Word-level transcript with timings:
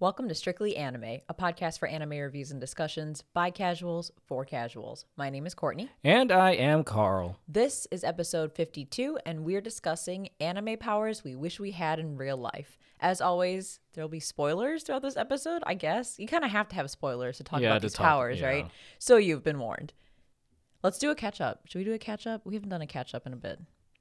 Welcome 0.00 0.28
to 0.28 0.34
Strictly 0.34 0.76
Anime, 0.76 1.18
a 1.28 1.34
podcast 1.34 1.80
for 1.80 1.88
anime 1.88 2.10
reviews 2.10 2.52
and 2.52 2.60
discussions 2.60 3.22
by 3.34 3.50
casuals 3.50 4.12
for 4.26 4.44
casuals. 4.44 5.06
My 5.16 5.28
name 5.28 5.44
is 5.44 5.54
Courtney. 5.54 5.88
And 6.04 6.30
I 6.30 6.52
am 6.52 6.84
Carl. 6.84 7.40
This 7.48 7.88
is 7.90 8.04
episode 8.04 8.52
52, 8.52 9.18
and 9.26 9.44
we're 9.44 9.60
discussing 9.60 10.28
anime 10.38 10.76
powers 10.78 11.24
we 11.24 11.34
wish 11.34 11.58
we 11.58 11.72
had 11.72 11.98
in 11.98 12.16
real 12.16 12.36
life. 12.36 12.78
As 13.00 13.20
always, 13.20 13.80
there'll 13.94 14.08
be 14.08 14.20
spoilers 14.20 14.84
throughout 14.84 15.02
this 15.02 15.16
episode, 15.16 15.62
I 15.66 15.74
guess. 15.74 16.16
You 16.16 16.28
kind 16.28 16.44
of 16.44 16.52
have 16.52 16.68
to 16.68 16.76
have 16.76 16.90
spoilers 16.92 17.38
to 17.38 17.44
talk 17.44 17.60
Yeah, 17.60 17.70
about 17.70 17.82
these 17.82 17.94
talk- 17.94 18.06
powers, 18.06 18.38
yeah. 18.38 18.46
right? 18.46 18.70
So 19.00 19.16
you've 19.16 19.42
been 19.42 19.58
warned. 19.58 19.94
Let's 20.84 20.98
do 21.00 21.10
a 21.10 21.16
catch 21.16 21.40
up. 21.40 21.62
Should 21.66 21.78
we 21.78 21.84
do 21.84 21.92
a 21.92 21.98
catch 21.98 22.24
up? 22.24 22.42
We 22.46 22.54
haven't 22.54 22.68
done 22.68 22.82
a 22.82 22.86
catch 22.86 23.16
up 23.16 23.26
in 23.26 23.32
a 23.32 23.36
bit. 23.36 23.58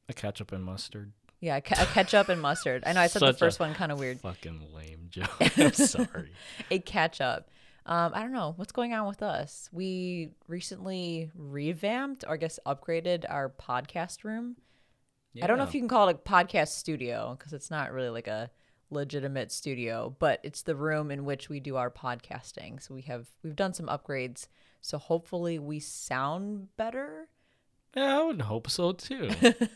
A 0.09 0.13
ketchup 0.13 0.51
and 0.51 0.63
mustard. 0.63 1.13
Yeah, 1.39 1.57
a, 1.57 1.61
ca- 1.61 1.85
ketchup 1.93 2.29
and 2.29 2.41
mustard. 2.41 2.83
I 2.85 2.93
know 2.93 3.01
I 3.01 3.07
said 3.07 3.21
the 3.21 3.27
Such 3.27 3.35
a 3.35 3.39
first 3.39 3.59
one 3.59 3.73
kind 3.73 3.91
of 3.91 3.99
weird. 3.99 4.19
Fucking 4.21 4.69
lame 4.73 5.07
joke. 5.09 5.29
I'm 5.57 5.73
sorry. 5.73 6.31
a 6.71 6.79
catch 6.79 7.21
up. 7.21 7.49
Um, 7.85 8.11
I 8.13 8.21
don't 8.21 8.33
know 8.33 8.53
what's 8.57 8.71
going 8.71 8.93
on 8.93 9.07
with 9.07 9.21
us. 9.21 9.69
We 9.71 10.31
recently 10.47 11.31
revamped, 11.35 12.25
or 12.27 12.33
I 12.33 12.37
guess 12.37 12.59
upgraded 12.65 13.25
our 13.29 13.49
podcast 13.49 14.23
room. 14.23 14.57
I 15.41 15.45
don't 15.45 15.59
know 15.59 15.65
if 15.65 15.75
you 15.75 15.81
can 15.81 15.87
call 15.87 16.09
it 16.09 16.15
a 16.25 16.29
podcast 16.29 16.69
studio 16.69 17.35
because 17.37 17.53
it's 17.53 17.69
not 17.69 17.91
really 17.91 18.09
like 18.09 18.27
a 18.27 18.49
legitimate 18.89 19.51
studio, 19.51 20.15
but 20.17 20.39
it's 20.43 20.63
the 20.63 20.75
room 20.75 21.11
in 21.11 21.25
which 21.25 21.49
we 21.49 21.59
do 21.59 21.75
our 21.75 21.91
podcasting. 21.91 22.81
So 22.81 22.93
we 22.93 23.03
have 23.03 23.27
we've 23.43 23.55
done 23.55 23.73
some 23.73 23.87
upgrades. 23.87 24.47
So 24.81 24.97
hopefully 24.97 25.59
we 25.59 25.79
sound 25.79 26.69
better. 26.77 27.29
Yeah, 27.95 28.19
I 28.19 28.23
would 28.23 28.41
hope 28.41 28.69
so 28.69 28.91
too. 28.91 29.29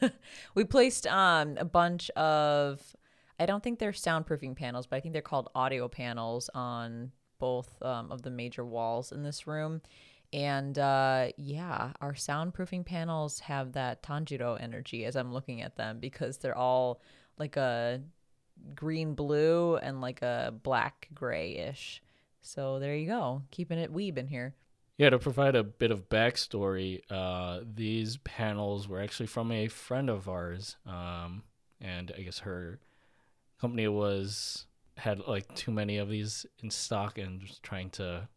we 0.56 0.64
placed 0.64 1.08
um 1.08 1.58
a 1.58 1.66
bunch 1.66 2.10
of 2.12 2.96
I 3.40 3.46
don't 3.48 3.64
think 3.64 3.80
they're 3.80 3.92
soundproofing 3.92 4.56
panels, 4.56 4.86
but 4.86 4.98
I 4.98 5.00
think 5.00 5.14
they're 5.14 5.22
called 5.24 5.50
audio 5.56 5.88
panels 5.88 6.50
on 6.54 7.12
both 7.40 7.82
um, 7.82 8.12
of 8.12 8.22
the 8.22 8.30
major 8.30 8.64
walls 8.64 9.12
in 9.12 9.24
this 9.24 9.48
room. 9.48 9.82
And 10.32 10.78
uh, 10.78 11.30
yeah, 11.38 11.92
our 12.00 12.14
soundproofing 12.14 12.86
panels 12.86 13.40
have 13.40 13.74
that 13.74 14.04
Tanjiro 14.04 14.62
energy 14.62 15.06
as 15.06 15.16
I'm 15.16 15.34
looking 15.34 15.62
at 15.62 15.76
them 15.76 16.00
because 16.00 16.38
they're 16.38 16.58
all 16.58 17.02
like 17.38 17.58
a 17.58 18.02
green 18.76 19.16
blue 19.16 19.78
and 19.78 20.02
like 20.02 20.22
a 20.22 20.54
black 20.64 21.10
grayish. 21.14 22.02
So 22.42 22.80
there 22.80 22.96
you 22.96 23.08
go, 23.08 23.42
keeping 23.52 23.80
it 23.80 23.94
weeb 23.94 24.18
in 24.18 24.28
here. 24.28 24.54
Yeah, 25.02 25.10
to 25.10 25.18
provide 25.18 25.56
a 25.56 25.64
bit 25.64 25.90
of 25.90 26.10
backstory, 26.10 27.02
uh, 27.10 27.62
these 27.74 28.18
panels 28.18 28.88
were 28.88 29.02
actually 29.02 29.26
from 29.26 29.52
a 29.52 29.68
friend 29.68 30.12
of 30.12 30.30
ours. 30.30 30.76
Um, 30.86 31.42
and 31.82 32.14
I 32.16 32.22
guess 32.22 32.38
her 32.38 32.78
company 33.60 33.88
was 33.88 34.68
had 34.98 35.28
like 35.28 35.56
too 35.56 35.72
many 35.72 35.98
of 35.98 36.08
these 36.08 36.46
in 36.62 36.70
stock 36.70 37.18
and 37.18 37.42
was 37.42 37.58
trying 37.64 37.90
to 37.90 38.30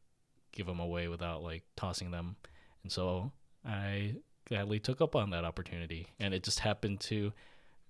give 0.53 0.65
them 0.65 0.81
away 0.81 1.07
without 1.07 1.43
like 1.43 1.65
tossing 1.77 2.13
them. 2.13 2.37
And 2.83 2.91
so 2.91 3.31
I 3.63 4.15
gladly 4.49 4.81
took 4.81 5.03
up 5.03 5.15
on 5.15 5.29
that 5.31 5.45
opportunity. 5.45 6.07
And 6.19 6.33
it 6.33 6.43
just 6.43 6.61
happened 6.61 7.01
to 7.01 7.35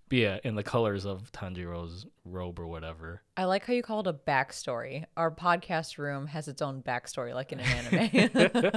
be 0.08 0.26
uh, 0.26 0.38
in 0.44 0.54
the 0.54 0.62
colors 0.62 1.04
of 1.06 1.30
Tanjiro's 1.32 2.06
robe 2.24 2.58
or 2.58 2.66
whatever. 2.66 3.22
I 3.36 3.44
like 3.44 3.64
how 3.66 3.72
you 3.72 3.82
call 3.82 4.00
it 4.00 4.06
a 4.06 4.12
backstory. 4.12 5.04
Our 5.16 5.30
podcast 5.30 5.98
room 5.98 6.26
has 6.28 6.48
its 6.48 6.60
own 6.62 6.82
backstory, 6.82 7.34
like 7.34 7.52
in 7.52 7.60
an 7.60 7.66
anime. 7.94 8.30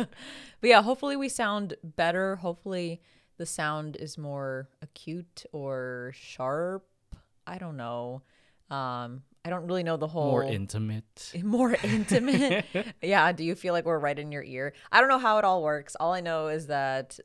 but 0.61 0.69
yeah, 0.69 0.81
hopefully 0.81 1.15
we 1.15 1.29
sound 1.29 1.75
better. 1.83 2.37
Hopefully 2.37 3.01
the 3.37 3.45
sound 3.45 3.95
is 3.97 4.17
more 4.17 4.69
acute 4.81 5.45
or 5.51 6.11
sharp. 6.15 6.85
I 7.45 7.57
don't 7.57 7.77
know. 7.77 8.23
Um, 8.69 9.21
I 9.45 9.49
don't 9.49 9.65
really 9.67 9.83
know 9.83 9.95
the 9.95 10.07
whole 10.07 10.31
More 10.31 10.43
intimate. 10.43 11.31
more 11.43 11.75
intimate. 11.83 12.65
yeah. 13.01 13.31
Do 13.31 13.45
you 13.45 13.55
feel 13.55 13.73
like 13.73 13.85
we're 13.85 13.99
right 13.99 14.17
in 14.17 14.31
your 14.31 14.43
ear? 14.43 14.73
I 14.91 14.99
don't 14.99 15.07
know 15.09 15.19
how 15.19 15.37
it 15.37 15.45
all 15.45 15.63
works. 15.63 15.95
All 15.99 16.13
I 16.13 16.19
know 16.19 16.47
is 16.47 16.67
that 16.67 17.17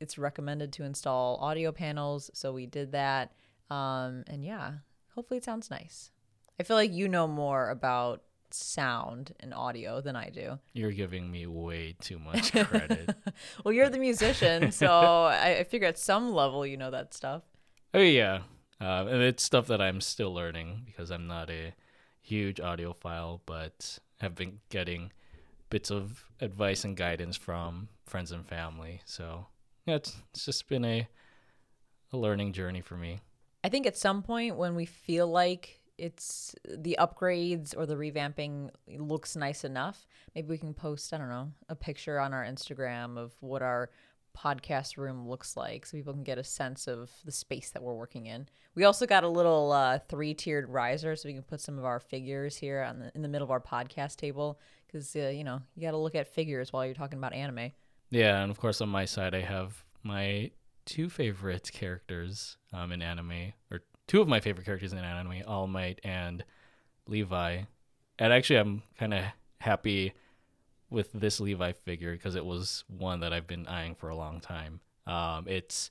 it's 0.00 0.18
recommended 0.18 0.72
to 0.74 0.84
install 0.84 1.36
audio 1.36 1.72
panels. 1.72 2.30
So 2.34 2.52
we 2.52 2.66
did 2.66 2.92
that. 2.92 3.32
Um, 3.70 4.24
and 4.26 4.44
yeah, 4.44 4.72
hopefully 5.14 5.38
it 5.38 5.44
sounds 5.44 5.70
nice. 5.70 6.10
I 6.58 6.62
feel 6.62 6.76
like 6.76 6.92
you 6.92 7.08
know 7.08 7.28
more 7.28 7.70
about 7.70 8.22
sound 8.50 9.32
and 9.40 9.54
audio 9.54 10.00
than 10.00 10.16
I 10.16 10.30
do. 10.30 10.58
You're 10.72 10.90
giving 10.92 11.30
me 11.30 11.46
way 11.46 11.94
too 12.00 12.18
much 12.24 12.52
credit. 12.52 13.14
Well, 13.64 13.72
you're 13.72 13.88
the 13.88 13.98
musician. 13.98 14.72
So 14.72 14.88
I, 15.26 15.58
I 15.58 15.64
figure 15.64 15.88
at 15.88 15.98
some 15.98 16.32
level 16.32 16.66
you 16.66 16.76
know 16.76 16.90
that 16.90 17.14
stuff. 17.14 17.42
oh 17.94 18.00
yeah, 18.00 18.40
uh, 18.80 19.06
and 19.08 19.22
it's 19.22 19.42
stuff 19.42 19.66
that 19.68 19.80
I'm 19.80 20.00
still 20.00 20.32
learning 20.34 20.82
because 20.86 21.10
I'm 21.10 21.26
not 21.26 21.50
a 21.50 21.74
huge 22.20 22.56
audiophile, 22.56 23.40
but 23.46 23.98
have 24.20 24.34
been 24.34 24.58
getting 24.68 25.12
bits 25.70 25.90
of 25.90 26.24
advice 26.40 26.84
and 26.84 26.96
guidance 26.96 27.36
from 27.36 27.88
friends 28.04 28.32
and 28.32 28.46
family. 28.46 29.00
So 29.04 29.46
yeah, 29.90 29.96
it's, 29.96 30.16
it's 30.32 30.44
just 30.44 30.68
been 30.68 30.84
a 30.84 31.08
a 32.12 32.16
learning 32.16 32.52
journey 32.52 32.80
for 32.80 32.96
me. 32.96 33.20
I 33.62 33.68
think 33.68 33.86
at 33.86 33.96
some 33.96 34.22
point 34.22 34.56
when 34.56 34.74
we 34.74 34.84
feel 34.84 35.28
like 35.28 35.80
it's 35.98 36.54
the 36.64 36.96
upgrades 36.98 37.76
or 37.76 37.86
the 37.86 37.94
revamping 37.94 38.70
looks 38.88 39.36
nice 39.36 39.64
enough, 39.64 40.06
maybe 40.34 40.48
we 40.48 40.58
can 40.58 40.74
post, 40.74 41.12
I 41.12 41.18
don't 41.18 41.28
know, 41.28 41.52
a 41.68 41.76
picture 41.76 42.18
on 42.18 42.32
our 42.32 42.44
Instagram 42.44 43.18
of 43.18 43.32
what 43.40 43.62
our 43.62 43.90
podcast 44.36 44.96
room 44.96 45.28
looks 45.28 45.56
like 45.56 45.84
so 45.84 45.96
people 45.96 46.12
can 46.12 46.22
get 46.22 46.38
a 46.38 46.44
sense 46.44 46.86
of 46.86 47.10
the 47.24 47.32
space 47.32 47.70
that 47.70 47.82
we're 47.82 47.94
working 47.94 48.26
in. 48.26 48.48
We 48.74 48.84
also 48.84 49.06
got 49.06 49.24
a 49.24 49.28
little 49.28 49.72
uh, 49.72 49.98
three-tiered 50.08 50.68
riser 50.68 51.16
so 51.16 51.28
we 51.28 51.34
can 51.34 51.42
put 51.42 51.60
some 51.60 51.78
of 51.78 51.84
our 51.84 52.00
figures 52.00 52.56
here 52.56 52.82
on 52.82 53.00
the 53.00 53.12
in 53.14 53.22
the 53.22 53.28
middle 53.28 53.44
of 53.44 53.50
our 53.50 53.60
podcast 53.60 54.16
table 54.16 54.58
cuz 54.90 55.14
uh, 55.16 55.28
you 55.28 55.44
know, 55.44 55.60
you 55.74 55.82
got 55.82 55.90
to 55.90 55.96
look 55.96 56.14
at 56.14 56.28
figures 56.28 56.72
while 56.72 56.84
you're 56.84 56.94
talking 56.94 57.18
about 57.18 57.34
anime. 57.34 57.72
Yeah, 58.10 58.42
and 58.42 58.50
of 58.50 58.58
course 58.58 58.80
on 58.80 58.88
my 58.88 59.04
side 59.04 59.34
I 59.34 59.40
have 59.40 59.84
my 60.02 60.50
two 60.84 61.08
favorite 61.08 61.70
characters 61.72 62.56
um, 62.72 62.92
in 62.92 63.02
anime, 63.02 63.52
or 63.70 63.80
two 64.06 64.20
of 64.20 64.28
my 64.28 64.40
favorite 64.40 64.64
characters 64.64 64.92
in 64.92 64.98
anime, 64.98 65.42
All 65.46 65.66
Might 65.66 66.00
and 66.02 66.44
Levi. 67.06 67.62
And 68.18 68.32
actually, 68.32 68.58
I'm 68.58 68.82
kind 68.98 69.14
of 69.14 69.24
happy 69.60 70.12
with 70.90 71.12
this 71.12 71.40
Levi 71.40 71.72
figure 71.72 72.12
because 72.12 72.34
it 72.34 72.44
was 72.44 72.84
one 72.88 73.20
that 73.20 73.32
I've 73.32 73.46
been 73.46 73.66
eyeing 73.68 73.94
for 73.94 74.08
a 74.08 74.16
long 74.16 74.40
time. 74.40 74.80
Um, 75.06 75.46
it's 75.46 75.90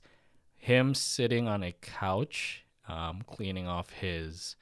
him 0.56 0.94
sitting 0.94 1.48
on 1.48 1.62
a 1.62 1.72
couch, 1.80 2.64
um, 2.88 3.22
cleaning 3.26 3.66
off 3.66 3.90
his. 3.90 4.56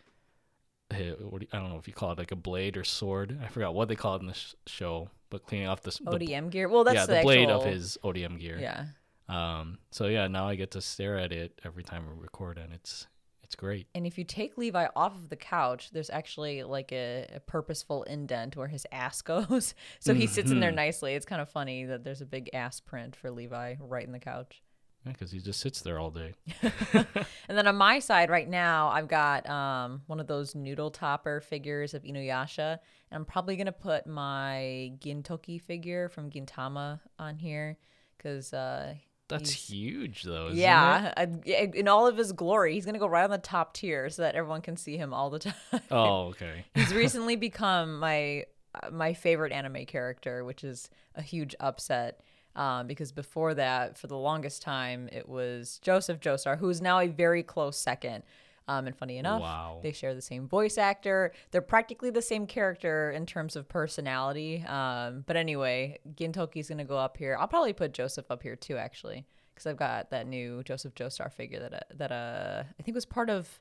his 0.90 1.16
do 1.16 1.38
you- 1.40 1.48
I 1.52 1.58
don't 1.58 1.70
know 1.70 1.78
if 1.78 1.88
you 1.88 1.94
call 1.94 2.12
it 2.12 2.18
like 2.18 2.32
a 2.32 2.36
blade 2.36 2.76
or 2.76 2.84
sword. 2.84 3.38
I 3.42 3.48
forgot 3.48 3.74
what 3.74 3.88
they 3.88 3.96
call 3.96 4.16
it 4.16 4.20
in 4.20 4.26
the 4.26 4.34
sh- 4.34 4.54
show, 4.66 5.10
but 5.30 5.44
cleaning 5.46 5.68
off 5.68 5.82
the 5.82 5.90
ODM 5.90 6.50
gear. 6.50 6.68
Well, 6.68 6.84
that's 6.84 6.96
yeah, 6.96 7.06
the, 7.06 7.14
the, 7.14 7.22
blade 7.22 7.50
of 7.50 7.64
his 7.64 7.98
ODM 8.02 8.38
gear. 8.38 8.58
Yeah. 8.60 8.86
Um. 9.28 9.78
So 9.90 10.06
yeah, 10.06 10.26
now 10.28 10.48
I 10.48 10.54
get 10.54 10.70
to 10.72 10.80
stare 10.80 11.18
at 11.18 11.32
it 11.32 11.60
every 11.64 11.82
time 11.84 12.04
we 12.06 12.20
record, 12.20 12.58
and 12.58 12.72
it's 12.72 13.06
it's 13.48 13.54
great. 13.54 13.86
And 13.94 14.06
if 14.06 14.18
you 14.18 14.24
take 14.24 14.58
Levi 14.58 14.88
off 14.94 15.14
of 15.14 15.30
the 15.30 15.36
couch, 15.36 15.90
there's 15.90 16.10
actually 16.10 16.64
like 16.64 16.92
a, 16.92 17.26
a 17.34 17.40
purposeful 17.40 18.02
indent 18.02 18.56
where 18.56 18.68
his 18.68 18.86
ass 18.92 19.22
goes. 19.32 19.74
so 20.00 20.12
he 20.12 20.26
sits 20.26 20.50
in 20.50 20.60
there 20.60 20.70
Mhm. 20.70 20.76
nicely. 20.76 21.14
It's 21.14 21.24
kind 21.24 21.40
of 21.40 21.48
funny 21.48 21.84
that 21.86 22.04
there's 22.04 22.20
a 22.20 22.26
big 22.26 22.50
ass 22.52 22.80
print 22.80 23.16
for 23.16 23.30
Levi 23.30 23.76
right 23.80 24.04
in 24.04 24.12
the 24.12 24.18
couch. 24.18 24.62
Because 25.12 25.30
he 25.30 25.38
just 25.40 25.60
sits 25.60 25.80
there 25.80 25.98
all 25.98 26.10
day. 26.10 26.34
And 27.48 27.56
then 27.56 27.66
on 27.66 27.76
my 27.76 27.98
side 27.98 28.28
right 28.28 28.48
now, 28.48 28.88
I've 28.88 29.08
got 29.08 29.48
um, 29.48 30.02
one 30.06 30.20
of 30.20 30.26
those 30.26 30.54
noodle 30.54 30.90
topper 30.90 31.40
figures 31.40 31.94
of 31.94 32.02
Inuyasha. 32.02 32.72
And 33.10 33.16
I'm 33.16 33.24
probably 33.24 33.56
going 33.56 33.66
to 33.66 33.72
put 33.72 34.06
my 34.06 34.92
Gintoki 34.98 35.58
figure 35.60 36.10
from 36.10 36.30
Gintama 36.30 37.00
on 37.18 37.36
here 37.38 37.78
because 38.18 38.52
uh, 38.52 38.94
That's 39.28 39.50
huge, 39.50 40.24
though. 40.24 40.48
Isn't 40.48 40.58
It? 40.58 40.60
yeah, 40.60 41.12
I- 41.16 41.70
in 41.74 41.88
all 41.88 42.06
of 42.06 42.18
his 42.18 42.32
glory, 42.32 42.74
he's 42.74 42.84
going 42.84 42.94
to 42.96 43.00
go 43.00 43.06
right 43.08 43.24
on 43.24 43.30
the 43.30 43.38
top 43.38 43.72
tier 43.72 44.10
so 44.10 44.20
that 44.22 44.34
everyone 44.34 44.60
can 44.60 44.76
see 44.76 44.98
him 44.98 45.14
all 45.14 45.30
the 45.30 45.38
time. 45.38 45.54
Oh, 45.90 46.26
okay. 46.28 46.66
He's 46.74 46.92
recently 46.92 47.36
become 47.36 47.98
my 47.98 48.44
uh, 48.74 48.90
my 48.90 49.14
favorite 49.14 49.52
anime 49.52 49.86
character, 49.86 50.44
which 50.44 50.62
is 50.64 50.90
a 51.14 51.22
huge 51.22 51.54
upset. 51.60 52.20
Um, 52.58 52.86
because 52.88 53.12
before 53.12 53.54
that, 53.54 53.96
for 53.96 54.08
the 54.08 54.16
longest 54.18 54.62
time, 54.62 55.08
it 55.12 55.28
was 55.28 55.78
Joseph 55.80 56.18
Joestar, 56.20 56.58
who 56.58 56.68
is 56.68 56.80
now 56.82 56.98
a 56.98 57.06
very 57.06 57.42
close 57.44 57.78
second. 57.78 58.24
Um, 58.66 58.86
and 58.86 58.94
funny 58.94 59.16
enough, 59.16 59.40
Wow. 59.40 59.78
they 59.82 59.92
share 59.92 60.12
the 60.14 60.20
same 60.20 60.46
voice 60.46 60.76
actor. 60.76 61.32
They're 61.52 61.62
practically 61.62 62.10
the 62.10 62.20
same 62.20 62.46
character 62.46 63.10
in 63.12 63.24
terms 63.24 63.56
of 63.56 63.66
personality. 63.68 64.62
Um, 64.66 65.22
but 65.26 65.36
anyway, 65.36 66.00
Gintoki's 66.14 66.68
gonna 66.68 66.84
go 66.84 66.98
up 66.98 67.16
here. 67.16 67.36
I'll 67.40 67.48
probably 67.48 67.72
put 67.72 67.92
Joseph 67.92 68.30
up 68.30 68.42
here 68.42 68.56
too, 68.56 68.76
actually, 68.76 69.24
because 69.54 69.66
I've 69.66 69.78
got 69.78 70.10
that 70.10 70.26
new 70.26 70.62
Joseph 70.64 70.94
Joestar 70.94 71.32
figure 71.32 71.60
that 71.60 71.72
uh, 71.72 71.80
that 71.94 72.12
uh 72.12 72.64
I 72.78 72.82
think 72.82 72.94
was 72.94 73.06
part 73.06 73.30
of. 73.30 73.60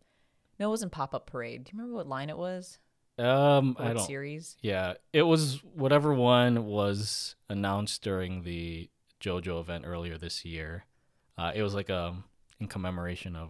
No, 0.59 0.67
it 0.67 0.71
wasn't 0.71 0.91
Pop 0.91 1.13
Up 1.13 1.27
Parade. 1.27 1.65
Do 1.65 1.69
you 1.71 1.77
remember 1.77 1.95
what 1.97 2.07
line 2.07 2.29
it 2.31 2.37
was? 2.37 2.79
Um, 3.19 3.75
Or 3.79 3.83
I 3.83 3.87
what 3.89 3.97
don't. 3.97 4.07
series? 4.07 4.57
Yeah, 4.61 4.93
it 5.13 5.23
was 5.23 5.63
whatever 5.63 6.13
one 6.13 6.65
was 6.65 7.35
announced 7.49 8.03
during 8.03 8.43
the 8.43 8.89
JoJo 9.21 9.59
event 9.59 9.85
earlier 9.87 10.17
this 10.17 10.45
year. 10.45 10.85
Uh, 11.37 11.51
it 11.55 11.63
was 11.63 11.73
like 11.73 11.89
a 11.89 12.15
in 12.59 12.67
commemoration 12.67 13.35
of 13.35 13.49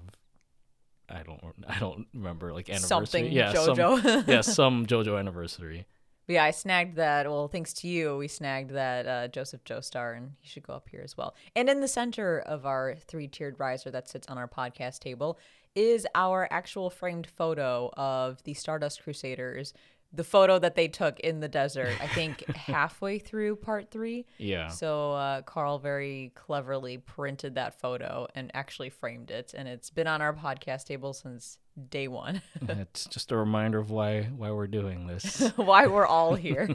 I 1.10 1.24
don't 1.24 1.42
I 1.68 1.80
don't 1.80 2.08
remember 2.14 2.54
like 2.54 2.70
anniversary. 2.70 2.88
Something 2.88 3.32
yeah, 3.32 3.54
JoJo. 3.54 4.02
Some, 4.02 4.24
yeah, 4.28 4.42
some 4.42 4.86
JoJo 4.88 5.20
anniversary. 5.20 5.86
Yeah, 6.30 6.44
I 6.44 6.52
snagged 6.52 6.98
that. 6.98 7.26
Well, 7.26 7.48
thanks 7.48 7.72
to 7.76 7.88
you, 7.88 8.18
we 8.18 8.28
snagged 8.28 8.72
that 8.72 9.08
uh, 9.08 9.28
Joseph 9.30 9.64
Joestar, 9.64 10.18
and 10.18 10.32
he 10.42 10.50
should 10.50 10.64
go 10.64 10.74
up 10.74 10.90
here 10.90 11.00
as 11.02 11.16
well. 11.16 11.34
And 11.56 11.70
in 11.70 11.80
the 11.80 11.88
center 11.88 12.40
of 12.40 12.66
our 12.66 12.96
three 12.96 13.30
tiered 13.30 13.58
riser 13.60 13.90
that 13.92 14.10
sits 14.10 14.28
on 14.28 14.38
our 14.38 14.48
podcast 14.48 15.00
table 15.00 15.40
is 15.78 16.08
our 16.16 16.48
actual 16.50 16.90
framed 16.90 17.28
photo 17.28 17.92
of 17.96 18.44
the 18.44 18.56
Stardust 18.56 19.04
Crusaders. 19.04 19.74
The 20.12 20.24
photo 20.24 20.58
that 20.58 20.74
they 20.74 20.88
took 20.88 21.20
in 21.20 21.40
the 21.40 21.48
desert, 21.48 21.94
I 22.02 22.08
think 22.08 22.44
halfway 22.56 23.20
through 23.20 23.58
part 23.58 23.92
three. 23.92 24.26
Yeah. 24.40 24.70
So 24.70 25.12
uh, 25.12 25.42
Carl 25.44 25.78
very 25.78 26.32
cleverly 26.34 26.98
printed 26.98 27.56
that 27.56 27.80
photo 27.80 28.26
and 28.34 28.50
actually 28.56 28.90
framed 28.90 29.30
it, 29.30 29.54
and 29.56 29.68
it's 29.68 29.92
been 29.92 30.08
on 30.08 30.22
our 30.22 30.34
podcast 30.34 30.86
table 30.86 31.14
since 31.14 31.60
day 31.90 32.08
one. 32.08 32.42
it's 32.68 33.06
just 33.06 33.32
a 33.32 33.38
reminder 33.38 33.78
of 33.78 33.92
why 33.92 34.24
why 34.24 34.50
we're 34.50 34.66
doing 34.66 35.06
this. 35.06 35.42
why 35.58 35.86
we're 35.86 36.08
all 36.08 36.34
here. 36.34 36.68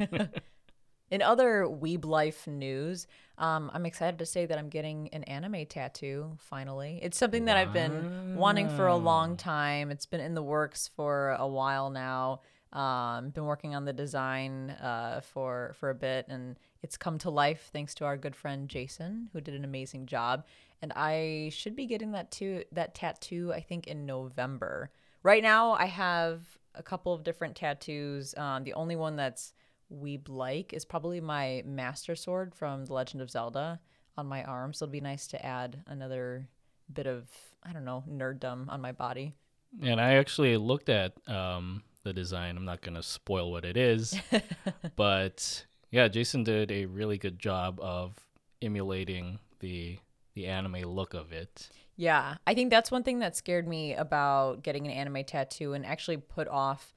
In 1.13 1.21
other 1.21 1.65
Weeb 1.65 2.07
Life 2.07 2.47
news, 2.47 3.07
um, 3.37 3.71
I'm 3.75 3.85
excited 3.85 4.19
to 4.21 4.25
say 4.25 4.47
that 4.47 4.57
I'm 4.57 4.71
getting 4.71 5.11
an 5.13 5.25
anime 5.25 5.67
tattoo 5.67 6.39
finally. 6.39 7.01
It's 7.03 7.19
something 7.19 7.45
that 7.45 7.59
I've 7.59 7.75
been 7.75 8.35
wanting 8.35 8.71
for 8.71 8.87
a 8.87 8.97
long 8.97 9.37
time. 9.37 9.91
It's 9.91 10.07
been 10.07 10.23
in 10.23 10.33
the 10.33 10.43
works 10.43 10.89
for 10.97 11.37
a 11.39 11.47
while 11.47 11.91
now. 11.91 12.41
Um, 12.73 13.29
been 13.29 13.45
working 13.45 13.75
on 13.75 13.85
the 13.85 13.93
design 13.93 14.71
uh, 14.71 15.21
for 15.21 15.75
for 15.79 15.91
a 15.91 15.95
bit, 15.95 16.29
and 16.31 16.59
it's 16.83 16.97
come 16.97 17.19
to 17.19 17.29
life 17.29 17.69
thanks 17.75 17.95
to 17.97 18.07
our 18.07 18.17
good 18.17 18.35
friend 18.35 18.67
Jason, 18.71 19.29
who 19.35 19.43
did 19.43 19.53
an 19.53 19.65
amazing 19.65 20.07
job. 20.07 20.47
And 20.81 20.95
I 20.97 21.51
should 21.53 21.77
be 21.77 21.85
getting 21.85 22.13
that 22.13 22.31
too 22.31 22.65
that 22.73 22.95
tattoo 22.95 23.53
I 23.53 23.61
think 23.61 23.87
in 23.87 24.07
November. 24.07 24.91
Right 25.23 25.43
now, 25.43 25.73
I 25.73 25.85
have 25.85 26.41
a 26.75 26.83
couple 26.83 27.13
of 27.13 27.23
different 27.23 27.55
tattoos. 27.55 28.35
Um, 28.39 28.65
the 28.65 28.73
only 28.73 28.97
one 28.97 29.17
that's 29.17 29.53
weeb 29.93 30.29
like 30.29 30.73
is 30.73 30.85
probably 30.85 31.21
my 31.21 31.63
master 31.65 32.17
sword 32.17 32.55
from 32.55 32.87
The 32.87 32.93
Legend 32.93 33.23
of 33.23 33.31
Zelda 33.31 33.81
on 34.17 34.27
my 34.27 34.45
arm. 34.45 34.73
So 34.73 34.85
it'll 34.85 34.93
be 34.93 35.01
nice 35.01 35.27
to 35.29 35.45
add 35.45 35.83
another 35.87 36.49
bit 36.93 37.07
of 37.07 37.29
I 37.63 37.73
don't 37.73 37.85
know 37.85 38.05
nerddom 38.09 38.69
on 38.69 38.81
my 38.81 38.93
body. 38.93 39.35
And 39.81 40.01
I 40.01 40.15
actually 40.15 40.57
looked 40.57 40.89
at 40.89 41.13
um, 41.29 41.83
the 42.03 42.13
design. 42.13 42.57
I'm 42.57 42.65
not 42.65 42.83
going 42.83 42.95
to 42.95 43.03
spoil 43.03 43.51
what 43.51 43.65
it 43.65 43.77
is, 43.77 44.15
but 44.97 45.65
yeah, 45.91 46.09
Jason 46.09 46.45
did 46.45 46.71
a 46.71 46.87
really 46.87 47.17
good 47.17 47.39
job 47.39 47.81
of 47.81 48.15
emulating 48.61 49.39
the 49.61 49.99
the 50.35 50.47
anime 50.47 50.83
look 50.83 51.15
of 51.15 51.33
it. 51.33 51.69
Yeah, 51.97 52.37
I 52.47 52.55
think 52.55 52.71
that's 52.71 52.91
one 52.91 53.03
thing 53.03 53.19
that 53.19 53.37
scared 53.37 53.69
me 53.69 53.95
about 53.95 54.63
getting 54.63 54.87
an 54.87 54.93
anime 54.93 55.25
tattoo 55.25 55.75
and 55.75 55.85
actually 55.85 56.17
put 56.17 56.49
off 56.49 56.95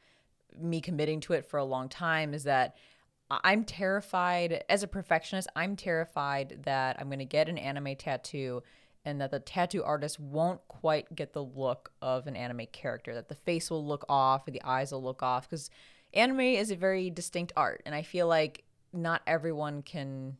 me 0.59 0.81
committing 0.81 1.19
to 1.21 1.33
it 1.33 1.45
for 1.45 1.57
a 1.57 1.63
long 1.63 1.89
time 1.89 2.33
is 2.33 2.43
that 2.43 2.75
I'm 3.29 3.63
terrified 3.63 4.63
as 4.69 4.83
a 4.83 4.87
perfectionist, 4.87 5.47
I'm 5.55 5.75
terrified 5.75 6.63
that 6.65 6.97
I'm 6.99 7.07
going 7.07 7.19
to 7.19 7.25
get 7.25 7.49
an 7.49 7.57
anime 7.57 7.95
tattoo 7.95 8.61
and 9.03 9.21
that 9.21 9.31
the 9.31 9.39
tattoo 9.39 9.83
artist 9.83 10.19
won't 10.19 10.61
quite 10.67 11.13
get 11.15 11.33
the 11.33 11.43
look 11.43 11.91
of 12.01 12.27
an 12.27 12.35
anime 12.35 12.67
character, 12.71 13.13
that 13.13 13.29
the 13.29 13.35
face 13.35 13.69
will 13.69 13.85
look 13.85 14.05
off 14.09 14.47
or 14.47 14.51
the 14.51 14.63
eyes 14.63 14.91
will 14.91 15.03
look 15.03 15.23
off 15.23 15.49
because 15.49 15.69
anime 16.13 16.39
is 16.39 16.71
a 16.71 16.75
very 16.75 17.09
distinct 17.09 17.51
art 17.55 17.81
and 17.85 17.93
I 17.93 18.03
feel 18.03 18.27
like 18.27 18.63
not 18.93 19.21
everyone 19.27 19.81
can 19.81 20.37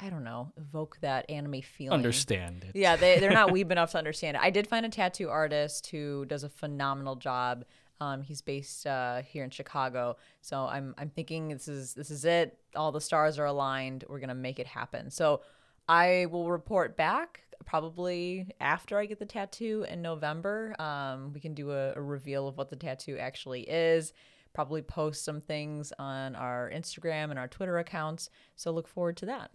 I 0.00 0.10
don't 0.10 0.24
know, 0.24 0.52
evoke 0.56 0.98
that 1.00 1.30
anime 1.30 1.62
feeling. 1.62 1.92
Understand 1.92 2.64
it. 2.64 2.74
Yeah, 2.74 2.96
they, 2.96 3.20
they're 3.20 3.30
not 3.30 3.50
weeb 3.52 3.70
enough 3.70 3.92
to 3.92 3.98
understand 3.98 4.36
it. 4.36 4.42
I 4.42 4.50
did 4.50 4.66
find 4.66 4.84
a 4.84 4.88
tattoo 4.88 5.28
artist 5.28 5.86
who 5.88 6.24
does 6.24 6.42
a 6.42 6.48
phenomenal 6.48 7.14
job. 7.14 7.64
Um, 8.02 8.22
he's 8.22 8.42
based 8.42 8.86
uh, 8.86 9.22
here 9.22 9.44
in 9.44 9.50
Chicago, 9.50 10.16
so 10.40 10.66
I'm 10.66 10.94
I'm 10.98 11.10
thinking 11.10 11.48
this 11.48 11.68
is 11.68 11.94
this 11.94 12.10
is 12.10 12.24
it. 12.24 12.58
All 12.74 12.90
the 12.90 13.00
stars 13.00 13.38
are 13.38 13.46
aligned. 13.46 14.04
We're 14.08 14.18
gonna 14.18 14.34
make 14.34 14.58
it 14.58 14.66
happen. 14.66 15.10
So 15.10 15.42
I 15.88 16.26
will 16.30 16.50
report 16.50 16.96
back 16.96 17.42
probably 17.64 18.48
after 18.60 18.98
I 18.98 19.06
get 19.06 19.20
the 19.20 19.26
tattoo 19.26 19.86
in 19.88 20.02
November. 20.02 20.74
Um, 20.80 21.32
we 21.32 21.38
can 21.38 21.54
do 21.54 21.70
a, 21.70 21.92
a 21.94 22.02
reveal 22.02 22.48
of 22.48 22.56
what 22.56 22.70
the 22.70 22.76
tattoo 22.76 23.18
actually 23.18 23.62
is. 23.62 24.12
Probably 24.52 24.82
post 24.82 25.24
some 25.24 25.40
things 25.40 25.92
on 25.98 26.34
our 26.34 26.72
Instagram 26.74 27.30
and 27.30 27.38
our 27.38 27.48
Twitter 27.48 27.78
accounts. 27.78 28.30
So 28.56 28.72
look 28.72 28.88
forward 28.88 29.16
to 29.18 29.26
that. 29.26 29.52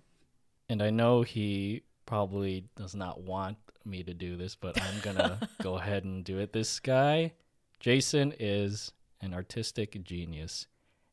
And 0.70 0.82
I 0.82 0.90
know 0.90 1.22
he 1.22 1.84
probably 2.06 2.66
does 2.76 2.96
not 2.96 3.22
want 3.22 3.58
me 3.86 4.04
to 4.04 4.14
do 4.14 4.38
this, 4.38 4.56
but 4.56 4.82
I'm 4.82 5.00
going 5.02 5.18
to 5.18 5.50
go 5.62 5.76
ahead 5.76 6.04
and 6.06 6.24
do 6.24 6.40
it. 6.40 6.54
This 6.54 6.80
guy, 6.80 7.34
Jason, 7.80 8.34
is 8.40 8.92
an 9.22 9.34
artistic 9.34 10.04
genius. 10.04 10.68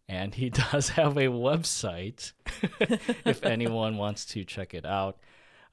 And 0.09 0.35
he 0.35 0.51
does 0.73 0.91
have 0.91 1.17
a 1.17 1.27
website 1.29 2.33
if 3.25 3.45
anyone 3.45 3.97
wants 3.97 4.25
to 4.27 4.45
check 4.45 4.75
it 4.75 4.85
out. 4.85 5.19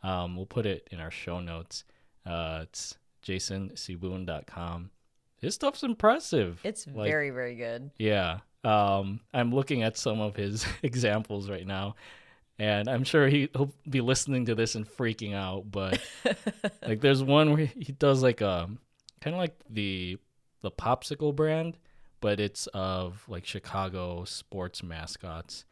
Um, 0.03 0.35
we'll 0.35 0.45
put 0.45 0.65
it 0.65 0.88
in 0.91 0.99
our 0.99 1.11
show 1.11 1.39
notes. 1.39 1.83
Uh, 2.25 2.59
it's 2.63 2.97
jasonsibun.com. 3.25 4.91
His 5.38 5.55
stuff's 5.55 5.83
impressive. 5.83 6.59
It's 6.63 6.88
Like, 6.88 7.09
very, 7.09 7.29
very 7.31 7.55
good. 7.55 7.91
Yeah. 7.97 8.39
Um, 8.63 9.21
I'm 9.33 9.53
looking 9.53 9.83
at 9.83 9.97
some 9.97 10.21
of 10.21 10.35
his 10.35 10.65
examples 10.83 11.49
right 11.49 11.65
now, 11.65 11.95
and 12.59 12.88
I'm 12.88 13.03
sure 13.03 13.27
he, 13.27 13.49
he'll 13.53 13.73
be 13.89 14.01
listening 14.01 14.45
to 14.45 14.55
this 14.55 14.75
and 14.75 14.88
freaking 14.88 15.33
out. 15.33 15.71
But 15.71 15.99
like, 16.85 17.01
there's 17.01 17.23
one 17.23 17.53
where 17.53 17.65
he 17.65 17.91
does 17.93 18.21
like 18.21 18.41
a 18.41 18.69
kind 19.19 19.35
of 19.35 19.39
like 19.39 19.55
the 19.69 20.17
the 20.61 20.71
popsicle 20.71 21.35
brand, 21.35 21.77
but 22.19 22.39
it's 22.39 22.67
of 22.67 23.23
like 23.27 23.45
Chicago 23.45 24.23
sports 24.25 24.83
mascots, 24.83 25.65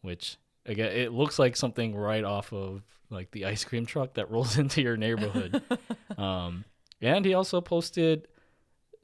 which 0.00 0.36
again 0.66 0.92
it 0.92 1.12
looks 1.12 1.38
like 1.38 1.56
something 1.56 1.94
right 1.94 2.24
off 2.24 2.52
of 2.52 2.82
like 3.10 3.30
the 3.30 3.44
ice 3.44 3.64
cream 3.64 3.86
truck 3.86 4.14
that 4.14 4.30
rolls 4.30 4.58
into 4.58 4.82
your 4.82 4.96
neighborhood. 4.96 5.62
um, 6.18 6.64
and 7.00 7.24
he 7.24 7.34
also 7.34 7.60
posted 7.60 8.28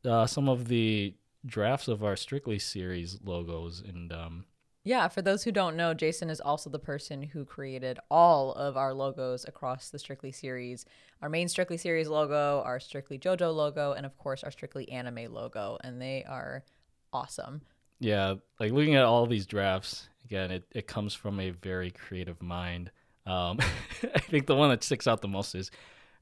uh, 0.05 0.27
some 0.27 0.49
of 0.49 0.69
the 0.69 1.15
drafts 1.45 1.89
of 1.89 2.05
our 2.05 2.17
Strictly 2.17 2.59
series 2.59 3.19
logos, 3.25 3.83
and 3.87 4.13
um, 4.13 4.45
Yeah, 4.89 5.09
for 5.09 5.21
those 5.21 5.45
who 5.45 5.53
don't 5.53 5.77
know, 5.77 5.93
Jason 5.93 6.31
is 6.31 6.41
also 6.41 6.71
the 6.71 6.79
person 6.79 7.21
who 7.21 7.45
created 7.45 7.99
all 8.11 8.55
of 8.55 8.79
our 8.79 8.95
logos 8.95 9.45
across 9.47 9.91
the 9.91 9.99
Strictly 9.99 10.33
series. 10.33 10.87
Our 11.21 11.29
main 11.29 11.49
Strictly 11.49 11.77
series 11.77 12.09
logo, 12.09 12.63
our 12.65 12.81
Strictly 12.81 13.19
JoJo 13.19 13.55
logo, 13.55 13.93
and 13.93 14.07
of 14.07 14.17
course 14.17 14.43
our 14.43 14.51
Strictly 14.51 14.89
anime 14.91 15.31
logo, 15.31 15.77
and 15.85 16.01
they 16.01 16.25
are 16.27 16.65
awesome. 17.13 17.61
yeah, 18.01 18.37
like 18.59 18.73
looking 18.73 18.95
at 18.95 19.05
all 19.05 19.27
these 19.27 19.45
drafts 19.45 20.09
again, 20.25 20.51
it, 20.51 20.65
it 20.75 20.87
comes 20.87 21.13
from 21.13 21.39
a 21.39 21.51
very 21.51 21.91
creative 21.91 22.41
mind. 22.41 22.91
Um, 23.27 23.59
I 24.15 24.21
think 24.21 24.47
the 24.47 24.57
one 24.57 24.71
that 24.71 24.83
sticks 24.83 25.07
out 25.07 25.21
the 25.21 25.29
most 25.29 25.55
is 25.55 25.71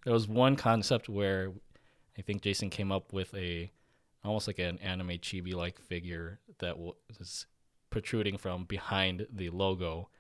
there 0.02 0.12
was 0.12 0.26
one 0.26 0.56
concept 0.56 1.08
where 1.08 1.52
I 2.18 2.22
think 2.22 2.42
Jason 2.42 2.70
came 2.70 2.90
up 2.90 3.12
with 3.12 3.32
a 3.32 3.70
almost 4.24 4.48
like 4.48 4.58
an 4.58 4.80
anime 4.80 5.18
chibi 5.18 5.54
like 5.54 5.78
figure 5.78 6.40
that 6.58 6.76
was 6.80 7.46
protruding 8.00 8.36
from 8.36 8.64
behind 8.64 9.26
the 9.32 9.48
logo. 9.48 10.10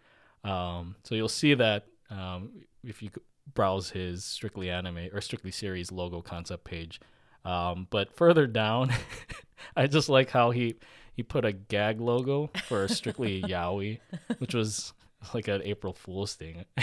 Um, 0.44 0.96
so 1.04 1.14
you'll 1.14 1.28
see 1.28 1.52
that 1.52 1.84
um, 2.08 2.62
if 2.82 3.02
you 3.02 3.10
browse 3.52 3.90
his 3.90 4.24
Strictly 4.24 4.70
Anime 4.70 5.08
or 5.12 5.20
Strictly 5.20 5.50
Series 5.50 5.92
logo 5.92 6.22
concept 6.22 6.64
page. 6.64 7.00
Um, 7.44 7.86
but 7.90 8.16
further 8.16 8.46
down, 8.46 8.90
I 9.76 9.88
just 9.88 10.08
like 10.08 10.30
how 10.30 10.52
he 10.52 10.76
he 11.14 11.22
put 11.22 11.44
a 11.44 11.52
gag 11.52 12.00
logo 12.00 12.50
for 12.66 12.88
Strictly 12.88 13.42
Yaoi, 13.46 14.00
which 14.38 14.54
was 14.54 14.94
like 15.34 15.48
an 15.48 15.60
April 15.62 15.92
Fool's 15.92 16.32
thing. 16.34 16.64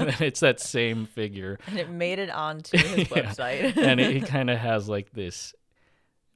And 0.00 0.20
it's 0.20 0.40
that 0.40 0.60
same 0.60 1.06
figure, 1.06 1.58
And 1.66 1.78
it 1.78 1.88
made 1.90 2.18
it 2.18 2.30
onto 2.30 2.76
his 2.76 2.98
Yeah. 2.98 3.04
website. 3.04 3.76
and 3.78 4.00
it, 4.00 4.12
he 4.12 4.20
kind 4.20 4.50
of 4.50 4.58
has 4.58 4.86
like 4.88 5.12
this. 5.12 5.54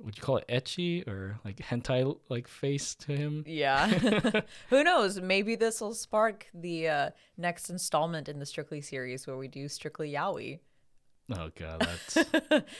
Would 0.02 0.16
you 0.16 0.22
call 0.22 0.38
it 0.38 0.48
ecchi 0.48 1.06
or 1.06 1.38
like 1.44 1.58
hentai 1.58 2.16
like 2.28 2.48
face 2.48 2.94
to 2.96 3.12
him? 3.12 3.44
yeah. 3.46 3.86
who 4.70 4.84
knows? 4.84 5.20
Maybe 5.20 5.54
this 5.54 5.80
will 5.80 5.94
spark 5.94 6.46
the 6.52 6.88
uh, 6.88 7.10
next 7.36 7.70
installment 7.70 8.28
in 8.28 8.38
the 8.38 8.46
Strictly 8.46 8.80
series 8.80 9.26
where 9.26 9.36
we 9.36 9.48
do 9.48 9.68
Strictly 9.68 10.12
Yaoi. 10.12 10.58
Oh 11.30 11.50
god, 11.54 11.80
that's 11.80 12.18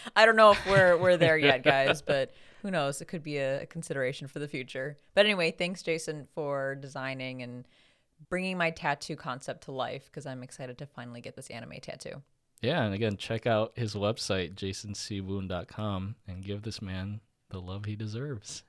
I 0.17 0.27
don't 0.27 0.37
know 0.37 0.51
if 0.51 0.67
we're 0.67 0.97
we're 0.97 1.17
there 1.17 1.39
yet, 1.39 1.63
guys, 1.63 2.03
but 2.03 2.33
who 2.61 2.71
knows? 2.71 3.01
It 3.01 3.07
could 3.07 3.23
be 3.23 3.39
a, 3.39 3.63
a 3.63 3.67
consideration 3.67 4.27
for 4.29 4.41
the 4.41 4.49
future. 4.49 4.99
But 5.15 5.27
anyway, 5.27 5.53
thanks, 5.53 5.83
Jason, 5.83 6.27
for 6.35 6.75
designing 6.75 7.43
and 7.43 7.67
bringing 8.29 8.59
my 8.59 8.71
tattoo 8.71 9.17
concept 9.17 9.65
to 9.65 9.73
life 9.73 10.07
because 10.07 10.27
I'm 10.27 10.43
excited 10.43 10.79
to 10.79 10.87
finally 10.87 11.21
get 11.21 11.37
this 11.37 11.49
anime 11.49 11.81
tattoo. 11.81 12.23
Yeah. 12.63 12.83
And 12.85 12.95
again, 12.95 13.17
check 13.17 13.47
out 13.47 13.73
his 13.75 13.95
website 13.95 14.55
jasoncwoon.com 14.55 16.17
and 16.27 16.45
give 16.45 16.63
this 16.63 16.81
man 16.81 17.21
the 17.51 17.61
love 17.61 17.85
he 17.85 17.97
deserves. 17.97 18.63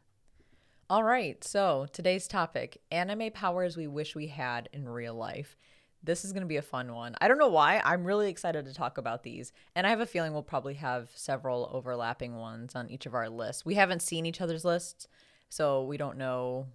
All 0.90 1.04
right, 1.04 1.42
so 1.44 1.88
today's 1.92 2.28
topic 2.28 2.80
anime 2.92 3.32
powers 3.32 3.78
we 3.78 3.88
wish 3.88 4.16
we 4.16 4.28
had 4.28 4.68
in 4.74 4.88
real 4.88 5.16
life. 5.16 5.56
This 6.04 6.26
is 6.26 6.34
going 6.34 6.42
to 6.42 6.48
be 6.48 6.58
a 6.58 6.62
fun 6.62 6.94
one. 6.94 7.16
I 7.22 7.30
don't 7.30 7.38
know 7.38 7.48
why. 7.48 7.82
I'm 7.84 8.04
really 8.04 8.30
excited 8.30 8.66
to 8.66 8.74
talk 8.74 8.98
about 8.98 9.24
these. 9.24 9.54
And 9.76 9.88
I 9.88 9.90
have 9.90 10.02
a 10.02 10.06
feeling 10.06 10.34
we'll 10.34 10.44
probably 10.44 10.74
have 10.76 11.10
several 11.16 11.70
overlapping 11.72 12.36
ones 12.36 12.76
on 12.76 12.90
each 12.90 13.06
of 13.06 13.16
our 13.16 13.30
lists. 13.30 13.66
We 13.66 13.76
haven't 13.76 14.02
seen 14.02 14.26
each 14.26 14.42
other's 14.42 14.66
lists, 14.66 15.08
so 15.48 15.84
we 15.86 15.96
don't 15.96 16.18
know, 16.18 16.68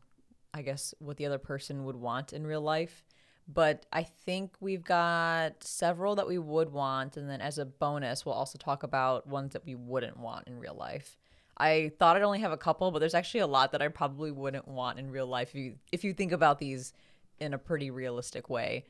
I 0.54 0.62
guess, 0.62 0.94
what 0.98 1.18
the 1.18 1.26
other 1.26 1.38
person 1.38 1.84
would 1.84 1.96
want 1.96 2.32
in 2.32 2.46
real 2.46 2.62
life. 2.62 3.04
But 3.50 3.87
I 3.93 4.02
think 4.02 4.57
we've 4.61 4.85
got 4.85 5.64
several 5.64 6.14
that 6.17 6.28
we 6.28 6.38
would 6.38 6.71
want. 6.71 7.17
And 7.17 7.31
then 7.31 7.40
as 7.40 7.57
a 7.57 7.64
bonus, 7.64 8.26
we'll 8.26 8.35
also 8.35 8.59
talk 8.59 8.83
about 8.83 9.26
ones 9.26 9.55
that 9.55 9.64
we 9.64 9.75
wouldn't 9.75 10.19
want 10.19 10.47
in 10.47 10.59
real 10.59 10.75
life. 10.75 11.17
I 11.57 11.93
thought 11.99 12.17
I'd 12.17 12.23
only 12.23 12.40
have 12.40 12.52
a 12.52 12.59
couple, 12.59 12.90
but 12.90 12.99
there's 12.99 13.14
actually 13.14 13.40
a 13.40 13.47
lot 13.47 13.73
that 13.73 13.83
I 13.83 13.88
probably 13.88 14.31
wouldn't 14.31 14.69
want 14.69 14.99
in 14.99 15.11
real 15.11 15.26
life 15.26 15.49
if 15.50 15.55
you 15.57 15.75
if 15.90 16.05
you 16.05 16.12
think 16.12 16.31
about 16.31 16.59
these 16.59 16.93
in 17.40 17.55
a 17.55 17.59
pretty 17.59 17.90
realistic 17.90 18.49
way. 18.49 18.85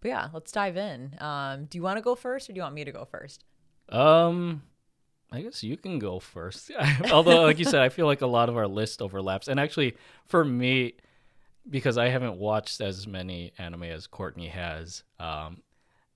But 0.00 0.08
yeah, 0.08 0.28
let's 0.32 0.52
dive 0.52 0.76
in. 0.76 1.14
Um, 1.18 1.66
do 1.66 1.78
you 1.78 1.82
want 1.82 1.96
to 1.98 2.02
go 2.02 2.14
first, 2.14 2.48
or 2.48 2.52
do 2.52 2.56
you 2.56 2.62
want 2.62 2.74
me 2.74 2.84
to 2.84 2.92
go 2.92 3.04
first? 3.04 3.44
Um, 3.88 4.62
I 5.30 5.42
guess 5.42 5.62
you 5.62 5.76
can 5.76 5.98
go 5.98 6.18
first. 6.18 6.70
Although, 7.12 7.42
like 7.42 7.58
you 7.58 7.64
said, 7.64 7.82
I 7.82 7.88
feel 7.88 8.06
like 8.06 8.20
a 8.20 8.26
lot 8.26 8.48
of 8.48 8.56
our 8.56 8.68
list 8.68 9.02
overlaps. 9.02 9.48
And 9.48 9.58
actually, 9.58 9.96
for 10.26 10.44
me, 10.44 10.94
because 11.70 11.98
I 11.98 12.08
haven't 12.08 12.38
watched 12.38 12.80
as 12.80 13.06
many 13.06 13.52
anime 13.58 13.84
as 13.84 14.06
Courtney 14.06 14.48
has, 14.48 15.02
um, 15.20 15.62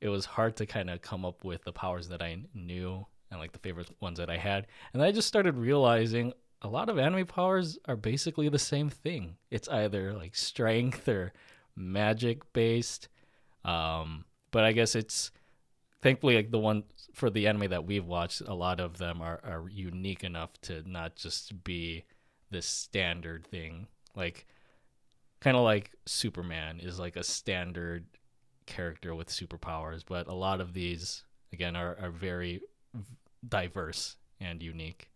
it 0.00 0.08
was 0.08 0.24
hard 0.24 0.56
to 0.56 0.66
kind 0.66 0.90
of 0.90 1.02
come 1.02 1.24
up 1.24 1.44
with 1.44 1.64
the 1.64 1.72
powers 1.72 2.08
that 2.08 2.22
I 2.22 2.38
knew 2.54 3.06
and 3.30 3.40
like 3.40 3.52
the 3.52 3.58
favorite 3.58 3.90
ones 4.00 4.18
that 4.18 4.30
I 4.30 4.36
had. 4.36 4.66
And 4.92 5.02
I 5.02 5.12
just 5.12 5.28
started 5.28 5.56
realizing 5.56 6.32
a 6.60 6.68
lot 6.68 6.88
of 6.88 6.98
anime 6.98 7.26
powers 7.26 7.78
are 7.86 7.96
basically 7.96 8.48
the 8.48 8.58
same 8.58 8.88
thing. 8.88 9.36
It's 9.50 9.68
either 9.68 10.12
like 10.12 10.34
strength 10.34 11.08
or 11.08 11.32
magic 11.76 12.52
based. 12.52 13.08
Um, 13.64 14.24
but 14.50 14.64
I 14.64 14.72
guess 14.72 14.94
it's 14.94 15.30
thankfully 16.02 16.36
like 16.36 16.50
the 16.50 16.58
one 16.58 16.84
for 17.14 17.30
the 17.30 17.46
anime 17.46 17.70
that 17.70 17.86
we've 17.86 18.04
watched, 18.04 18.42
a 18.42 18.54
lot 18.54 18.80
of 18.80 18.98
them 18.98 19.22
are, 19.22 19.40
are 19.44 19.68
unique 19.70 20.24
enough 20.24 20.50
to 20.62 20.82
not 20.88 21.16
just 21.16 21.64
be 21.64 22.04
this 22.50 22.66
standard 22.66 23.46
thing. 23.46 23.86
Like 24.14 24.46
kind 25.42 25.56
of 25.56 25.64
like 25.64 25.90
Superman 26.06 26.78
is 26.80 26.98
like 26.98 27.16
a 27.16 27.24
standard 27.24 28.06
character 28.66 29.14
with 29.14 29.28
superpowers, 29.28 30.02
but 30.06 30.28
a 30.28 30.32
lot 30.32 30.60
of 30.60 30.72
these 30.72 31.24
again 31.52 31.76
are, 31.76 31.96
are 32.00 32.10
very 32.10 32.60
diverse 33.46 34.16
and 34.40 34.62
unique. 34.62 35.10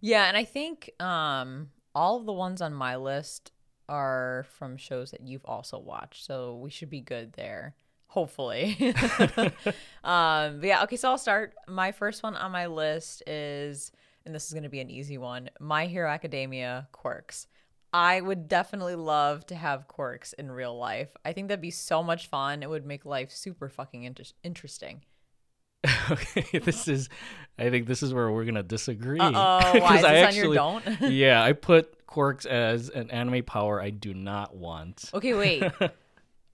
Yeah, 0.00 0.24
and 0.24 0.36
I 0.36 0.44
think 0.44 0.90
um, 1.00 1.70
all 1.94 2.18
of 2.18 2.26
the 2.26 2.32
ones 2.32 2.60
on 2.60 2.74
my 2.74 2.96
list 2.96 3.52
are 3.88 4.44
from 4.58 4.76
shows 4.76 5.12
that 5.12 5.22
you've 5.22 5.44
also 5.44 5.78
watched, 5.78 6.24
so 6.24 6.56
we 6.56 6.70
should 6.70 6.90
be 6.90 7.00
good 7.00 7.32
there. 7.34 7.74
Hopefully. 8.08 8.76
um, 10.04 10.62
yeah, 10.62 10.84
okay, 10.84 10.96
so 10.96 11.10
I'll 11.10 11.18
start. 11.18 11.54
My 11.66 11.90
first 11.90 12.22
one 12.22 12.36
on 12.36 12.52
my 12.52 12.66
list 12.66 13.24
is, 13.26 13.90
and 14.24 14.32
this 14.32 14.46
is 14.46 14.52
going 14.52 14.62
to 14.62 14.68
be 14.68 14.78
an 14.78 14.90
easy 14.90 15.18
one 15.18 15.50
My 15.58 15.86
Hero 15.86 16.08
Academia 16.08 16.86
quirks. 16.92 17.48
I 17.94 18.20
would 18.20 18.48
definitely 18.48 18.96
love 18.96 19.46
to 19.46 19.54
have 19.54 19.86
quirks 19.86 20.32
in 20.32 20.50
real 20.50 20.76
life. 20.76 21.10
I 21.24 21.32
think 21.32 21.46
that'd 21.46 21.62
be 21.62 21.70
so 21.70 22.02
much 22.02 22.26
fun. 22.26 22.64
It 22.64 22.68
would 22.68 22.84
make 22.84 23.04
life 23.04 23.30
super 23.30 23.68
fucking 23.68 24.02
inter- 24.02 24.24
interesting. 24.42 25.02
okay, 26.10 26.58
this 26.58 26.88
is. 26.88 27.08
I 27.56 27.70
think 27.70 27.86
this 27.86 28.02
is 28.02 28.12
where 28.12 28.32
we're 28.32 28.46
gonna 28.46 28.64
disagree. 28.64 29.20
Oh, 29.20 29.32
why 29.32 29.68
is 29.96 30.02
this 30.02 30.04
I 30.04 30.18
on 30.18 30.24
actually, 30.24 30.42
your 30.42 30.54
don't? 30.54 31.00
yeah, 31.02 31.40
I 31.40 31.52
put 31.52 32.04
quirks 32.08 32.46
as 32.46 32.88
an 32.88 33.12
anime 33.12 33.44
power 33.44 33.80
I 33.80 33.90
do 33.90 34.12
not 34.12 34.56
want. 34.56 35.10
okay, 35.14 35.34
wait. 35.34 35.62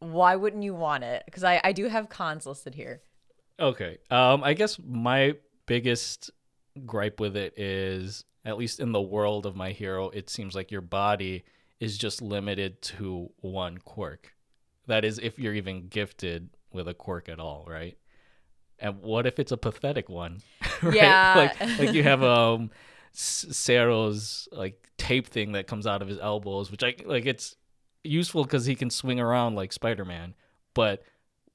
why 0.01 0.37
wouldn't 0.37 0.63
you 0.63 0.75
want 0.75 1.05
it? 1.05 1.23
Because 1.25 1.43
I 1.43 1.59
I 1.65 1.73
do 1.73 1.87
have 1.87 2.11
cons 2.11 2.45
listed 2.45 2.75
here. 2.75 3.01
Okay. 3.59 3.97
Um, 4.11 4.45
I 4.45 4.53
guess 4.53 4.79
my 4.79 5.37
biggest 5.65 6.33
gripe 6.85 7.19
with 7.19 7.35
it 7.37 7.59
is, 7.59 8.25
at 8.45 8.59
least 8.59 8.81
in 8.81 8.93
the 8.93 9.01
world 9.01 9.47
of 9.47 9.57
my 9.57 9.71
hero, 9.71 10.09
it 10.11 10.31
seems 10.31 10.55
like 10.55 10.71
your 10.71 10.81
body 10.81 11.45
is 11.79 11.99
just 11.99 12.23
limited 12.23 12.81
to 12.83 13.31
one 13.41 13.79
quirk. 13.79 14.35
That 14.87 15.05
is, 15.05 15.19
if 15.19 15.39
you're 15.39 15.55
even 15.55 15.89
gifted 15.89 16.51
with 16.73 16.89
a 16.89 16.95
quirk 16.95 17.29
at 17.29 17.39
all, 17.39 17.67
right? 17.69 17.97
And 18.79 19.01
what 19.03 19.27
if 19.27 19.39
it's 19.39 19.53
a 19.53 19.57
pathetic 19.57 20.09
one? 20.09 20.39
right? 20.83 20.95
Yeah. 20.95 21.35
Like, 21.61 21.79
like 21.79 21.93
you 21.93 22.03
have 22.03 22.23
um, 22.23 22.71
Sero's 23.13 24.49
like 24.53 24.89
tape 24.97 25.29
thing 25.29 25.53
that 25.53 25.67
comes 25.67 25.87
out 25.87 26.03
of 26.03 26.09
his 26.09 26.19
elbows, 26.19 26.71
which 26.71 26.83
I 26.83 26.95
like. 27.05 27.27
It's 27.27 27.57
useful 28.05 28.45
because 28.45 28.65
he 28.65 28.75
can 28.75 28.91
swing 28.91 29.21
around 29.21 29.55
like 29.55 29.73
Spider 29.73 30.05
Man, 30.05 30.35
but 30.75 31.03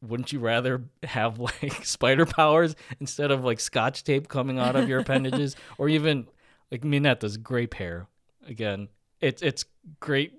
wouldn't 0.02 0.32
you 0.32 0.40
rather 0.40 0.84
have 1.04 1.40
like 1.64 1.86
spider 1.86 2.26
powers 2.26 2.76
instead 3.00 3.32
of 3.32 3.44
like 3.44 3.60
scotch 3.60 4.04
tape 4.04 4.28
coming 4.28 4.60
out 4.60 4.76
of 4.76 4.88
your 4.88 5.00
appendages 5.00 5.56
or 5.78 5.90
even 5.90 6.28
like 6.72 6.82
Minetta's 6.82 7.38
grape 7.38 7.74
hair 7.76 8.08
again 8.48 8.88
it's 9.22 9.42
it's 9.42 9.66
great 10.00 10.34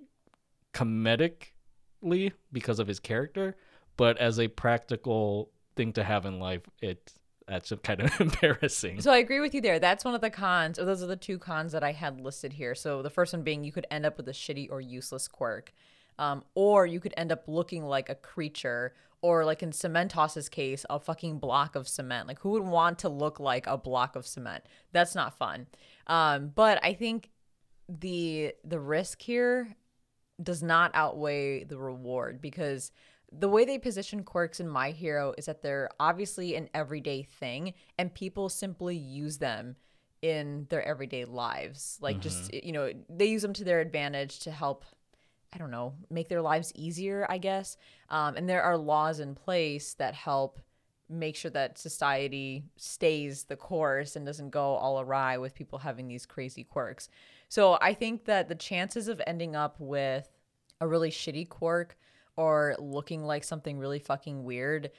comedically 0.72 2.32
because 2.52 2.78
of 2.78 2.86
his 2.86 3.00
character 3.00 3.56
but 3.96 4.18
as 4.18 4.38
a 4.38 4.48
practical 4.48 5.50
thing 5.74 5.92
to 5.92 6.04
have 6.04 6.26
in 6.26 6.38
life 6.38 6.62
it 6.80 7.12
that's 7.46 7.72
kind 7.82 8.00
of 8.00 8.20
embarrassing 8.20 9.00
So 9.00 9.12
I 9.12 9.18
agree 9.18 9.40
with 9.40 9.54
you 9.54 9.60
there. 9.60 9.78
That's 9.78 10.04
one 10.04 10.14
of 10.14 10.20
the 10.20 10.30
cons. 10.30 10.78
Or 10.78 10.84
those 10.84 11.02
are 11.02 11.06
the 11.06 11.16
two 11.16 11.38
cons 11.38 11.72
that 11.72 11.84
I 11.84 11.92
had 11.92 12.20
listed 12.20 12.54
here. 12.54 12.74
So 12.74 13.02
the 13.02 13.10
first 13.10 13.32
one 13.32 13.42
being 13.42 13.64
you 13.64 13.72
could 13.72 13.86
end 13.90 14.04
up 14.04 14.16
with 14.16 14.28
a 14.28 14.32
shitty 14.32 14.70
or 14.70 14.80
useless 14.80 15.28
quirk, 15.28 15.72
um, 16.18 16.44
or 16.54 16.86
you 16.86 16.98
could 16.98 17.14
end 17.16 17.30
up 17.30 17.44
looking 17.46 17.84
like 17.84 18.08
a 18.08 18.14
creature, 18.14 18.94
or 19.22 19.44
like 19.44 19.62
in 19.62 19.72
Cementoss's 19.72 20.48
case, 20.48 20.84
a 20.90 21.00
fucking 21.00 21.38
block 21.38 21.74
of 21.74 21.88
cement. 21.88 22.28
Like 22.28 22.40
who 22.40 22.50
would 22.50 22.62
want 22.62 22.98
to 23.00 23.08
look 23.08 23.40
like 23.40 23.66
a 23.66 23.78
block 23.78 24.16
of 24.16 24.26
cement? 24.26 24.64
That's 24.92 25.14
not 25.14 25.38
fun. 25.38 25.66
Um, 26.06 26.52
but 26.54 26.78
I 26.84 26.92
think 26.94 27.30
the 27.88 28.52
the 28.64 28.80
risk 28.80 29.22
here 29.22 29.76
does 30.42 30.62
not 30.62 30.90
outweigh 30.94 31.64
the 31.64 31.78
reward 31.78 32.40
because 32.40 32.90
the 33.32 33.48
way 33.48 33.64
they 33.64 33.78
position 33.78 34.22
quirks 34.22 34.60
in 34.60 34.68
My 34.68 34.90
Hero 34.90 35.34
is 35.36 35.46
that 35.46 35.62
they're 35.62 35.90
obviously 35.98 36.54
an 36.54 36.68
everyday 36.74 37.22
thing 37.22 37.74
and 37.98 38.14
people 38.14 38.48
simply 38.48 38.96
use 38.96 39.38
them 39.38 39.76
in 40.22 40.66
their 40.70 40.82
everyday 40.82 41.24
lives. 41.24 41.98
Like 42.00 42.20
just 42.20 42.52
you 42.52 42.72
know, 42.72 42.92
they 43.08 43.26
use 43.26 43.42
them 43.42 43.52
to 43.54 43.64
their 43.64 43.80
advantage 43.80 44.40
to 44.40 44.50
help 44.50 44.84
I 45.52 45.58
don't 45.58 45.70
know, 45.70 45.94
make 46.10 46.28
their 46.28 46.42
lives 46.42 46.72
easier, 46.74 47.26
I 47.28 47.38
guess. 47.38 47.76
Um, 48.08 48.36
and 48.36 48.48
there 48.48 48.62
are 48.62 48.76
laws 48.76 49.20
in 49.20 49.34
place 49.34 49.94
that 49.94 50.14
help 50.14 50.60
make 51.08 51.36
sure 51.36 51.50
that 51.52 51.78
society 51.78 52.64
stays 52.76 53.44
the 53.44 53.56
course 53.56 54.16
and 54.16 54.26
doesn't 54.26 54.50
go 54.50 54.74
all 54.74 55.00
awry 55.00 55.38
with 55.38 55.54
people 55.54 55.78
having 55.78 56.08
these 56.08 56.26
crazy 56.26 56.64
quirks. 56.64 57.08
So 57.48 57.78
I 57.80 57.94
think 57.94 58.24
that 58.24 58.48
the 58.48 58.54
chances 58.54 59.06
of 59.08 59.22
ending 59.26 59.54
up 59.54 59.76
with 59.78 60.28
a 60.80 60.88
really 60.88 61.10
shitty 61.10 61.48
quirk 61.48 61.96
or 62.36 62.74
looking 62.78 63.24
like 63.24 63.44
something 63.44 63.78
really 63.78 64.00
fucking 64.00 64.44
weird, 64.44 64.90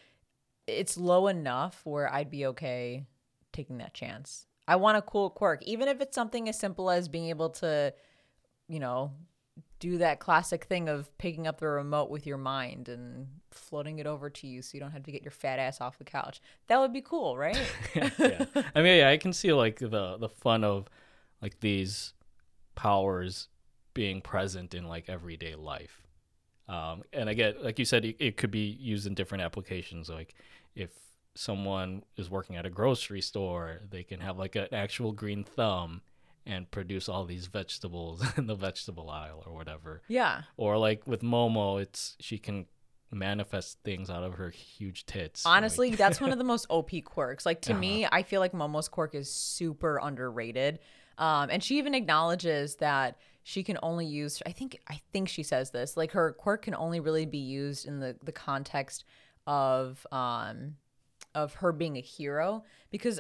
it's 0.65 0.97
low 0.97 1.27
enough 1.27 1.81
where 1.83 2.11
I'd 2.11 2.31
be 2.31 2.45
okay 2.47 3.05
taking 3.51 3.77
that 3.79 3.93
chance. 3.93 4.47
I 4.67 4.77
want 4.77 4.97
a 4.97 5.01
cool 5.01 5.29
quirk, 5.29 5.63
even 5.63 5.87
if 5.87 6.01
it's 6.01 6.15
something 6.15 6.49
as 6.49 6.59
simple 6.59 6.89
as 6.89 7.07
being 7.07 7.29
able 7.29 7.49
to, 7.51 7.93
you 8.67 8.79
know, 8.79 9.11
do 9.79 9.97
that 9.99 10.19
classic 10.19 10.65
thing 10.65 10.89
of 10.89 11.15
picking 11.17 11.47
up 11.47 11.59
the 11.59 11.67
remote 11.67 12.09
with 12.09 12.25
your 12.25 12.37
mind 12.37 12.89
and 12.89 13.27
floating 13.51 13.99
it 13.99 14.07
over 14.07 14.29
to 14.29 14.47
you 14.47 14.61
so 14.61 14.71
you 14.73 14.79
don't 14.79 14.91
have 14.91 15.03
to 15.03 15.11
get 15.11 15.21
your 15.21 15.31
fat 15.31 15.59
ass 15.59 15.81
off 15.81 15.97
the 15.97 16.03
couch. 16.03 16.41
That 16.67 16.79
would 16.79 16.93
be 16.93 17.01
cool, 17.01 17.37
right? 17.37 17.59
yeah. 17.95 18.45
I 18.75 18.81
mean, 18.81 18.99
yeah, 18.99 19.09
I 19.09 19.17
can 19.17 19.33
see 19.33 19.53
like 19.53 19.79
the 19.79 20.17
the 20.17 20.29
fun 20.29 20.63
of 20.63 20.87
like 21.41 21.59
these 21.59 22.13
powers 22.75 23.47
being 23.93 24.21
present 24.21 24.73
in 24.73 24.87
like 24.87 25.09
everyday 25.09 25.55
life. 25.55 26.03
Um, 26.67 27.03
and 27.13 27.29
again, 27.29 27.55
like 27.61 27.79
you 27.79 27.85
said, 27.85 28.05
it, 28.05 28.17
it 28.19 28.37
could 28.37 28.51
be 28.51 28.77
used 28.79 29.07
in 29.07 29.13
different 29.13 29.43
applications. 29.43 30.09
Like 30.09 30.35
if 30.75 30.89
someone 31.35 32.03
is 32.17 32.29
working 32.29 32.55
at 32.55 32.65
a 32.65 32.69
grocery 32.69 33.21
store, 33.21 33.79
they 33.89 34.03
can 34.03 34.19
have 34.19 34.37
like 34.37 34.55
an 34.55 34.67
actual 34.71 35.11
green 35.11 35.43
thumb 35.43 36.01
and 36.47 36.69
produce 36.71 37.09
all 37.09 37.25
these 37.25 37.47
vegetables 37.47 38.23
in 38.37 38.47
the 38.47 38.55
vegetable 38.55 39.09
aisle 39.09 39.43
or 39.45 39.53
whatever. 39.53 40.01
yeah. 40.07 40.43
Or 40.55 40.77
like 40.77 41.05
with 41.05 41.21
Momo, 41.21 41.81
it's 41.81 42.15
she 42.19 42.37
can 42.37 42.65
manifest 43.11 43.77
things 43.83 44.09
out 44.09 44.23
of 44.23 44.33
her 44.35 44.49
huge 44.49 45.05
tits. 45.05 45.45
Like- 45.45 45.55
Honestly, 45.57 45.91
that's 45.95 46.19
one 46.19 46.31
of 46.31 46.37
the 46.43 46.43
most 46.43 46.65
OP 46.69 46.91
quirks. 47.05 47.45
Like 47.45 47.61
to 47.61 47.73
me, 47.73 48.05
I 48.11 48.23
feel 48.23 48.39
like 48.41 48.53
Momo's 48.53 48.87
quirk 48.89 49.15
is 49.15 49.31
super 49.31 49.99
underrated. 50.01 50.79
Um, 51.17 51.49
and 51.49 51.63
she 51.63 51.77
even 51.79 51.95
acknowledges 51.95 52.75
that 52.75 53.17
she 53.43 53.63
can 53.63 53.77
only 53.81 54.05
use. 54.05 54.41
I 54.45 54.51
think 54.51 54.79
I 54.87 54.99
think 55.13 55.29
she 55.29 55.41
says 55.43 55.71
this. 55.71 55.97
Like 55.97 56.11
her 56.11 56.33
quirk 56.33 56.63
can 56.63 56.75
only 56.75 56.99
really 56.99 57.25
be 57.25 57.37
used 57.39 57.87
in 57.87 57.99
the 57.99 58.15
the 58.23 58.31
context 58.33 59.03
of 59.47 60.05
um 60.11 60.75
of 61.33 61.53
her 61.55 61.71
being 61.71 61.97
a 61.97 62.01
hero 62.01 62.63
because 62.91 63.19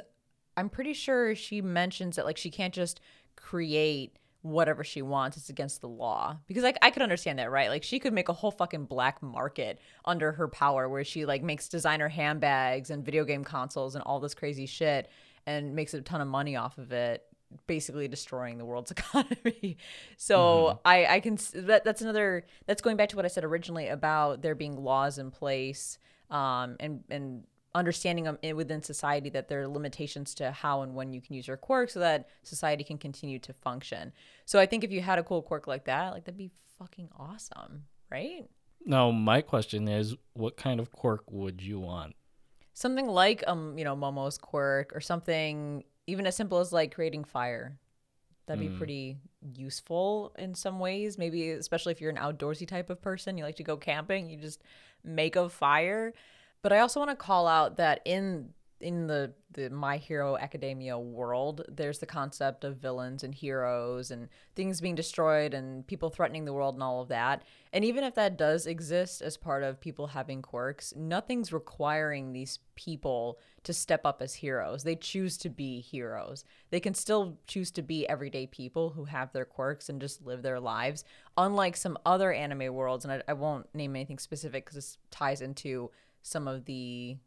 I'm 0.57 0.69
pretty 0.69 0.93
sure 0.93 1.35
she 1.35 1.61
mentions 1.61 2.17
that 2.17 2.25
like 2.25 2.37
she 2.37 2.49
can't 2.49 2.73
just 2.73 2.99
create 3.35 4.17
whatever 4.41 4.83
she 4.83 5.01
wants. 5.01 5.37
It's 5.37 5.49
against 5.49 5.81
the 5.81 5.87
law. 5.87 6.37
Because 6.47 6.63
like 6.63 6.77
I 6.81 6.89
could 6.89 7.01
understand 7.01 7.39
that, 7.39 7.51
right? 7.51 7.69
Like 7.69 7.83
she 7.83 7.99
could 7.99 8.13
make 8.13 8.29
a 8.29 8.33
whole 8.33 8.51
fucking 8.51 8.85
black 8.85 9.21
market 9.21 9.79
under 10.03 10.33
her 10.33 10.47
power 10.47 10.89
where 10.89 11.03
she 11.03 11.25
like 11.25 11.43
makes 11.43 11.69
designer 11.69 12.09
handbags 12.09 12.89
and 12.89 13.05
video 13.05 13.23
game 13.23 13.43
consoles 13.43 13.95
and 13.95 14.03
all 14.03 14.19
this 14.19 14.33
crazy 14.33 14.65
shit 14.65 15.09
and 15.45 15.75
makes 15.75 15.93
a 15.93 16.01
ton 16.01 16.21
of 16.21 16.27
money 16.27 16.55
off 16.55 16.77
of 16.77 16.91
it 16.91 17.23
basically 17.65 18.07
destroying 18.09 18.57
the 18.57 18.65
world's 18.65 18.91
economy. 18.97 19.77
So 20.17 20.37
mm-hmm. 20.39 20.77
I 20.85 21.05
I 21.05 21.19
can 21.19 21.37
that 21.53 21.83
that's 21.83 22.01
another 22.01 22.45
that's 22.65 22.81
going 22.81 22.97
back 22.97 23.09
to 23.09 23.15
what 23.15 23.25
I 23.25 23.29
said 23.29 23.43
originally 23.43 23.87
about 23.87 24.41
there 24.41 24.55
being 24.55 24.75
laws 24.75 25.17
in 25.17 25.31
place 25.31 25.97
um 26.29 26.75
and 26.81 27.05
and 27.09 27.45
understanding 27.75 28.25
them 28.25 28.37
within 28.55 28.81
society 28.81 29.29
that 29.29 29.47
there 29.47 29.61
are 29.61 29.67
limitations 29.67 30.33
to 30.35 30.51
how 30.51 30.81
and 30.81 30.95
when 30.95 31.13
you 31.13 31.21
can 31.21 31.35
use 31.35 31.47
your 31.47 31.57
quirk 31.57 31.89
so 31.89 31.99
that 31.99 32.27
society 32.43 32.83
can 32.83 32.97
continue 32.97 33.39
to 33.39 33.53
function. 33.53 34.11
So 34.45 34.59
I 34.59 34.65
think 34.65 34.83
if 34.83 34.91
you 34.91 35.01
had 35.01 35.19
a 35.19 35.23
cool 35.23 35.41
quirk 35.41 35.67
like 35.67 35.85
that, 35.85 36.13
like 36.13 36.25
that'd 36.25 36.37
be 36.37 36.51
fucking 36.79 37.09
awesome, 37.17 37.83
right? 38.11 38.45
Now 38.85 39.11
my 39.11 39.41
question 39.41 39.87
is 39.87 40.15
what 40.33 40.57
kind 40.57 40.79
of 40.79 40.91
quirk 40.91 41.29
would 41.31 41.61
you 41.61 41.79
want? 41.79 42.15
Something 42.73 43.07
like 43.07 43.43
um, 43.47 43.77
you 43.77 43.83
know, 43.83 43.95
Momo's 43.95 44.37
quirk 44.37 44.95
or 44.95 45.01
something 45.01 45.83
even 46.07 46.25
as 46.25 46.35
simple 46.35 46.59
as 46.59 46.71
like 46.71 46.95
creating 46.95 47.25
fire. 47.25 47.77
That'd 48.47 48.65
mm. 48.65 48.71
be 48.71 48.77
pretty 48.77 49.17
useful 49.53 50.33
in 50.37 50.55
some 50.55 50.79
ways. 50.79 51.17
Maybe 51.17 51.51
especially 51.51 51.91
if 51.91 52.01
you're 52.01 52.09
an 52.09 52.17
outdoorsy 52.17 52.67
type 52.67 52.89
of 52.89 53.01
person, 53.01 53.37
you 53.37 53.43
like 53.43 53.57
to 53.57 53.63
go 53.63 53.77
camping, 53.77 54.29
you 54.29 54.37
just 54.37 54.61
make 55.03 55.35
a 55.35 55.49
fire. 55.49 56.13
But 56.61 56.73
I 56.73 56.79
also 56.79 56.99
want 56.99 57.11
to 57.11 57.15
call 57.15 57.47
out 57.47 57.77
that 57.77 58.01
in 58.05 58.53
in 58.79 59.07
the 59.07 59.33
the 59.53 59.69
my 59.69 59.97
hero 59.97 60.37
academia 60.37 60.99
world 60.99 61.63
there's 61.67 61.97
the 61.97 62.05
concept 62.05 62.63
of 62.63 62.77
villains 62.77 63.23
and 63.23 63.33
heroes 63.33 64.11
and 64.11 64.29
things 64.55 64.81
being 64.81 64.93
destroyed 64.93 65.53
and 65.53 65.87
people 65.87 66.09
threatening 66.09 66.45
the 66.45 66.53
world 66.53 66.75
and 66.75 66.83
all 66.83 67.01
of 67.01 67.07
that. 67.07 67.43
And 67.73 67.83
even 67.83 68.03
if 68.03 68.13
that 68.15 68.37
does 68.37 68.67
exist 68.67 69.21
as 69.21 69.35
part 69.35 69.63
of 69.63 69.81
people 69.81 70.07
having 70.07 70.41
quirks 70.41 70.93
nothing's 70.95 71.51
requiring 71.51 72.33
these 72.33 72.59
people 72.75 73.39
to 73.63 73.73
step 73.73 74.05
up 74.05 74.21
as 74.21 74.35
heroes. 74.35 74.83
They 74.83 74.95
choose 74.95 75.37
to 75.39 75.49
be 75.49 75.81
heroes. 75.81 76.43
They 76.69 76.79
can 76.79 76.93
still 76.93 77.39
choose 77.47 77.71
to 77.71 77.81
be 77.81 78.07
everyday 78.07 78.45
people 78.45 78.91
who 78.91 79.05
have 79.05 79.33
their 79.33 79.45
quirks 79.45 79.89
and 79.89 79.99
just 79.99 80.25
live 80.25 80.43
their 80.43 80.59
lives 80.59 81.03
unlike 81.37 81.75
some 81.75 81.97
other 82.05 82.31
anime 82.31 82.73
worlds. 82.73 83.05
And 83.05 83.13
i, 83.13 83.23
I 83.27 83.33
won't 83.33 83.73
name 83.73 83.95
anything 83.95 84.19
specific 84.19 84.65
because 84.65 84.75
this 84.75 84.97
ties 85.09 85.41
into 85.41 85.89
some 86.21 86.47
of 86.47 86.65
the 86.65 87.17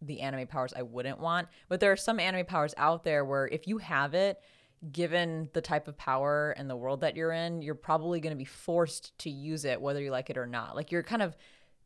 the 0.00 0.20
anime 0.20 0.46
powers 0.46 0.72
I 0.76 0.82
wouldn't 0.82 1.18
want. 1.18 1.48
But 1.68 1.80
there 1.80 1.90
are 1.90 1.96
some 1.96 2.20
anime 2.20 2.46
powers 2.46 2.74
out 2.76 3.02
there 3.02 3.24
where 3.24 3.48
if 3.48 3.66
you 3.66 3.78
have 3.78 4.14
it, 4.14 4.40
given 4.92 5.48
the 5.54 5.60
type 5.60 5.88
of 5.88 5.96
power 5.96 6.54
and 6.56 6.70
the 6.70 6.76
world 6.76 7.00
that 7.00 7.16
you're 7.16 7.32
in, 7.32 7.62
you're 7.62 7.74
probably 7.74 8.20
going 8.20 8.32
to 8.32 8.38
be 8.38 8.44
forced 8.44 9.16
to 9.18 9.30
use 9.30 9.64
it 9.64 9.80
whether 9.80 10.00
you 10.00 10.10
like 10.10 10.30
it 10.30 10.38
or 10.38 10.46
not. 10.46 10.76
Like 10.76 10.92
you're 10.92 11.02
kind 11.02 11.22
of 11.22 11.36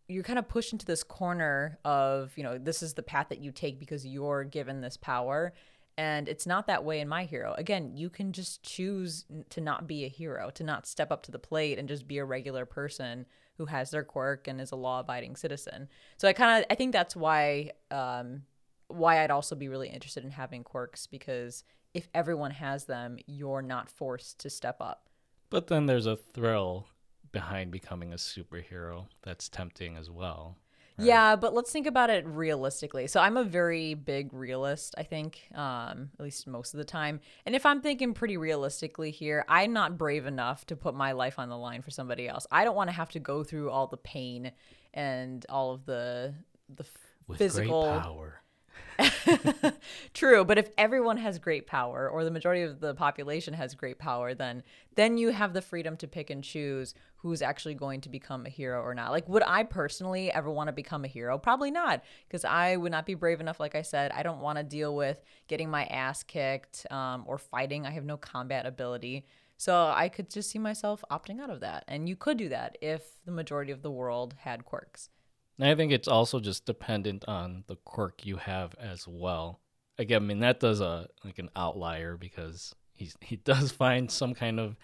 you're 0.09 0.25
kind 0.25 0.39
of 0.39 0.49
pushed 0.49 0.73
into 0.73 0.85
this 0.85 1.03
corner 1.03 1.79
of, 1.85 2.33
you 2.37 2.43
know, 2.43 2.59
this 2.59 2.83
is 2.83 2.95
the 2.95 3.03
path 3.03 3.29
that 3.31 3.41
you 3.41 3.51
take 3.51 3.79
because 3.79 4.05
you're 4.05 4.45
given 4.45 4.81
this 4.81 4.97
power. 4.97 5.55
And 5.97 6.29
it's 6.29 6.47
not 6.47 6.67
that 6.67 6.85
way 6.85 7.01
in 7.01 7.09
My 7.09 7.25
Hero. 7.25 7.55
Again, 7.57 7.97
you 7.97 8.11
can 8.11 8.33
just 8.33 8.63
choose 8.63 9.25
to 9.51 9.61
not 9.61 9.87
be 9.87 10.05
a 10.05 10.09
hero, 10.09 10.51
to 10.51 10.65
not 10.65 10.87
step 10.87 11.13
up 11.13 11.23
to 11.25 11.31
the 11.31 11.39
plate 11.39 11.79
and 11.79 11.89
just 11.89 12.09
be 12.09 12.19
a 12.19 12.25
regular 12.25 12.67
person 12.67 13.27
who 13.63 13.67
has 13.67 13.93
their 13.93 14.03
quirk 14.03 14.49
and 14.49 14.61
is 14.61 14.73
a 14.73 14.77
law-abiding 14.77 15.37
citizen. 15.37 15.89
So 16.17 16.27
I 16.27 16.33
kind 16.33 16.59
of 16.59 16.67
I 16.69 16.75
think 16.75 16.93
that's 16.93 17.15
why 17.15 17.71
um, 17.93 18.43
why 18.89 19.23
I'd 19.23 19.31
also 19.31 19.55
be 19.55 19.69
really 19.69 19.89
interested 19.89 20.25
in 20.25 20.33
having 20.33 20.65
quirks 20.65 21.07
because 21.07 21.63
if 21.95 22.09
everyone 22.13 22.51
has 22.51 22.87
them, 22.87 23.19
you're 23.29 23.63
not 23.63 23.89
forced 23.89 24.41
to 24.41 24.51
step 24.51 24.79
up. 24.81 25.09
But 25.49 25.69
then 25.69 25.87
there's 25.87 26.07
a 26.07 26.17
thrill 26.17 26.89
behind 27.31 27.71
becoming 27.71 28.13
a 28.13 28.17
superhero 28.17 29.07
that's 29.23 29.49
tempting 29.49 29.97
as 29.97 30.11
well. 30.11 30.57
Right. 30.99 31.07
Yeah, 31.07 31.37
but 31.37 31.55
let's 31.55 31.73
think 31.73 31.87
about 31.87 32.11
it 32.11 32.27
realistically. 32.27 33.07
So 33.07 33.21
I'm 33.21 33.37
a 33.37 33.45
very 33.45 33.95
big 33.95 34.33
realist, 34.35 34.95
I 34.99 35.03
think, 35.05 35.41
um, 35.55 36.11
at 36.19 36.21
least 36.21 36.47
most 36.47 36.75
of 36.75 36.79
the 36.79 36.85
time. 36.85 37.21
And 37.47 37.55
if 37.55 37.65
I'm 37.65 37.81
thinking 37.81 38.13
pretty 38.13 38.37
realistically 38.37 39.11
here, 39.11 39.45
I'm 39.49 39.73
not 39.73 39.97
brave 39.97 40.27
enough 40.27 40.67
to 40.67 40.77
put 40.77 40.95
my 40.95 41.13
life 41.13 41.39
on 41.39 41.49
the 41.49 41.57
line 41.57 41.81
for 41.81 41.91
somebody 41.91 42.29
else. 42.29 42.47
I 42.51 42.65
don't 42.65 42.77
want 42.77 42.91
to 42.91 42.97
have 42.97 43.11
to 43.11 43.21
go 43.21 43.43
through 43.43 43.71
all 43.71 43.87
the 43.87 43.97
pain 43.97 44.53
and 44.93 45.47
all 45.49 45.73
of 45.73 45.87
the 45.87 46.35
the 46.69 46.85
With 47.27 47.39
physical 47.39 48.01
power. 48.01 48.42
True, 50.15 50.45
but 50.45 50.59
if 50.59 50.69
everyone 50.77 51.17
has 51.17 51.39
great 51.39 51.67
power 51.67 52.09
or 52.09 52.25
the 52.25 52.31
majority 52.31 52.63
of 52.63 52.81
the 52.81 52.95
population 52.95 53.55
has 53.55 53.75
great 53.75 53.99
power, 53.99 54.35
then 54.35 54.63
then 54.95 55.17
you 55.17 55.31
have 55.31 55.55
the 55.55 55.63
freedom 55.63 55.97
to 55.97 56.07
pick 56.07 56.29
and 56.31 56.45
choose 56.45 56.95
who's 57.17 57.41
actually 57.41 57.75
going 57.75 58.01
to 58.03 58.09
become 58.09 58.45
a 58.45 58.51
hero 58.51 58.83
or 58.83 58.95
not. 58.95 59.11
Like 59.11 59.29
would 59.29 59.43
I 59.47 59.63
personally 59.63 60.31
ever 60.33 60.51
want 60.51 60.69
to 60.69 60.73
become 60.73 61.05
a 61.05 61.09
hero? 61.09 61.39
Probably 61.39 61.71
not, 61.71 62.03
because 62.29 62.45
I 62.45 62.77
would 62.77 62.93
not 62.93 63.07
be 63.07 63.15
brave 63.15 63.41
enough 63.41 63.61
like 63.61 63.75
I 63.75 63.83
said. 63.83 64.13
I 64.13 64.23
don't 64.23 64.41
want 64.41 64.59
to 64.59 64.65
deal 64.65 64.95
with 64.95 65.23
getting 65.49 65.71
my 65.71 65.85
ass 65.87 66.23
kicked 66.23 66.87
um, 66.91 67.25
or 67.27 67.39
fighting. 67.39 67.87
I 67.87 67.91
have 67.91 68.05
no 68.05 68.17
combat 68.17 68.67
ability. 68.67 69.27
So 69.57 69.93
I 69.95 70.09
could 70.09 70.29
just 70.29 70.51
see 70.51 70.59
myself 70.59 71.05
opting 71.09 71.41
out 71.41 71.49
of 71.49 71.61
that. 71.61 71.85
And 71.87 72.09
you 72.09 72.17
could 72.17 72.37
do 72.37 72.49
that 72.49 72.77
if 72.81 73.03
the 73.25 73.31
majority 73.31 73.71
of 73.71 73.83
the 73.83 73.93
world 73.93 74.35
had 74.41 74.65
quirks. 74.65 75.09
And 75.59 75.69
I 75.69 75.75
think 75.75 75.93
it's 75.93 76.09
also 76.09 76.41
just 76.41 76.67
dependent 76.67 77.25
on 77.29 77.65
the 77.67 77.77
quirk 77.77 78.25
you 78.27 78.37
have 78.37 78.75
as 78.81 79.07
well. 79.07 79.61
Again, 79.99 80.23
I 80.23 80.27
mean 80.27 80.41
that 80.41 80.61
does 80.61 80.81
a 80.81 81.09
like 81.25 81.39
an 81.39 81.51
outlier 81.55 82.17
because 82.17 82.75
he's 82.93 83.17
he 83.21 83.37
does 83.45 83.71
find 83.71 84.11
some 84.11 84.35
kind 84.35 84.59
of 84.59 84.77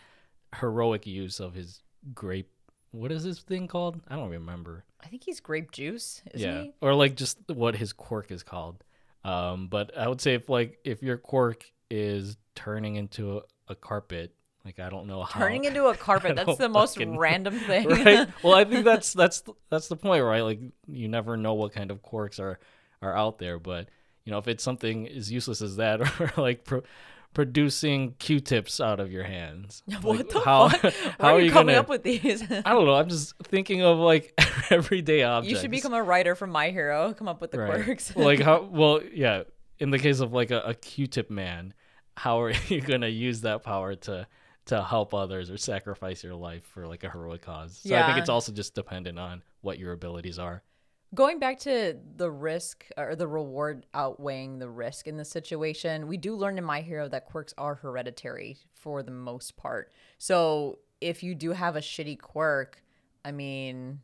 heroic 0.61 1.07
use 1.07 1.41
of 1.41 1.55
his 1.55 1.83
grape. 2.15 2.51
What 2.91 3.13
is 3.13 3.25
this 3.25 3.41
thing 3.41 3.67
called? 3.69 4.01
I 4.09 4.17
don't 4.17 4.31
remember. 4.31 4.85
I 5.03 5.09
think 5.09 5.25
he's 5.25 5.41
grape 5.41 5.73
juice. 5.73 6.23
yeah, 6.35 6.63
he? 6.63 6.73
or 6.81 6.95
like 6.95 7.17
just 7.17 7.39
what 7.49 7.77
his 7.77 7.93
quirk 7.93 8.31
is 8.31 8.43
called. 8.43 8.83
Um, 9.25 9.69
but 9.69 9.97
I 9.97 10.09
would 10.09 10.21
say 10.21 10.35
if 10.35 10.49
like 10.49 10.79
if 10.85 11.03
your 11.03 11.19
quirk 11.19 11.65
is 11.91 12.37
turning 12.55 12.97
into 12.97 13.39
a, 13.39 13.43
a 13.69 13.75
carpet, 13.75 14.35
like 14.65 14.79
I 14.79 14.91
don't 14.91 15.07
know 15.07 15.23
how 15.23 15.41
turning 15.41 15.65
into 15.65 15.87
a 15.87 15.95
carpet. 15.95 16.37
that's 16.47 16.59
the 16.59 16.69
most 16.69 16.99
random 16.99 17.59
thing. 17.67 17.89
right? 17.89 18.29
Well, 18.43 18.55
I 18.55 18.65
think 18.65 18.85
that's 18.85 19.13
that's 19.15 19.43
that's 19.71 19.89
the 19.89 19.97
point, 19.97 20.25
right? 20.25 20.43
Like 20.43 20.61
you 20.87 21.09
never 21.09 21.37
know 21.37 21.55
what 21.55 21.73
kind 21.73 21.91
of 21.91 22.03
quirks 22.03 22.39
are 22.39 22.59
are 23.01 23.17
out 23.17 23.39
there, 23.39 23.59
but 23.59 23.89
you 24.25 24.33
know 24.33 24.39
if 24.39 24.49
it's 24.49 24.65
something 24.65 25.09
as 25.09 25.31
useless 25.31 25.63
as 25.63 25.77
that, 25.77 26.01
or 26.21 26.33
like 26.37 26.65
pro- 26.65 26.83
producing 27.35 28.15
Q-tips 28.19 28.81
out 28.81 29.01
of 29.01 29.13
your 29.13 29.23
hands. 29.23 29.83
What 30.01 30.17
like, 30.19 30.29
the 30.29 30.41
how, 30.41 30.69
fuck? 30.69 30.95
How 31.21 31.35
are 31.35 31.41
you, 31.41 31.51
coming 31.51 31.75
gonna, 31.75 31.81
up 31.81 31.89
with 31.89 32.03
these? 32.03 32.43
I 32.43 32.73
don't 32.73 32.85
know. 32.85 32.95
I'm 32.95 33.09
just 33.09 33.37
thinking 33.45 33.83
of 33.83 33.99
like 33.99 34.39
everyday 34.71 35.23
objects. 35.23 35.51
You 35.51 35.61
should 35.61 35.71
become 35.71 35.95
a 35.95 36.03
writer 36.03 36.35
from 36.35 36.51
My 36.51 36.71
Hero. 36.71 37.15
Come 37.15 37.29
up 37.29 37.41
with 37.41 37.53
the 37.53 37.61
right. 37.61 37.85
quirks. 37.85 38.17
like 38.17 38.41
how? 38.41 38.63
Well, 38.63 39.01
yeah. 39.13 39.45
In 39.79 39.91
the 39.91 39.99
case 39.99 40.19
of 40.19 40.33
like 40.33 40.51
a, 40.51 40.61
a 40.61 40.75
Q-tip 40.75 41.31
man, 41.31 41.73
how 42.17 42.41
are 42.43 42.53
you 42.69 42.81
gonna 42.81 43.09
use 43.09 43.43
that 43.43 43.63
power 43.63 43.95
to 43.95 44.27
to 44.69 44.83
help 44.83 45.15
others 45.15 45.51
or 45.51 45.57
sacrifice 45.57 46.23
your 46.23 46.35
life 46.35 46.65
for 46.65 46.87
like 46.87 47.03
a 47.03 47.11
heroic 47.11 47.43
cause. 47.43 47.81
So 47.83 47.91
yeah. 47.91 48.05
I 48.05 48.07
think 48.07 48.19
it's 48.19 48.29
also 48.29 48.53
just 48.53 48.75
dependent 48.75 49.19
on 49.19 49.43
what 49.63 49.79
your 49.79 49.93
abilities 49.93 50.39
are. 50.39 50.63
Going 51.15 51.39
back 51.39 51.59
to 51.61 51.97
the 52.17 52.31
risk 52.31 52.85
or 52.99 53.17
the 53.17 53.27
reward 53.27 53.87
outweighing 53.95 54.59
the 54.59 54.69
risk 54.69 55.07
in 55.07 55.17
the 55.17 55.25
situation, 55.25 56.07
we 56.07 56.19
do 56.19 56.35
learn 56.35 56.59
in 56.59 56.65
My 56.65 56.83
Hero 56.83 57.09
that 57.09 57.25
quirks 57.25 57.55
are 57.57 57.77
hereditary 57.77 58.59
for 58.75 59.03
the 59.03 59.11
most 59.11 59.57
part. 59.57 59.91
So 60.19 60.81
if 61.01 61.23
you 61.23 61.35
do 61.35 61.53
have 61.53 61.77
a 61.77 61.81
shitty 61.81 62.21
quirk, 62.21 62.83
I 63.25 63.33
mean, 63.33 64.01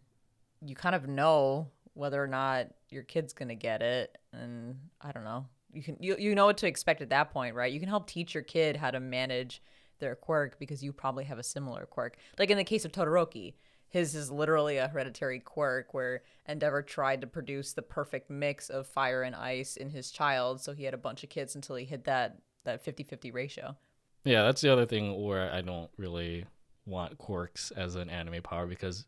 you 0.64 0.74
kind 0.74 0.94
of 0.94 1.06
know 1.06 1.68
whether 1.92 2.22
or 2.22 2.26
not 2.26 2.68
your 2.88 3.02
kid's 3.02 3.34
gonna 3.34 3.54
get 3.54 3.82
it, 3.82 4.16
and 4.32 4.78
I 5.00 5.12
don't 5.12 5.24
know. 5.24 5.46
You 5.74 5.82
can 5.82 5.96
you 6.00 6.16
you 6.18 6.34
know 6.34 6.46
what 6.46 6.56
to 6.58 6.66
expect 6.66 7.02
at 7.02 7.10
that 7.10 7.32
point, 7.32 7.54
right? 7.54 7.70
You 7.70 7.80
can 7.80 7.88
help 7.88 8.06
teach 8.06 8.32
your 8.32 8.42
kid 8.42 8.76
how 8.76 8.90
to 8.90 9.00
manage 9.00 9.60
their 9.98 10.14
quirk 10.14 10.58
because 10.58 10.82
you 10.82 10.92
probably 10.92 11.24
have 11.24 11.38
a 11.38 11.42
similar 11.42 11.86
quirk. 11.86 12.16
Like 12.38 12.50
in 12.50 12.58
the 12.58 12.64
case 12.64 12.84
of 12.84 12.92
Todoroki, 12.92 13.54
his 13.88 14.14
is 14.14 14.30
literally 14.30 14.76
a 14.78 14.88
hereditary 14.88 15.38
quirk 15.38 15.94
where 15.94 16.22
Endeavor 16.48 16.82
tried 16.82 17.20
to 17.20 17.26
produce 17.26 17.72
the 17.72 17.82
perfect 17.82 18.28
mix 18.28 18.68
of 18.68 18.88
fire 18.88 19.22
and 19.22 19.36
ice 19.36 19.76
in 19.76 19.90
his 19.90 20.10
child, 20.10 20.60
so 20.60 20.72
he 20.72 20.84
had 20.84 20.94
a 20.94 20.98
bunch 20.98 21.22
of 21.22 21.30
kids 21.30 21.54
until 21.54 21.76
he 21.76 21.84
hit 21.84 22.04
that 22.04 22.38
that 22.64 22.84
50-50 22.84 23.32
ratio. 23.32 23.76
Yeah, 24.24 24.42
that's 24.42 24.62
the 24.62 24.72
other 24.72 24.86
thing 24.86 25.22
where 25.22 25.52
I 25.52 25.60
don't 25.60 25.90
really 25.96 26.46
want 26.86 27.18
quirks 27.18 27.70
as 27.70 27.94
an 27.94 28.10
anime 28.10 28.42
power 28.42 28.66
because 28.66 29.06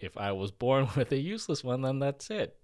if 0.00 0.16
I 0.16 0.32
was 0.32 0.50
born 0.50 0.88
with 0.96 1.12
a 1.12 1.18
useless 1.18 1.64
one, 1.64 1.82
then 1.82 1.98
that's 1.98 2.28
it. 2.30 2.56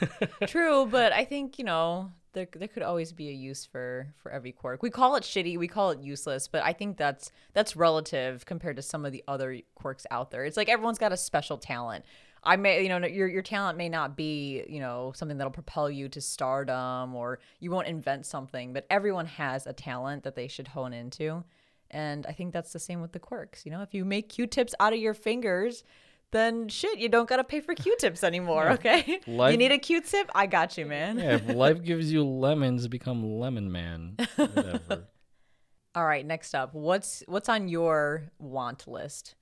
True, 0.46 0.86
but 0.86 1.12
I 1.12 1.24
think, 1.24 1.58
you 1.58 1.64
know, 1.64 2.10
there 2.32 2.48
there 2.54 2.68
could 2.68 2.82
always 2.82 3.12
be 3.12 3.28
a 3.28 3.32
use 3.32 3.64
for 3.64 4.08
for 4.22 4.30
every 4.30 4.52
quirk. 4.52 4.82
We 4.82 4.90
call 4.90 5.16
it 5.16 5.22
shitty, 5.22 5.58
we 5.58 5.68
call 5.68 5.90
it 5.90 6.00
useless, 6.00 6.48
but 6.48 6.62
I 6.62 6.72
think 6.72 6.96
that's 6.96 7.30
that's 7.52 7.76
relative 7.76 8.46
compared 8.46 8.76
to 8.76 8.82
some 8.82 9.04
of 9.04 9.12
the 9.12 9.24
other 9.28 9.58
quirks 9.74 10.06
out 10.10 10.30
there. 10.30 10.44
It's 10.44 10.56
like 10.56 10.68
everyone's 10.68 10.98
got 10.98 11.12
a 11.12 11.16
special 11.16 11.58
talent. 11.58 12.04
I 12.44 12.56
may, 12.56 12.82
you 12.82 12.88
know, 12.88 13.06
your 13.06 13.28
your 13.28 13.42
talent 13.42 13.78
may 13.78 13.88
not 13.88 14.16
be, 14.16 14.64
you 14.68 14.80
know, 14.80 15.12
something 15.14 15.38
that'll 15.38 15.52
propel 15.52 15.90
you 15.90 16.08
to 16.08 16.20
stardom 16.20 17.14
or 17.14 17.38
you 17.60 17.70
won't 17.70 17.86
invent 17.86 18.26
something, 18.26 18.72
but 18.72 18.86
everyone 18.90 19.26
has 19.26 19.66
a 19.66 19.72
talent 19.72 20.24
that 20.24 20.34
they 20.34 20.48
should 20.48 20.68
hone 20.68 20.92
into. 20.92 21.44
And 21.90 22.26
I 22.26 22.32
think 22.32 22.52
that's 22.52 22.72
the 22.72 22.78
same 22.78 23.02
with 23.02 23.12
the 23.12 23.18
quirks. 23.18 23.64
You 23.66 23.70
know, 23.70 23.82
if 23.82 23.92
you 23.92 24.04
make 24.04 24.30
Q-tips 24.30 24.74
out 24.80 24.94
of 24.94 24.98
your 24.98 25.12
fingers, 25.12 25.84
then 26.32 26.68
shit, 26.68 26.98
you 26.98 27.08
don't 27.08 27.28
gotta 27.28 27.44
pay 27.44 27.60
for 27.60 27.74
Q-tips 27.74 28.24
anymore. 28.24 28.70
Okay, 28.72 29.20
Life- 29.26 29.52
you 29.52 29.58
need 29.58 29.72
a 29.72 29.78
Q-tip? 29.78 30.30
I 30.34 30.46
got 30.46 30.76
you, 30.76 30.86
man. 30.86 31.18
Yeah, 31.18 31.34
if 31.34 31.48
life 31.48 31.82
gives 31.84 32.12
you 32.12 32.24
lemons, 32.24 32.88
become 32.88 33.38
lemon 33.38 33.70
man. 33.70 34.16
Whatever. 34.36 35.08
All 35.94 36.06
right, 36.06 36.24
next 36.26 36.54
up, 36.54 36.74
what's 36.74 37.22
what's 37.26 37.48
on 37.48 37.68
your 37.68 38.30
want 38.38 38.88
list? 38.88 39.34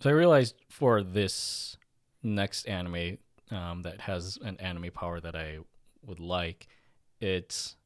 So 0.00 0.10
I 0.10 0.12
realized 0.12 0.56
for 0.68 1.02
this 1.02 1.76
next 2.22 2.66
anime 2.66 3.18
um, 3.50 3.82
that 3.82 4.00
has 4.02 4.38
an 4.42 4.56
anime 4.58 4.90
power 4.92 5.20
that 5.20 5.36
I 5.36 5.58
would 6.04 6.18
like, 6.20 6.66
it's 7.20 7.76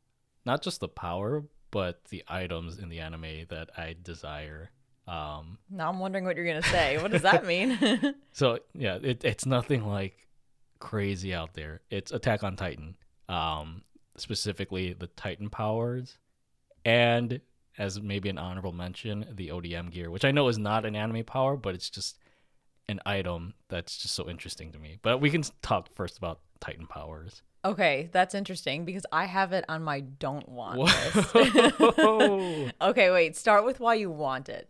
not 0.47 0.63
just 0.63 0.81
the 0.81 0.89
power, 0.89 1.45
but 1.71 2.07
the 2.07 2.25
items 2.29 2.79
in 2.79 2.89
the 2.89 3.01
anime 3.01 3.45
that 3.51 3.69
I 3.77 3.95
desire. 4.03 4.71
Um, 5.09 5.59
Now 5.71 5.89
I'm 5.89 5.99
wondering 5.99 6.25
what 6.25 6.37
you're 6.37 6.47
gonna 6.47 6.63
say. 6.63 6.99
What 7.01 7.11
does 7.11 7.23
that 7.23 7.47
mean? 7.47 7.79
so 8.33 8.59
yeah, 8.75 8.99
it, 9.03 9.25
it's 9.25 9.47
nothing 9.47 9.87
like 9.87 10.29
crazy 10.81 11.33
out 11.35 11.55
there. 11.55 11.81
It's 11.91 12.13
Attack 12.13 12.45
on 12.45 12.57
Titan, 12.57 12.95
um, 13.29 13.83
specifically 14.17 14.93
the 14.93 15.07
Titan 15.09 15.49
powers, 15.49 16.19
and 16.85 17.41
as 17.79 18.01
maybe 18.01 18.29
an 18.29 18.39
honorable 18.39 18.73
mention, 18.73 19.25
the 19.33 19.49
ODM 19.49 19.91
gear, 19.91 20.11
which 20.11 20.25
I 20.25 20.31
know 20.33 20.49
is 20.49 20.59
not 20.59 20.85
an 20.85 20.95
anime 20.97 21.25
power, 21.25 21.57
but 21.57 21.75
it's 21.75 21.89
just 21.89 22.19
an 22.89 23.01
item 23.07 23.55
that's 23.69 23.97
just 23.99 24.15
so 24.15 24.29
interesting 24.29 24.73
to 24.73 24.79
me. 24.79 24.99
But 25.01 25.19
we 25.21 25.31
can 25.31 25.43
talk 25.63 25.89
first 25.95 26.19
about 26.19 26.41
Titan 26.61 26.87
powers. 26.87 27.43
okay, 27.65 28.09
that's 28.13 28.35
interesting 28.35 28.85
because 28.85 29.05
I 29.13 29.25
have 29.27 29.53
it 29.53 29.65
on 29.69 29.83
my 29.83 30.01
don't 30.01 30.49
want 30.49 30.79
list. 30.81 31.35
Okay, 32.81 33.11
wait. 33.11 33.37
Start 33.37 33.65
with 33.65 33.79
why 33.81 33.95
you 33.95 34.11
want 34.11 34.49
it. 34.49 34.69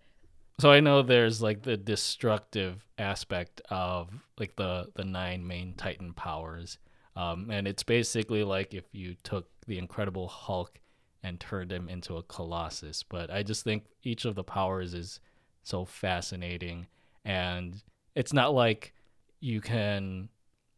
So 0.59 0.71
I 0.71 0.81
know 0.81 1.03
there's 1.03 1.41
like 1.41 1.63
the 1.63 1.77
destructive 1.77 2.85
aspect 2.99 3.61
of 3.71 4.11
like 4.39 4.57
the 4.57 4.89
the 4.95 5.05
nine 5.05 5.47
main 5.47 5.75
Titan 5.75 6.13
powers, 6.13 6.79
um, 7.17 7.51
and 7.51 7.69
it's 7.69 7.83
basically 7.83 8.45
like 8.45 8.75
if 8.75 8.85
you 8.93 9.15
took 9.23 9.49
the 9.67 9.79
Incredible 9.79 10.29
Hulk 10.29 10.81
and 11.23 11.39
turned 11.39 11.73
him 11.73 11.89
into 11.89 12.17
a 12.17 12.23
Colossus. 12.23 13.03
But 13.03 13.31
I 13.31 13.43
just 13.43 13.65
think 13.65 13.85
each 14.03 14.25
of 14.25 14.35
the 14.35 14.45
powers 14.45 14.95
is 14.95 15.21
so 15.63 15.85
fascinating, 15.85 16.87
and 17.25 17.81
it's 18.15 18.33
not 18.33 18.53
like 18.55 18.95
you 19.41 19.61
can 19.61 20.29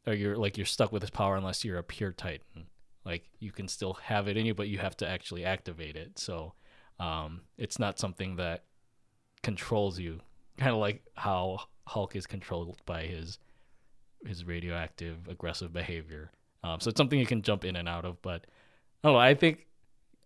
or 0.07 0.13
you're 0.15 0.37
like 0.37 0.59
you're 0.59 0.67
stuck 0.67 0.93
with 0.93 1.03
this 1.03 1.11
power 1.11 1.37
unless 1.37 1.65
you're 1.65 1.79
a 1.79 1.83
pure 1.83 2.13
Titan. 2.13 2.67
Like 3.05 3.31
you 3.39 3.51
can 3.51 3.67
still 3.67 3.95
have 3.95 4.29
it 4.29 4.37
in 4.37 4.45
you, 4.45 4.55
but 4.55 4.69
you 4.69 4.79
have 4.79 4.97
to 4.99 5.09
actually 5.09 5.45
activate 5.45 5.97
it. 5.97 6.19
So 6.19 6.53
um, 6.99 7.43
it's 7.57 7.79
not 7.79 7.99
something 7.99 8.37
that 8.37 8.65
controls 9.43 9.99
you, 9.99 10.21
kind 10.59 10.73
of 10.73 10.79
like 10.79 11.03
how 11.15 11.59
Hulk 11.87 12.17
is 12.17 12.27
controlled 12.27 12.81
by 12.87 13.03
his 13.03 13.39
his 14.27 14.45
radioactive 14.45 15.29
aggressive 15.29 15.73
behavior. 15.73 16.31
Um, 16.63 16.81
so 16.81 16.91
it's 16.91 16.99
something 16.99 17.19
you 17.19 17.27
can 17.27 17.43
jump 17.43 17.65
in 17.65 17.77
and 17.77 17.89
out 17.89 18.05
of. 18.05 18.21
But 18.23 18.47
I 19.03 19.09
don't 19.09 19.15
know. 19.15 19.19
I 19.19 19.35
think 19.35 19.67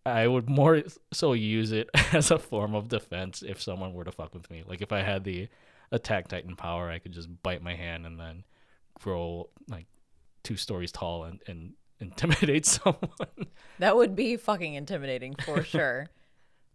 I 0.04 0.26
would 0.26 0.48
more 0.48 0.82
so 1.12 1.32
use 1.32 1.72
it 1.72 1.88
as 2.12 2.30
a 2.30 2.38
form 2.38 2.74
of 2.74 2.88
defense 2.88 3.42
if 3.42 3.62
someone 3.62 3.94
were 3.94 4.04
to 4.04 4.12
fuck 4.12 4.34
with 4.34 4.50
me. 4.50 4.62
Like 4.66 4.82
if 4.82 4.92
I 4.92 5.02
had 5.02 5.24
the 5.24 5.48
attack 5.92 6.28
Titan 6.28 6.56
power, 6.56 6.90
I 6.90 6.98
could 6.98 7.12
just 7.12 7.28
bite 7.42 7.62
my 7.62 7.74
hand 7.74 8.04
and 8.04 8.18
then 8.18 8.44
grow 9.00 9.48
like 9.68 9.86
two 10.42 10.56
stories 10.56 10.92
tall 10.92 11.24
and, 11.24 11.40
and 11.46 11.72
intimidate 12.00 12.66
someone. 12.66 13.46
That 13.78 13.96
would 13.96 14.14
be 14.14 14.36
fucking 14.36 14.74
intimidating 14.74 15.34
for 15.36 15.62
sure. 15.62 16.10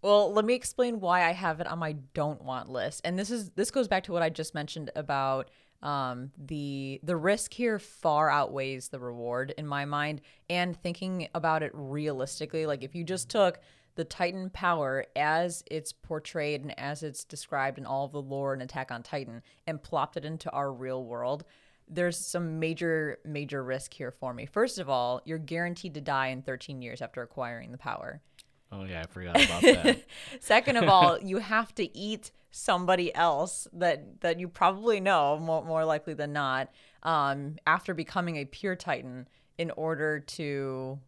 Well, 0.01 0.31
let 0.33 0.45
me 0.45 0.53
explain 0.53 0.99
why 0.99 1.25
I 1.25 1.31
have 1.31 1.59
it 1.59 1.67
on 1.67 1.79
my 1.79 1.93
don't 2.13 2.41
want 2.43 2.69
list. 2.69 3.01
And 3.03 3.17
this 3.17 3.29
is 3.29 3.51
this 3.51 3.71
goes 3.71 3.88
back 3.88 4.03
to 4.05 4.12
what 4.12 4.23
I 4.23 4.29
just 4.29 4.53
mentioned 4.53 4.91
about 4.95 5.49
um 5.81 6.31
the 6.38 6.99
the 7.03 7.15
risk 7.15 7.53
here 7.53 7.79
far 7.79 8.29
outweighs 8.29 8.89
the 8.89 8.99
reward 8.99 9.53
in 9.57 9.65
my 9.65 9.85
mind 9.85 10.19
and 10.49 10.75
thinking 10.75 11.29
about 11.33 11.63
it 11.63 11.71
realistically 11.73 12.65
like 12.65 12.83
if 12.83 12.93
you 12.93 13.05
just 13.05 13.29
took 13.29 13.62
the 13.95 14.03
titan 14.03 14.49
power 14.49 15.05
as 15.15 15.63
it's 15.71 15.93
portrayed 15.93 16.63
and 16.63 16.77
as 16.77 17.01
it's 17.01 17.23
described 17.23 17.77
in 17.77 17.85
all 17.85 18.03
of 18.03 18.12
the 18.12 18.21
lore 18.21 18.51
and 18.51 18.62
attack 18.62 18.91
on 18.91 19.01
titan 19.01 19.41
and 19.67 19.81
plopped 19.81 20.17
it 20.17 20.25
into 20.25 20.51
our 20.51 20.69
real 20.69 21.05
world 21.05 21.45
there's 21.89 22.17
some 22.17 22.59
major 22.59 23.17
major 23.25 23.63
risk 23.63 23.93
here 23.93 24.12
for 24.12 24.33
me. 24.33 24.45
First 24.45 24.79
of 24.79 24.89
all, 24.89 25.21
you're 25.25 25.39
guaranteed 25.39 25.95
to 25.95 26.01
die 26.01 26.27
in 26.27 26.43
13 26.43 26.81
years 26.81 27.01
after 27.01 27.21
acquiring 27.21 27.71
the 27.71 27.77
power. 27.77 28.21
Oh 28.71 28.84
yeah, 28.84 29.01
I 29.01 29.08
forgot 29.08 29.43
about 29.43 29.62
that. 29.62 30.05
Second 30.39 30.77
of 30.77 30.89
all, 30.89 31.19
you 31.19 31.38
have 31.38 31.73
to 31.75 31.97
eat 31.97 32.32
somebody 32.51 33.13
else 33.13 33.67
that 33.73 34.21
that 34.21 34.39
you 34.39 34.47
probably 34.47 34.99
know 34.99 35.38
more, 35.39 35.63
more 35.63 35.86
likely 35.86 36.13
than 36.13 36.34
not 36.34 36.69
um, 37.03 37.55
after 37.67 37.93
becoming 37.93 38.38
a 38.38 38.45
pure 38.45 38.75
titan 38.75 39.27
in 39.58 39.71
order 39.71 40.19
to 40.19 40.99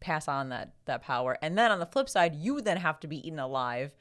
pass 0.00 0.28
on 0.28 0.48
that 0.50 0.72
that 0.86 1.02
power. 1.02 1.38
And 1.42 1.56
then 1.56 1.70
on 1.70 1.78
the 1.78 1.86
flip 1.86 2.08
side, 2.08 2.34
you 2.34 2.60
then 2.60 2.76
have 2.76 3.00
to 3.00 3.06
be 3.06 3.26
eaten 3.26 3.38
alive 3.38 3.92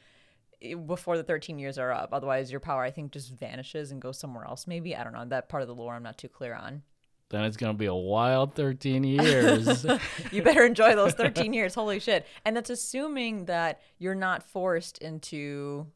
eh, 0.61 0.75
before 0.75 1.17
the 1.17 1.23
13 1.23 1.59
years 1.59 1.77
are 1.77 1.91
up. 1.91 2.09
Otherwise, 2.11 2.51
your 2.51 2.59
power 2.59 2.83
I 2.83 2.91
think 2.91 3.11
just 3.11 3.31
vanishes 3.31 3.91
and 3.91 4.01
goes 4.01 4.19
somewhere 4.19 4.45
else. 4.45 4.67
Maybe 4.67 4.95
I 4.95 5.03
don't 5.03 5.13
know 5.13 5.25
that 5.25 5.49
part 5.49 5.61
of 5.61 5.67
the 5.67 5.75
lore. 5.75 5.93
I'm 5.93 6.03
not 6.03 6.17
too 6.17 6.29
clear 6.29 6.55
on. 6.55 6.83
Then 7.29 7.43
it's 7.43 7.57
gonna 7.57 7.73
be 7.73 7.85
a 7.87 7.95
wild 7.95 8.55
13 8.55 9.03
years. 9.03 9.85
you 10.31 10.41
better 10.41 10.65
enjoy 10.65 10.95
those 10.95 11.13
13 11.13 11.53
years. 11.53 11.73
Holy 11.73 11.99
shit. 11.99 12.25
And 12.45 12.55
that's 12.55 12.69
assuming 12.69 13.45
that 13.45 13.81
you're 13.99 14.15
not 14.15 14.43
forced 14.43 14.97
into 14.99 15.87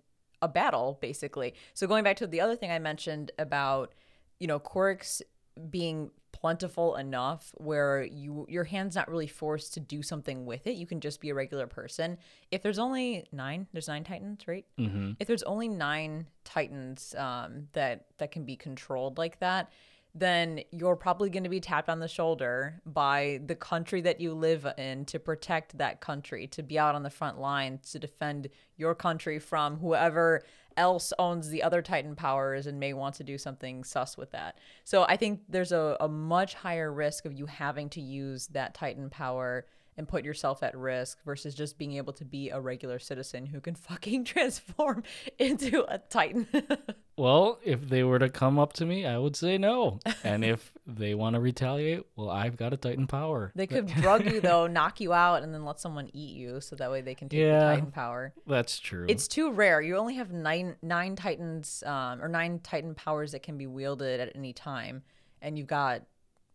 a 0.42 0.48
battle, 0.48 0.98
basically. 1.02 1.54
So 1.74 1.88
going 1.88 2.04
back 2.04 2.18
to 2.18 2.28
the 2.28 2.42
other 2.42 2.56
thing 2.56 2.72
I 2.72 2.80
mentioned 2.80 3.32
about, 3.38 3.94
you 4.40 4.48
know, 4.48 4.60
quirks 4.60 5.22
being 5.70 6.12
plentiful 6.32 6.96
enough 6.96 7.52
where 7.58 8.04
you 8.04 8.46
your 8.50 8.64
hand's 8.64 8.96
not 8.96 9.10
really 9.10 9.28
forced 9.28 9.74
to 9.76 9.80
do 9.80 10.02
something 10.02 10.46
with 10.46 10.66
it. 10.66 10.72
You 10.72 10.88
can 10.88 11.00
just 11.00 11.22
be 11.22 11.30
a 11.30 11.36
regular 11.36 11.68
person. 11.68 12.18
If 12.50 12.64
there's 12.64 12.80
only 12.80 13.28
nine, 13.32 13.68
there's 13.74 13.88
nine 13.88 14.04
titans, 14.04 14.48
right? 14.48 14.66
hmm 14.78 15.12
if 15.20 15.28
there's 15.28 15.44
only 15.44 15.68
nine 15.68 16.28
titans 16.44 17.14
um, 17.18 17.68
that 17.74 18.06
that 18.18 18.32
can 18.32 18.44
be 18.44 18.56
controlled 18.56 19.18
like 19.18 19.40
that 19.40 19.72
then 20.14 20.62
you're 20.72 20.96
probably 20.96 21.30
going 21.30 21.44
to 21.44 21.50
be 21.50 21.62
tapped 21.62 21.90
on 21.90 22.00
the 22.00 22.08
shoulder 22.08 22.82
by 22.86 23.40
the 23.46 23.56
country 23.56 24.02
that 24.02 24.20
you 24.20 24.34
live 24.34 24.68
in 24.78 25.06
to 25.06 25.20
protect 25.20 25.78
that 25.78 26.02
country 26.02 26.48
to 26.48 26.62
be 26.62 26.78
out 26.78 26.96
on 26.96 27.04
the 27.04 27.10
front 27.10 27.40
line 27.40 27.80
to 27.92 27.98
defend 27.98 28.50
your 28.76 28.94
country 28.94 29.40
from 29.40 29.78
whoever 29.78 30.44
else 30.78 31.12
owns 31.20 31.50
the 31.50 31.64
other 31.64 31.82
titan 31.82 32.16
powers 32.16 32.68
and 32.68 32.80
may 32.80 32.94
want 32.94 33.16
to 33.16 33.24
do 33.24 33.38
something 33.38 33.84
sus 33.84 34.18
with 34.18 34.32
that. 34.32 34.58
So 34.84 35.04
i 35.04 35.16
think 35.16 35.42
there's 35.48 35.72
a, 35.72 35.96
a 36.00 36.08
much 36.08 36.56
higher 36.56 36.92
risk 36.92 37.26
of 37.26 37.34
you 37.34 37.46
having 37.46 37.90
to 37.90 38.02
use 38.02 38.48
that 38.48 38.74
titan 38.74 39.10
power 39.10 39.66
and 39.98 40.08
put 40.08 40.24
yourself 40.24 40.64
at 40.64 40.76
risk 40.78 41.18
versus 41.26 41.54
just 41.54 41.78
being 41.78 41.94
able 41.98 42.14
to 42.14 42.24
be 42.26 42.50
a 42.50 42.60
regular 42.60 42.98
citizen 42.98 43.46
who 43.46 43.60
can 43.60 43.76
fucking 43.90 44.24
transform 44.26 45.04
into 45.40 45.86
a 45.94 45.98
titan. 46.00 46.48
Well, 47.18 47.60
if 47.64 47.88
they 47.88 48.04
were 48.04 48.18
to 48.18 48.30
come 48.30 48.58
up 48.58 48.74
to 48.74 48.86
me, 48.86 49.06
I 49.06 49.16
would 49.20 49.36
say 49.36 49.60
no. 49.60 50.00
And 50.24 50.44
if 50.44 50.72
they 50.88 51.14
want 51.14 51.36
to 51.36 51.40
retaliate, 51.40 52.04
well, 52.16 52.32
I've 52.32 52.58
got 52.58 52.74
a 52.74 52.78
Titan 52.78 53.06
power. 53.06 53.52
they 53.54 53.68
could 53.68 53.86
drug 53.86 54.26
you 54.26 54.40
though, 54.42 54.66
knock 54.66 55.00
you 55.00 55.14
out, 55.14 55.44
and 55.44 55.54
then 55.54 55.64
let 55.64 55.80
someone 55.80 56.10
eat 56.14 56.36
you, 56.36 56.62
so 56.62 56.76
that 56.78 56.90
way 56.90 57.02
they 57.02 57.14
can 57.14 57.30
take 57.30 57.42
Yeah. 57.42 57.60
the 57.60 57.76
titan 57.76 57.92
power. 57.92 58.34
That's 58.48 58.80
true. 58.80 59.06
It's 59.08 59.28
too 59.28 59.52
rare. 59.52 59.82
You 59.82 59.98
only 59.98 60.16
have 60.16 60.32
nine 60.32 60.78
nine 60.82 61.16
titans 61.16 61.84
um, 61.86 62.24
or 62.24 62.28
nine 62.28 62.60
titan 62.64 62.96
powers 62.96 63.34
that 63.34 63.44
can 63.44 63.56
be 63.56 63.68
wielded 63.68 64.20
at 64.20 64.32
any 64.36 64.54
time, 64.54 65.04
and 65.44 65.60
you've 65.60 65.68
got 65.68 66.02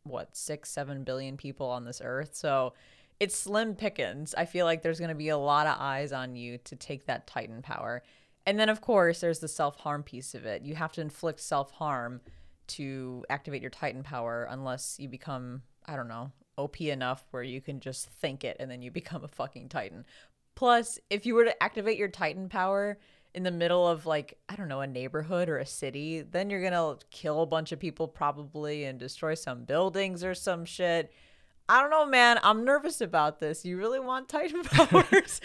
what 0.03 0.35
six 0.37 0.69
seven 0.71 1.05
billion 1.05 1.37
people 1.37 1.69
on 1.69 1.85
this 1.85 2.01
earth. 2.03 2.35
So 2.35 2.73
it's 3.19 3.37
slim 3.37 3.75
pickings. 3.75 4.35
I 4.37 4.45
feel 4.45 4.67
like 4.67 4.83
there's 4.83 4.99
going 4.99 5.09
to 5.11 5.15
be 5.15 5.29
a 5.29 5.39
lot 5.39 5.67
of 5.67 5.77
eyes 5.79 6.13
on 6.13 6.37
you 6.37 6.59
to 6.59 6.77
take 6.77 7.07
that 7.07 7.27
titan 7.27 7.63
power, 7.63 8.03
and 8.45 8.59
then 8.59 8.69
of 8.69 8.81
course 8.81 9.21
there's 9.21 9.41
the 9.41 9.49
self 9.49 9.77
harm 9.77 10.03
piece 10.03 10.35
of 10.35 10.45
it. 10.47 10.63
You 10.63 10.75
have 10.75 10.93
to 10.93 11.01
inflict 11.01 11.41
self 11.41 11.71
harm 11.73 12.21
to 12.69 13.25
activate 13.31 13.63
your 13.63 13.71
titan 13.71 14.03
power, 14.03 14.47
unless 14.51 14.97
you 14.99 15.09
become 15.09 15.63
I 15.87 15.97
don't 15.97 16.09
know 16.09 16.33
OP 16.59 16.81
enough 16.81 17.27
where 17.31 17.43
you 17.43 17.61
can 17.61 17.81
just 17.81 18.09
think 18.09 18.45
it 18.45 18.57
and 18.61 18.71
then 18.71 18.83
you 18.83 18.91
become 19.03 19.25
a 19.25 19.29
fucking 19.29 19.69
titan. 19.69 20.05
Plus, 20.55 20.99
if 21.11 21.27
you 21.27 21.35
were 21.35 21.45
to 21.45 21.63
activate 21.63 21.99
your 21.99 22.09
Titan 22.09 22.49
power 22.49 22.99
in 23.35 23.43
the 23.43 23.51
middle 23.51 23.87
of 23.87 24.07
like, 24.07 24.39
I 24.49 24.57
don't 24.57 24.69
know, 24.69 24.81
a 24.81 24.87
neighborhood 24.87 25.51
or 25.51 25.59
a 25.59 25.67
city, 25.67 26.23
then 26.23 26.49
you're 26.49 26.63
gonna 26.63 26.97
kill 27.11 27.43
a 27.43 27.47
bunch 27.47 27.73
of 27.73 27.79
people 27.79 28.09
probably 28.09 28.85
and 28.85 28.99
destroy 28.99 29.35
some 29.35 29.65
buildings 29.65 30.25
or 30.25 30.35
some 30.35 30.65
shit. 30.65 31.13
I 31.69 31.81
don't 31.81 31.91
know, 31.91 32.07
man. 32.07 32.39
I'm 32.43 32.65
nervous 32.65 33.01
about 33.01 33.41
this. 33.41 33.65
You 33.65 33.77
really 33.77 33.99
want 34.01 34.29
Titan 34.29 34.63
powers? 34.65 35.41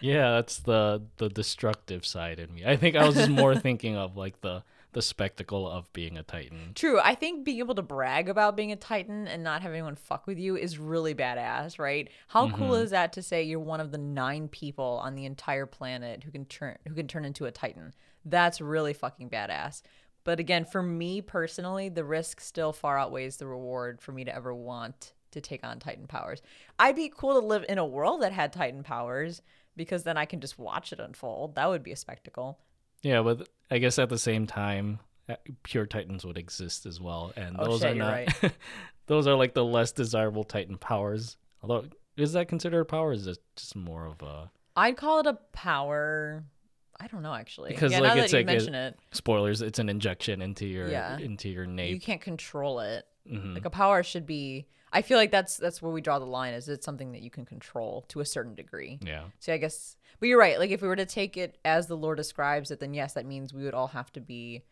yeah, 0.00 0.32
that's 0.32 0.58
the 0.58 1.02
the 1.16 1.28
destructive 1.28 2.06
side 2.06 2.38
in 2.38 2.54
me. 2.54 2.64
I 2.64 2.76
think 2.76 2.96
I 2.96 3.06
was 3.06 3.16
just 3.16 3.30
more 3.30 3.54
thinking 3.56 3.96
of 3.96 4.16
like 4.16 4.40
the 4.40 4.62
the 4.92 5.02
spectacle 5.02 5.68
of 5.68 5.90
being 5.92 6.18
a 6.18 6.22
Titan. 6.22 6.72
True. 6.74 7.00
I 7.00 7.14
think 7.14 7.44
being 7.44 7.60
able 7.60 7.74
to 7.76 7.82
brag 7.82 8.28
about 8.28 8.56
being 8.56 8.72
a 8.72 8.76
Titan 8.76 9.26
and 9.26 9.42
not 9.42 9.62
have 9.62 9.72
anyone 9.72 9.96
fuck 9.96 10.26
with 10.26 10.38
you 10.38 10.56
is 10.56 10.78
really 10.78 11.14
badass, 11.14 11.78
right? 11.78 12.10
How 12.28 12.50
cool 12.50 12.72
mm-hmm. 12.72 12.84
is 12.84 12.90
that 12.90 13.14
to 13.14 13.22
say 13.22 13.42
you're 13.42 13.58
one 13.58 13.80
of 13.80 13.90
the 13.90 13.98
nine 13.98 14.48
people 14.48 15.00
on 15.02 15.14
the 15.14 15.24
entire 15.24 15.64
planet 15.64 16.24
who 16.24 16.30
can 16.30 16.44
turn 16.44 16.76
who 16.86 16.94
can 16.94 17.08
turn 17.08 17.24
into 17.24 17.46
a 17.46 17.50
Titan? 17.50 17.94
That's 18.24 18.60
really 18.60 18.92
fucking 18.92 19.30
badass. 19.30 19.82
But 20.24 20.38
again, 20.40 20.64
for 20.64 20.82
me 20.82 21.20
personally, 21.20 21.88
the 21.88 22.04
risk 22.04 22.40
still 22.40 22.72
far 22.72 22.98
outweighs 22.98 23.38
the 23.38 23.46
reward 23.46 24.00
for 24.00 24.12
me 24.12 24.24
to 24.24 24.34
ever 24.34 24.54
want 24.54 25.12
to 25.32 25.40
take 25.40 25.64
on 25.64 25.78
Titan 25.78 26.06
powers. 26.06 26.42
I'd 26.78 26.96
be 26.96 27.12
cool 27.14 27.40
to 27.40 27.46
live 27.46 27.64
in 27.68 27.78
a 27.78 27.86
world 27.86 28.22
that 28.22 28.32
had 28.32 28.52
Titan 28.52 28.82
powers 28.82 29.42
because 29.76 30.04
then 30.04 30.16
I 30.16 30.26
can 30.26 30.40
just 30.40 30.58
watch 30.58 30.92
it 30.92 31.00
unfold. 31.00 31.54
That 31.54 31.68
would 31.68 31.82
be 31.82 31.92
a 31.92 31.96
spectacle. 31.96 32.58
Yeah, 33.02 33.22
but 33.22 33.48
I 33.70 33.78
guess 33.78 33.98
at 33.98 34.10
the 34.10 34.18
same 34.18 34.46
time, 34.46 35.00
uh, 35.28 35.36
pure 35.62 35.86
Titans 35.86 36.24
would 36.24 36.36
exist 36.38 36.84
as 36.86 37.00
well, 37.00 37.32
and 37.36 37.56
Oh, 37.58 37.64
those 37.64 37.80
shit, 37.80 37.92
are 37.92 37.94
not. 37.94 38.12
right. 38.12 38.52
those 39.06 39.26
are 39.26 39.34
like 39.34 39.54
the 39.54 39.64
less 39.64 39.90
desirable 39.92 40.44
Titan 40.44 40.76
powers. 40.78 41.36
Although, 41.62 41.86
is 42.16 42.34
that 42.34 42.48
considered 42.48 42.80
a 42.82 42.84
power? 42.84 43.08
Or 43.08 43.12
is 43.12 43.26
it 43.26 43.38
just 43.56 43.74
more 43.74 44.06
of 44.06 44.22
a 44.22 44.50
I'd 44.76 44.96
call 44.96 45.20
it 45.20 45.26
a 45.26 45.38
power. 45.52 46.44
I 47.02 47.08
don't 47.08 47.22
know 47.22 47.34
actually. 47.34 47.70
Because, 47.70 47.90
yeah, 47.92 47.98
like, 48.00 48.16
now 48.16 48.22
it's 48.22 48.30
that 48.32 48.38
you 48.38 48.44
like 48.46 48.54
a- 48.54 48.58
mention 48.58 48.74
it, 48.76 48.98
spoilers? 49.10 49.60
It's 49.60 49.78
an 49.80 49.88
injection 49.88 50.40
into 50.40 50.66
your 50.66 50.88
Yeah. 50.88 51.18
into 51.18 51.48
your 51.48 51.66
nape. 51.66 51.92
you 51.92 52.00
can't 52.00 52.20
control 52.20 52.78
it. 52.80 53.06
Mhm. 53.28 53.54
Like 53.54 53.64
a 53.64 53.70
power 53.70 54.02
should 54.02 54.26
be. 54.26 54.68
I 54.92 55.02
feel 55.02 55.16
like 55.16 55.30
that's 55.30 55.56
that's 55.56 55.80
where 55.82 55.90
we 55.90 56.00
draw 56.00 56.18
the 56.18 56.26
line. 56.26 56.54
Is 56.54 56.68
it's 56.68 56.84
something 56.84 57.12
that 57.12 57.22
you 57.22 57.30
can 57.30 57.44
control 57.44 58.04
to 58.08 58.20
a 58.20 58.24
certain 58.24 58.54
degree. 58.54 58.98
Yeah, 59.02 59.24
So 59.40 59.52
I 59.52 59.56
guess, 59.56 59.96
but 60.20 60.28
you're 60.28 60.38
right. 60.38 60.58
Like 60.58 60.70
if 60.70 60.82
we 60.82 60.88
were 60.88 60.96
to 60.96 61.06
take 61.06 61.36
it 61.36 61.58
as 61.64 61.86
the 61.88 61.96
lore 61.96 62.14
describes 62.14 62.70
it, 62.70 62.78
then 62.78 62.92
yes, 62.94 63.14
that 63.14 63.26
means 63.26 63.52
we 63.54 63.64
would 63.64 63.74
all 63.74 63.88
have 63.88 64.12
to 64.12 64.20
be, 64.20 64.62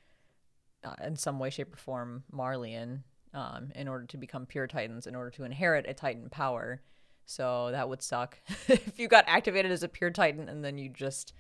uh, 0.85 0.95
in 1.05 1.17
some 1.17 1.39
way, 1.39 1.49
shape, 1.51 1.73
or 1.73 1.77
form, 1.79 2.25
Marleyan, 2.33 3.03
um, 3.35 3.73
in 3.75 3.89
order 3.89 4.05
to 4.07 4.17
become 4.19 4.45
pure 4.47 4.67
Titans, 4.67 5.07
in 5.07 5.15
order 5.15 5.31
to 5.31 5.45
inherit 5.45 5.87
a 5.89 5.95
Titan 5.95 6.29
power. 6.29 6.83
So 7.25 7.71
that 7.71 7.89
would 7.89 8.03
suck 8.03 8.39
if 8.69 8.99
you 8.99 9.09
got 9.09 9.25
activated 9.27 9.71
as 9.73 9.83
a 9.83 9.89
pure 9.89 10.11
Titan 10.11 10.49
and 10.49 10.63
then 10.65 10.77
you 10.79 10.89
just 10.91 11.33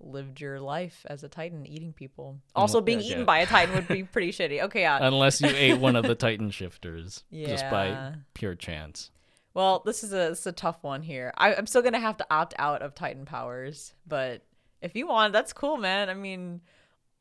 lived 0.00 0.40
your 0.40 0.60
life 0.60 1.04
as 1.08 1.22
a 1.22 1.28
Titan 1.28 1.66
eating 1.66 1.92
people. 1.92 2.38
Also, 2.54 2.80
being 2.80 3.00
yeah, 3.00 3.06
eaten 3.06 3.18
yeah. 3.20 3.24
by 3.24 3.38
a 3.38 3.46
Titan 3.46 3.74
would 3.74 3.88
be 3.88 4.02
pretty 4.12 4.32
shitty. 4.32 4.62
Okay, 4.62 4.80
yeah. 4.80 4.98
unless 5.00 5.40
you 5.40 5.48
ate 5.48 5.78
one 5.78 5.96
of 5.96 6.04
the 6.04 6.14
Titan 6.16 6.50
shifters 6.50 7.24
just 7.32 7.68
by 7.70 8.14
pure 8.34 8.54
chance. 8.54 9.10
Well, 9.52 9.82
this 9.84 10.04
is 10.04 10.12
a 10.12 10.30
this 10.30 10.40
is 10.40 10.46
a 10.46 10.52
tough 10.52 10.82
one 10.82 11.02
here. 11.02 11.32
I, 11.36 11.54
I'm 11.54 11.66
still 11.66 11.82
gonna 11.82 11.98
have 11.98 12.16
to 12.18 12.26
opt 12.30 12.54
out 12.58 12.82
of 12.82 12.94
Titan 12.94 13.24
powers, 13.24 13.94
but 14.06 14.42
if 14.80 14.94
you 14.94 15.06
want, 15.08 15.32
that's 15.32 15.52
cool, 15.52 15.76
man. 15.76 16.08
I 16.08 16.14
mean, 16.14 16.60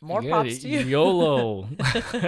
more 0.02 0.22
Yeah, 0.22 0.30
props 0.30 0.60
to 0.60 0.70
you. 0.70 0.80
YOLO. 0.80 1.68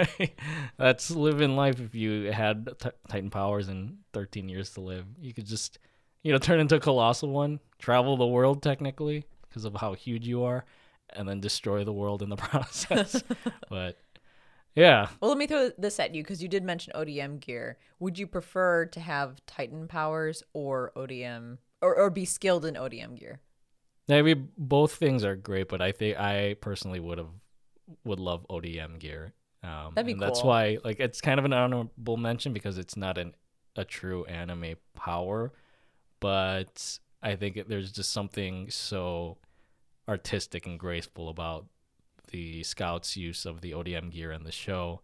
That's 0.76 1.10
living 1.10 1.56
life. 1.56 1.80
If 1.80 1.94
you 1.94 2.30
had 2.30 2.68
t- 2.78 2.90
Titan 3.08 3.30
powers 3.30 3.68
and 3.68 3.98
13 4.12 4.48
years 4.48 4.70
to 4.74 4.82
live, 4.82 5.06
you 5.18 5.32
could 5.32 5.46
just, 5.46 5.78
you 6.22 6.32
know, 6.32 6.38
turn 6.38 6.60
into 6.60 6.76
a 6.76 6.80
colossal 6.80 7.30
one, 7.30 7.60
travel 7.78 8.16
the 8.18 8.26
world 8.26 8.62
technically 8.62 9.24
because 9.52 9.64
of 9.64 9.76
how 9.76 9.92
huge 9.94 10.26
you 10.26 10.44
are, 10.44 10.64
and 11.10 11.28
then 11.28 11.40
destroy 11.40 11.84
the 11.84 11.92
world 11.92 12.22
in 12.22 12.30
the 12.30 12.36
process. 12.48 13.22
but 13.68 13.98
yeah, 14.74 15.08
Well, 15.20 15.30
let 15.30 15.38
me 15.38 15.46
throw 15.46 15.70
this 15.76 16.00
at 16.00 16.14
you 16.14 16.22
because 16.22 16.42
you 16.42 16.48
did 16.48 16.64
mention 16.64 16.92
ODM 16.94 17.40
gear. 17.40 17.78
Would 18.00 18.18
you 18.18 18.26
prefer 18.26 18.86
to 18.86 19.00
have 19.00 19.44
Titan 19.46 19.86
powers 19.86 20.42
or 20.54 20.92
ODM 20.96 21.58
or, 21.82 21.94
or 21.94 22.10
be 22.10 22.24
skilled 22.24 22.64
in 22.64 22.74
ODM 22.74 23.18
gear? 23.18 23.40
maybe 24.08 24.34
both 24.34 24.94
things 24.94 25.24
are 25.24 25.36
great, 25.36 25.68
but 25.68 25.80
I 25.80 25.92
think 25.92 26.18
I 26.18 26.56
personally 26.60 27.00
would 27.00 27.18
have 27.18 27.30
would 28.04 28.20
love 28.20 28.46
ODM 28.48 28.98
gear. 28.98 29.32
Um, 29.62 29.92
That'd 29.94 30.06
be 30.06 30.12
and 30.12 30.22
That's 30.22 30.42
why, 30.42 30.78
like, 30.84 30.98
it's 30.98 31.20
kind 31.20 31.38
of 31.38 31.44
an 31.44 31.52
honorable 31.52 32.16
mention 32.16 32.52
because 32.52 32.78
it's 32.78 32.96
not 32.96 33.18
an 33.18 33.34
a 33.76 33.84
true 33.84 34.24
anime 34.26 34.74
power, 34.94 35.52
but 36.20 36.98
I 37.22 37.36
think 37.36 37.56
it, 37.56 37.68
there's 37.68 37.90
just 37.92 38.12
something 38.12 38.70
so 38.70 39.38
artistic 40.08 40.66
and 40.66 40.78
graceful 40.78 41.28
about 41.28 41.66
the 42.30 42.62
scouts' 42.62 43.16
use 43.16 43.44
of 43.44 43.60
the 43.60 43.72
ODM 43.72 44.10
gear 44.10 44.32
in 44.32 44.44
the 44.44 44.52
show, 44.52 45.00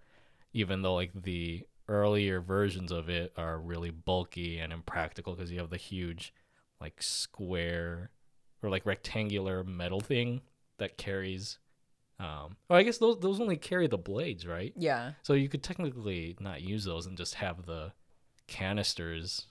even 0.52 0.82
though 0.82 0.94
like 0.94 1.12
the 1.14 1.66
earlier 1.88 2.40
versions 2.40 2.92
of 2.92 3.08
it 3.08 3.32
are 3.36 3.58
really 3.58 3.90
bulky 3.90 4.58
and 4.58 4.72
impractical 4.72 5.34
because 5.34 5.50
you 5.50 5.58
have 5.58 5.70
the 5.70 5.76
huge 5.78 6.32
like 6.80 7.02
square 7.02 8.10
or 8.62 8.68
like 8.70 8.84
rectangular 8.84 9.64
metal 9.64 10.00
thing 10.00 10.42
that 10.76 10.98
carries 10.98 11.58
um 12.20 12.56
oh 12.68 12.74
i 12.74 12.82
guess 12.82 12.98
those 12.98 13.18
those 13.20 13.40
only 13.40 13.56
carry 13.56 13.86
the 13.86 13.96
blades 13.96 14.46
right 14.46 14.74
Yeah. 14.76 15.12
so 15.22 15.32
you 15.32 15.48
could 15.48 15.62
technically 15.62 16.36
not 16.40 16.60
use 16.60 16.84
those 16.84 17.06
and 17.06 17.16
just 17.16 17.34
have 17.36 17.64
the 17.64 17.92
canisters 18.46 19.46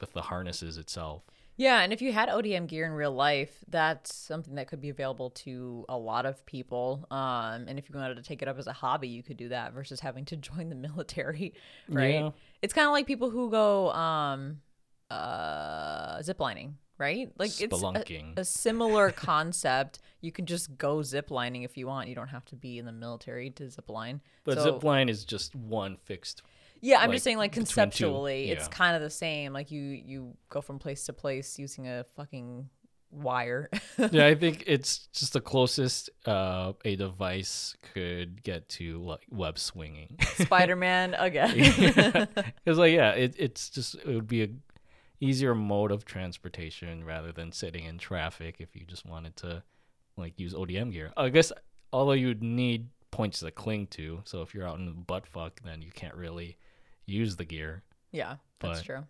with 0.00 0.12
the 0.12 0.22
harnesses 0.22 0.76
itself 0.76 1.22
Yeah, 1.60 1.82
and 1.82 1.92
if 1.92 2.00
you 2.00 2.10
had 2.10 2.30
ODM 2.30 2.68
gear 2.68 2.86
in 2.86 2.92
real 2.92 3.12
life, 3.12 3.50
that's 3.68 4.14
something 4.14 4.54
that 4.54 4.66
could 4.66 4.80
be 4.80 4.88
available 4.88 5.28
to 5.44 5.84
a 5.90 5.98
lot 5.98 6.24
of 6.24 6.46
people. 6.46 7.06
Um, 7.10 7.66
and 7.68 7.78
if 7.78 7.86
you 7.86 7.94
wanted 7.94 8.14
to 8.14 8.22
take 8.22 8.40
it 8.40 8.48
up 8.48 8.58
as 8.58 8.66
a 8.66 8.72
hobby, 8.72 9.08
you 9.08 9.22
could 9.22 9.36
do 9.36 9.50
that 9.50 9.74
versus 9.74 10.00
having 10.00 10.24
to 10.24 10.36
join 10.38 10.70
the 10.70 10.74
military, 10.74 11.52
right? 11.86 12.14
Yeah. 12.14 12.30
It's 12.62 12.72
kind 12.72 12.86
of 12.86 12.92
like 12.92 13.06
people 13.06 13.28
who 13.28 13.50
go 13.50 13.90
um, 13.90 14.62
uh, 15.10 16.20
ziplining, 16.20 16.76
right? 16.96 17.30
Like 17.38 17.60
it's 17.60 17.82
a, 17.82 18.14
a 18.38 18.44
similar 18.46 19.10
concept. 19.10 19.98
You 20.22 20.32
can 20.32 20.46
just 20.46 20.78
go 20.78 21.00
ziplining 21.00 21.66
if 21.66 21.76
you 21.76 21.86
want. 21.86 22.08
You 22.08 22.14
don't 22.14 22.28
have 22.28 22.46
to 22.46 22.56
be 22.56 22.78
in 22.78 22.86
the 22.86 22.92
military 22.92 23.50
to 23.50 23.64
zipline. 23.64 24.20
but 24.44 24.56
so, 24.56 24.64
zip 24.64 24.82
line 24.82 25.10
is 25.10 25.26
just 25.26 25.54
one 25.54 25.98
fixed 26.04 26.40
yeah, 26.80 26.98
I'm 27.00 27.08
like, 27.08 27.16
just 27.16 27.24
saying, 27.24 27.38
like 27.38 27.52
conceptually, 27.52 28.50
it's 28.50 28.68
kind 28.68 28.96
of 28.96 29.02
the 29.02 29.10
same. 29.10 29.52
Like 29.52 29.70
you, 29.70 29.82
you 29.82 30.36
go 30.48 30.60
from 30.60 30.78
place 30.78 31.04
to 31.04 31.12
place 31.12 31.58
using 31.58 31.88
a 31.88 32.04
fucking 32.16 32.68
wire. 33.10 33.68
yeah 34.10 34.26
i 34.26 34.34
think 34.34 34.64
it's 34.66 35.08
just 35.12 35.32
the 35.32 35.40
closest 35.40 36.10
uh 36.26 36.72
a 36.84 36.96
device 36.96 37.76
could 37.92 38.42
get 38.42 38.68
to 38.68 39.02
like 39.02 39.20
web 39.30 39.58
swinging 39.58 40.16
Spider 40.34 40.76
Man 40.76 41.14
again. 41.14 41.56
because 41.56 42.78
like 42.78 42.92
yeah 42.92 43.10
it, 43.10 43.34
it's 43.38 43.68
just 43.68 43.96
it 43.96 44.06
would 44.06 44.28
be 44.28 44.42
a 44.42 44.48
easier 45.20 45.54
mode 45.54 45.92
of 45.92 46.04
transportation 46.04 47.04
rather 47.04 47.30
than 47.32 47.52
sitting 47.52 47.84
in 47.84 47.98
traffic 47.98 48.56
if 48.58 48.74
you 48.74 48.84
just 48.86 49.04
wanted 49.04 49.36
to 49.36 49.62
like 50.16 50.38
use 50.38 50.54
odm 50.54 50.92
gear 50.92 51.12
i 51.16 51.28
guess 51.28 51.52
although 51.92 52.12
you'd 52.12 52.42
need 52.42 52.88
points 53.10 53.40
to 53.40 53.50
cling 53.50 53.86
to 53.88 54.20
so 54.24 54.40
if 54.40 54.54
you're 54.54 54.66
out 54.66 54.78
in 54.78 54.86
the 54.86 54.92
butt 54.92 55.26
fuck 55.26 55.60
then 55.62 55.82
you 55.82 55.90
can't 55.90 56.14
really 56.14 56.56
use 57.06 57.36
the 57.36 57.44
gear 57.44 57.82
yeah, 58.12 58.36
that's 58.60 58.80
But- 58.80 58.84
true. 58.86 59.04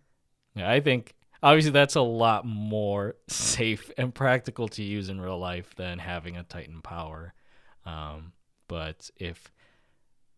yeah 0.55 0.69
i 0.69 0.79
think 0.79 1.15
obviously 1.43 1.71
that's 1.71 1.95
a 1.95 2.01
lot 2.01 2.45
more 2.45 3.15
safe 3.27 3.91
and 3.97 4.13
practical 4.13 4.67
to 4.69 4.83
use 4.83 5.09
in 5.09 5.19
real 5.21 5.39
life 5.39 5.73
than 5.75 5.99
having 5.99 6.37
a 6.37 6.43
titan 6.43 6.81
power 6.81 7.33
um, 7.85 8.33
but 8.67 9.09
if 9.17 9.51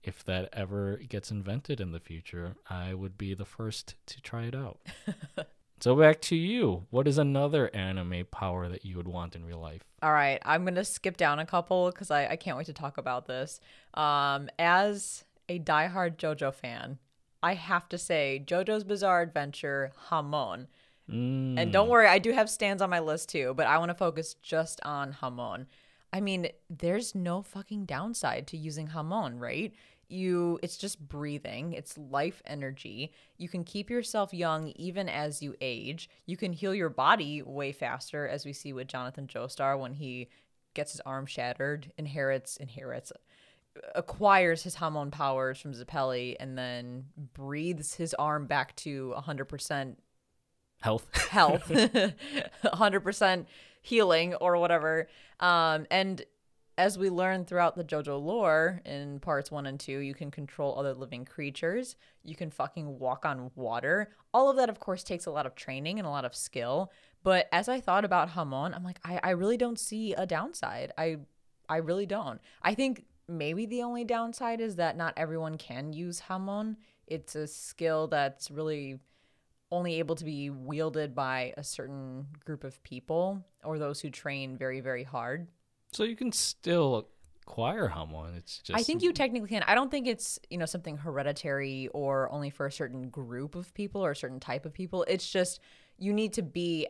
if 0.03 0.23
that 0.25 0.49
ever 0.53 0.97
gets 0.97 1.31
invented 1.31 1.79
in 1.81 1.91
the 1.91 1.99
future 1.99 2.55
i 2.69 2.93
would 2.93 3.17
be 3.17 3.33
the 3.33 3.45
first 3.45 3.95
to 4.05 4.21
try 4.21 4.43
it 4.43 4.55
out 4.55 4.79
so 5.79 5.95
back 5.95 6.21
to 6.21 6.35
you 6.35 6.85
what 6.89 7.07
is 7.07 7.17
another 7.17 7.69
anime 7.75 8.23
power 8.31 8.67
that 8.69 8.85
you 8.85 8.95
would 8.97 9.07
want 9.07 9.35
in 9.35 9.45
real 9.45 9.59
life 9.59 9.81
All 10.01 10.11
right, 10.13 10.41
I'm 10.45 10.63
gonna 10.65 10.83
skip 10.85 11.15
down 11.17 11.39
a 11.39 11.45
couple 11.45 11.89
because 11.91 12.11
I, 12.11 12.27
I 12.27 12.35
can't 12.37 12.57
wait 12.57 12.65
to 12.67 12.73
talk 12.73 12.97
about 12.97 13.25
this. 13.25 13.59
Um, 13.93 14.49
as 14.59 15.23
a 15.47 15.59
diehard 15.59 16.17
JoJo 16.17 16.53
fan, 16.53 16.97
I 17.43 17.53
have 17.56 17.89
to 17.89 17.97
say 17.97 18.41
JoJo's 18.45 18.84
Bizarre 18.86 19.21
Adventure 19.21 19.91
Hamon. 20.10 20.67
Mm, 21.12 21.60
And 21.60 21.73
don't 21.73 21.89
worry, 21.89 22.08
I 22.08 22.17
do 22.17 22.32
have 22.32 22.49
stands 22.49 22.82
on 22.82 22.89
my 22.89 22.99
list 22.99 23.29
too, 23.29 23.53
but 23.56 23.67
I 23.67 23.77
want 23.77 23.89
to 23.89 23.95
focus 23.95 24.36
just 24.41 24.79
on 24.84 25.12
Hamon. 25.12 25.67
I 26.13 26.21
mean, 26.21 26.47
there's 26.69 27.13
no 27.13 27.41
fucking 27.41 27.86
downside 27.86 28.47
to 28.47 28.58
using 28.58 28.88
Hamon, 28.88 29.39
right? 29.39 29.73
You 30.08 30.60
it's 30.62 30.77
just 30.77 31.06
breathing, 31.10 31.73
it's 31.73 31.97
life 31.97 32.41
energy. 32.45 33.12
You 33.38 33.49
can 33.49 33.63
keep 33.63 33.89
yourself 33.89 34.34
young 34.34 34.69
even 34.75 35.10
as 35.10 35.41
you 35.41 35.56
age. 35.60 36.10
You 36.25 36.38
can 36.38 36.53
heal 36.53 36.73
your 36.75 36.89
body 36.89 37.41
way 37.41 37.71
faster 37.71 38.27
as 38.27 38.45
we 38.45 38.53
see 38.53 38.73
with 38.73 38.88
Jonathan 38.88 39.27
Joestar 39.27 39.77
when 39.77 39.93
he 39.93 40.29
gets 40.75 40.91
his 40.91 41.01
arm 41.01 41.25
shattered, 41.25 41.91
inherits 41.97 42.58
inherits 42.58 43.12
acquires 43.95 44.63
his 44.63 44.75
Hamon 44.75 45.12
powers 45.12 45.59
from 45.59 45.73
Zeppeli 45.73 46.36
and 46.39 46.57
then 46.57 47.05
breathes 47.33 47.95
his 47.95 48.13
arm 48.15 48.45
back 48.45 48.75
to 48.77 49.13
100% 49.17 49.95
health 50.81 51.17
health, 51.29 51.67
100% 51.69 53.45
healing 53.81 54.36
or 54.36 54.57
whatever. 54.57 55.07
Um, 55.39 55.88
and 55.89 56.23
as 56.77 56.97
we 56.97 57.09
learn 57.09 57.45
throughout 57.45 57.75
the 57.75 57.83
JoJo 57.83 58.21
lore 58.21 58.81
in 58.86 59.19
parts 59.19 59.51
one 59.51 59.67
and 59.67 59.79
two, 59.79 59.99
you 59.99 60.13
can 60.13 60.31
control 60.31 60.77
other 60.77 60.93
living 60.93 61.23
creatures. 61.23 61.95
You 62.23 62.36
can 62.36 62.49
fucking 62.49 62.97
walk 62.97 63.25
on 63.25 63.51
water. 63.55 64.09
All 64.33 64.49
of 64.49 64.57
that, 64.57 64.69
of 64.69 64.79
course, 64.79 65.03
takes 65.03 65.25
a 65.25 65.31
lot 65.31 65.45
of 65.45 65.55
training 65.55 65.99
and 65.99 66.07
a 66.07 66.12
lot 66.12 66.25
of 66.25 66.36
skill. 66.36 66.91
But 67.21 67.47
as 67.51 67.69
I 67.69 67.79
thought 67.79 68.05
about 68.05 68.29
Hamon, 68.29 68.73
I'm 68.73 68.83
like, 68.83 68.99
I, 69.05 69.19
I 69.23 69.29
really 69.31 69.57
don't 69.57 69.79
see 69.79 70.13
a 70.13 70.25
downside. 70.25 70.91
I 70.97 71.17
I 71.69 71.77
really 71.77 72.05
don't. 72.05 72.41
I 72.62 72.73
think 72.73 73.05
maybe 73.27 73.65
the 73.65 73.83
only 73.83 74.03
downside 74.03 74.62
is 74.62 74.75
that 74.77 74.97
not 74.97 75.13
everyone 75.17 75.57
can 75.57 75.93
use 75.93 76.19
Hamon. 76.21 76.77
It's 77.07 77.36
a 77.36 77.47
skill 77.47 78.07
that's 78.07 78.49
really 78.51 78.99
only 79.71 79.99
able 79.99 80.15
to 80.15 80.25
be 80.25 80.49
wielded 80.49 81.15
by 81.15 81.53
a 81.57 81.63
certain 81.63 82.27
group 82.45 82.63
of 82.63 82.81
people 82.83 83.43
or 83.63 83.79
those 83.79 83.99
who 83.99 84.09
train 84.09 84.55
very, 84.55 84.81
very 84.81 85.03
hard. 85.03 85.47
So 85.91 86.03
you 86.03 86.15
can 86.15 86.31
still 86.31 87.07
acquire 87.41 87.88
Hamon. 87.88 88.36
It's 88.36 88.59
just 88.59 88.79
I 88.79 88.83
think 88.83 89.01
you 89.01 89.12
technically 89.13 89.49
can. 89.49 89.63
I 89.63 89.75
don't 89.75 89.91
think 89.91 90.07
it's, 90.07 90.39
you 90.49 90.57
know, 90.57 90.65
something 90.65 90.97
hereditary 90.97 91.89
or 91.93 92.31
only 92.31 92.49
for 92.49 92.65
a 92.65 92.71
certain 92.71 93.09
group 93.09 93.55
of 93.55 93.73
people 93.73 94.05
or 94.05 94.12
a 94.12 94.15
certain 94.15 94.39
type 94.39 94.65
of 94.65 94.73
people. 94.73 95.05
It's 95.07 95.29
just 95.29 95.59
you 95.97 96.13
need 96.13 96.33
to 96.33 96.41
be 96.41 96.88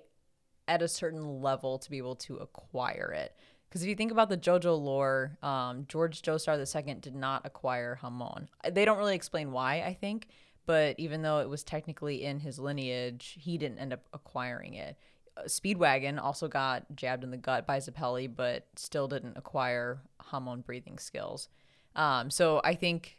at 0.68 0.82
a 0.82 0.88
certain 0.88 1.42
level 1.42 1.78
to 1.80 1.90
be 1.90 1.98
able 1.98 2.16
to 2.16 2.38
acquire 2.38 3.12
it. 3.16 3.36
Because 3.74 3.82
if 3.82 3.90
you 3.90 3.96
think 3.96 4.12
about 4.12 4.30
the 4.30 4.38
JoJo 4.38 4.80
lore, 4.80 5.36
um, 5.42 5.86
George 5.88 6.22
Joestar 6.22 6.60
II 6.60 6.94
did 6.94 7.16
not 7.16 7.44
acquire 7.44 7.96
Hamon. 7.96 8.48
They 8.72 8.86
don't 8.86 9.00
really 9.00 9.16
explain 9.16 9.52
why, 9.52 9.82
I 9.82 9.98
think, 10.00 10.28
but 10.68 10.94
even 11.00 11.24
though 11.24 11.40
it 11.40 11.50
was 11.50 11.64
technically 11.64 12.24
in 12.24 12.40
his 12.40 12.60
lineage, 12.60 13.36
he 13.40 13.58
didn't 13.58 13.80
end 13.80 13.92
up 13.92 14.02
acquiring 14.14 14.76
it. 14.76 14.96
Uh, 15.36 15.46
Speedwagon 15.46 16.22
also 16.22 16.48
got 16.48 16.86
jabbed 16.96 17.24
in 17.24 17.32
the 17.32 17.38
gut 17.38 17.66
by 17.66 17.80
Zeppeli, 17.80 18.28
but 18.28 18.68
still 18.76 19.08
didn't 19.08 19.38
acquire 19.38 20.04
Hamon 20.20 20.62
breathing 20.62 21.00
skills. 21.00 21.50
Um, 21.96 22.30
so 22.30 22.62
I 22.64 22.76
think 22.76 23.18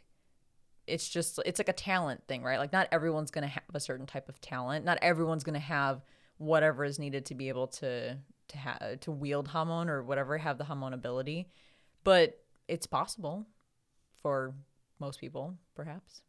it's 0.87 1.09
just 1.09 1.37
it's 1.45 1.59
like 1.59 1.67
a 1.67 1.73
talent 1.73 2.25
thing, 2.29 2.43
right? 2.43 2.59
Like 2.59 2.71
not 2.71 2.87
everyone's 2.93 3.29
gonna 3.29 3.47
have 3.47 3.63
a 3.73 3.81
certain 3.81 4.05
type 4.05 4.29
of 4.29 4.39
talent. 4.39 4.85
Not 4.85 4.99
everyone's 5.01 5.43
gonna 5.43 5.59
have 5.59 6.05
whatever 6.37 6.85
is 6.85 6.97
needed 6.97 7.25
to 7.25 7.35
be 7.35 7.49
able 7.49 7.67
to 7.67 8.19
to 8.49 8.57
have 8.57 8.99
to 9.01 9.11
wield 9.11 9.47
Hamon 9.49 9.89
or 9.89 10.03
whatever 10.03 10.37
have 10.37 10.57
the 10.57 10.65
Hamon 10.65 10.93
ability, 10.93 11.47
but 12.03 12.39
it's 12.67 12.87
possible 12.87 13.45
for 14.21 14.53
most 14.99 15.19
people, 15.19 15.55
perhaps. 15.75 16.21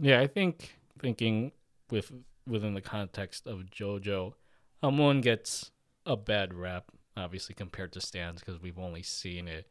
Yeah, 0.00 0.20
I 0.20 0.26
think 0.26 0.78
thinking 0.98 1.52
with 1.90 2.12
within 2.46 2.74
the 2.74 2.80
context 2.80 3.46
of 3.46 3.60
JoJo, 3.70 4.34
Hamon 4.82 5.20
gets 5.20 5.70
a 6.06 6.16
bad 6.16 6.54
rap, 6.54 6.84
obviously 7.16 7.54
compared 7.54 7.92
to 7.92 8.00
stands 8.00 8.40
because 8.40 8.60
we've 8.60 8.78
only 8.78 9.02
seen 9.02 9.48
it 9.48 9.68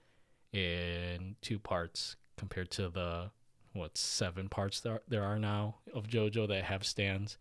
in 0.51 1.35
two 1.41 1.59
parts 1.59 2.15
compared 2.37 2.71
to 2.71 2.89
the 2.89 3.29
what 3.73 3.97
seven 3.97 4.49
parts 4.49 4.79
there 4.79 5.01
there 5.07 5.23
are 5.23 5.37
now 5.37 5.75
of 5.93 6.07
JoJo 6.07 6.47
that 6.47 6.63
have 6.63 6.85
stands. 6.85 7.37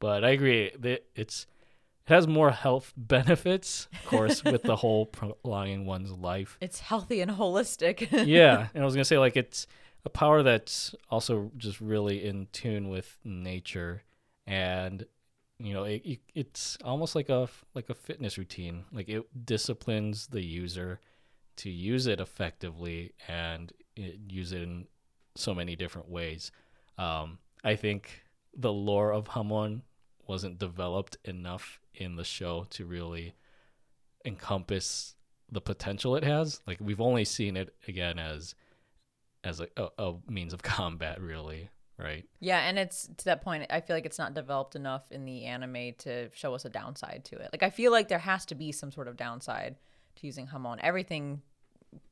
But 0.00 0.24
I 0.24 0.30
agree 0.30 0.72
that 0.78 1.06
it's 1.14 1.46
it 2.08 2.14
has 2.14 2.26
more 2.26 2.50
health 2.50 2.92
benefits, 2.96 3.88
of 3.92 4.06
course, 4.06 4.42
with 4.42 4.62
the 4.62 4.76
whole 4.76 5.06
prolonging 5.06 5.84
one's 5.84 6.10
life. 6.10 6.56
It's 6.60 6.80
healthy 6.80 7.20
and 7.20 7.30
holistic. 7.30 8.08
yeah, 8.26 8.68
and 8.72 8.82
I 8.82 8.84
was 8.84 8.94
gonna 8.94 9.04
say 9.04 9.18
like 9.18 9.36
it's 9.36 9.66
a 10.04 10.08
power 10.08 10.42
that's 10.42 10.94
also 11.10 11.50
just 11.58 11.80
really 11.80 12.24
in 12.24 12.48
tune 12.52 12.88
with 12.88 13.18
nature, 13.24 14.04
and 14.46 15.04
you 15.58 15.74
know 15.74 15.84
it, 15.84 16.02
it, 16.04 16.20
it's 16.34 16.78
almost 16.82 17.14
like 17.14 17.28
a 17.28 17.48
like 17.74 17.90
a 17.90 17.94
fitness 17.94 18.38
routine. 18.38 18.84
Like 18.90 19.08
it 19.08 19.24
disciplines 19.44 20.28
the 20.28 20.42
user 20.42 21.00
to 21.56 21.70
use 21.70 22.06
it 22.06 22.20
effectively 22.20 23.12
and 23.26 23.72
it, 23.96 24.18
use 24.28 24.52
it 24.52 24.62
in 24.62 24.86
so 25.36 25.54
many 25.54 25.76
different 25.76 26.08
ways. 26.08 26.52
Um, 26.96 27.38
I 27.64 27.74
think 27.76 28.22
the 28.56 28.72
lore 28.72 29.12
of 29.12 29.26
Hamon 29.28 29.82
wasn't 30.28 30.58
developed 30.58 31.16
enough 31.24 31.80
in 31.94 32.16
the 32.16 32.24
show 32.24 32.66
to 32.70 32.84
really 32.84 33.34
encompass 34.24 35.14
the 35.50 35.60
potential 35.60 36.14
it 36.14 36.24
has. 36.24 36.60
Like 36.66 36.78
we've 36.80 37.00
only 37.00 37.24
seen 37.24 37.56
it 37.56 37.74
again 37.88 38.18
as 38.18 38.54
as 39.44 39.60
a, 39.60 39.68
a, 39.76 39.88
a, 39.98 40.14
means 40.28 40.52
of 40.52 40.62
combat, 40.62 41.20
really, 41.20 41.70
right? 41.96 42.26
Yeah, 42.40 42.58
and 42.60 42.78
it's 42.78 43.08
to 43.18 43.24
that 43.24 43.42
point. 43.42 43.66
I 43.70 43.80
feel 43.80 43.96
like 43.96 44.06
it's 44.06 44.18
not 44.18 44.34
developed 44.34 44.76
enough 44.76 45.10
in 45.10 45.24
the 45.24 45.44
anime 45.44 45.94
to 45.98 46.28
show 46.34 46.54
us 46.54 46.64
a 46.64 46.70
downside 46.70 47.24
to 47.26 47.36
it. 47.36 47.48
Like 47.52 47.62
I 47.62 47.70
feel 47.70 47.90
like 47.90 48.08
there 48.08 48.18
has 48.18 48.44
to 48.46 48.54
be 48.54 48.70
some 48.72 48.92
sort 48.92 49.08
of 49.08 49.16
downside 49.16 49.76
to 50.16 50.26
using 50.26 50.46
Hamon. 50.48 50.78
Everything 50.82 51.42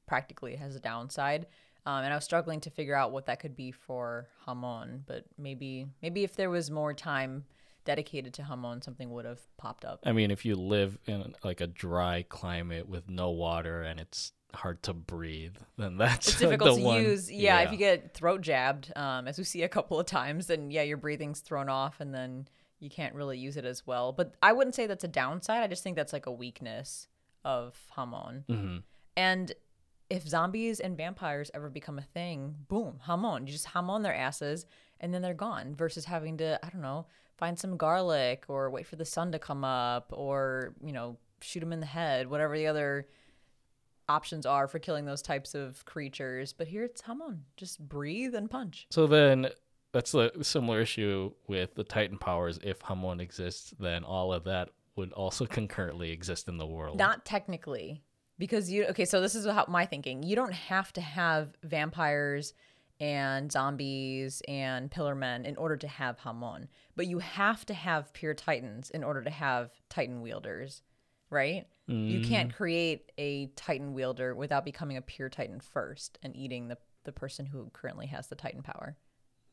practically 0.07 0.57
has 0.57 0.74
a 0.74 0.81
downside. 0.81 1.46
Um, 1.85 2.02
and 2.02 2.12
I 2.12 2.16
was 2.16 2.24
struggling 2.24 2.61
to 2.61 2.70
figure 2.70 2.96
out 2.96 3.12
what 3.12 3.26
that 3.26 3.38
could 3.38 3.55
be 3.55 3.70
for 3.70 4.26
Hamon, 4.44 5.05
but 5.07 5.24
maybe 5.38 5.87
maybe 6.02 6.24
if 6.24 6.35
there 6.35 6.50
was 6.50 6.68
more 6.70 6.92
time 6.92 7.44
dedicated 7.87 8.35
to 8.35 8.42
Hamon, 8.42 8.83
something 8.83 9.11
would 9.12 9.25
have 9.25 9.40
popped 9.57 9.85
up. 9.85 10.01
I 10.05 10.12
mean, 10.12 10.31
if 10.31 10.44
you 10.44 10.57
live 10.57 10.99
in 11.07 11.35
like 11.42 11.61
a 11.62 11.66
dry 11.66 12.25
climate 12.29 12.88
with 12.88 13.09
no 13.09 13.31
water 13.31 13.83
and 13.83 13.99
it's 13.99 14.33
hard 14.53 14.83
to 14.85 14.92
breathe, 14.92 15.57
then 15.79 15.96
that's 15.96 16.29
it's 16.29 16.38
difficult 16.38 16.77
the 16.77 16.81
to 16.83 16.87
one. 16.87 17.03
use. 17.03 17.31
Yeah, 17.31 17.61
if 17.61 17.72
you 17.72 17.79
get 17.79 18.12
throat 18.14 18.42
jabbed, 18.42 18.92
um, 18.96 19.27
as 19.29 19.38
we 19.38 19.44
see 19.44 19.62
a 19.62 19.68
couple 19.68 19.99
of 19.99 20.07
times, 20.07 20.46
then 20.46 20.70
yeah, 20.70 20.83
your 20.83 20.96
breathing's 20.99 21.40
thrown 21.40 21.68
off, 21.68 22.01
and 22.01 22.14
then 22.14 22.49
you 22.79 22.90
can't 22.90 23.14
really 23.14 23.38
use 23.38 23.57
it 23.57 23.64
as 23.64 23.87
well. 23.87 24.12
But 24.12 24.35
I 24.42 24.53
wouldn't 24.53 24.75
say 24.75 24.87
that's 24.87 25.05
a 25.05 25.09
downside. 25.09 25.62
I 25.62 25.66
just 25.66 25.83
think 25.83 25.96
that's 25.96 26.12
like 26.12 26.27
a 26.27 26.33
weakness 26.33 27.09
of 27.44 27.75
Hamon. 27.94 28.44
hmm 28.49 28.77
And 29.16 29.53
if 30.11 30.27
zombies 30.29 30.79
and 30.81 30.96
vampires 30.96 31.51
ever 31.55 31.68
become 31.68 31.99
a 31.99 32.03
thing, 32.03 32.55
boom, 32.68 33.01
Hamon. 33.03 33.46
You 33.46 33.53
just 33.53 33.66
Hamon 33.66 34.03
their 34.03 34.14
asses, 34.14 34.66
and 35.01 35.12
then 35.12 35.22
they're 35.22 35.35
gone. 35.35 35.75
Versus 35.75 36.05
having 36.05 36.37
to, 36.38 36.59
I 36.64 36.68
don't 36.70 36.83
know, 36.83 37.07
find 37.37 37.59
some 37.59 37.77
garlic 37.77 38.44
or 38.49 38.70
wait 38.70 38.87
for 38.87 38.96
the 38.96 39.05
sun 39.05 39.33
to 39.33 39.38
come 39.38 39.64
up 39.64 40.12
or 40.14 40.75
you 40.85 40.92
know 40.92 41.16
shoot 41.40 41.61
them 41.61 41.72
in 41.72 41.81
the 41.81 41.87
head 41.87 42.29
whatever 42.29 42.57
the 42.57 42.66
other 42.66 43.07
options 44.09 44.46
are 44.46 44.68
for 44.68 44.79
killing 44.79 45.05
those 45.05 45.20
types 45.20 45.55
of 45.55 45.85
creatures 45.85 46.53
but 46.53 46.68
here 46.68 46.85
it's 46.85 47.01
hamon 47.03 47.42
just 47.57 47.81
breathe 47.88 48.35
and 48.35 48.51
punch 48.51 48.87
So 48.90 49.07
then 49.07 49.49
that's 49.92 50.14
a 50.14 50.31
similar 50.44 50.81
issue 50.83 51.33
with 51.46 51.75
the 51.75 51.85
Titan 51.85 52.18
powers. 52.18 52.59
If 52.62 52.83
Hamon 52.83 53.18
exists, 53.18 53.72
then 53.81 54.05
all 54.05 54.31
of 54.31 54.44
that 54.44 54.68
would 54.94 55.11
also 55.12 55.46
concurrently 55.59 56.11
exist 56.11 56.49
in 56.49 56.59
the 56.59 56.66
world. 56.66 56.99
not 56.99 57.25
technically 57.25 58.03
because 58.38 58.70
you 58.70 58.85
okay 58.87 59.07
so 59.07 59.22
this 59.22 59.35
is 59.35 59.46
how 59.46 59.64
my 59.68 59.87
thinking 59.87 60.22
you 60.22 60.37
don't 60.37 60.53
have 60.53 60.92
to 60.92 61.01
have 61.01 61.55
vampires 61.62 62.53
and 63.00 63.52
zombies 63.52 64.42
and 64.48 64.90
pillar 64.90 65.14
men 65.14 65.44
in 65.44 65.56
order 65.56 65.76
to 65.76 65.88
have 65.88 66.18
hamon 66.20 66.68
but 66.94 67.06
you 67.06 67.18
have 67.18 67.66
to 67.66 67.74
have 67.74 68.12
pure 68.12 68.35
titans 68.35 68.90
in 68.90 69.04
order 69.04 69.22
to 69.22 69.30
have 69.30 69.70
titan 69.88 70.22
wielders 70.22 70.82
right? 71.28 71.66
You 71.88 72.20
mm. 72.20 72.28
can't 72.28 72.54
create 72.54 73.11
a 73.18 73.46
titan 73.56 73.94
wielder 73.94 74.35
without 74.35 74.64
becoming 74.64 74.96
a 74.96 75.02
pure 75.02 75.28
titan 75.28 75.59
first 75.59 76.18
and 76.22 76.37
eating 76.37 76.68
the, 76.68 76.78
the 77.02 77.11
person 77.11 77.46
who 77.46 77.68
currently 77.72 78.06
has 78.06 78.28
the 78.28 78.37
titan 78.37 78.62
power. 78.62 78.96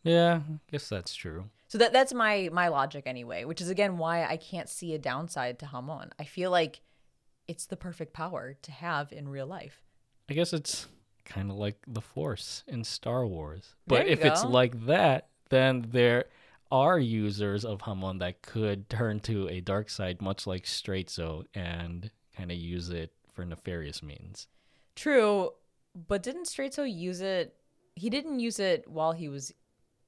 Yeah, 0.03 0.41
I 0.47 0.60
guess 0.71 0.88
that's 0.88 1.15
true. 1.15 1.45
so 1.67 1.79
that 1.79 1.93
that's 1.93 2.13
my 2.13 2.49
my 2.51 2.67
logic 2.67 3.06
anyway 3.08 3.43
which 3.45 3.60
is 3.60 3.69
again 3.69 3.97
why 3.97 4.25
i 4.25 4.38
can't 4.38 4.69
see 4.69 4.93
a 4.93 4.99
downside 4.99 5.58
to 5.60 5.65
hamon 5.65 6.12
i 6.19 6.23
feel 6.23 6.51
like 6.51 6.82
it's 7.47 7.65
the 7.65 7.75
perfect 7.75 8.13
power 8.13 8.56
to 8.62 8.71
have 8.71 9.12
in 9.12 9.27
real 9.27 9.47
life. 9.47 9.82
I 10.29 10.34
guess 10.34 10.53
it's 10.53 10.88
kind 11.26 11.50
of 11.52 11.58
like 11.58 11.78
the 11.88 12.02
Force 12.02 12.64
in 12.68 12.84
Star 12.84 13.26
Wars. 13.26 13.76
But 13.88 14.08
if 14.08 14.24
it's 14.24 14.44
like 14.44 14.86
that, 14.86 15.30
then 15.50 15.86
there 15.90 16.26
are 16.72 16.98
users 17.00 17.64
of 17.66 17.82
Hamon 17.82 18.18
that 18.20 18.42
could 18.42 18.90
turn 18.90 19.20
to 19.22 19.48
a 19.48 19.62
dark 19.62 19.90
side, 19.90 20.22
much 20.22 20.48
like 20.48 20.64
Straizo, 20.64 21.46
and 21.54 22.10
kind 22.36 22.52
of 22.52 22.58
use 22.58 22.90
it 22.90 23.14
for 23.32 23.46
nefarious 23.46 24.02
means. 24.02 24.48
True, 24.96 25.52
but 26.08 26.24
didn't 26.24 26.48
Straizo 26.48 26.84
use 26.92 27.22
it? 27.22 27.56
He 27.96 28.10
didn't 28.10 28.40
use 28.40 28.60
it 28.60 28.88
while 28.88 29.12
he 29.12 29.30
was 29.30 29.54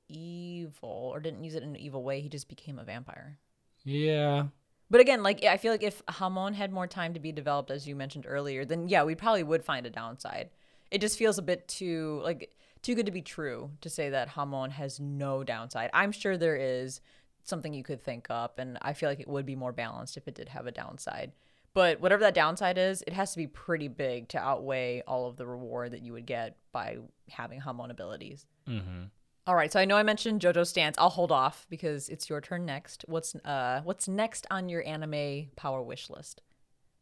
evil, 0.10 1.10
or 1.13 1.19
didn't 1.19 1.43
use 1.43 1.56
it 1.56 1.63
in 1.63 1.69
an 1.69 1.75
evil 1.75 2.04
way. 2.04 2.21
He 2.21 2.30
just 2.30 2.47
became 2.49 2.80
a 2.80 2.84
vampire. 2.84 3.38
Yeah, 3.84 4.47
But 4.89 5.01
again, 5.01 5.21
like 5.23 5.43
I 5.43 5.58
feel 5.58 5.71
like 5.71 5.84
if 5.84 6.01
Hamon 6.08 6.54
had 6.56 6.71
more 6.71 6.88
time 6.88 7.13
to 7.13 7.19
be 7.19 7.32
developed, 7.32 7.69
as 7.71 7.88
you 7.88 7.95
mentioned 7.95 8.25
earlier, 8.28 8.65
then 8.65 8.88
yeah, 8.88 9.04
we 9.04 9.15
probably 9.15 9.43
would 9.43 9.63
find 9.63 9.86
a 9.86 9.89
downside. 9.91 10.49
It 10.95 11.01
just 11.01 11.17
feels 11.17 11.38
a 11.38 11.41
bit 11.41 11.67
too 11.67 12.21
like 12.23 12.55
too 12.81 12.95
good 12.95 13.05
to 13.08 13.12
be 13.12 13.21
true 13.21 13.71
to 13.81 13.89
say 13.89 14.12
that 14.12 14.29
Hamon 14.29 14.71
has 14.71 14.97
no 14.97 15.43
downside. 15.43 15.89
I'm 15.91 16.13
sure 16.13 16.38
there 16.38 16.55
is 16.55 17.01
something 17.43 17.73
you 17.73 17.84
could 17.84 18.01
think 18.01 18.27
up, 18.29 18.60
and 18.60 18.77
I 18.81 18.93
feel 18.93 19.10
like 19.10 19.19
it 19.19 19.27
would 19.27 19.45
be 19.45 19.58
more 19.58 19.73
balanced 19.73 20.15
if 20.15 20.25
it 20.25 20.36
did 20.36 20.47
have 20.47 20.67
a 20.67 20.71
downside. 20.71 21.34
But 21.73 21.99
whatever 21.99 22.21
that 22.21 22.34
downside 22.34 22.77
is, 22.77 23.03
it 23.05 23.12
has 23.12 23.31
to 23.31 23.38
be 23.38 23.47
pretty 23.47 23.89
big 23.89 24.30
to 24.30 24.38
outweigh 24.39 25.03
all 25.05 25.28
of 25.28 25.36
the 25.36 25.45
reward 25.45 25.91
that 25.91 26.01
you 26.01 26.13
would 26.13 26.26
get 26.26 26.55
by 26.72 26.99
having 27.30 27.59
Hamon 27.59 27.91
abilities. 27.91 28.45
hmm 28.65 29.03
All 29.45 29.55
right, 29.55 29.74
so 29.74 29.82
I 29.82 29.86
know 29.86 29.97
I 29.97 30.03
mentioned 30.03 30.39
JoJo's 30.39 30.69
stance. 30.69 30.95
I'll 30.97 31.09
hold 31.09 31.34
off 31.34 31.67
because 31.69 32.07
it's 32.07 32.30
your 32.30 32.39
turn 32.39 32.65
next. 32.65 33.03
What's 33.09 33.36
uh 33.43 33.82
what's 33.84 34.07
next 34.07 34.47
on 34.49 34.69
your 34.69 34.88
anime 34.88 35.47
power 35.57 35.82
wish 35.84 36.09
list? 36.09 36.41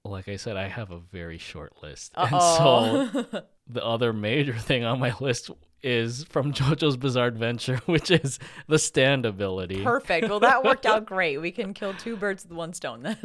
Like 0.05 0.27
I 0.27 0.35
said, 0.35 0.57
I 0.57 0.67
have 0.67 0.91
a 0.91 0.99
very 0.99 1.37
short 1.37 1.73
list, 1.81 2.11
Uh-oh. 2.15 3.09
and 3.13 3.21
so 3.23 3.43
the 3.67 3.85
other 3.85 4.13
major 4.13 4.57
thing 4.57 4.83
on 4.83 4.99
my 4.99 5.13
list 5.19 5.49
is 5.81 6.23
from 6.25 6.53
JoJo's 6.53 6.97
Bizarre 6.97 7.27
Adventure, 7.27 7.77
which 7.85 8.11
is 8.11 8.39
the 8.67 8.79
stand 8.79 9.25
ability. 9.25 9.83
Perfect. 9.83 10.29
Well, 10.29 10.41
that 10.41 10.63
worked 10.63 10.85
out 10.85 11.05
great. 11.05 11.37
We 11.37 11.51
can 11.51 11.73
kill 11.73 11.93
two 11.93 12.15
birds 12.17 12.43
with 12.43 12.53
one 12.53 12.73
stone 12.73 13.03
then. 13.03 13.17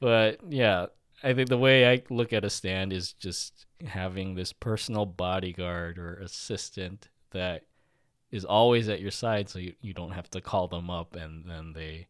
But 0.00 0.40
yeah, 0.48 0.86
I 1.22 1.34
think 1.34 1.48
the 1.48 1.58
way 1.58 1.90
I 1.90 2.02
look 2.10 2.32
at 2.32 2.44
a 2.44 2.50
stand 2.50 2.92
is 2.92 3.12
just 3.12 3.66
having 3.84 4.34
this 4.34 4.52
personal 4.52 5.06
bodyguard 5.06 5.98
or 5.98 6.14
assistant 6.16 7.08
that 7.32 7.64
is 8.30 8.44
always 8.44 8.88
at 8.88 9.00
your 9.00 9.10
side 9.10 9.48
so 9.48 9.58
you, 9.58 9.72
you 9.80 9.94
don't 9.94 10.12
have 10.12 10.30
to 10.30 10.40
call 10.40 10.68
them 10.68 10.90
up 10.90 11.16
and 11.16 11.44
then 11.46 11.72
they 11.74 12.06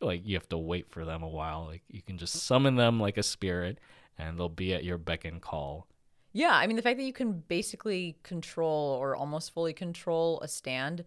like 0.00 0.22
you 0.24 0.36
have 0.36 0.48
to 0.48 0.58
wait 0.58 0.90
for 0.90 1.04
them 1.04 1.22
a 1.22 1.28
while 1.28 1.66
like 1.66 1.82
you 1.88 2.02
can 2.02 2.18
just 2.18 2.34
summon 2.34 2.76
them 2.76 3.00
like 3.00 3.16
a 3.16 3.22
spirit 3.22 3.78
and 4.18 4.38
they'll 4.38 4.48
be 4.48 4.74
at 4.74 4.84
your 4.84 4.98
beck 4.98 5.24
and 5.24 5.40
call 5.40 5.86
Yeah, 6.32 6.54
I 6.54 6.66
mean 6.66 6.76
the 6.76 6.82
fact 6.82 6.98
that 6.98 7.04
you 7.04 7.12
can 7.12 7.42
basically 7.48 8.16
control 8.22 8.96
or 9.00 9.16
almost 9.16 9.52
fully 9.52 9.72
control 9.72 10.40
a 10.42 10.48
stand 10.48 11.04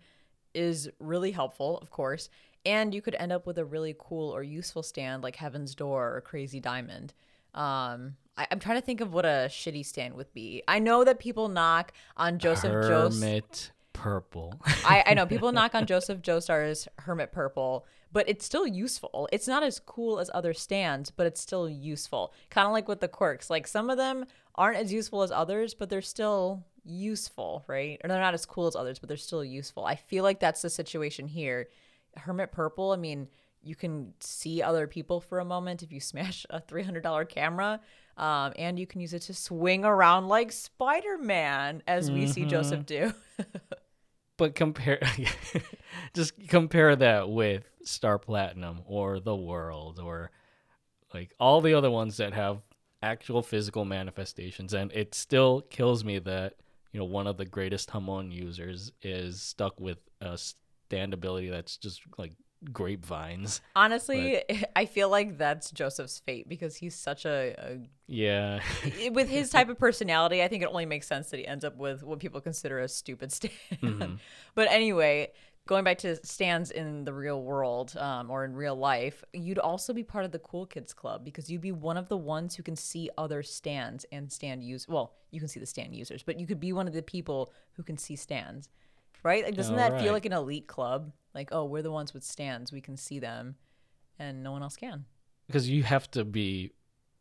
is 0.54 0.90
really 1.00 1.32
helpful, 1.32 1.78
of 1.80 1.90
course. 1.90 2.30
And 2.66 2.94
you 2.94 3.02
could 3.02 3.16
end 3.16 3.32
up 3.32 3.46
with 3.46 3.58
a 3.58 3.66
really 3.66 3.96
cool 3.98 4.34
or 4.34 4.44
useful 4.44 4.84
stand 4.84 5.24
like 5.24 5.36
Heaven's 5.36 5.76
Door 5.76 6.16
or 6.16 6.22
Crazy 6.22 6.60
Diamond. 6.60 7.14
Um, 7.54 8.16
I, 8.38 8.48
I'm 8.52 8.60
trying 8.60 8.80
to 8.80 8.86
think 8.86 9.02
of 9.02 9.14
what 9.14 9.26
a 9.26 9.48
shitty 9.50 9.86
stand 9.86 10.16
would 10.16 10.34
be. 10.34 10.64
I 10.68 10.80
know 10.80 11.04
that 11.04 11.20
people 11.20 11.50
knock 11.50 11.94
on 12.18 12.40
Joseph 12.40 12.72
Jost. 12.88 13.22
hermit 13.22 13.72
purple 13.92 14.60
I, 14.66 15.04
I 15.08 15.14
know 15.14 15.26
people 15.28 15.52
knock 15.52 15.76
on 15.76 15.86
Joseph 15.86 16.22
Joestar's 16.22 16.88
Hermit 16.98 17.32
Purple, 17.32 17.86
but 18.14 18.30
it's 18.30 18.46
still 18.46 18.68
useful. 18.68 19.28
It's 19.32 19.48
not 19.48 19.64
as 19.64 19.80
cool 19.80 20.20
as 20.20 20.30
other 20.34 20.54
stands, 20.54 21.10
but 21.10 21.26
it's 21.26 21.42
still 21.42 21.68
useful. 21.68 22.32
Kind 22.52 22.68
of 22.68 22.72
like 22.72 22.88
with 22.88 23.02
the 23.02 23.08
quirks. 23.08 23.50
Like 23.50 23.68
some 23.68 23.90
of 23.90 23.98
them 23.98 24.26
aren't 24.56 24.78
as 24.78 24.94
useful 24.94 25.24
as 25.24 25.32
others, 25.32 25.74
but 25.74 25.90
they're 25.90 26.02
still 26.02 26.64
useful, 26.86 27.66
right? 27.68 28.00
Or 28.04 28.08
they're 28.08 28.20
not 28.20 28.36
as 28.36 28.46
cool 28.46 28.68
as 28.68 28.76
others, 28.76 29.00
but 29.00 29.10
they're 29.10 29.18
still 29.18 29.44
useful. 29.44 29.84
I 29.84 29.96
feel 29.96 30.24
like 30.24 30.40
that's 30.40 30.62
the 30.62 30.70
situation 30.70 31.28
here. 31.28 31.70
Hermit 32.16 32.52
Purple, 32.52 32.92
I 32.92 32.98
mean, 32.98 33.30
you 33.64 33.76
can 33.76 34.14
see 34.20 34.62
other 34.62 34.86
people 34.86 35.20
for 35.20 35.40
a 35.40 35.46
moment 35.46 35.82
if 35.82 35.92
you 35.92 36.00
smash 36.00 36.46
a 36.52 36.62
$300 36.62 37.28
camera. 37.28 37.80
Um, 38.16 38.54
and 38.58 38.78
you 38.78 38.86
can 38.86 39.02
use 39.02 39.16
it 39.16 39.24
to 39.24 39.34
swing 39.34 39.84
around 39.84 40.28
like 40.28 40.52
Spider 40.52 41.18
Man, 41.18 41.82
as 41.88 42.12
we 42.12 42.28
see 42.28 42.46
Joseph 42.46 42.86
do. 42.86 43.12
but 44.38 44.56
compare 44.56 45.00
just 46.14 46.34
compare 46.48 46.96
that 46.96 47.30
with 47.30 47.64
star 47.84 48.18
platinum 48.20 48.82
or 48.86 49.20
the 49.20 49.36
world 49.36 50.00
or 50.00 50.32
like 51.14 51.32
all 51.40 51.62
the 51.62 51.74
other 51.74 51.92
ones 51.92 52.18
that 52.18 52.34
have 52.34 52.62
actual 53.02 53.42
physical 53.42 53.86
manifestations 53.86 54.74
and 54.74 54.92
it 54.94 55.14
still 55.14 55.62
kills 55.70 56.06
me 56.06 56.20
that 56.20 56.56
you 56.92 57.00
know 57.00 57.06
one 57.06 57.28
of 57.28 57.38
the 57.38 57.46
greatest 57.46 57.92
hamon 57.92 58.32
users 58.32 58.92
is 59.02 59.42
stuck 59.42 59.80
with 59.80 59.98
a 60.22 60.38
stand 60.38 61.14
ability 61.14 61.50
that's 61.50 61.78
just 61.78 62.02
like 62.18 62.34
grapevines 62.72 63.62
Honestly, 63.76 64.42
I 64.76 64.86
feel 64.86 65.10
like 65.10 65.38
that's 65.38 65.72
Joseph's 65.72 66.20
fate 66.20 66.48
because 66.48 66.76
he's 66.76 66.96
such 66.96 67.26
a, 67.26 67.80
yeah 68.08 68.62
with 69.12 69.30
his 69.30 69.50
type 69.50 69.70
of 69.70 69.78
personality. 69.78 70.44
I 70.44 70.48
think 70.48 70.64
it 70.64 70.68
only 70.68 70.86
makes 70.86 71.08
sense 71.08 71.30
that 71.32 71.38
he 71.38 71.48
ends 71.48 71.66
up 71.66 71.78
with 71.78 72.04
what 72.04 72.20
people 72.20 72.42
consider 72.42 72.80
a 72.80 72.88
stupid 72.88 73.32
stand. 73.32 73.54
Mm-hmm. 73.74 74.14
But 74.56 74.72
anyway, 74.72 75.32
going 75.68 75.84
back 75.84 75.98
to 76.00 76.16
stands 76.26 76.72
in 76.72 77.06
the 77.06 77.14
real 77.14 77.42
world 77.42 77.96
um, 77.98 78.30
or 78.30 78.44
in 78.44 78.54
real 78.54 78.76
life, 78.76 79.24
you'd 79.34 79.60
also 79.60 79.94
be 79.94 80.04
part 80.04 80.26
of 80.26 80.32
the 80.32 80.40
cool 80.40 80.66
kids 80.66 80.94
club 80.94 81.24
because 81.24 81.50
you'd 81.50 81.62
be 81.62 81.72
one 81.72 81.96
of 81.98 82.10
the 82.10 82.18
ones 82.18 82.56
who 82.56 82.64
can 82.64 82.76
see 82.76 83.10
other 83.18 83.42
stands 83.44 84.06
and 84.12 84.32
stand 84.32 84.64
use. 84.64 84.88
Well, 84.88 85.14
you 85.32 85.40
can 85.40 85.48
see 85.48 85.60
the 85.60 85.66
stand 85.66 85.96
users, 85.96 86.22
but 86.24 86.40
you 86.40 86.46
could 86.46 86.60
be 86.60 86.74
one 86.74 86.88
of 86.88 86.94
the 86.94 87.02
people 87.02 87.54
who 87.74 87.84
can 87.84 87.98
see 87.98 88.16
stands. 88.16 88.70
Right? 89.24 89.46
Like, 89.46 89.56
doesn't 89.56 89.76
Oh, 89.76 89.78
that 89.78 89.94
right. 89.94 90.02
feel 90.02 90.12
like 90.12 90.26
an 90.26 90.34
elite 90.34 90.68
club? 90.68 91.14
Like, 91.34 91.50
oh, 91.54 91.64
we're 91.64 91.82
the 91.82 91.92
ones 91.92 92.14
with 92.14 92.24
stands. 92.26 92.74
We 92.74 92.82
can 92.82 92.98
see 92.98 93.20
them, 93.20 93.56
and 94.20 94.44
no 94.44 94.52
one 94.52 94.62
else 94.64 94.76
can. 94.76 95.06
because 95.48 95.70
you 95.70 95.84
have 95.84 96.12
to 96.12 96.26
be 96.26 96.72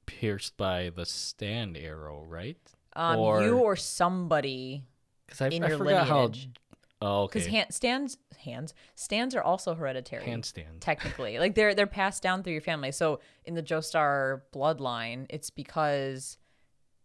pierced 0.06 0.56
by 0.56 0.90
the 0.94 1.06
stand 1.06 1.76
arrow 1.76 2.24
right 2.24 2.58
Um, 2.96 3.18
Or- 3.20 3.42
you 3.42 3.58
or 3.58 3.76
somebody 3.76 4.84
because 5.26 5.40
I, 5.40 5.46
I 5.46 5.60
forgot 5.70 5.80
lineage. 6.08 6.08
how 6.08 6.61
oh 7.02 7.22
okay. 7.24 7.40
Because 7.40 7.48
hand, 7.48 7.74
stands, 7.74 8.16
hands, 8.42 8.74
stands 8.94 9.34
are 9.34 9.42
also 9.42 9.74
hereditary. 9.74 10.24
handstand 10.24 10.80
technically. 10.80 11.38
Like 11.42 11.54
they're 11.54 11.74
they're 11.74 11.86
passed 11.86 12.22
down 12.22 12.42
through 12.42 12.52
your 12.54 12.62
family. 12.62 12.92
So 12.92 13.20
in 13.44 13.54
the 13.54 13.62
joestar 13.62 14.42
bloodline 14.54 15.26
it's 15.28 15.50
because 15.50 16.38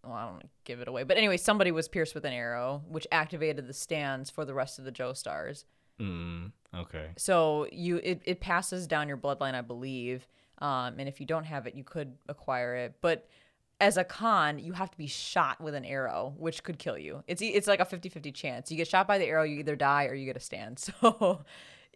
well 0.04 0.14
i 0.14 0.26
don't 0.30 0.44
give 0.64 0.80
it 0.80 0.88
away 0.88 1.04
but 1.04 1.18
anyway 1.18 1.36
somebody 1.36 1.72
was 1.72 1.88
pierced 1.88 2.14
with 2.14 2.24
an 2.24 2.32
arrow 2.34 2.84
which 2.88 3.08
activated 3.12 3.68
the 3.68 3.74
stands 3.74 4.30
for 4.30 4.46
the 4.46 4.54
rest 4.54 4.80
of 4.80 4.86
the 4.86 4.92
joestars. 4.92 5.66
Mm, 6.00 6.52
okay. 6.76 7.10
So 7.18 7.68
you 7.72 8.00
it, 8.04 8.22
it 8.26 8.40
passes 8.40 8.88
down 8.88 9.08
your 9.08 9.18
bloodline 9.18 9.56
i 9.56 9.62
believe. 9.62 10.28
Um, 10.60 10.96
and 10.98 11.08
if 11.08 11.20
you 11.20 11.26
don't 11.26 11.44
have 11.44 11.68
it 11.68 11.76
you 11.76 11.84
could 11.84 12.14
acquire 12.30 12.76
it. 12.76 12.96
But 13.02 13.28
as 13.80 13.98
a 13.98 14.04
con 14.04 14.60
you 14.60 14.74
have 14.74 14.90
to 14.90 14.98
be 14.98 15.08
shot 15.08 15.62
with 15.62 15.76
an 15.76 15.86
arrow 15.86 16.34
which 16.38 16.64
could 16.64 16.80
kill 16.80 16.98
you. 16.98 17.24
It's 17.28 17.42
it's 17.42 17.68
like 17.68 17.80
a 17.80 17.86
50-50 17.86 18.34
chance. 18.34 18.72
You 18.72 18.78
get 18.78 18.88
shot 18.88 19.08
by 19.08 19.18
the 19.18 19.26
arrow 19.26 19.44
you 19.44 19.60
either 19.60 19.76
die 19.76 20.06
or 20.06 20.14
you 20.14 20.26
get 20.26 20.38
a 20.38 20.42
stand. 20.42 20.78
So 21.02 21.44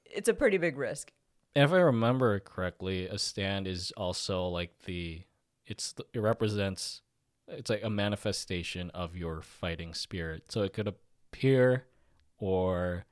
it's 0.06 0.30
a 0.30 0.34
pretty 0.34 0.58
big 0.58 0.78
risk. 0.78 1.12
And 1.56 1.64
if 1.64 1.72
I 1.72 1.78
remember 1.78 2.40
correctly, 2.40 3.08
a 3.08 3.18
stand 3.18 3.68
is 3.68 3.92
also 3.98 4.48
like 4.48 4.72
the 4.86 5.24
it's 5.66 5.96
it 6.14 6.20
represents 6.20 7.02
it's 7.48 7.70
like 7.70 7.84
a 7.84 7.90
manifestation 7.90 8.90
of 8.92 9.16
your 9.16 9.42
fighting 9.42 9.94
spirit. 9.94 10.52
So 10.52 10.62
it 10.62 10.74
could 10.74 10.88
appear 10.88 11.86
or 12.38 13.06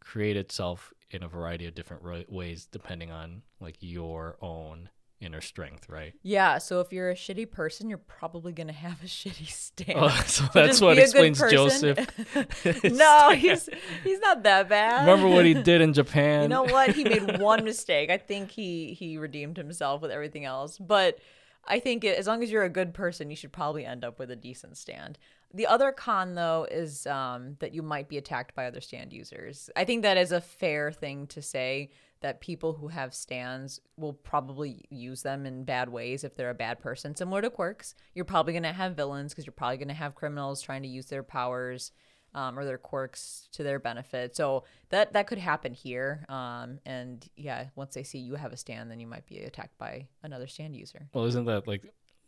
create 0.00 0.36
itself 0.36 0.92
in 1.10 1.22
a 1.22 1.28
variety 1.28 1.66
of 1.66 1.74
different 1.74 2.30
ways 2.30 2.66
depending 2.70 3.10
on 3.10 3.42
like 3.60 3.76
your 3.80 4.36
own 4.40 4.88
inner 5.22 5.40
strength, 5.40 5.88
right? 5.88 6.14
Yeah, 6.22 6.58
so 6.58 6.80
if 6.80 6.92
you're 6.92 7.10
a 7.10 7.14
shitty 7.14 7.50
person, 7.50 7.88
you're 7.88 7.98
probably 7.98 8.52
gonna 8.52 8.72
have 8.72 9.02
a 9.02 9.06
shitty 9.06 9.48
stand. 9.48 9.98
Oh, 10.00 10.22
so 10.26 10.44
that's 10.52 10.80
what 10.80 10.98
explains. 10.98 11.38
Joseph. 11.50 11.98
no, 12.84 13.30
he's 13.30 13.68
he's 14.04 14.20
not 14.20 14.42
that 14.42 14.68
bad. 14.68 15.06
Remember 15.06 15.28
what 15.28 15.44
he 15.44 15.54
did 15.54 15.80
in 15.80 15.92
Japan? 15.92 16.42
You 16.42 16.48
know 16.48 16.64
what? 16.64 16.90
He 16.90 17.04
made 17.04 17.38
one 17.40 17.64
mistake. 17.64 18.10
I 18.10 18.18
think 18.18 18.50
he 18.50 18.94
he 18.94 19.18
redeemed 19.18 19.56
himself 19.56 20.02
with 20.02 20.10
everything 20.10 20.44
else. 20.44 20.78
But 20.78 21.18
I 21.66 21.78
think 21.78 22.04
as 22.04 22.26
long 22.26 22.42
as 22.42 22.50
you're 22.50 22.64
a 22.64 22.68
good 22.68 22.92
person, 22.92 23.30
you 23.30 23.36
should 23.36 23.52
probably 23.52 23.86
end 23.86 24.04
up 24.04 24.18
with 24.18 24.30
a 24.30 24.36
decent 24.36 24.76
stand. 24.76 25.18
The 25.54 25.66
other 25.66 25.92
con 25.92 26.34
though 26.34 26.66
is 26.70 27.06
um, 27.06 27.56
that 27.60 27.74
you 27.74 27.82
might 27.82 28.08
be 28.08 28.18
attacked 28.18 28.54
by 28.54 28.66
other 28.66 28.80
stand 28.80 29.12
users. 29.12 29.70
I 29.76 29.84
think 29.84 30.02
that 30.02 30.16
is 30.16 30.32
a 30.32 30.40
fair 30.40 30.92
thing 30.92 31.26
to 31.28 31.42
say 31.42 31.90
that 32.22 32.40
people 32.40 32.72
who 32.72 32.88
have 32.88 33.14
stands 33.14 33.80
will 33.96 34.12
probably 34.12 34.84
use 34.90 35.22
them 35.22 35.46
in 35.46 35.64
bad 35.64 35.88
ways 35.88 36.24
if 36.24 36.34
they're 36.34 36.50
a 36.50 36.54
bad 36.54 36.80
person. 36.80 37.14
Similar 37.14 37.42
to 37.42 37.50
quirks, 37.50 37.94
you're 38.14 38.24
probably 38.24 38.52
going 38.52 38.62
to 38.62 38.72
have 38.72 38.96
villains 38.96 39.32
because 39.32 39.46
you're 39.46 39.52
probably 39.52 39.76
going 39.76 39.88
to 39.88 39.94
have 39.94 40.14
criminals 40.14 40.62
trying 40.62 40.82
to 40.82 40.88
use 40.88 41.06
their 41.06 41.22
powers 41.22 41.92
um, 42.34 42.58
or 42.58 42.64
their 42.64 42.78
quirks 42.78 43.48
to 43.52 43.62
their 43.62 43.78
benefit. 43.78 44.34
So 44.34 44.64
that 44.88 45.12
that 45.12 45.26
could 45.26 45.38
happen 45.38 45.74
here. 45.74 46.24
Um, 46.28 46.78
and 46.86 47.26
yeah, 47.36 47.66
once 47.74 47.94
they 47.94 48.02
see 48.02 48.18
you 48.18 48.34
have 48.36 48.52
a 48.52 48.56
stand, 48.56 48.90
then 48.90 49.00
you 49.00 49.06
might 49.06 49.26
be 49.26 49.40
attacked 49.40 49.76
by 49.78 50.08
another 50.22 50.46
stand 50.46 50.76
user. 50.76 51.08
Well, 51.12 51.24
isn't 51.26 51.44
that 51.46 51.66
like 51.66 51.82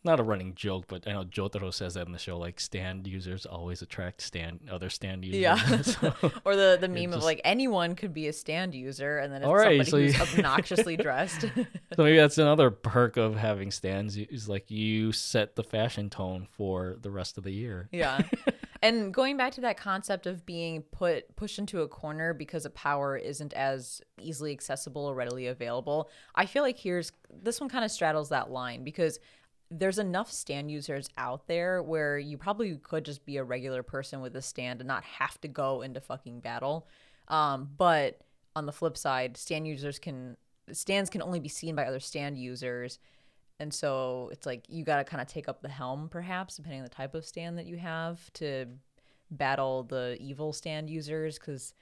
not 0.04 0.20
a 0.20 0.22
running 0.22 0.54
joke, 0.54 0.84
but 0.88 1.06
I 1.08 1.12
know 1.12 1.24
Jotaro 1.24 1.72
says 1.72 1.94
that 1.94 2.06
in 2.06 2.12
the 2.12 2.18
show. 2.18 2.38
Like 2.38 2.60
stand 2.60 3.06
users 3.06 3.46
always 3.46 3.82
attract 3.82 4.20
stand 4.20 4.60
other 4.70 4.90
stand 4.90 5.24
users. 5.24 5.40
Yeah. 5.40 5.82
So- 5.82 6.14
or 6.44 6.56
the 6.56 6.76
the 6.80 6.88
meme 6.88 7.12
of 7.12 7.22
like 7.22 7.40
anyone 7.44 7.94
could 7.94 8.12
be 8.12 8.28
a 8.28 8.32
stand 8.32 8.74
user, 8.74 9.18
and 9.18 9.32
then 9.32 9.42
it's 9.42 9.48
All 9.48 9.54
right, 9.56 9.84
somebody 9.86 10.12
so 10.12 10.20
who's 10.22 10.32
you- 10.36 10.38
obnoxiously 10.44 10.96
dressed. 10.96 11.42
So 11.42 12.02
maybe 12.04 12.16
that's 12.16 12.38
another 12.38 12.70
perk 12.70 13.16
of 13.16 13.36
having 13.36 13.70
stands 13.70 14.16
is 14.16 14.48
like 14.48 14.70
you 14.70 15.12
set 15.12 15.56
the 15.56 15.62
fashion 15.64 16.10
tone 16.10 16.46
for 16.50 16.96
the 17.00 17.10
rest 17.10 17.38
of 17.38 17.44
the 17.44 17.50
year. 17.52 17.88
Yeah. 17.92 18.20
and 18.82 19.12
going 19.14 19.36
back 19.36 19.52
to 19.52 19.60
that 19.62 19.76
concept 19.76 20.26
of 20.26 20.44
being 20.44 20.82
put 20.82 21.34
pushed 21.36 21.58
into 21.58 21.82
a 21.82 21.88
corner 21.88 22.34
because 22.34 22.66
a 22.66 22.70
power 22.70 23.16
isn't 23.16 23.52
as 23.54 24.02
easily 24.20 24.52
accessible 24.52 25.06
or 25.06 25.14
readily 25.14 25.46
available, 25.46 26.10
I 26.34 26.46
feel 26.46 26.62
like 26.62 26.78
here's 26.78 27.12
this 27.32 27.60
one 27.60 27.68
kind 27.70 27.84
of 27.84 27.90
straddles 27.90 28.28
that 28.30 28.50
line 28.50 28.84
because 28.84 29.18
there's 29.70 29.98
enough 29.98 30.30
stand 30.30 30.70
users 30.70 31.08
out 31.16 31.46
there 31.46 31.82
where 31.82 32.18
you 32.18 32.36
probably 32.38 32.76
could 32.76 33.04
just 33.04 33.24
be 33.24 33.38
a 33.38 33.44
regular 33.44 33.82
person 33.82 34.20
with 34.20 34.36
a 34.36 34.42
stand 34.42 34.80
and 34.80 34.88
not 34.88 35.04
have 35.04 35.40
to 35.40 35.48
go 35.48 35.82
into 35.82 36.00
fucking 36.00 36.40
battle. 36.40 36.86
Um, 37.28 37.70
but 37.76 38.20
on 38.54 38.66
the 38.66 38.72
flip 38.72 38.96
side, 38.96 39.36
stand 39.36 39.66
users 39.66 39.98
can 39.98 40.36
stands 40.72 41.10
can 41.10 41.22
only 41.22 41.40
be 41.40 41.48
seen 41.48 41.74
by 41.74 41.86
other 41.86 42.00
stand 42.00 42.38
users. 42.38 42.98
And 43.60 43.72
so 43.72 44.30
it's 44.32 44.46
like 44.46 44.64
you 44.68 44.84
got 44.84 44.98
to 44.98 45.04
kind 45.04 45.20
of 45.20 45.28
take 45.28 45.48
up 45.48 45.62
the 45.62 45.68
helm, 45.68 46.08
perhaps, 46.08 46.56
depending 46.56 46.80
on 46.80 46.84
the 46.84 46.90
type 46.90 47.14
of 47.14 47.24
stand 47.24 47.58
that 47.58 47.66
you 47.66 47.76
have 47.76 48.32
to 48.34 48.66
battle 49.30 49.84
the 49.84 50.16
evil 50.20 50.52
stand 50.52 50.90
users. 50.90 51.38
Because, 51.38 51.74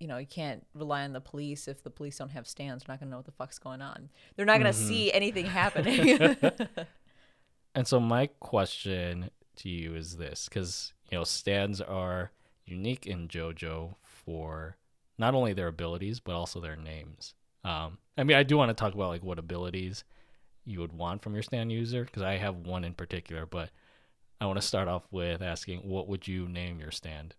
you 0.00 0.08
know, 0.08 0.16
you 0.16 0.26
can't 0.26 0.66
rely 0.74 1.04
on 1.04 1.12
the 1.12 1.20
police. 1.20 1.68
If 1.68 1.84
the 1.84 1.90
police 1.90 2.18
don't 2.18 2.30
have 2.30 2.48
stands, 2.48 2.82
they're 2.82 2.94
not 2.94 3.00
going 3.00 3.08
to 3.08 3.10
know 3.10 3.18
what 3.18 3.26
the 3.26 3.32
fuck's 3.32 3.58
going 3.58 3.82
on. 3.82 4.08
They're 4.34 4.46
not 4.46 4.58
going 4.58 4.72
to 4.72 4.78
see 4.78 5.12
anything 5.12 5.46
happening. 5.60 6.36
And 7.72 7.86
so 7.86 8.00
my 8.00 8.26
question 8.40 9.30
to 9.54 9.68
you 9.68 9.94
is 9.94 10.16
this 10.16 10.48
cuz 10.48 10.92
you 11.08 11.18
know 11.18 11.22
stands 11.22 11.80
are 11.80 12.32
unique 12.64 13.06
in 13.06 13.28
JoJo 13.28 13.94
for 14.02 14.76
not 15.18 15.36
only 15.36 15.52
their 15.52 15.68
abilities 15.68 16.18
but 16.18 16.34
also 16.34 16.60
their 16.60 16.74
names. 16.74 17.34
Um 17.62 17.98
I 18.18 18.24
mean 18.24 18.36
I 18.36 18.42
do 18.42 18.56
want 18.56 18.70
to 18.70 18.74
talk 18.74 18.92
about 18.94 19.10
like 19.10 19.22
what 19.22 19.38
abilities 19.38 20.02
you 20.64 20.80
would 20.80 20.92
want 20.92 21.22
from 21.22 21.34
your 21.34 21.42
stand 21.42 21.72
user? 21.72 22.04
Because 22.04 22.22
I 22.22 22.36
have 22.36 22.56
one 22.56 22.84
in 22.84 22.94
particular, 22.94 23.46
but 23.46 23.70
I 24.40 24.46
want 24.46 24.60
to 24.60 24.66
start 24.66 24.88
off 24.88 25.06
with 25.10 25.42
asking, 25.42 25.80
what 25.80 26.08
would 26.08 26.26
you 26.26 26.48
name 26.48 26.80
your 26.80 26.90
stand? 26.90 27.34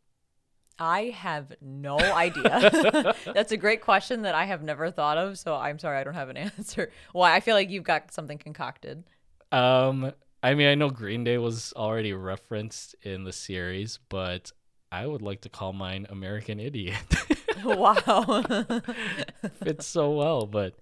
I 0.79 1.05
have 1.15 1.53
no 1.61 1.97
idea. 1.99 3.15
That's 3.33 3.51
a 3.51 3.57
great 3.57 3.81
question 3.81 4.23
that 4.23 4.35
I 4.35 4.45
have 4.45 4.63
never 4.63 4.91
thought 4.91 5.17
of. 5.17 5.37
So 5.37 5.55
I'm 5.55 5.79
sorry, 5.79 5.97
I 5.99 6.03
don't 6.03 6.13
have 6.13 6.29
an 6.29 6.37
answer. 6.57 6.91
Why? 7.11 7.35
I 7.35 7.39
feel 7.39 7.55
like 7.55 7.69
you've 7.69 7.83
got 7.83 8.11
something 8.11 8.37
concocted. 8.37 9.03
Um, 9.51 10.11
I 10.43 10.53
mean, 10.53 10.67
I 10.67 10.75
know 10.75 10.89
Green 10.89 11.23
Day 11.23 11.37
was 11.37 11.73
already 11.75 12.13
referenced 12.13 12.95
in 13.03 13.23
the 13.23 13.33
series, 13.33 13.99
but 14.09 14.51
I 14.91 15.05
would 15.05 15.21
like 15.21 15.41
to 15.41 15.49
call 15.49 15.73
mine 15.73 16.07
American 16.09 16.59
Idiot. 16.59 16.95
wow. 17.63 18.43
Fits 19.63 19.85
so 19.85 20.11
well, 20.11 20.45
but 20.45 20.75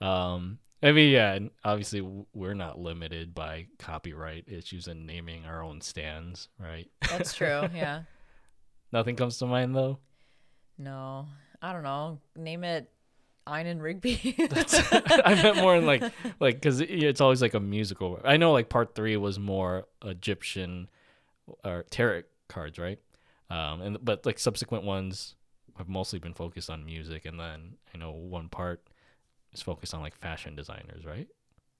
um, 0.00 0.58
I 0.82 0.92
mean, 0.92 1.10
yeah, 1.10 1.38
obviously 1.64 2.02
we're 2.34 2.54
not 2.54 2.78
limited 2.78 3.34
by 3.34 3.66
copyright 3.78 4.44
issues 4.48 4.88
and 4.88 5.06
naming 5.06 5.44
our 5.46 5.62
own 5.62 5.80
stands, 5.80 6.48
right? 6.58 6.88
That's 7.08 7.32
true. 7.34 7.68
Yeah. 7.74 8.02
Nothing 8.92 9.16
comes 9.16 9.38
to 9.38 9.46
mind 9.46 9.74
though. 9.74 9.98
No, 10.78 11.26
I 11.62 11.72
don't 11.72 11.82
know. 11.82 12.20
Name 12.36 12.64
it 12.64 12.90
Ein 13.46 13.78
Rigby. 13.78 14.36
I 14.50 15.40
meant 15.42 15.56
more 15.56 15.76
in 15.76 15.86
like 15.86 16.02
like 16.40 16.56
because 16.56 16.80
it's 16.80 17.20
always 17.20 17.42
like 17.42 17.54
a 17.54 17.60
musical. 17.60 18.20
I 18.24 18.36
know 18.36 18.52
like 18.52 18.68
part 18.68 18.94
three 18.94 19.16
was 19.16 19.38
more 19.38 19.86
Egyptian 20.04 20.88
or 21.64 21.84
tarot 21.90 22.22
cards, 22.48 22.78
right? 22.78 22.98
Um, 23.50 23.80
and 23.80 24.04
but 24.04 24.26
like 24.26 24.38
subsequent 24.38 24.84
ones 24.84 25.36
have 25.78 25.88
mostly 25.88 26.18
been 26.18 26.34
focused 26.34 26.70
on 26.70 26.84
music, 26.84 27.26
and 27.26 27.38
then 27.38 27.74
I 27.94 27.98
know 27.98 28.10
one 28.10 28.48
part 28.48 28.82
is 29.52 29.62
focused 29.62 29.94
on 29.94 30.00
like 30.00 30.14
fashion 30.16 30.56
designers, 30.56 31.04
right? 31.04 31.28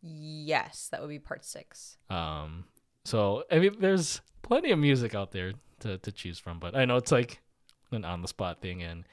yes, 0.03 0.89
that 0.93 1.01
would 1.01 1.09
be 1.09 1.19
part 1.19 1.45
six. 1.45 1.97
Um, 2.11 2.65
so 3.05 3.45
I 3.51 3.59
mean, 3.59 3.77
there's 3.81 4.21
plenty 4.47 4.71
of 4.71 4.79
music 4.79 5.15
out 5.15 5.33
there 5.33 5.53
to 5.81 5.99
to 5.99 6.13
choose 6.13 6.39
from, 6.39 6.59
but 6.59 6.75
I 6.77 6.85
know 6.85 6.97
it's 6.97 7.13
like 7.13 7.41
an 7.93 8.05
on 8.05 8.23
the 8.23 8.29
spot 8.29 8.61
thing, 8.61 8.83
and 8.83 9.05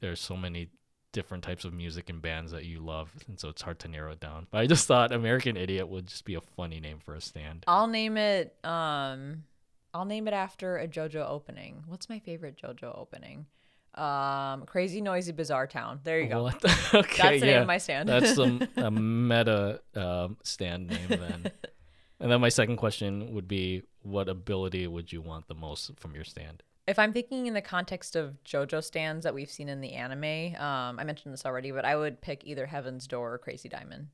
there's 0.00 0.20
so 0.20 0.36
many 0.36 0.68
different 1.12 1.42
types 1.42 1.64
of 1.64 1.72
music 1.72 2.08
and 2.08 2.22
bands 2.22 2.52
that 2.52 2.64
you 2.64 2.80
love, 2.80 3.10
and 3.28 3.38
so 3.38 3.48
it's 3.48 3.62
hard 3.62 3.78
to 3.80 3.88
narrow 3.88 4.12
it 4.12 4.20
down. 4.20 4.46
But 4.50 4.58
I 4.58 4.66
just 4.66 4.86
thought 4.86 5.12
American 5.12 5.56
Idiot 5.56 5.88
would 5.88 6.06
just 6.06 6.24
be 6.24 6.34
a 6.34 6.40
funny 6.40 6.80
name 6.80 6.98
for 7.04 7.14
a 7.14 7.20
stand. 7.20 7.64
I'll 7.66 7.88
name 7.88 8.16
it. 8.16 8.54
Um, 8.64 9.44
I'll 9.92 10.04
name 10.04 10.28
it 10.28 10.34
after 10.34 10.78
a 10.78 10.86
JoJo 10.86 11.28
opening. 11.28 11.82
What's 11.86 12.08
my 12.08 12.20
favorite 12.20 12.56
JoJo 12.62 12.96
opening? 12.96 13.46
Um, 13.96 14.66
Crazy 14.66 15.00
Noisy 15.00 15.32
Bizarre 15.32 15.66
Town. 15.66 15.98
There 16.04 16.20
you 16.20 16.28
go. 16.28 16.44
What 16.44 16.64
okay, 16.94 17.22
That's 17.22 17.40
the 17.40 17.46
yeah, 17.46 17.52
name 17.54 17.60
of 17.62 17.66
my 17.66 17.78
stand. 17.78 18.08
that's 18.08 18.34
some 18.36 18.62
a 18.76 18.88
meta 18.90 19.80
um, 19.96 20.36
stand 20.44 20.88
name 20.88 21.08
then. 21.08 21.50
And 22.20 22.30
then 22.30 22.40
my 22.40 22.50
second 22.50 22.76
question 22.76 23.32
would 23.34 23.48
be, 23.48 23.82
what 24.02 24.28
ability 24.28 24.86
would 24.86 25.12
you 25.12 25.22
want 25.22 25.48
the 25.48 25.54
most 25.54 25.98
from 25.98 26.14
your 26.14 26.24
stand? 26.24 26.62
if 26.90 26.98
I'm 26.98 27.12
thinking 27.12 27.46
in 27.46 27.54
the 27.54 27.62
context 27.62 28.16
of 28.16 28.42
JoJo 28.44 28.82
stands 28.82 29.22
that 29.22 29.32
we've 29.32 29.50
seen 29.50 29.68
in 29.68 29.80
the 29.80 29.92
anime, 29.92 30.56
um, 30.60 30.98
I 30.98 31.04
mentioned 31.04 31.32
this 31.32 31.46
already, 31.46 31.70
but 31.70 31.84
I 31.84 31.94
would 31.94 32.20
pick 32.20 32.44
either 32.44 32.66
Heaven's 32.66 33.06
Door 33.06 33.34
or 33.34 33.38
Crazy 33.38 33.68
Diamond. 33.68 34.08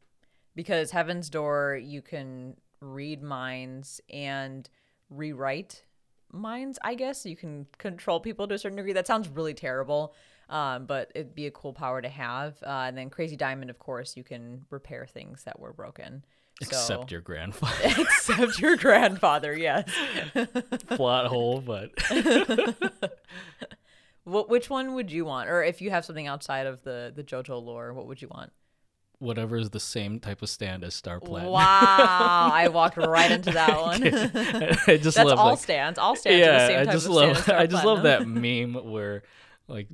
Because 0.54 0.90
Heaven's 0.90 1.30
Door, 1.30 1.80
you 1.82 2.02
can 2.02 2.54
read 2.82 3.22
minds 3.22 4.02
and 4.10 4.68
rewrite 5.08 5.84
minds, 6.30 6.78
I 6.82 6.96
guess. 6.96 7.24
You 7.24 7.34
can 7.34 7.66
control 7.78 8.20
people 8.20 8.46
to 8.46 8.54
a 8.54 8.58
certain 8.58 8.76
degree. 8.76 8.92
That 8.92 9.06
sounds 9.06 9.28
really 9.28 9.54
terrible, 9.54 10.14
um, 10.50 10.84
but 10.84 11.10
it'd 11.14 11.34
be 11.34 11.46
a 11.46 11.50
cool 11.50 11.72
power 11.72 12.02
to 12.02 12.10
have. 12.10 12.56
Uh, 12.62 12.84
and 12.88 12.98
then 12.98 13.08
Crazy 13.08 13.36
Diamond, 13.36 13.70
of 13.70 13.78
course, 13.78 14.18
you 14.18 14.24
can 14.24 14.66
repair 14.68 15.06
things 15.06 15.44
that 15.44 15.58
were 15.58 15.72
broken. 15.72 16.24
Except 16.60 17.10
so, 17.10 17.12
your 17.12 17.20
grandfather. 17.20 17.74
except 17.84 18.58
your 18.58 18.76
grandfather, 18.76 19.56
yes. 19.56 19.90
Plot 20.88 21.26
hole, 21.26 21.60
but 21.60 21.90
What, 24.24 24.48
which 24.48 24.68
one 24.68 24.94
would 24.94 25.12
you 25.12 25.24
want, 25.24 25.48
or 25.48 25.62
if 25.62 25.80
you 25.80 25.90
have 25.90 26.04
something 26.04 26.26
outside 26.26 26.66
of 26.66 26.82
the 26.82 27.12
the 27.14 27.22
JoJo 27.22 27.62
lore, 27.62 27.92
what 27.92 28.06
would 28.06 28.20
you 28.20 28.28
want? 28.28 28.52
whatever 29.18 29.56
is 29.56 29.70
the 29.70 29.80
same 29.80 30.20
type 30.20 30.42
of 30.42 30.48
stand 30.50 30.84
as 30.84 30.94
Star 30.94 31.20
Platinum. 31.20 31.52
Wow, 31.52 32.50
I 32.52 32.68
walked 32.68 32.98
right 32.98 33.30
into 33.30 33.50
that 33.52 33.80
one. 33.80 34.02
I 34.04 34.98
just 34.98 35.16
That's 35.16 35.28
love 35.28 35.38
all 35.38 35.50
like, 35.50 35.58
stands. 35.58 35.98
All 35.98 36.16
stands 36.16 36.46
are 36.46 36.52
the 36.52 36.58
yeah, 36.58 36.66
same 36.66 36.80
I 36.80 36.84
type 36.84 36.92
just 36.92 37.06
of 37.06 37.12
love 37.12 37.38
stand 37.38 37.58
I 37.58 37.66
just 37.66 37.84
love 37.84 38.02
that 38.02 38.26
meme 38.26 38.74
where 38.90 39.22
like 39.68 39.88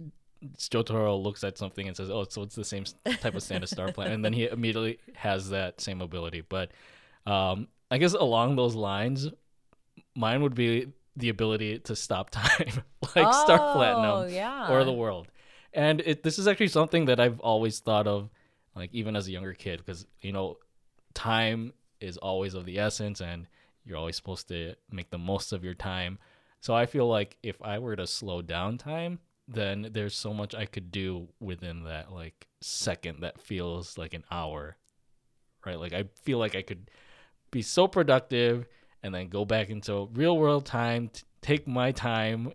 Jotaro 0.59 1.23
looks 1.23 1.45
at 1.45 1.59
something 1.59 1.87
and 1.87 1.97
says, 1.97 2.11
"Oh, 2.11 2.25
so 2.29 2.43
it's 2.43 2.55
the 2.55 2.65
same 2.65 2.85
type 3.21 3.35
of 3.35 3.43
stand 3.43 3.69
Star 3.69 3.93
Platinum," 3.93 4.17
and 4.17 4.25
then 4.25 4.33
he 4.33 4.49
immediately 4.49 4.99
has 5.15 5.51
that 5.51 5.81
same 5.81 6.01
ability. 6.01 6.43
But 6.49 6.71
um, 7.27 7.69
I 7.91 7.99
guess 7.99 8.15
along 8.15 8.57
those 8.57 8.75
lines, 8.75 9.29
mine 10.15 10.43
would 10.43 10.55
be 10.55 10.89
the 11.17 11.29
ability 11.29 11.79
to 11.81 11.95
stop 11.97 12.31
time, 12.31 12.83
like 13.17 13.33
Star 13.35 13.59
Oh, 13.61 13.73
Platinum 13.75 14.33
yeah. 14.35 14.73
or 14.73 14.83
the 14.85 14.93
world. 14.93 15.29
And 15.73 16.01
it 16.01 16.23
this 16.23 16.39
is 16.39 16.49
actually 16.49 16.69
something 16.69 17.05
that 17.07 17.21
I've 17.21 17.41
always 17.41 17.81
thought 17.81 18.07
of, 18.07 18.29
like 18.75 18.91
even 18.93 19.15
as 19.17 19.29
a 19.29 19.31
younger 19.31 19.55
kid, 19.55 19.79
because 19.79 20.07
you 20.21 20.33
know, 20.33 20.59
time 21.15 21.73
is 22.01 22.17
always 22.17 22.55
of 22.55 22.65
the 22.65 22.79
essence, 22.79 23.21
and 23.21 23.47
you're 23.85 23.97
always 23.97 24.17
supposed 24.17 24.49
to 24.49 24.75
make 24.91 25.11
the 25.11 25.19
most 25.19 25.53
of 25.53 25.63
your 25.65 25.75
time. 25.75 26.19
So 26.61 26.75
I 26.75 26.87
feel 26.87 27.09
like 27.09 27.37
if 27.43 27.61
I 27.63 27.79
were 27.79 27.97
to 27.97 28.07
slow 28.07 28.41
down 28.43 28.79
time, 28.79 29.19
then 29.49 29.89
there's 29.93 30.15
so 30.15 30.33
much 30.33 30.55
I 30.55 30.67
could 30.67 30.91
do 30.91 31.29
within 31.41 31.85
that 31.85 32.13
like 32.13 32.47
second 32.61 33.21
that 33.21 33.41
feels 33.41 33.99
like 33.99 34.15
an 34.15 34.25
hour. 34.31 34.77
Right? 35.65 35.79
Like 35.79 35.93
I 35.93 36.05
feel 36.23 36.39
like 36.39 36.55
I 36.55 36.63
could 36.63 36.91
be 37.51 37.63
so 37.63 37.87
productive 37.87 38.67
and 39.03 39.15
then 39.15 39.29
go 39.29 39.45
back 39.45 39.71
into 39.71 40.09
real 40.13 40.37
world 40.37 40.65
time, 40.65 41.09
t- 41.09 41.23
take 41.41 41.67
my 41.67 41.93
time, 41.93 42.53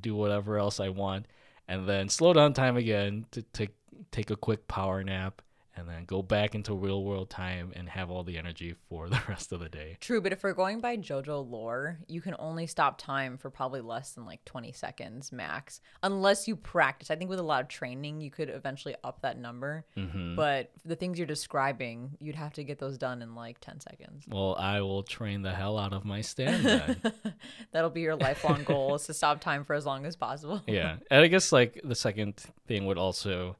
do 0.00 0.14
whatever 0.14 0.58
else 0.58 0.80
I 0.80 0.88
want, 0.88 1.26
and 1.68 1.88
then 1.88 2.08
slow 2.08 2.32
down 2.32 2.52
time 2.52 2.76
again 2.76 3.26
to, 3.32 3.42
to 3.42 3.68
take 4.10 4.30
a 4.30 4.36
quick 4.36 4.66
power 4.68 5.02
nap 5.02 5.42
and 5.80 5.88
then 5.88 6.04
go 6.04 6.22
back 6.22 6.54
into 6.54 6.74
real 6.74 7.02
world 7.02 7.30
time 7.30 7.72
and 7.74 7.88
have 7.88 8.10
all 8.10 8.22
the 8.22 8.36
energy 8.36 8.74
for 8.88 9.08
the 9.08 9.20
rest 9.28 9.50
of 9.50 9.60
the 9.60 9.68
day. 9.68 9.96
True, 10.00 10.20
but 10.20 10.32
if 10.32 10.44
we're 10.44 10.52
going 10.52 10.80
by 10.80 10.96
JoJo 10.96 11.50
lore, 11.50 11.98
you 12.06 12.20
can 12.20 12.36
only 12.38 12.66
stop 12.66 12.98
time 12.98 13.38
for 13.38 13.50
probably 13.50 13.80
less 13.80 14.12
than 14.12 14.26
like 14.26 14.44
20 14.44 14.72
seconds 14.72 15.32
max, 15.32 15.80
unless 16.02 16.46
you 16.46 16.54
practice. 16.54 17.10
I 17.10 17.16
think 17.16 17.30
with 17.30 17.38
a 17.38 17.44
lot 17.44 17.62
of 17.62 17.68
training, 17.68 18.20
you 18.20 18.30
could 18.30 18.50
eventually 18.50 18.94
up 19.02 19.22
that 19.22 19.38
number. 19.38 19.84
Mm-hmm. 19.96 20.36
But 20.36 20.70
the 20.84 20.96
things 20.96 21.18
you're 21.18 21.26
describing, 21.26 22.16
you'd 22.20 22.36
have 22.36 22.52
to 22.54 22.64
get 22.64 22.78
those 22.78 22.98
done 22.98 23.22
in 23.22 23.34
like 23.34 23.58
10 23.60 23.80
seconds. 23.80 24.24
Well, 24.28 24.54
I 24.56 24.82
will 24.82 25.02
train 25.02 25.42
the 25.42 25.54
hell 25.54 25.78
out 25.78 25.92
of 25.92 26.04
my 26.04 26.20
stand 26.20 26.64
then. 26.64 27.12
That'll 27.72 27.90
be 27.90 28.02
your 28.02 28.16
lifelong 28.16 28.64
goal 28.64 28.94
is 28.96 29.06
to 29.06 29.14
stop 29.14 29.40
time 29.40 29.64
for 29.64 29.74
as 29.74 29.86
long 29.86 30.04
as 30.04 30.16
possible. 30.16 30.62
yeah. 30.66 30.96
And 31.10 31.22
I 31.22 31.28
guess 31.28 31.52
like 31.52 31.80
the 31.82 31.94
second 31.94 32.36
thing 32.66 32.84
would 32.86 32.98
also 32.98 33.56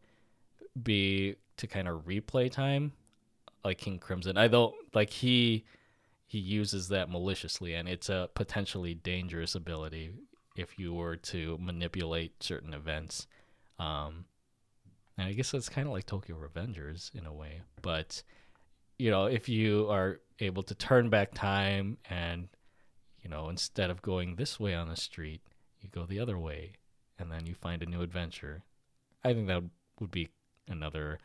be 0.80 1.36
to 1.60 1.66
kind 1.66 1.88
of 1.88 2.04
replay 2.06 2.50
time 2.50 2.92
like 3.64 3.78
King 3.78 3.98
Crimson. 3.98 4.36
I 4.36 4.48
don't 4.48 4.74
like 4.94 5.10
he 5.10 5.64
he 6.26 6.38
uses 6.38 6.88
that 6.88 7.10
maliciously 7.10 7.74
and 7.74 7.88
it's 7.88 8.08
a 8.08 8.30
potentially 8.34 8.94
dangerous 8.94 9.54
ability 9.54 10.12
if 10.56 10.78
you 10.78 10.94
were 10.94 11.16
to 11.16 11.58
manipulate 11.60 12.42
certain 12.42 12.74
events. 12.74 13.26
Um 13.78 14.24
and 15.18 15.28
I 15.28 15.32
guess 15.32 15.50
that's 15.50 15.68
kind 15.68 15.86
of 15.86 15.92
like 15.92 16.06
Tokyo 16.06 16.36
Revengers 16.36 17.14
in 17.14 17.26
a 17.26 17.32
way, 17.32 17.60
but 17.82 18.22
you 18.98 19.10
know, 19.10 19.26
if 19.26 19.48
you 19.48 19.88
are 19.90 20.20
able 20.40 20.62
to 20.64 20.74
turn 20.74 21.10
back 21.10 21.34
time 21.34 21.98
and 22.08 22.48
you 23.22 23.28
know, 23.28 23.50
instead 23.50 23.90
of 23.90 24.00
going 24.00 24.36
this 24.36 24.58
way 24.58 24.74
on 24.74 24.88
the 24.88 24.96
street, 24.96 25.42
you 25.80 25.90
go 25.90 26.06
the 26.06 26.20
other 26.20 26.38
way 26.38 26.72
and 27.18 27.30
then 27.30 27.44
you 27.44 27.54
find 27.54 27.82
a 27.82 27.86
new 27.86 28.00
adventure. 28.00 28.62
I 29.22 29.34
think 29.34 29.46
that 29.48 29.62
would 30.00 30.10
be 30.10 30.30
another 30.66 31.18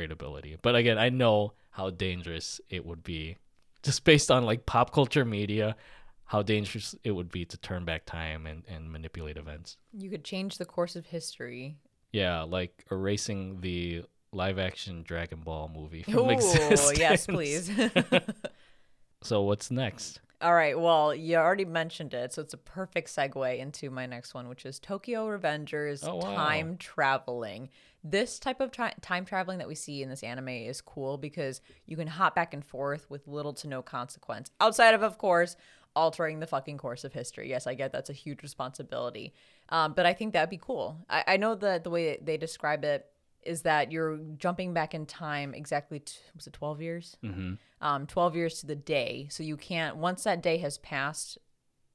great 0.00 0.10
ability. 0.10 0.56
But 0.62 0.76
again, 0.76 0.96
I 0.98 1.10
know 1.10 1.52
how 1.72 1.90
dangerous 1.90 2.58
it 2.70 2.86
would 2.86 3.02
be 3.04 3.36
just 3.82 4.02
based 4.04 4.30
on 4.30 4.44
like 4.44 4.64
pop 4.64 4.92
culture 4.94 5.24
media, 5.26 5.76
how 6.24 6.42
dangerous 6.42 6.94
it 7.04 7.10
would 7.10 7.30
be 7.30 7.44
to 7.44 7.58
turn 7.58 7.84
back 7.84 8.06
time 8.06 8.46
and, 8.46 8.62
and 8.66 8.90
manipulate 8.90 9.36
events. 9.36 9.76
You 9.92 10.08
could 10.08 10.24
change 10.24 10.56
the 10.56 10.64
course 10.64 10.96
of 10.96 11.06
history. 11.06 11.76
Yeah, 12.12 12.42
like 12.42 12.84
erasing 12.90 13.60
the 13.60 14.04
live 14.32 14.58
action 14.58 15.02
Dragon 15.02 15.40
Ball 15.40 15.70
movie 15.74 16.02
from 16.02 16.20
Oh, 16.20 16.30
existence. 16.30 16.98
yes, 16.98 17.26
please. 17.26 17.70
so 19.22 19.42
what's 19.42 19.70
next? 19.70 20.20
All 20.42 20.54
right. 20.54 20.78
Well, 20.78 21.14
you 21.14 21.36
already 21.36 21.66
mentioned 21.66 22.14
it, 22.14 22.32
so 22.32 22.40
it's 22.40 22.54
a 22.54 22.58
perfect 22.58 23.08
segue 23.08 23.58
into 23.58 23.90
my 23.90 24.06
next 24.06 24.32
one, 24.32 24.48
which 24.48 24.64
is 24.64 24.78
Tokyo 24.78 25.26
Revengers 25.26 26.02
Oh, 26.02 26.14
wow. 26.16 26.34
time 26.34 26.76
traveling. 26.78 27.68
This 28.02 28.38
type 28.38 28.60
of 28.60 28.70
tri- 28.70 28.94
time 29.02 29.26
traveling 29.26 29.58
that 29.58 29.68
we 29.68 29.74
see 29.74 30.02
in 30.02 30.08
this 30.08 30.22
anime 30.22 30.48
is 30.48 30.80
cool 30.80 31.18
because 31.18 31.60
you 31.84 31.94
can 31.94 32.06
hop 32.06 32.34
back 32.34 32.54
and 32.54 32.64
forth 32.64 33.04
with 33.10 33.28
little 33.28 33.52
to 33.54 33.68
no 33.68 33.82
consequence, 33.82 34.50
outside 34.62 34.94
of, 34.94 35.02
of 35.02 35.18
course, 35.18 35.56
altering 35.94 36.40
the 36.40 36.46
fucking 36.46 36.78
course 36.78 37.04
of 37.04 37.12
history. 37.12 37.50
Yes, 37.50 37.66
I 37.66 37.74
get 37.74 37.92
that's 37.92 38.08
a 38.08 38.14
huge 38.14 38.42
responsibility, 38.42 39.34
um, 39.68 39.92
but 39.92 40.06
I 40.06 40.14
think 40.14 40.32
that'd 40.32 40.48
be 40.48 40.56
cool. 40.56 40.96
I, 41.10 41.24
I 41.26 41.36
know 41.36 41.54
that 41.56 41.84
the 41.84 41.90
way 41.90 42.18
they 42.22 42.38
describe 42.38 42.82
it 42.84 43.09
is 43.42 43.62
that 43.62 43.90
you're 43.90 44.18
jumping 44.36 44.74
back 44.74 44.94
in 44.94 45.06
time 45.06 45.54
exactly 45.54 46.02
was 46.34 46.46
it 46.46 46.52
12 46.52 46.82
years? 46.82 47.16
Mm-hmm. 47.24 47.54
Um 47.80 48.06
12 48.06 48.36
years 48.36 48.60
to 48.60 48.66
the 48.66 48.76
day. 48.76 49.28
So 49.30 49.42
you 49.42 49.56
can't 49.56 49.96
once 49.96 50.24
that 50.24 50.42
day 50.42 50.58
has 50.58 50.78
passed 50.78 51.38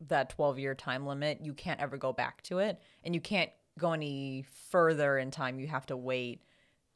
that 0.08 0.30
12 0.30 0.60
year 0.60 0.76
time 0.76 1.06
limit, 1.06 1.40
you 1.42 1.54
can't 1.54 1.80
ever 1.80 1.98
go 1.98 2.14
back 2.14 2.42
to 2.44 2.60
it 2.60 2.82
and 3.04 3.14
you 3.14 3.22
can't 3.22 3.52
go 3.78 3.92
any 3.92 4.46
further 4.70 5.18
in 5.18 5.32
time. 5.32 5.60
You 5.60 5.68
have 5.68 5.86
to 5.88 5.98
wait 5.98 6.42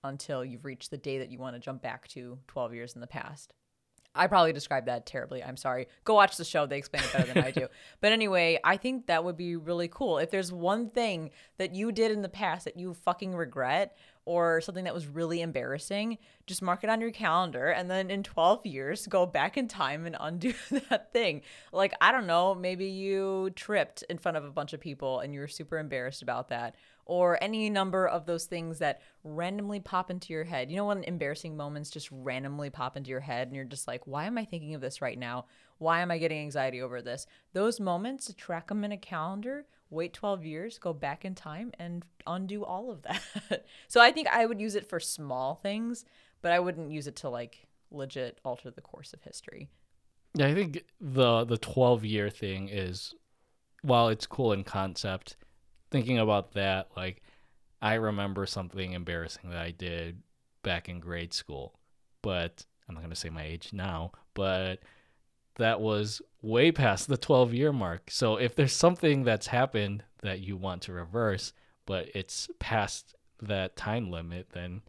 until 0.03 0.45
you've 0.45 0.65
reached 0.65 0.91
the 0.91 0.97
day 0.97 1.19
that 1.19 1.31
you 1.31 1.39
want 1.39 1.55
to 1.55 1.59
jump 1.59 1.81
back 1.81 2.07
to 2.09 2.39
12 2.47 2.73
years 2.73 2.93
in 2.93 3.01
the 3.01 3.07
past. 3.07 3.53
I 4.15 4.27
probably 4.27 4.53
described 4.53 4.87
that 4.87 5.05
terribly. 5.05 5.43
I'm 5.43 5.57
sorry. 5.57 5.87
Go 6.03 6.15
watch 6.15 6.35
the 6.35 6.43
show. 6.43 6.65
They 6.65 6.77
explain 6.77 7.03
it 7.03 7.13
better 7.13 7.33
than 7.33 7.43
I 7.43 7.51
do. 7.51 7.67
But 8.01 8.11
anyway, 8.11 8.59
I 8.63 8.77
think 8.77 9.07
that 9.07 9.23
would 9.23 9.37
be 9.37 9.55
really 9.55 9.87
cool. 9.87 10.17
If 10.17 10.31
there's 10.31 10.51
one 10.51 10.89
thing 10.89 11.31
that 11.57 11.75
you 11.75 11.91
did 11.91 12.11
in 12.11 12.21
the 12.21 12.29
past 12.29 12.65
that 12.65 12.77
you 12.77 12.93
fucking 12.93 13.35
regret 13.35 13.95
or 14.29 14.61
something 14.61 14.83
that 14.83 14.93
was 14.93 15.07
really 15.07 15.41
embarrassing, 15.41 16.19
just 16.45 16.61
mark 16.61 16.83
it 16.83 16.89
on 16.91 17.01
your 17.01 17.09
calendar 17.09 17.69
and 17.69 17.89
then 17.89 18.11
in 18.11 18.21
12 18.21 18.63
years 18.63 19.07
go 19.07 19.25
back 19.25 19.57
in 19.57 19.67
time 19.67 20.05
and 20.05 20.15
undo 20.19 20.53
that 20.91 21.11
thing. 21.11 21.41
Like, 21.73 21.95
I 21.99 22.11
don't 22.11 22.27
know, 22.27 22.53
maybe 22.53 22.85
you 22.85 23.49
tripped 23.55 24.03
in 24.03 24.19
front 24.19 24.37
of 24.37 24.45
a 24.45 24.51
bunch 24.51 24.73
of 24.73 24.79
people 24.79 25.21
and 25.21 25.33
you 25.33 25.39
were 25.39 25.47
super 25.47 25.79
embarrassed 25.79 26.21
about 26.21 26.49
that 26.49 26.75
or 27.05 27.43
any 27.43 27.71
number 27.71 28.07
of 28.07 28.27
those 28.27 28.45
things 28.45 28.77
that 28.77 29.01
randomly 29.23 29.79
pop 29.79 30.11
into 30.11 30.31
your 30.31 30.43
head. 30.43 30.69
You 30.69 30.77
know 30.77 30.85
when 30.85 31.03
embarrassing 31.05 31.57
moments 31.57 31.89
just 31.89 32.07
randomly 32.11 32.69
pop 32.69 32.97
into 32.97 33.09
your 33.09 33.21
head 33.21 33.47
and 33.47 33.55
you're 33.55 33.65
just 33.65 33.87
like, 33.87 34.05
why 34.05 34.25
am 34.25 34.37
I 34.37 34.45
thinking 34.45 34.75
of 34.75 34.81
this 34.81 35.01
right 35.01 35.17
now? 35.17 35.45
Why 35.79 36.01
am 36.01 36.11
I 36.11 36.19
getting 36.19 36.37
anxiety 36.37 36.83
over 36.83 37.01
this? 37.01 37.25
Those 37.53 37.79
moments, 37.79 38.31
track 38.37 38.67
them 38.67 38.83
in 38.83 38.91
a 38.91 38.97
calendar, 38.97 39.65
wait 39.89 40.13
12 40.13 40.45
years, 40.45 40.77
go 40.77 40.93
back 40.93 41.25
in 41.25 41.35
time 41.35 41.71
and 41.79 42.03
undo 42.27 42.63
all 42.63 42.91
of 42.91 43.01
that. 43.03 43.65
so 43.87 44.01
I 44.01 44.11
think 44.11 44.27
I 44.27 44.45
would 44.45 44.59
use 44.59 44.75
it 44.75 44.87
for 44.87 44.99
small 44.99 45.55
things, 45.55 46.05
but 46.41 46.51
I 46.51 46.59
wouldn't 46.59 46.91
use 46.91 47.07
it 47.07 47.15
to 47.17 47.29
like 47.29 47.67
legit 47.91 48.39
alter 48.45 48.69
the 48.69 48.81
course 48.81 49.13
of 49.13 49.23
history. 49.23 49.69
Yeah, 50.35 50.47
I 50.47 50.53
think 50.53 50.83
the 51.01 51.43
the 51.45 51.57
12 51.57 52.05
year 52.05 52.29
thing 52.29 52.69
is 52.69 53.15
while 53.81 54.09
it's 54.09 54.27
cool 54.27 54.53
in 54.53 54.63
concept, 54.63 55.35
thinking 55.89 56.19
about 56.19 56.53
that, 56.53 56.89
like 56.95 57.21
I 57.81 57.95
remember 57.95 58.45
something 58.45 58.93
embarrassing 58.93 59.49
that 59.49 59.59
I 59.59 59.71
did 59.71 60.21
back 60.63 60.89
in 60.89 60.99
grade 60.99 61.33
school, 61.33 61.79
but 62.21 62.65
I'm 62.87 62.95
not 62.95 63.01
going 63.01 63.11
to 63.11 63.15
say 63.15 63.29
my 63.29 63.43
age 63.43 63.69
now, 63.71 64.11
but 64.33 64.79
that 65.59 65.79
was 65.79 66.21
way 66.41 66.71
past 66.71 67.07
the 67.07 67.17
12 67.17 67.53
year 67.53 67.71
mark. 67.71 68.09
So 68.11 68.37
if 68.37 68.55
there's 68.55 68.73
something 68.73 69.23
that's 69.23 69.47
happened 69.47 70.03
that 70.21 70.41
you 70.41 70.57
want 70.57 70.81
to 70.83 70.93
reverse, 70.93 71.53
but 71.85 72.09
it's 72.13 72.49
past 72.59 73.15
that 73.41 73.75
time 73.75 74.11
limit, 74.11 74.49
then 74.51 74.81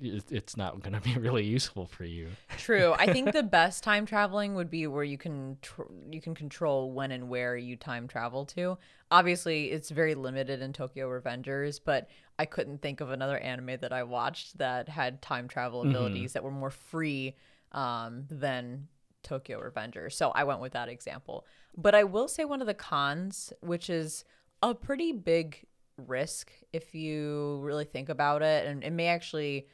it's 0.00 0.56
not 0.56 0.80
going 0.82 0.92
to 0.92 1.00
be 1.00 1.18
really 1.18 1.44
useful 1.44 1.86
for 1.86 2.04
you. 2.04 2.28
True. 2.58 2.94
I 2.98 3.12
think 3.12 3.32
the 3.32 3.42
best 3.42 3.84
time 3.84 4.06
traveling 4.06 4.54
would 4.54 4.70
be 4.70 4.86
where 4.86 5.04
you 5.04 5.18
can 5.18 5.58
tr- 5.62 5.82
you 6.10 6.20
can 6.20 6.34
control 6.34 6.92
when 6.92 7.12
and 7.12 7.28
where 7.28 7.56
you 7.56 7.76
time 7.76 8.08
travel 8.08 8.44
to. 8.46 8.78
Obviously, 9.10 9.70
it's 9.70 9.90
very 9.90 10.14
limited 10.14 10.62
in 10.62 10.72
Tokyo 10.72 11.08
Revengers, 11.08 11.80
but 11.84 12.08
I 12.38 12.44
couldn't 12.44 12.82
think 12.82 13.00
of 13.00 13.10
another 13.10 13.38
anime 13.38 13.78
that 13.80 13.92
I 13.92 14.02
watched 14.02 14.58
that 14.58 14.88
had 14.88 15.22
time 15.22 15.48
travel 15.48 15.80
mm-hmm. 15.80 15.90
abilities 15.90 16.30
mm-hmm. 16.30 16.32
that 16.34 16.44
were 16.44 16.50
more 16.50 16.70
free 16.70 17.36
um, 17.72 18.24
than 18.30 18.88
Tokyo 19.26 19.60
Revengers. 19.60 20.12
So 20.12 20.30
I 20.30 20.44
went 20.44 20.60
with 20.60 20.72
that 20.72 20.88
example. 20.88 21.44
But 21.76 21.94
I 21.94 22.04
will 22.04 22.28
say 22.28 22.44
one 22.44 22.60
of 22.60 22.66
the 22.66 22.74
cons, 22.74 23.52
which 23.60 23.90
is 23.90 24.24
a 24.62 24.74
pretty 24.74 25.12
big 25.12 25.66
risk 25.98 26.52
if 26.72 26.94
you 26.94 27.58
really 27.62 27.84
think 27.84 28.08
about 28.08 28.42
it, 28.42 28.66
and 28.66 28.84
it 28.84 28.92
may 28.92 29.08
actually 29.08 29.66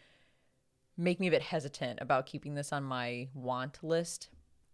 make 0.96 1.20
me 1.20 1.28
a 1.28 1.30
bit 1.30 1.42
hesitant 1.42 1.98
about 2.00 2.26
keeping 2.26 2.54
this 2.54 2.72
on 2.72 2.82
my 2.82 3.28
want 3.34 3.82
list 3.82 4.28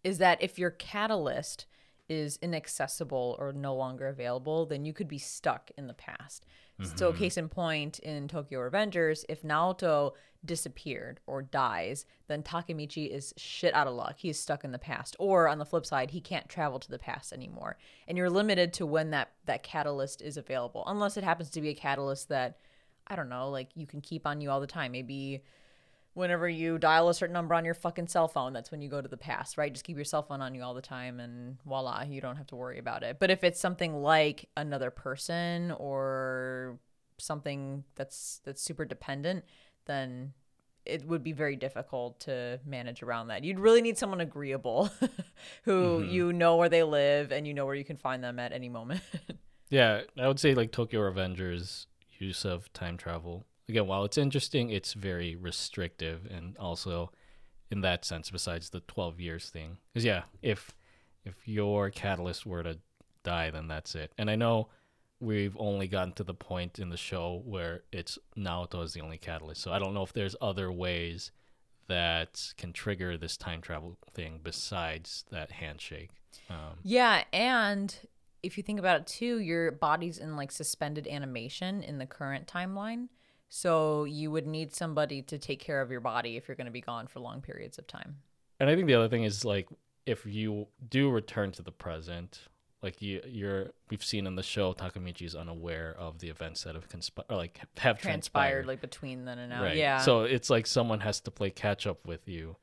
is 0.04 0.18
that 0.18 0.42
if 0.42 0.58
your 0.58 0.70
catalyst 0.70 1.66
is 2.08 2.38
inaccessible 2.40 3.36
or 3.38 3.52
no 3.52 3.74
longer 3.74 4.06
available, 4.06 4.64
then 4.64 4.84
you 4.84 4.92
could 4.92 5.08
be 5.08 5.18
stuck 5.18 5.70
in 5.76 5.86
the 5.86 5.94
past. 5.94 6.46
Mm-hmm. 6.80 6.96
So, 6.96 7.12
case 7.12 7.36
in 7.36 7.48
point, 7.48 7.98
in 7.98 8.28
Tokyo 8.28 8.60
Revengers, 8.60 9.24
if 9.28 9.42
Naoto 9.42 10.12
disappeared 10.44 11.20
or 11.26 11.42
dies, 11.42 12.04
then 12.26 12.42
Takemichi 12.42 13.10
is 13.10 13.34
shit 13.36 13.74
out 13.74 13.86
of 13.86 13.94
luck. 13.94 14.16
He's 14.18 14.38
stuck 14.38 14.64
in 14.64 14.72
the 14.72 14.78
past. 14.78 15.16
Or 15.18 15.48
on 15.48 15.58
the 15.58 15.64
flip 15.64 15.84
side, 15.84 16.10
he 16.10 16.20
can't 16.20 16.48
travel 16.48 16.78
to 16.78 16.90
the 16.90 16.98
past 16.98 17.32
anymore. 17.32 17.76
And 18.06 18.16
you're 18.16 18.30
limited 18.30 18.72
to 18.74 18.86
when 18.86 19.10
that, 19.10 19.32
that 19.46 19.62
catalyst 19.62 20.22
is 20.22 20.36
available, 20.36 20.84
unless 20.86 21.16
it 21.16 21.24
happens 21.24 21.50
to 21.50 21.60
be 21.60 21.70
a 21.70 21.74
catalyst 21.74 22.28
that, 22.28 22.58
I 23.06 23.16
don't 23.16 23.28
know, 23.28 23.50
like 23.50 23.70
you 23.74 23.86
can 23.86 24.00
keep 24.00 24.26
on 24.26 24.40
you 24.40 24.50
all 24.50 24.60
the 24.60 24.66
time. 24.66 24.92
Maybe 24.92 25.42
whenever 26.14 26.48
you 26.48 26.78
dial 26.78 27.08
a 27.08 27.14
certain 27.14 27.32
number 27.32 27.54
on 27.54 27.64
your 27.64 27.74
fucking 27.74 28.08
cell 28.08 28.28
phone, 28.28 28.52
that's 28.52 28.70
when 28.70 28.82
you 28.82 28.88
go 28.88 29.00
to 29.00 29.08
the 29.08 29.16
past, 29.16 29.56
right? 29.56 29.72
Just 29.72 29.84
keep 29.84 29.96
your 29.96 30.04
cell 30.04 30.22
phone 30.22 30.42
on 30.42 30.54
you 30.54 30.62
all 30.62 30.74
the 30.74 30.82
time 30.82 31.20
and 31.20 31.56
voila, 31.64 32.02
you 32.02 32.20
don't 32.20 32.36
have 32.36 32.48
to 32.48 32.56
worry 32.56 32.78
about 32.78 33.02
it. 33.02 33.18
But 33.20 33.30
if 33.30 33.44
it's 33.44 33.60
something 33.60 33.94
like 34.02 34.48
another 34.56 34.90
person 34.90 35.70
or 35.72 36.78
something 37.18 37.84
that's 37.94 38.40
that's 38.44 38.62
super 38.62 38.84
dependent, 38.84 39.44
then 39.88 40.32
it 40.86 41.04
would 41.06 41.22
be 41.22 41.32
very 41.32 41.56
difficult 41.56 42.20
to 42.20 42.60
manage 42.64 43.02
around 43.02 43.28
that. 43.28 43.44
You'd 43.44 43.58
really 43.58 43.82
need 43.82 43.98
someone 43.98 44.20
agreeable 44.20 44.90
who 45.64 46.00
mm-hmm. 46.00 46.10
you 46.10 46.32
know 46.32 46.56
where 46.56 46.68
they 46.68 46.82
live 46.84 47.32
and 47.32 47.46
you 47.46 47.52
know 47.52 47.66
where 47.66 47.74
you 47.74 47.84
can 47.84 47.96
find 47.96 48.22
them 48.22 48.38
at 48.38 48.52
any 48.52 48.68
moment. 48.68 49.02
yeah, 49.68 50.02
I 50.16 50.28
would 50.28 50.38
say 50.38 50.54
like 50.54 50.70
Tokyo 50.70 51.00
Revengers 51.00 51.86
use 52.18 52.44
of 52.44 52.72
time 52.72 52.96
travel 52.96 53.44
again, 53.68 53.86
while 53.86 54.04
it's 54.04 54.18
interesting, 54.18 54.70
it's 54.70 54.94
very 54.94 55.36
restrictive, 55.36 56.26
and 56.30 56.56
also 56.56 57.12
in 57.70 57.82
that 57.82 58.04
sense, 58.04 58.30
besides 58.30 58.70
the 58.70 58.80
twelve 58.80 59.20
years 59.20 59.50
thing, 59.50 59.78
because 59.92 60.04
yeah, 60.04 60.22
if 60.42 60.72
if 61.24 61.34
your 61.46 61.90
catalyst 61.90 62.46
were 62.46 62.62
to 62.62 62.78
die, 63.24 63.50
then 63.50 63.68
that's 63.68 63.94
it. 63.94 64.12
And 64.16 64.30
I 64.30 64.36
know 64.36 64.68
we've 65.20 65.56
only 65.58 65.88
gotten 65.88 66.12
to 66.14 66.24
the 66.24 66.34
point 66.34 66.78
in 66.78 66.90
the 66.90 66.96
show 66.96 67.42
where 67.44 67.82
it's 67.92 68.18
Naoto 68.36 68.82
is 68.84 68.92
the 68.92 69.00
only 69.00 69.18
catalyst, 69.18 69.62
so 69.62 69.72
I 69.72 69.78
don't 69.78 69.94
know 69.94 70.02
if 70.02 70.12
there's 70.12 70.36
other 70.40 70.70
ways 70.70 71.32
that 71.88 72.52
can 72.56 72.72
trigger 72.72 73.16
this 73.16 73.36
time 73.36 73.60
travel 73.60 73.96
thing 74.12 74.40
besides 74.42 75.24
that 75.30 75.50
handshake. 75.50 76.10
Um, 76.50 76.78
yeah, 76.82 77.24
and 77.32 77.94
if 78.42 78.56
you 78.56 78.62
think 78.62 78.78
about 78.78 79.00
it 79.00 79.06
too, 79.06 79.38
your 79.38 79.72
body's 79.72 80.18
in 80.18 80.36
like 80.36 80.52
suspended 80.52 81.06
animation 81.08 81.82
in 81.82 81.98
the 81.98 82.06
current 82.06 82.46
timeline. 82.46 83.08
So 83.48 84.04
you 84.04 84.30
would 84.30 84.46
need 84.46 84.74
somebody 84.74 85.22
to 85.22 85.38
take 85.38 85.60
care 85.60 85.80
of 85.80 85.90
your 85.90 86.00
body 86.00 86.36
if 86.36 86.46
you're 86.46 86.56
going 86.56 86.66
to 86.66 86.70
be 86.70 86.82
gone 86.82 87.06
for 87.06 87.20
long 87.20 87.40
periods 87.40 87.78
of 87.78 87.86
time. 87.86 88.16
And 88.60 88.68
I 88.68 88.74
think 88.74 88.86
the 88.86 88.94
other 88.94 89.08
thing 89.08 89.24
is 89.24 89.44
like 89.44 89.68
if 90.06 90.26
you 90.26 90.68
do 90.88 91.10
return 91.10 91.52
to 91.52 91.62
the 91.62 91.72
present, 91.72 92.40
like 92.82 93.02
you 93.02 93.20
you're 93.26 93.70
we've 93.90 94.04
seen 94.04 94.26
in 94.26 94.36
the 94.36 94.42
show 94.42 94.72
Takemichi 94.72 95.22
is 95.22 95.34
unaware 95.34 95.94
of 95.98 96.20
the 96.20 96.28
events 96.28 96.64
that 96.64 96.74
have 96.74 96.88
conspired 96.88 97.26
or 97.28 97.36
like 97.36 97.58
have 97.78 97.98
transpired, 97.98 98.02
transpired 98.02 98.66
like 98.66 98.80
between 98.80 99.24
then 99.24 99.38
and 99.38 99.50
now. 99.50 99.62
Right. 99.62 99.76
Yeah. 99.76 99.98
So 99.98 100.22
it's 100.22 100.48
like 100.50 100.66
someone 100.66 101.00
has 101.00 101.20
to 101.20 101.30
play 101.30 101.50
catch 101.50 101.86
up 101.86 102.06
with 102.06 102.28
you 102.28 102.56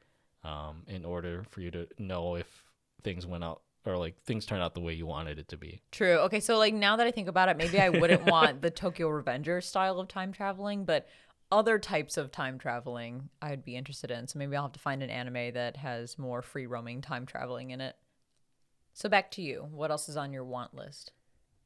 um 0.43 0.83
in 0.87 1.05
order 1.05 1.43
for 1.49 1.61
you 1.61 1.71
to 1.71 1.87
know 1.97 2.35
if 2.35 2.63
things 3.03 3.25
went 3.25 3.43
out 3.43 3.61
or 3.85 3.97
like 3.97 4.19
things 4.23 4.45
turned 4.45 4.63
out 4.63 4.73
the 4.73 4.79
way 4.79 4.93
you 4.93 5.05
wanted 5.05 5.37
it 5.37 5.47
to 5.49 5.57
be. 5.57 5.81
True. 5.91 6.17
Okay, 6.19 6.39
so 6.39 6.57
like 6.57 6.73
now 6.73 6.95
that 6.95 7.05
I 7.05 7.11
think 7.11 7.27
about 7.27 7.49
it, 7.49 7.57
maybe 7.57 7.79
I 7.79 7.89
wouldn't 7.89 8.25
want 8.31 8.61
the 8.61 8.71
Tokyo 8.71 9.09
Revenger 9.09 9.61
style 9.61 9.99
of 9.99 10.07
time 10.07 10.31
traveling, 10.31 10.85
but 10.85 11.07
other 11.51 11.77
types 11.77 12.17
of 12.17 12.31
time 12.31 12.57
traveling 12.57 13.29
I'd 13.41 13.63
be 13.63 13.75
interested 13.75 14.11
in. 14.11 14.27
So 14.27 14.39
maybe 14.39 14.55
I'll 14.55 14.63
have 14.63 14.71
to 14.73 14.79
find 14.79 15.03
an 15.03 15.09
anime 15.09 15.53
that 15.53 15.77
has 15.77 16.17
more 16.17 16.41
free 16.41 16.65
roaming 16.65 17.01
time 17.01 17.25
traveling 17.25 17.69
in 17.71 17.81
it. 17.81 17.95
So 18.95 19.09
back 19.09 19.29
to 19.31 19.41
you. 19.41 19.67
What 19.71 19.91
else 19.91 20.07
is 20.07 20.15
on 20.15 20.31
your 20.31 20.45
want 20.45 20.73
list? 20.73 21.11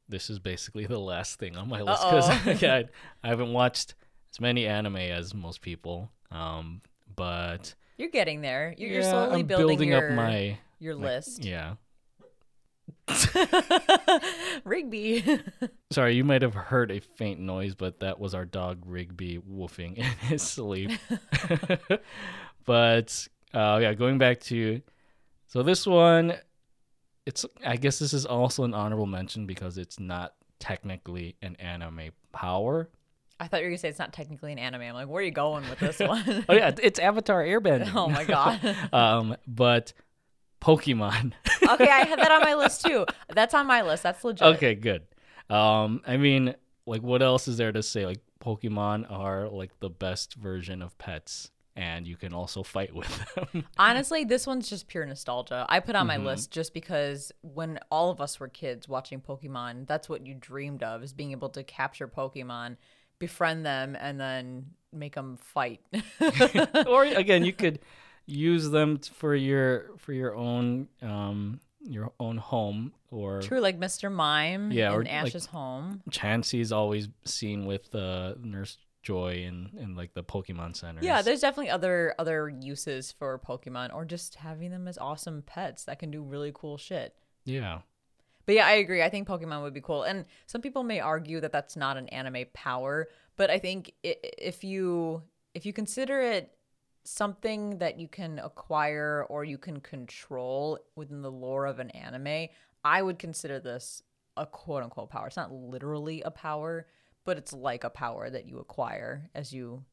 This 0.08 0.30
is 0.30 0.40
basically 0.40 0.86
the 0.86 0.98
last 0.98 1.38
thing 1.38 1.56
on 1.56 1.68
my 1.68 1.80
list 1.80 2.02
because 2.02 2.60
yeah, 2.62 2.74
I, 2.74 2.84
I 3.22 3.28
haven't 3.28 3.52
watched 3.52 3.94
as 4.32 4.40
many 4.40 4.66
anime 4.66 4.96
as 4.96 5.32
most 5.32 5.62
people. 5.62 6.10
Um, 6.32 6.82
but 7.14 7.76
you're 7.96 8.10
getting 8.10 8.40
there. 8.40 8.74
You're, 8.76 8.88
yeah, 8.88 8.94
you're 8.94 9.02
slowly 9.04 9.44
building, 9.44 9.66
building 9.68 9.88
your, 9.90 10.10
up 10.10 10.16
my 10.16 10.58
your 10.80 10.96
my, 10.96 11.06
list. 11.06 11.44
Yeah. 11.44 11.74
Rigby. 14.64 15.40
Sorry, 15.92 16.16
you 16.16 16.24
might 16.24 16.42
have 16.42 16.54
heard 16.54 16.90
a 16.90 16.98
faint 16.98 17.38
noise, 17.38 17.76
but 17.76 18.00
that 18.00 18.18
was 18.18 18.34
our 18.34 18.44
dog 18.44 18.82
Rigby 18.84 19.38
woofing 19.38 19.98
in 19.98 20.04
his 20.04 20.42
sleep. 20.42 20.90
but 22.64 23.28
uh, 23.54 23.78
yeah, 23.80 23.94
going 23.94 24.18
back 24.18 24.40
to 24.40 24.82
so 25.46 25.62
this 25.62 25.86
one, 25.86 26.34
it's 27.30 27.46
I 27.64 27.76
guess 27.76 28.00
this 28.00 28.12
is 28.12 28.26
also 28.26 28.64
an 28.64 28.74
honorable 28.74 29.06
mention 29.06 29.46
because 29.46 29.78
it's 29.78 30.00
not 30.00 30.34
technically 30.58 31.36
an 31.40 31.54
anime 31.56 32.10
power. 32.32 32.90
I 33.38 33.46
thought 33.46 33.60
you 33.60 33.66
were 33.66 33.70
gonna 33.70 33.78
say 33.78 33.88
it's 33.88 34.00
not 34.00 34.12
technically 34.12 34.50
an 34.52 34.58
anime. 34.58 34.82
I'm 34.82 34.94
like, 34.94 35.08
where 35.08 35.22
are 35.22 35.24
you 35.24 35.30
going 35.30 35.68
with 35.70 35.78
this 35.78 35.98
one? 36.00 36.44
oh 36.48 36.52
yeah, 36.52 36.72
it's 36.82 36.98
Avatar 36.98 37.42
Airbender. 37.44 37.92
oh 37.94 38.08
my 38.08 38.24
god. 38.24 38.60
um, 38.92 39.36
but 39.46 39.92
Pokemon. 40.60 41.32
okay, 41.62 41.88
I 41.88 42.04
had 42.04 42.18
that 42.18 42.32
on 42.32 42.42
my 42.42 42.54
list 42.54 42.84
too. 42.84 43.06
That's 43.32 43.54
on 43.54 43.66
my 43.68 43.82
list. 43.82 44.02
That's 44.02 44.24
legit. 44.24 44.46
Okay, 44.56 44.74
good. 44.74 45.02
Um, 45.48 46.02
I 46.06 46.16
mean, 46.16 46.54
like, 46.84 47.02
what 47.02 47.22
else 47.22 47.46
is 47.48 47.56
there 47.56 47.72
to 47.72 47.82
say? 47.82 48.06
Like, 48.06 48.20
Pokemon 48.44 49.10
are 49.10 49.48
like 49.48 49.78
the 49.78 49.90
best 49.90 50.34
version 50.34 50.82
of 50.82 50.98
pets, 50.98 51.50
and 51.76 52.06
you 52.06 52.16
can 52.16 52.32
also 52.34 52.62
fight 52.62 52.94
with 52.94 53.08
them. 53.52 53.64
Honestly, 53.78 54.24
this 54.24 54.46
one's 54.46 54.68
just 54.68 54.88
pure 54.88 55.04
nostalgia. 55.06 55.66
I 55.68 55.80
put 55.80 55.94
on 55.96 56.08
Mm-hmm. 56.08 56.24
my 56.24 56.30
list 56.30 56.50
just 56.50 56.74
because 56.74 57.32
when 57.42 57.78
all 57.90 58.10
of 58.10 58.20
us 58.20 58.40
were 58.40 58.48
kids 58.48 58.88
watching 58.88 59.20
Pokemon, 59.20 59.86
that's 59.86 60.08
what 60.08 60.26
you 60.26 60.34
dreamed 60.34 60.82
of 60.82 61.02
is 61.02 61.12
being 61.12 61.30
able 61.32 61.48
to 61.50 61.62
capture 61.62 62.08
Pokemon, 62.08 62.76
befriend 63.18 63.64
them, 63.64 63.96
and 64.00 64.18
then 64.20 64.66
make 64.92 65.14
them 65.14 65.36
fight. 65.36 65.80
or 66.86 67.04
again, 67.22 67.44
you 67.44 67.52
could 67.52 67.78
use 68.26 68.70
them 68.70 68.98
for 68.98 69.34
your 69.34 69.96
for 69.98 70.12
your 70.12 70.34
own 70.36 70.88
um 71.02 71.60
your 71.82 72.12
own 72.20 72.36
home 72.36 72.92
or 73.10 73.40
True, 73.40 73.58
like 73.60 73.80
Mr. 73.80 74.12
Mime 74.12 74.70
Yeah, 74.70 74.88
in 74.90 74.94
or, 74.94 74.98
like- 75.04 75.12
Ash's 75.12 75.46
home. 75.46 76.02
Chansey's 76.10 76.70
always 76.72 77.08
seen 77.24 77.64
with 77.64 77.92
uh, 77.94 78.34
Nurse 78.42 78.76
Joy 79.02 79.44
in, 79.46 79.70
in 79.78 79.94
like 79.96 80.14
the 80.14 80.22
Pokemon 80.22 80.76
centers. 80.76 81.04
Yeah, 81.04 81.22
there's 81.22 81.40
definitely 81.40 81.70
other 81.70 82.14
other 82.18 82.48
uses 82.48 83.12
for 83.12 83.38
Pokemon, 83.38 83.94
or 83.94 84.04
just 84.04 84.36
having 84.36 84.70
them 84.70 84.86
as 84.86 84.98
awesome 84.98 85.42
pets 85.42 85.84
that 85.84 85.98
can 85.98 86.10
do 86.10 86.22
really 86.22 86.52
cool 86.54 86.76
shit. 86.76 87.14
yeah. 87.44 87.80
But 88.46 88.56
yeah, 88.56 88.66
I 88.66 88.72
agree. 88.72 89.00
I 89.00 89.10
think 89.10 89.28
Pokemon 89.28 89.62
would 89.62 89.74
be 89.74 89.80
cool. 89.80 90.02
And 90.02 90.24
some 90.46 90.60
people 90.60 90.82
may 90.82 90.98
argue 90.98 91.40
that 91.40 91.52
that's 91.52 91.76
not 91.76 91.96
an 91.96 92.08
anime 92.08 92.46
power, 92.52 93.08
but 93.36 93.48
I 93.48 93.58
think 93.58 93.92
if 94.02 94.64
you 94.64 95.22
if 95.54 95.64
you 95.64 95.72
consider 95.72 96.20
it 96.20 96.52
something 97.04 97.78
that 97.78 97.98
you 97.98 98.08
can 98.08 98.38
acquire 98.38 99.24
or 99.28 99.44
you 99.44 99.56
can 99.56 99.80
control 99.80 100.78
within 100.96 101.22
the 101.22 101.30
lore 101.30 101.66
of 101.66 101.78
an 101.78 101.90
anime, 101.90 102.48
I 102.82 103.02
would 103.02 103.18
consider 103.18 103.60
this 103.60 104.02
a 104.36 104.46
quote 104.46 104.82
unquote 104.82 105.10
power. 105.10 105.28
It's 105.28 105.36
not 105.36 105.52
literally 105.52 106.22
a 106.22 106.30
power, 106.30 106.86
but 107.24 107.36
it's 107.38 107.52
like 107.52 107.84
a 107.84 107.90
power 107.90 108.28
that 108.30 108.46
you 108.46 108.58
acquire 108.58 109.30
as 109.34 109.52
you 109.52 109.84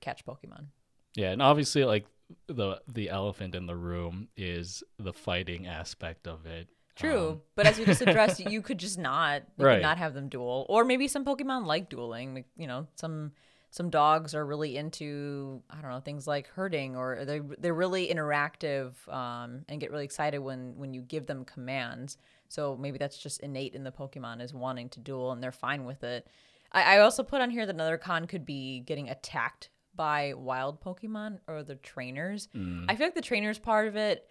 catch 0.00 0.24
Pokemon. 0.24 0.66
Yeah, 1.14 1.30
and 1.30 1.42
obviously 1.42 1.84
like 1.84 2.06
the 2.46 2.80
the 2.88 3.10
elephant 3.10 3.54
in 3.54 3.66
the 3.66 3.76
room 3.76 4.28
is 4.36 4.82
the 4.98 5.12
fighting 5.12 5.66
aspect 5.66 6.26
of 6.26 6.46
it. 6.46 6.68
True, 6.94 7.28
Um, 7.30 7.40
but 7.54 7.66
as 7.66 7.78
we 7.78 7.84
just 7.86 8.02
addressed, 8.06 8.40
you 8.40 8.60
could 8.62 8.78
just 8.78 8.98
not, 8.98 9.42
you 9.56 9.64
Right. 9.66 9.76
could 9.76 9.82
not 9.82 9.98
have 9.98 10.12
them 10.14 10.28
duel, 10.28 10.66
or 10.68 10.84
maybe 10.84 11.08
some 11.08 11.24
Pokemon 11.24 11.64
like 11.66 11.88
dueling. 11.88 12.34
Like, 12.34 12.46
You 12.56 12.66
know, 12.66 12.86
some 12.96 13.32
some 13.70 13.88
dogs 13.88 14.34
are 14.34 14.44
really 14.44 14.76
into 14.76 15.62
I 15.70 15.80
don't 15.80 15.90
know 15.90 16.00
things 16.00 16.26
like 16.26 16.48
herding, 16.48 16.96
or 16.96 17.24
they 17.24 17.40
they're 17.58 17.72
really 17.74 18.08
interactive 18.08 18.92
um, 19.12 19.64
and 19.68 19.80
get 19.80 19.90
really 19.90 20.04
excited 20.04 20.38
when 20.40 20.76
when 20.76 20.92
you 20.94 21.00
give 21.02 21.26
them 21.26 21.44
commands. 21.44 22.16
So 22.48 22.76
maybe 22.76 22.98
that's 22.98 23.16
just 23.16 23.40
innate 23.40 23.74
in 23.74 23.84
the 23.84 23.92
Pokemon 23.92 24.42
is 24.42 24.52
wanting 24.52 24.90
to 24.90 25.00
duel, 25.00 25.32
and 25.32 25.42
they're 25.42 25.52
fine 25.52 25.84
with 25.86 26.04
it. 26.04 26.26
I, 26.72 26.96
I 26.96 26.98
also 27.00 27.22
put 27.22 27.40
on 27.40 27.50
here 27.50 27.66
that 27.66 27.74
another 27.74 27.98
con 27.98 28.26
could 28.26 28.44
be 28.44 28.80
getting 28.80 29.08
attacked 29.08 29.70
by 29.94 30.34
wild 30.34 30.80
Pokemon 30.80 31.38
or 31.46 31.62
the 31.62 31.74
trainers. 31.76 32.48
Mm. 32.56 32.86
I 32.88 32.96
feel 32.96 33.06
like 33.06 33.14
the 33.14 33.20
trainers 33.20 33.58
part 33.58 33.88
of 33.88 33.96
it 33.96 34.26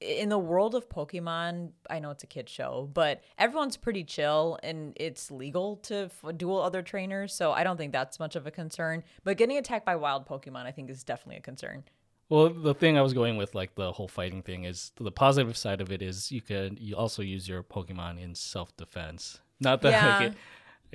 in 0.00 0.28
the 0.28 0.38
world 0.38 0.74
of 0.74 0.88
Pokemon, 0.88 1.70
I 1.88 1.98
know 1.98 2.10
it's 2.10 2.24
a 2.24 2.26
kid 2.26 2.48
show, 2.48 2.90
but 2.92 3.22
everyone's 3.38 3.76
pretty 3.76 4.04
chill 4.04 4.58
and 4.62 4.92
it's 4.96 5.30
legal 5.30 5.76
to 5.78 6.10
f- 6.24 6.36
duel 6.36 6.60
other 6.60 6.82
trainers, 6.82 7.32
so 7.32 7.52
I 7.52 7.64
don't 7.64 7.76
think 7.76 7.92
that's 7.92 8.18
much 8.18 8.36
of 8.36 8.46
a 8.46 8.50
concern. 8.50 9.02
But 9.22 9.36
getting 9.36 9.56
attacked 9.56 9.86
by 9.86 9.96
wild 9.96 10.26
Pokemon, 10.26 10.66
I 10.66 10.72
think, 10.72 10.90
is 10.90 11.04
definitely 11.04 11.36
a 11.36 11.40
concern. 11.42 11.84
Well, 12.28 12.50
the 12.50 12.74
thing 12.74 12.98
I 12.98 13.02
was 13.02 13.12
going 13.14 13.36
with, 13.36 13.54
like 13.54 13.74
the 13.76 13.92
whole 13.92 14.08
fighting 14.08 14.42
thing, 14.42 14.64
is 14.64 14.92
the 14.96 15.12
positive 15.12 15.56
side 15.56 15.80
of 15.80 15.90
it 15.92 16.02
is 16.02 16.32
you 16.32 16.40
can 16.40 16.76
you 16.80 16.96
also 16.96 17.22
use 17.22 17.48
your 17.48 17.62
Pokemon 17.62 18.20
in 18.20 18.34
self 18.34 18.76
defense. 18.76 19.40
Not 19.60 19.80
that 19.82 19.90
Yeah. 19.92 20.18
like, 20.18 20.32
I 20.32 20.34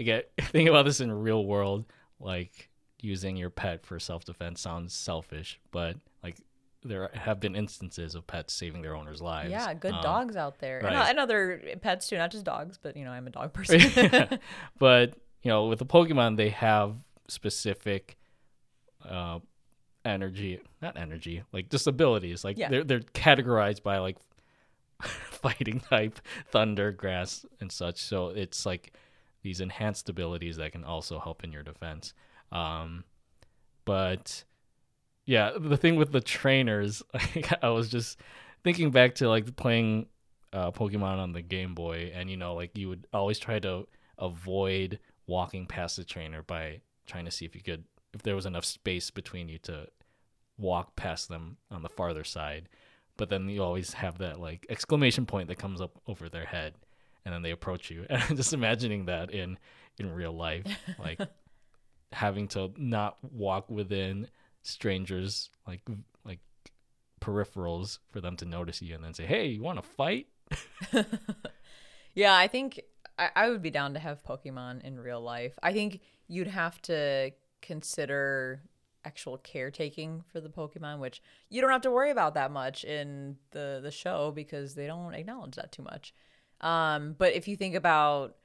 get 0.03 0.31
think 0.41 0.69
about 0.69 0.85
this 0.85 0.99
in 1.01 1.11
real 1.11 1.45
world, 1.45 1.85
like 2.19 2.69
using 3.01 3.37
your 3.37 3.49
pet 3.49 3.85
for 3.85 3.99
self 3.99 4.25
defense 4.25 4.61
sounds 4.61 4.93
selfish, 4.93 5.59
but 5.71 5.95
like 6.23 6.37
there 6.83 7.09
have 7.13 7.39
been 7.39 7.55
instances 7.55 8.15
of 8.15 8.25
pets 8.27 8.53
saving 8.53 8.81
their 8.81 8.95
owners' 8.95 9.21
lives. 9.21 9.51
Yeah, 9.51 9.73
good 9.73 9.93
Um, 9.93 10.01
dogs 10.01 10.35
out 10.35 10.59
there, 10.59 10.79
and, 10.79 10.95
right. 10.95 11.09
and 11.09 11.19
other 11.19 11.61
pets 11.81 12.07
too, 12.07 12.17
not 12.17 12.31
just 12.31 12.45
dogs. 12.45 12.77
But 12.81 12.95
you 12.97 13.05
know, 13.05 13.11
I'm 13.11 13.27
a 13.27 13.31
dog 13.31 13.53
person. 13.53 14.39
but 14.79 15.15
you 15.43 15.49
know, 15.49 15.65
with 15.67 15.79
the 15.79 15.85
Pokemon, 15.85 16.35
they 16.37 16.49
have 16.49 16.95
specific 17.27 18.17
uh, 19.07 19.39
energy, 20.05 20.59
not 20.81 20.97
energy, 20.97 21.43
like 21.53 21.69
just 21.69 21.87
abilities. 21.87 22.43
Like 22.43 22.57
Yeah. 22.57 22.69
they're 22.69 22.83
they're 22.83 22.99
categorized 22.99 23.83
by 23.83 23.99
like 23.99 24.17
fighting 25.01 25.79
type, 25.79 26.19
thunder, 26.51 26.91
grass, 26.91 27.45
and 27.61 27.71
such. 27.71 28.01
So 28.01 28.29
it's 28.29 28.65
like 28.65 28.93
these 29.41 29.61
enhanced 29.61 30.09
abilities 30.09 30.57
that 30.57 30.71
can 30.71 30.83
also 30.83 31.19
help 31.19 31.43
in 31.43 31.51
your 31.51 31.63
defense. 31.63 32.13
Um, 32.51 33.03
but 33.85 34.43
yeah, 35.25 35.51
the 35.59 35.77
thing 35.77 35.95
with 35.95 36.11
the 36.11 36.21
trainers, 36.21 37.03
like, 37.13 37.51
I 37.63 37.69
was 37.69 37.89
just 37.89 38.19
thinking 38.63 38.91
back 38.91 39.15
to 39.15 39.29
like 39.29 39.55
playing 39.55 40.07
uh, 40.51 40.71
Pokemon 40.71 41.19
on 41.19 41.33
the 41.33 41.41
Game 41.41 41.75
Boy, 41.75 42.11
and 42.13 42.29
you 42.29 42.37
know, 42.37 42.55
like 42.55 42.77
you 42.77 42.89
would 42.89 43.07
always 43.13 43.39
try 43.39 43.59
to 43.59 43.87
avoid 44.17 44.99
walking 45.27 45.65
past 45.65 45.97
the 45.97 46.03
trainer 46.03 46.41
by 46.41 46.81
trying 47.05 47.25
to 47.25 47.31
see 47.31 47.45
if 47.45 47.55
you 47.55 47.61
could, 47.61 47.83
if 48.13 48.23
there 48.23 48.35
was 48.35 48.45
enough 48.45 48.65
space 48.65 49.11
between 49.11 49.47
you 49.47 49.59
to 49.59 49.87
walk 50.57 50.95
past 50.95 51.29
them 51.29 51.57
on 51.71 51.81
the 51.81 51.89
farther 51.89 52.23
side. 52.23 52.67
But 53.17 53.29
then 53.29 53.49
you 53.49 53.61
always 53.61 53.93
have 53.93 54.17
that 54.19 54.39
like 54.39 54.65
exclamation 54.69 55.25
point 55.25 55.47
that 55.49 55.59
comes 55.59 55.81
up 55.81 55.99
over 56.07 56.29
their 56.29 56.45
head, 56.45 56.73
and 57.25 57.33
then 57.33 57.41
they 57.41 57.51
approach 57.51 57.89
you. 57.89 58.05
And 58.09 58.21
I'm 58.23 58.35
just 58.35 58.53
imagining 58.53 59.05
that 59.05 59.31
in 59.31 59.57
in 59.97 60.13
real 60.13 60.33
life, 60.33 60.65
like 60.97 61.19
having 62.11 62.47
to 62.49 62.71
not 62.77 63.17
walk 63.21 63.69
within 63.69 64.27
strangers 64.63 65.49
like 65.67 65.81
like 66.25 66.39
peripherals 67.21 67.99
for 68.11 68.21
them 68.21 68.35
to 68.37 68.45
notice 68.45 68.81
you 68.81 68.95
and 68.95 69.03
then 69.03 69.13
say, 69.13 69.25
"Hey, 69.25 69.47
you 69.47 69.61
want 69.61 69.81
to 69.81 69.89
fight?" 69.89 70.27
Yeah, 72.13 72.35
I 72.35 72.47
think 72.47 72.81
I, 73.17 73.29
I 73.35 73.49
would 73.49 73.61
be 73.61 73.71
down 73.71 73.93
to 73.93 73.99
have 73.99 74.23
Pokemon 74.23 74.83
in 74.83 74.99
real 74.99 75.21
life. 75.21 75.53
I 75.61 75.73
think 75.73 76.01
you'd 76.27 76.47
have 76.47 76.81
to 76.83 77.31
consider 77.61 78.61
actual 79.05 79.37
caretaking 79.37 80.23
for 80.27 80.41
the 80.41 80.49
Pokemon, 80.49 80.99
which 80.99 81.21
you 81.49 81.61
don't 81.61 81.71
have 81.71 81.81
to 81.83 81.91
worry 81.91 82.11
about 82.11 82.33
that 82.33 82.51
much 82.51 82.83
in 82.83 83.37
the 83.51 83.79
the 83.81 83.91
show 83.91 84.31
because 84.31 84.75
they 84.75 84.87
don't 84.87 85.13
acknowledge 85.13 85.55
that 85.55 85.71
too 85.71 85.83
much. 85.83 86.13
Um, 86.61 87.15
but 87.17 87.33
if 87.33 87.47
you 87.47 87.55
think 87.55 87.75
about 87.75 88.35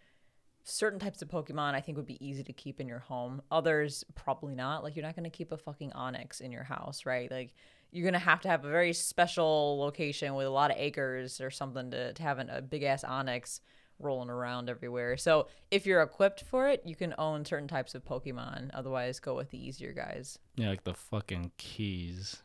certain 0.62 0.99
types 0.99 1.21
of 1.21 1.29
Pokemon, 1.29 1.75
I 1.75 1.81
think 1.81 1.97
would 1.97 2.07
be 2.07 2.25
easy 2.27 2.43
to 2.43 2.53
keep 2.53 2.81
in 2.81 2.89
your 2.89 3.01
home. 3.01 3.43
Others 3.51 4.05
probably 4.15 4.55
not. 4.55 4.83
Like 4.83 4.97
you're 4.97 5.05
not 5.05 5.17
going 5.17 5.31
to 5.31 5.37
keep 5.37 5.53
a 5.53 5.59
fucking 5.59 5.91
Onix 5.91 6.41
in 6.41 6.53
your 6.53 6.65
house, 6.65 7.05
right? 7.05 7.31
Like 7.31 7.53
you're 7.95 8.05
gonna 8.05 8.19
have 8.19 8.41
to 8.41 8.49
have 8.49 8.65
a 8.65 8.69
very 8.69 8.93
special 8.93 9.79
location 9.79 10.35
with 10.35 10.47
a 10.47 10.51
lot 10.51 10.73
of 10.73 10.77
acres 10.79 11.41
or 11.41 11.51
something 11.51 11.93
to, 11.93 12.12
to 12.12 12.23
have 12.25 12.41
an, 12.41 12.51
a 12.51 12.61
big 12.61 12.83
ass 12.83 13.05
Onix 13.05 13.61
rolling 13.99 14.30
around 14.30 14.68
everywhere. 14.68 15.16
So 15.16 15.49
if 15.70 15.86
you're 15.86 16.03
equipped 16.03 16.42
for 16.42 16.68
it, 16.68 16.82
you 16.84 16.95
can 16.95 17.14
own 17.18 17.45
certain 17.45 17.68
types 17.68 17.95
of 17.95 18.05
Pokemon. 18.05 18.70
Otherwise, 18.74 19.20
go 19.20 19.34
with 19.34 19.51
the 19.51 19.66
easier 19.66 19.92
guys. 19.92 20.38
Yeah, 20.57 20.70
like 20.70 20.84
the 20.84 20.95
fucking 20.95 21.53
keys. 21.57 22.42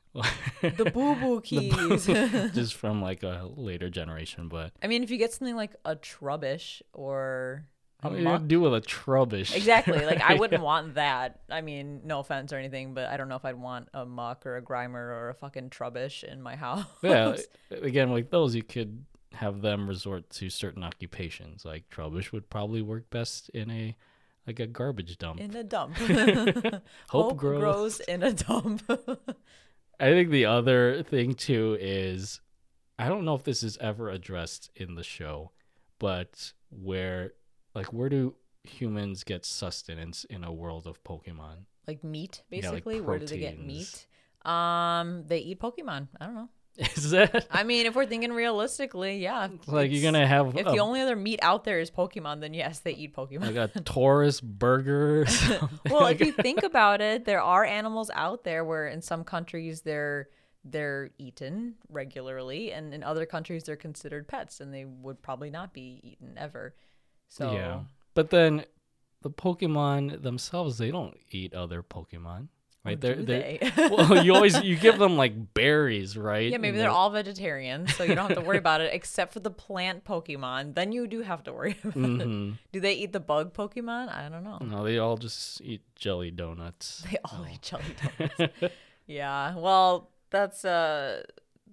The 0.61 0.91
boo 0.93 1.15
boo 1.19 1.41
keys. 1.41 2.05
just 2.53 2.75
from 2.75 3.01
like 3.01 3.23
a 3.23 3.49
later 3.55 3.89
generation, 3.89 4.47
but 4.47 4.71
I 4.81 4.87
mean, 4.87 5.03
if 5.03 5.11
you 5.11 5.17
get 5.17 5.33
something 5.33 5.55
like 5.55 5.75
a 5.85 5.95
Trubbish 5.95 6.81
or 6.93 7.65
a 8.01 8.09
what 8.09 8.15
do 8.15 8.23
you 8.23 8.39
do 8.39 8.61
with 8.61 8.73
a 8.73 8.81
trubbish? 8.81 9.53
Exactly. 9.53 10.05
Like 10.05 10.21
I 10.21 10.35
wouldn't 10.35 10.63
want 10.63 10.95
that. 10.95 11.41
I 11.49 11.59
mean, 11.59 12.01
no 12.05 12.19
offense 12.19 12.53
or 12.53 12.57
anything, 12.57 12.93
but 12.93 13.07
I 13.07 13.17
don't 13.17 13.27
know 13.27 13.35
if 13.35 13.43
I'd 13.43 13.55
want 13.55 13.89
a 13.93 14.05
Muk 14.05 14.45
or 14.45 14.55
a 14.55 14.61
grimer 14.61 14.93
or 14.95 15.29
a 15.29 15.33
fucking 15.33 15.69
trubbish 15.69 16.23
in 16.23 16.41
my 16.41 16.55
house. 16.55 16.85
yeah, 17.03 17.35
again, 17.69 18.09
like 18.09 18.29
those, 18.29 18.55
you 18.55 18.63
could 18.63 19.03
have 19.33 19.61
them 19.61 19.87
resort 19.87 20.29
to 20.31 20.49
certain 20.49 20.83
occupations. 20.83 21.65
Like 21.65 21.89
trubbish 21.89 22.31
would 22.31 22.49
probably 22.49 22.81
work 22.81 23.09
best 23.09 23.49
in 23.49 23.69
a 23.69 23.95
like 24.47 24.59
a 24.59 24.67
garbage 24.67 25.17
dump. 25.17 25.39
in 25.39 25.55
a 25.55 25.63
dump. 25.63 25.95
Hope 25.97 26.81
Hope 27.09 27.37
grows. 27.37 27.59
grows 27.61 27.99
in 28.01 28.23
a 28.23 28.33
dump. 28.33 28.83
I 29.99 30.11
think 30.11 30.29
the 30.29 30.45
other 30.45 31.03
thing 31.03 31.33
too 31.33 31.77
is 31.79 32.41
I 32.97 33.07
don't 33.09 33.25
know 33.25 33.35
if 33.35 33.43
this 33.43 33.63
is 33.63 33.77
ever 33.79 34.09
addressed 34.09 34.71
in 34.75 34.95
the 34.95 35.03
show, 35.03 35.51
but 35.99 36.53
where 36.69 37.33
like 37.75 37.93
where 37.93 38.09
do 38.09 38.35
humans 38.63 39.23
get 39.23 39.45
sustenance 39.45 40.25
in 40.25 40.43
a 40.43 40.51
world 40.51 40.87
of 40.87 41.03
Pokemon? 41.03 41.65
like 41.87 42.03
meat, 42.03 42.43
Yeah, 42.51 42.57
like 42.57 42.63
basically. 42.71 43.01
Where 43.01 43.17
do 43.19 43.25
they 43.25 43.39
get 43.39 43.59
meat? 43.59 44.05
Um, 44.45 45.23
they 45.27 45.39
eat 45.39 45.59
Pokemon. 45.59 46.07
I 46.21 46.25
don't 46.25 46.35
know. 46.35 46.49
Is 46.95 47.11
that 47.11 47.47
I 47.51 47.63
mean, 47.63 47.85
if 47.85 47.95
we're 47.95 48.05
thinking 48.05 48.31
realistically, 48.31 49.17
yeah. 49.17 49.49
like 49.67 49.91
you're 49.91 50.01
gonna 50.01 50.25
have 50.25 50.55
If 50.55 50.65
a, 50.65 50.71
the 50.71 50.79
only 50.79 51.01
other 51.01 51.15
meat 51.15 51.39
out 51.41 51.65
there 51.65 51.79
is 51.79 51.91
Pokemon, 51.91 52.39
then 52.39 52.53
yes, 52.53 52.79
they 52.79 52.93
eat 52.93 53.13
Pokemon. 53.13 53.53
like 53.53 53.75
a 53.75 53.79
Tauros 53.81 54.41
burger? 54.41 55.25
Well, 55.89 56.07
if 56.07 56.21
you 56.21 56.31
think 56.47 56.63
about 56.63 57.01
it, 57.01 57.25
there 57.25 57.41
are 57.41 57.65
animals 57.65 58.09
out 58.13 58.43
there 58.43 58.63
where 58.63 58.87
in 58.87 59.01
some 59.01 59.23
countries 59.23 59.81
they're 59.81 60.29
they're 60.63 61.09
eaten 61.17 61.75
regularly, 61.89 62.71
and 62.71 62.93
in 62.93 63.03
other 63.03 63.25
countries 63.25 63.63
they're 63.63 63.75
considered 63.75 64.27
pets, 64.27 64.61
and 64.61 64.73
they 64.73 64.85
would 64.85 65.21
probably 65.21 65.49
not 65.49 65.73
be 65.73 65.99
eaten 66.03 66.37
ever. 66.37 66.75
So 67.27 67.53
Yeah. 67.53 67.81
But 68.13 68.29
then 68.29 68.65
the 69.21 69.29
Pokemon 69.29 70.23
themselves, 70.23 70.77
they 70.77 70.91
don't 70.91 71.17
eat 71.31 71.53
other 71.53 71.83
Pokemon, 71.83 72.47
right? 72.85 73.03
Or 73.03 73.15
do 73.15 73.23
they? 73.23 73.59
well, 73.77 74.23
you 74.23 74.33
always 74.33 74.61
you 74.63 74.75
give 74.75 74.97
them 74.99 75.17
like 75.17 75.53
berries, 75.53 76.17
right? 76.17 76.49
yeah, 76.51 76.57
maybe 76.57 76.69
And 76.77 76.79
they're 76.79 76.89
all 76.89 77.09
vegetarians, 77.09 77.95
so 77.95 78.03
you 78.03 78.15
don't 78.15 78.29
have 78.29 78.37
to 78.37 78.43
worry 78.43 78.57
about 78.57 78.81
it, 78.81 78.93
except 78.93 79.33
for 79.33 79.39
the 79.39 79.51
plant 79.51 80.03
Pokemon. 80.05 80.75
Then 80.75 80.91
you 80.91 81.07
do 81.07 81.21
have 81.21 81.43
to 81.43 81.53
worry 81.53 81.77
about 81.83 81.95
it. 81.97 82.01
Mhm. 82.27 82.57
Do 82.71 82.79
they 82.79 82.93
eat 82.93 83.13
the 83.13 83.19
bug 83.19 83.53
Pokemon? 83.53 84.13
I 84.13 84.29
don't 84.29 84.43
know. 84.43 84.57
No, 84.61 84.83
they 84.83 84.97
all 84.97 85.17
just 85.17 85.61
eat 85.61 85.81
jelly 85.95 86.31
donuts. 86.31 87.03
They 87.09 87.17
all 87.25 87.45
eat 87.51 87.61
jelly 87.61 87.83
donuts. 88.17 88.73
yeah. 89.07 89.55
Well, 89.55 90.09
that's 90.29 90.63
uh 90.65 91.23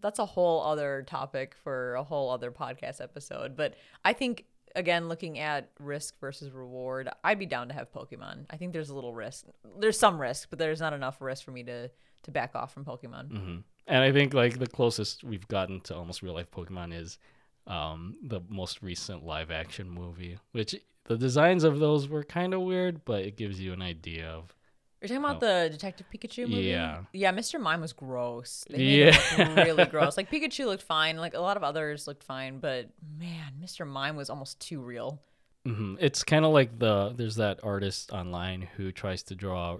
that's 0.00 0.18
a 0.18 0.26
whole 0.26 0.62
other 0.62 1.04
topic 1.06 1.54
for 1.64 1.94
a 1.94 2.02
whole 2.04 2.30
other 2.30 2.50
podcast 2.50 3.00
episode. 3.00 3.56
But 3.56 3.74
I 4.04 4.12
think 4.12 4.44
again, 4.76 5.08
looking 5.08 5.38
at 5.40 5.70
risk 5.80 6.20
versus 6.20 6.52
reward, 6.52 7.08
I'd 7.24 7.38
be 7.38 7.46
down 7.46 7.68
to 7.68 7.74
have 7.74 7.92
Pokemon. 7.92 8.46
I 8.50 8.56
think 8.56 8.72
there's 8.72 8.90
a 8.90 8.94
little 8.94 9.14
risk. 9.14 9.46
There's 9.80 9.98
some 9.98 10.20
risk, 10.20 10.50
but 10.50 10.60
there's 10.60 10.80
not 10.80 10.92
enough 10.92 11.20
risk 11.20 11.44
for 11.44 11.50
me 11.50 11.64
to 11.64 11.90
to 12.22 12.30
back 12.30 12.54
off 12.54 12.72
from 12.72 12.84
Pokemon. 12.84 13.30
hmm 13.30 13.56
And 13.86 14.02
I 14.02 14.12
think 14.12 14.34
like 14.34 14.58
the 14.58 14.66
closest 14.66 15.24
we've 15.24 15.46
gotten 15.48 15.80
to 15.82 15.96
almost 15.96 16.22
real 16.22 16.34
life 16.34 16.50
Pokemon 16.50 16.92
is 16.92 17.18
um, 17.66 18.16
the 18.22 18.40
most 18.48 18.82
recent 18.82 19.24
live 19.24 19.50
action 19.50 19.88
movie, 19.88 20.38
which 20.52 20.74
the 21.04 21.16
designs 21.16 21.64
of 21.64 21.78
those 21.78 22.08
were 22.08 22.24
kind 22.24 22.52
of 22.52 22.60
weird, 22.62 23.04
but 23.04 23.22
it 23.22 23.36
gives 23.36 23.60
you 23.60 23.72
an 23.72 23.82
idea 23.82 24.28
of 24.28 24.54
You're 25.00 25.08
talking 25.08 25.24
about 25.24 25.40
the 25.40 25.68
Detective 25.70 26.06
Pikachu 26.12 26.48
movie? 26.48 26.62
Yeah. 26.62 27.02
Yeah, 27.12 27.32
Mr. 27.32 27.60
Mime 27.60 27.80
was 27.82 27.92
gross. 27.92 28.64
They 28.70 28.82
Yeah. 28.82 29.54
really 29.64 29.84
gross. 29.84 30.16
Like 30.16 30.30
Pikachu 30.30 30.64
looked 30.66 30.82
fine. 30.82 31.18
Like 31.18 31.34
a 31.34 31.40
lot 31.40 31.56
of 31.56 31.62
others 31.62 32.06
looked 32.06 32.24
fine, 32.24 32.58
but 32.60 32.88
man, 33.18 33.52
Mr. 33.62 33.86
Mime 33.86 34.16
was 34.16 34.30
almost 34.30 34.58
too 34.60 34.80
real. 34.80 35.20
hmm 35.66 35.96
It's 36.00 36.24
kind 36.24 36.44
of 36.44 36.52
like 36.52 36.78
the 36.78 37.12
there's 37.14 37.36
that 37.36 37.60
artist 37.62 38.10
online 38.12 38.62
who 38.62 38.90
tries 38.90 39.22
to 39.24 39.34
draw 39.34 39.78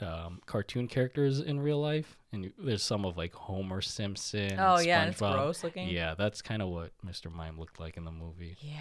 um, 0.00 0.40
cartoon 0.46 0.88
characters 0.88 1.40
in 1.40 1.60
real 1.60 1.80
life, 1.80 2.16
and 2.32 2.44
you, 2.44 2.52
there's 2.58 2.82
some 2.82 3.04
of 3.04 3.16
like 3.16 3.32
Homer 3.34 3.80
Simpson. 3.80 4.56
Oh 4.58 4.78
yeah, 4.78 5.02
and 5.02 5.10
it's 5.10 5.20
gross 5.20 5.62
looking. 5.64 5.88
Yeah, 5.88 6.14
that's 6.16 6.42
kind 6.42 6.62
of 6.62 6.68
what 6.68 6.92
Mr. 7.04 7.32
Mime 7.32 7.58
looked 7.58 7.78
like 7.80 7.96
in 7.96 8.04
the 8.04 8.10
movie. 8.12 8.56
Yeah. 8.60 8.78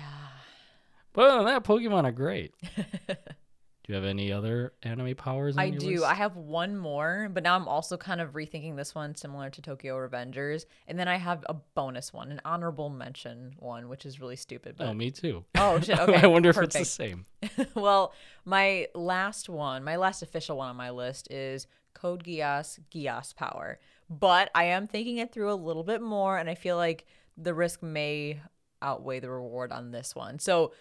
But 1.13 1.25
other 1.25 1.37
than 1.37 1.45
that, 1.45 1.63
Pokemon 1.63 2.05
are 2.05 2.11
great. 2.11 2.53
do 3.83 3.91
you 3.91 3.95
have 3.95 4.05
any 4.05 4.31
other 4.31 4.71
anime 4.83 5.13
powers? 5.15 5.57
I 5.57 5.69
do. 5.69 5.89
list? 5.89 6.03
I 6.05 6.13
have 6.13 6.37
one 6.37 6.77
more, 6.77 7.29
but 7.33 7.43
now 7.43 7.57
I'm 7.57 7.67
also 7.67 7.97
kind 7.97 8.21
of 8.21 8.31
rethinking 8.31 8.77
this 8.77 8.95
one 8.95 9.13
similar 9.15 9.49
to 9.49 9.61
Tokyo 9.61 9.97
Revengers. 9.97 10.65
And 10.87 10.97
then 10.97 11.09
I 11.09 11.17
have 11.17 11.43
a 11.49 11.53
bonus 11.53 12.13
one, 12.13 12.31
an 12.31 12.39
honorable 12.45 12.89
mention 12.89 13.55
one, 13.59 13.89
which 13.89 14.05
is 14.05 14.21
really 14.21 14.37
stupid. 14.37 14.75
Oh, 14.75 14.85
but 14.85 14.87
Oh, 14.87 14.93
me 14.93 15.11
too. 15.11 15.43
Oh, 15.55 15.79
shit. 15.81 15.99
Okay. 16.03 16.21
I 16.21 16.27
wonder 16.27 16.49
if 16.49 16.57
it's 16.57 16.77
the 16.77 16.85
same. 16.85 17.25
well, 17.75 18.13
my 18.45 18.87
last 18.95 19.49
one, 19.49 19.83
my 19.83 19.97
last 19.97 20.21
official 20.21 20.57
one 20.57 20.69
on 20.69 20.75
my 20.77 20.89
list 20.89 21.29
is 21.29 21.67
Code 21.93 22.23
Geass 22.23 22.79
Geass 22.89 23.35
Power. 23.35 23.79
But 24.09 24.49
I 24.55 24.65
am 24.65 24.87
thinking 24.87 25.17
it 25.17 25.33
through 25.33 25.51
a 25.51 25.55
little 25.55 25.83
bit 25.83 26.01
more, 26.01 26.37
and 26.37 26.49
I 26.49 26.55
feel 26.55 26.77
like 26.77 27.05
the 27.37 27.53
risk 27.53 27.83
may 27.83 28.39
outweigh 28.81 29.19
the 29.19 29.29
reward 29.29 29.71
on 29.71 29.91
this 29.91 30.15
one. 30.15 30.39
So 30.39 30.73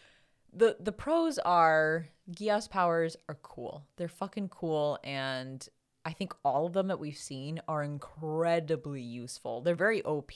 the 0.53 0.77
the 0.79 0.93
pros 0.93 1.39
are 1.39 2.09
Geass 2.31 2.69
powers 2.69 3.17
are 3.29 3.39
cool. 3.43 3.85
They're 3.97 4.09
fucking 4.09 4.49
cool, 4.49 4.99
and 5.03 5.67
I 6.05 6.13
think 6.13 6.35
all 6.45 6.67
of 6.67 6.73
them 6.73 6.89
that 6.89 6.99
we've 7.01 7.17
seen 7.17 7.61
are 7.69 7.83
incredibly 7.83 9.03
useful. 9.03 9.61
They're 9.61 9.75
very 9.75 10.03
OP. 10.03 10.33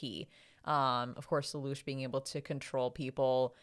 Um, 0.64 1.14
of 1.16 1.26
course, 1.28 1.52
Lelouch 1.52 1.84
being 1.84 2.02
able 2.02 2.20
to 2.22 2.40
control 2.40 2.90
people 2.90 3.54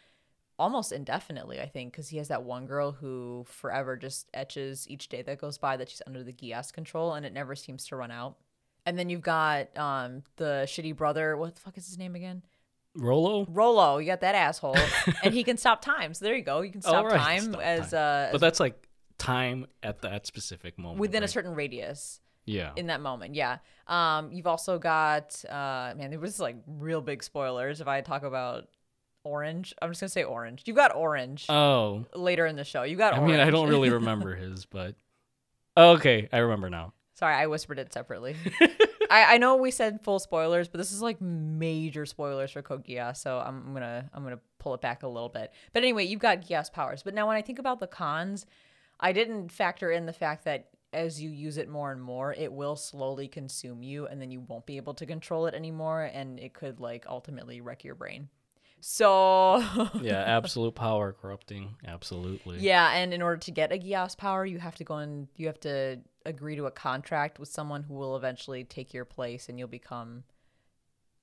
almost 0.60 0.91
indefinitely, 0.91 1.60
I 1.60 1.68
think, 1.68 1.91
because 1.91 2.10
he 2.10 2.18
has 2.18 2.28
that 2.30 2.43
one 2.43 2.66
girl 2.66 2.91
who 2.91 3.45
forever 3.47 3.97
just 3.97 4.30
etches 4.34 4.88
each 4.89 5.10
day 5.10 5.22
that 5.24 5.39
goes 5.39 5.58
by 5.58 5.78
that 5.78 5.89
she's 5.89 6.01
under 6.08 6.24
the 6.24 6.34
Geass 6.34 6.72
control, 6.72 7.14
and 7.14 7.26
it 7.26 7.34
never 7.34 7.56
seems 7.56 7.86
to 7.88 7.95
run 7.95 8.12
out. 8.12 8.38
And 8.86 8.97
then 8.97 9.10
you've 9.10 9.22
got 9.22 9.76
um, 9.78 10.24
the 10.36 10.64
shitty 10.66 10.95
brother. 10.95 11.36
What 11.38 11.56
the 11.56 11.62
fuck 11.62 11.78
is 11.78 11.88
his 11.88 11.97
name 11.97 12.16
again? 12.16 12.43
Rolo? 12.96 13.46
Rolo. 13.50 13.98
You 13.98 14.06
got 14.08 14.22
that 14.22 14.36
asshole, 14.36 14.78
and 15.24 15.34
he 15.34 15.44
can 15.50 15.58
stop 15.58 15.82
time. 15.82 16.14
So 16.14 16.26
there 16.26 16.36
you 16.36 16.44
go. 16.44 16.62
You 16.62 16.72
can 16.72 16.82
Oh, 16.86 16.89
stop 16.89 17.06
right, 17.06 17.18
time 17.20 17.41
stop 17.54 17.62
as 17.62 17.91
time. 17.91 18.28
uh, 18.30 18.32
But 18.32 18.41
that's 18.41 18.60
like 18.60 18.88
time 19.18 19.66
at 19.82 20.02
that 20.02 20.26
specific 20.28 20.78
moment. 20.78 21.00
within 21.00 21.24
a 21.24 21.28
certain 21.28 21.54
radius. 21.56 22.20
Yeah. 22.46 22.72
in 22.76 22.88
that 22.88 23.00
moment. 23.00 23.36
Yeah. 23.36 23.60
Um, 23.88 24.34
you've 24.34 24.48
also 24.48 24.78
got 24.78 25.44
uh, 25.50 25.94
man, 25.96 26.10
there 26.10 26.20
was 26.20 26.41
like 26.41 26.58
real 26.68 27.00
big 27.00 27.24
spoilers. 27.24 27.80
If 27.80 27.88
I 27.88 28.02
talk 28.02 28.24
about 28.24 28.68
Orange, 29.24 29.74
I'm 29.82 29.89
just 29.91 30.02
gonna 30.02 30.10
say 30.10 30.24
Orange. 30.26 30.64
You've 30.66 30.76
got 30.76 30.94
Orange 30.94 31.46
Oh, 31.48 32.06
later 32.14 32.46
in 32.46 32.58
the 32.58 32.66
show. 32.66 32.84
You 32.84 32.98
got. 32.98 33.14
I 33.14 33.20
Orange. 33.20 33.32
mean, 33.32 33.39
I 33.39 33.50
don't 33.50 33.70
really 33.70 33.89
remember 34.02 34.36
his, 34.36 34.66
but 34.66 34.96
oh, 35.78 35.91
okay, 35.91 36.28
I 36.34 36.39
remember 36.39 36.70
now. 36.70 36.91
Sorry, 37.16 37.34
I 37.34 37.48
whispered 37.48 37.80
it 37.80 37.94
separately. 37.94 38.36
I, 39.14 39.36
I 39.36 39.38
know 39.38 39.57
we 39.57 39.70
said 39.70 40.01
full 40.01 40.18
spoilers, 40.18 40.68
but 40.68 40.80
this 40.80 40.91
is 40.91 41.03
like 41.03 41.22
major 41.22 42.07
spoilers 42.07 42.49
for 42.49 42.64
Code 42.64 42.84
Geass, 42.84 43.18
so 43.18 43.38
I'm 43.38 43.72
gonna 43.72 44.09
I'm 44.11 44.24
gonna 44.24 44.39
pull 44.57 44.74
it 44.74 44.82
back 44.82 45.03
a 45.03 45.07
little 45.07 45.30
bit. 45.30 45.53
But 45.72 45.84
anyway, 45.84 46.05
you've 46.05 46.20
got 46.20 46.41
Geass 46.41 46.74
powers. 46.74 47.03
But 47.03 47.14
now 47.14 47.28
when 47.28 47.38
I 47.38 47.43
think 47.43 47.59
about 47.59 47.80
the 47.80 47.86
cons, 47.86 48.47
I 48.99 49.11
didn't 49.11 49.51
factor 49.51 49.91
in 49.91 50.07
the 50.07 50.14
fact 50.14 50.45
that 50.45 50.70
as 50.93 51.22
you 51.22 51.30
use 51.30 51.57
it 51.57 51.70
more 51.70 51.91
and 51.91 52.01
more, 52.01 52.34
it 52.34 52.51
will 52.51 52.76
slowly 52.76 53.28
consume 53.28 53.84
you, 53.84 54.07
and 54.07 54.20
then 54.20 54.32
you 54.32 54.41
won't 54.41 54.66
be 54.66 54.78
able 54.78 54.95
to 54.95 55.05
control 55.05 55.45
it 55.45 55.53
anymore, 55.53 56.09
and 56.11 56.39
it 56.39 56.55
could 56.55 56.80
like 56.80 57.05
ultimately 57.07 57.61
wreck 57.61 57.84
your 57.84 57.95
brain. 57.95 58.30
So 58.80 59.64
Yeah, 60.01 60.24
absolute 60.26 60.74
power 60.74 61.14
corrupting. 61.14 61.76
Absolutely. 61.86 62.59
Yeah, 62.59 62.91
and 62.91 63.14
in 63.14 63.22
order 63.22 63.38
to 63.38 63.51
get 63.51 63.72
a 63.72 63.78
Geass 63.78 64.18
power, 64.18 64.43
you 64.43 64.57
have 64.57 64.76
to 64.78 64.84
go 64.84 64.95
and 64.95 65.28
you 65.38 65.45
have 65.47 65.59
to 65.61 65.99
agree 66.26 66.55
to 66.55 66.65
a 66.65 66.71
contract 66.71 67.39
with 67.39 67.49
someone 67.49 67.84
who 67.84 67.93
will 67.93 68.15
eventually 68.15 68.63
take 68.63 68.93
your 68.93 69.05
place, 69.05 69.49
and 69.49 69.57
you'll 69.59 69.67
become, 69.67 70.24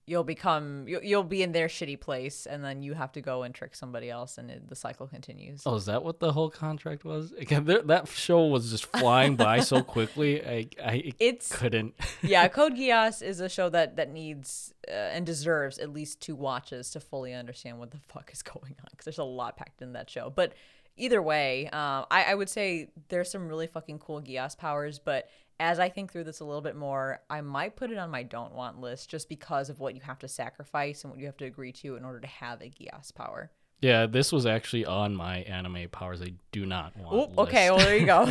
you'll 0.07 0.25
become, 0.25 0.87
you'll, 0.89 1.03
you'll 1.05 1.23
be 1.23 1.43
in 1.43 1.53
their 1.53 1.69
shitty 1.69 2.01
place, 2.01 2.47
and 2.47 2.65
then 2.65 2.83
you 2.83 2.95
have 2.95 3.13
to 3.13 3.21
go 3.21 3.43
and 3.43 3.55
trick 3.55 3.75
somebody 3.75 4.11
else, 4.11 4.39
and 4.39 4.51
it, 4.51 4.69
the 4.69 4.75
cycle 4.75 5.07
continues. 5.07 5.63
Oh, 5.65 5.77
is 5.77 5.87
that 5.87 6.03
what 6.03 6.19
the 6.21 6.33
whole 6.33 6.51
contract 6.51 7.05
was? 7.05 7.33
Again, 7.33 7.65
there, 7.65 7.83
that 7.83 8.09
show 8.09 8.47
was 8.47 8.71
just 8.71 8.87
flying 8.87 9.37
by 9.37 9.61
so 9.61 9.83
quickly. 9.97 10.45
I, 10.45 10.69
I 10.85 11.13
It's 11.19 11.55
couldn't. 11.55 11.95
yeah, 12.23 12.49
Code 12.59 12.75
Geass 12.75 13.23
is 13.23 13.41
a 13.41 13.49
show 13.49 13.69
that 13.71 13.97
that 13.97 14.11
needs 14.13 14.75
uh, 14.89 14.93
and 14.93 15.25
deserves 15.25 15.79
at 15.79 15.93
least 15.93 16.21
two 16.21 16.35
watches 16.35 16.91
to 16.91 17.01
fully 17.01 17.33
understand 17.33 17.79
what 17.79 17.91
the 17.93 17.99
fuck 17.99 18.31
is 18.33 18.43
going 18.43 18.75
on 18.81 18.89
because 18.91 19.05
there's 19.05 19.19
a 19.19 19.25
lot 19.25 19.57
packed 19.57 19.81
in 19.83 19.93
that 19.93 20.11
show. 20.11 20.31
But 20.35 20.55
either 21.01 21.23
way, 21.23 21.67
um, 21.67 22.07
I, 22.11 22.25
I 22.29 22.35
would 22.35 22.49
say 22.49 22.89
there's 23.09 23.31
some 23.31 23.49
really 23.49 23.67
fucking 23.67 23.99
cool 23.99 24.21
Geass 24.21 24.57
powers. 24.57 24.99
But 24.99 25.29
as 25.59 25.79
I 25.79 25.89
think 25.89 26.13
through 26.13 26.25
this 26.25 26.41
a 26.41 26.45
little 26.45 26.61
bit 26.61 26.77
more, 26.77 27.21
I 27.29 27.41
might 27.41 27.77
put 27.77 27.91
it 27.91 27.99
on 27.99 28.11
my 28.11 28.23
don't 28.23 28.55
want 28.55 28.81
list 28.81 29.11
just 29.11 29.29
because 29.29 29.71
of 29.71 29.81
what 29.81 29.95
you 29.95 30.01
have 30.03 30.19
to 30.21 30.29
sacrifice 30.29 31.03
and 31.03 31.11
what 31.11 31.21
you 31.21 31.27
have 31.27 31.37
to 31.39 31.45
agree 31.45 31.73
to 31.73 31.97
in 31.97 32.05
order 32.05 32.21
to 32.21 32.27
have 32.27 32.61
a 32.61 32.71
Geass 32.71 33.15
power. 33.15 33.51
Yeah, 33.81 34.07
this 34.07 34.31
was 34.31 34.45
actually 34.45 34.85
on 34.85 35.15
my 35.17 35.39
anime 35.39 35.89
powers. 35.91 36.21
I 36.21 36.35
do 36.53 36.67
not 36.67 36.95
want. 36.97 37.31
Oop, 37.31 37.39
okay, 37.39 37.71
well 37.71 37.79
there 37.79 37.97
you 37.97 38.07
go. 38.07 38.31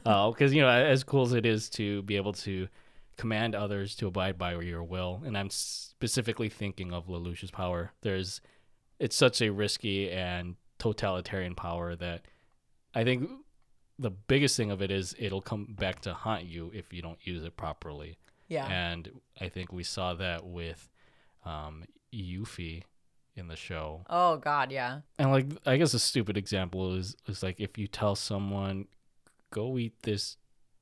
Oh, 0.06 0.32
because 0.32 0.54
you 0.54 0.62
know, 0.62 0.68
as 0.68 1.02
cool 1.02 1.22
as 1.22 1.32
it 1.32 1.44
is 1.44 1.68
to 1.70 2.02
be 2.02 2.16
able 2.16 2.32
to 2.34 2.68
command 3.16 3.54
others 3.54 3.96
to 3.96 4.06
abide 4.06 4.38
by 4.38 4.54
your 4.60 4.84
will, 4.84 5.22
and 5.24 5.36
I'm 5.36 5.50
specifically 5.50 6.48
thinking 6.48 6.92
of 6.92 7.08
Lelouch's 7.08 7.50
power. 7.50 7.92
There's, 8.02 8.40
it's 9.00 9.16
such 9.16 9.42
a 9.42 9.50
risky 9.50 10.10
and 10.10 10.54
totalitarian 10.92 11.54
power 11.54 11.96
that 11.96 12.22
I 12.94 13.04
think 13.04 13.30
the 13.98 14.10
biggest 14.10 14.56
thing 14.56 14.70
of 14.70 14.82
it 14.82 14.90
is 14.90 15.14
it'll 15.18 15.40
come 15.40 15.74
back 15.78 16.00
to 16.02 16.12
haunt 16.14 16.44
you 16.44 16.70
if 16.74 16.92
you 16.92 17.00
don't 17.00 17.18
use 17.24 17.44
it 17.44 17.56
properly. 17.56 18.18
yeah. 18.48 18.66
And 18.66 19.08
I 19.40 19.48
think 19.48 19.72
we 19.72 19.82
saw 19.82 20.14
that 20.14 20.44
with 20.44 20.90
um, 21.44 21.84
Euphie 22.12 22.84
in 23.36 23.48
the 23.48 23.56
show. 23.56 24.04
Oh 24.10 24.36
God, 24.36 24.70
yeah. 24.70 25.00
And 25.18 25.30
like 25.32 25.46
I 25.66 25.76
guess 25.76 25.94
a 25.94 25.98
stupid 25.98 26.36
example 26.36 26.94
is 26.94 27.16
is 27.26 27.42
like 27.42 27.58
if 27.60 27.78
you 27.78 27.86
tell 27.88 28.14
someone 28.14 28.86
go 29.50 29.78
eat 29.78 29.94
this 30.02 30.36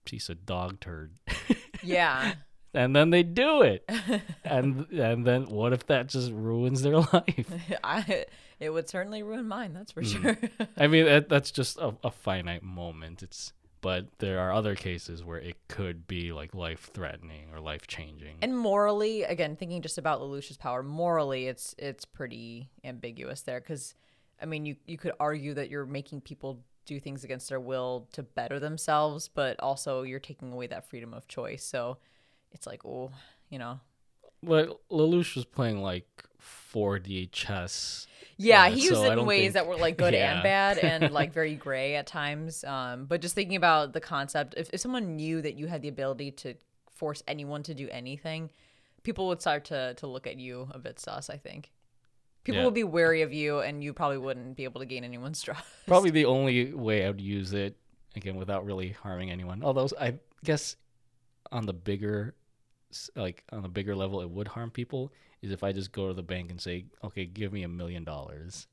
piece 0.05 0.29
of 0.29 0.45
dog 0.45 0.81
turd 0.81 1.13
Yeah. 1.83 2.35
and 2.75 2.95
then 2.97 3.11
they 3.11 3.23
do 3.23 3.63
it. 3.63 3.89
and 4.45 4.87
and 4.91 5.27
then 5.27 5.47
what 5.47 5.73
if 5.73 5.87
that 5.87 6.09
just 6.09 6.33
ruins 6.33 6.83
their 6.83 6.97
life? 7.13 7.53
I, 7.85 8.25
it 8.63 8.71
would 8.71 8.89
certainly 8.89 9.23
ruin 9.23 9.47
mine, 9.49 9.73
that's 9.75 9.93
for 9.93 10.03
Mm. 10.03 10.23
sure. 10.23 10.39
I 10.77 10.87
mean 10.87 11.05
that, 11.07 11.29
that's 11.29 11.51
just 11.51 11.79
a, 11.79 11.95
a 12.05 12.11
finite 12.11 12.63
moment. 12.63 13.23
It's 13.23 13.53
but 13.81 14.07
there 14.19 14.39
are 14.39 14.53
other 14.53 14.77
cases 14.77 15.25
where 15.25 15.41
it 15.41 15.57
could 15.67 16.07
be 16.07 16.33
like 16.33 16.55
life 16.55 16.89
threatening 16.95 17.49
or 17.53 17.59
life 17.59 17.89
changing. 17.89 18.37
And 18.41 18.57
morally, 18.57 19.25
again, 19.25 19.57
thinking 19.57 19.83
just 19.83 19.99
about 19.99 20.21
Lelouch's 20.21 20.57
power, 20.57 20.85
morally, 20.85 21.49
it's 21.49 21.75
it's 21.79 22.05
pretty 22.05 22.71
ambiguous 22.85 23.43
there 23.43 23.59
because, 23.61 23.95
I 24.41 24.47
mean, 24.47 24.67
you 24.67 24.77
you 24.87 24.97
could 24.97 25.13
argue 25.19 25.55
that 25.55 25.69
you're 25.69 25.85
making 25.87 26.21
people 26.21 26.61
do 26.87 27.01
things 27.01 27.25
against 27.25 27.49
their 27.49 27.59
will 27.61 28.07
to 28.13 28.23
better 28.23 28.61
themselves, 28.61 29.27
but 29.29 29.59
also 29.59 30.03
you're 30.03 30.21
taking 30.21 30.53
away 30.53 30.69
that 30.69 30.89
freedom 30.89 31.13
of 31.13 31.27
choice. 31.27 31.65
So, 31.65 31.99
it's 32.53 32.67
like, 32.69 32.85
oh, 32.85 33.11
you 33.51 33.59
know, 33.59 33.81
but 34.45 34.81
Lelouch 34.91 35.35
was 35.35 35.45
playing 35.45 35.83
like 35.83 36.07
4D 36.41 37.31
chess. 37.33 38.07
Yeah, 38.43 38.67
Yeah, 38.67 38.75
he 38.75 38.81
used 38.83 38.95
so 38.95 39.05
it 39.05 39.19
in 39.19 39.27
ways 39.27 39.41
think- 39.43 39.55
that 39.55 39.67
were 39.67 39.77
like 39.77 39.97
good 40.05 40.15
Yeah. 40.15 40.35
and 40.35 40.43
bad 40.43 40.79
and 40.79 41.13
like 41.21 41.33
very 41.33 41.55
gray 41.55 41.95
at 41.97 42.07
times. 42.07 42.65
Um, 42.65 43.05
but 43.07 43.21
just 43.21 43.35
thinking 43.35 43.57
about 43.57 43.93
the 43.93 44.01
concept, 44.01 44.55
if, 44.57 44.71
if 44.73 44.81
someone 44.81 45.17
knew 45.17 45.41
that 45.43 45.55
you 45.55 45.67
had 45.67 45.83
the 45.83 45.89
ability 45.89 46.33
to 46.33 46.55
force 46.95 47.23
anyone 47.29 47.63
to 47.65 47.75
do 47.75 47.89
anything, 47.91 48.51
people 49.03 49.29
would 49.29 49.41
start 49.41 49.65
to 49.67 49.95
to 49.95 50.07
look 50.07 50.27
at 50.27 50.37
you 50.39 50.69
a 50.73 50.79
bit 50.79 50.99
sus. 51.01 51.31
I 51.31 51.37
think 51.37 51.71
people 52.45 52.61
Yeah. 52.61 52.65
would 52.67 52.75
be 52.75 52.85
wary 52.85 53.23
of 53.23 53.33
you, 53.33 53.61
and 53.61 53.83
you 53.83 53.93
probably 53.93 54.19
wouldn't 54.19 54.57
be 54.57 54.65
able 54.65 54.81
to 54.81 54.87
gain 54.87 55.05
anyone's 55.05 55.41
trust. 55.47 55.65
Probably 55.87 56.11
the 56.11 56.25
only 56.27 56.73
way 56.75 57.05
I 57.05 57.09
would 57.09 57.21
use 57.21 57.53
it 57.53 57.77
again 58.17 58.37
without 58.37 58.65
really 58.65 58.91
harming 58.91 59.31
anyone. 59.31 59.63
Although 59.65 59.89
I 60.01 60.15
guess 60.45 60.77
on 61.51 61.67
the 61.67 61.73
bigger, 61.73 62.35
like 63.17 63.45
on 63.53 63.65
a 63.65 63.69
bigger 63.69 63.95
level, 63.97 64.21
it 64.21 64.31
would 64.31 64.49
harm 64.49 64.71
people. 64.71 65.13
Is 65.43 65.51
if 65.51 65.63
I 65.65 65.73
just 65.73 65.93
go 65.93 66.09
to 66.09 66.15
the 66.15 66.23
bank 66.23 66.51
and 66.51 66.61
say, 66.61 66.87
"Okay, 67.03 67.25
give 67.27 67.53
me 67.53 67.63
a 67.65 67.69
million 67.69 68.05
dollars." 68.05 68.67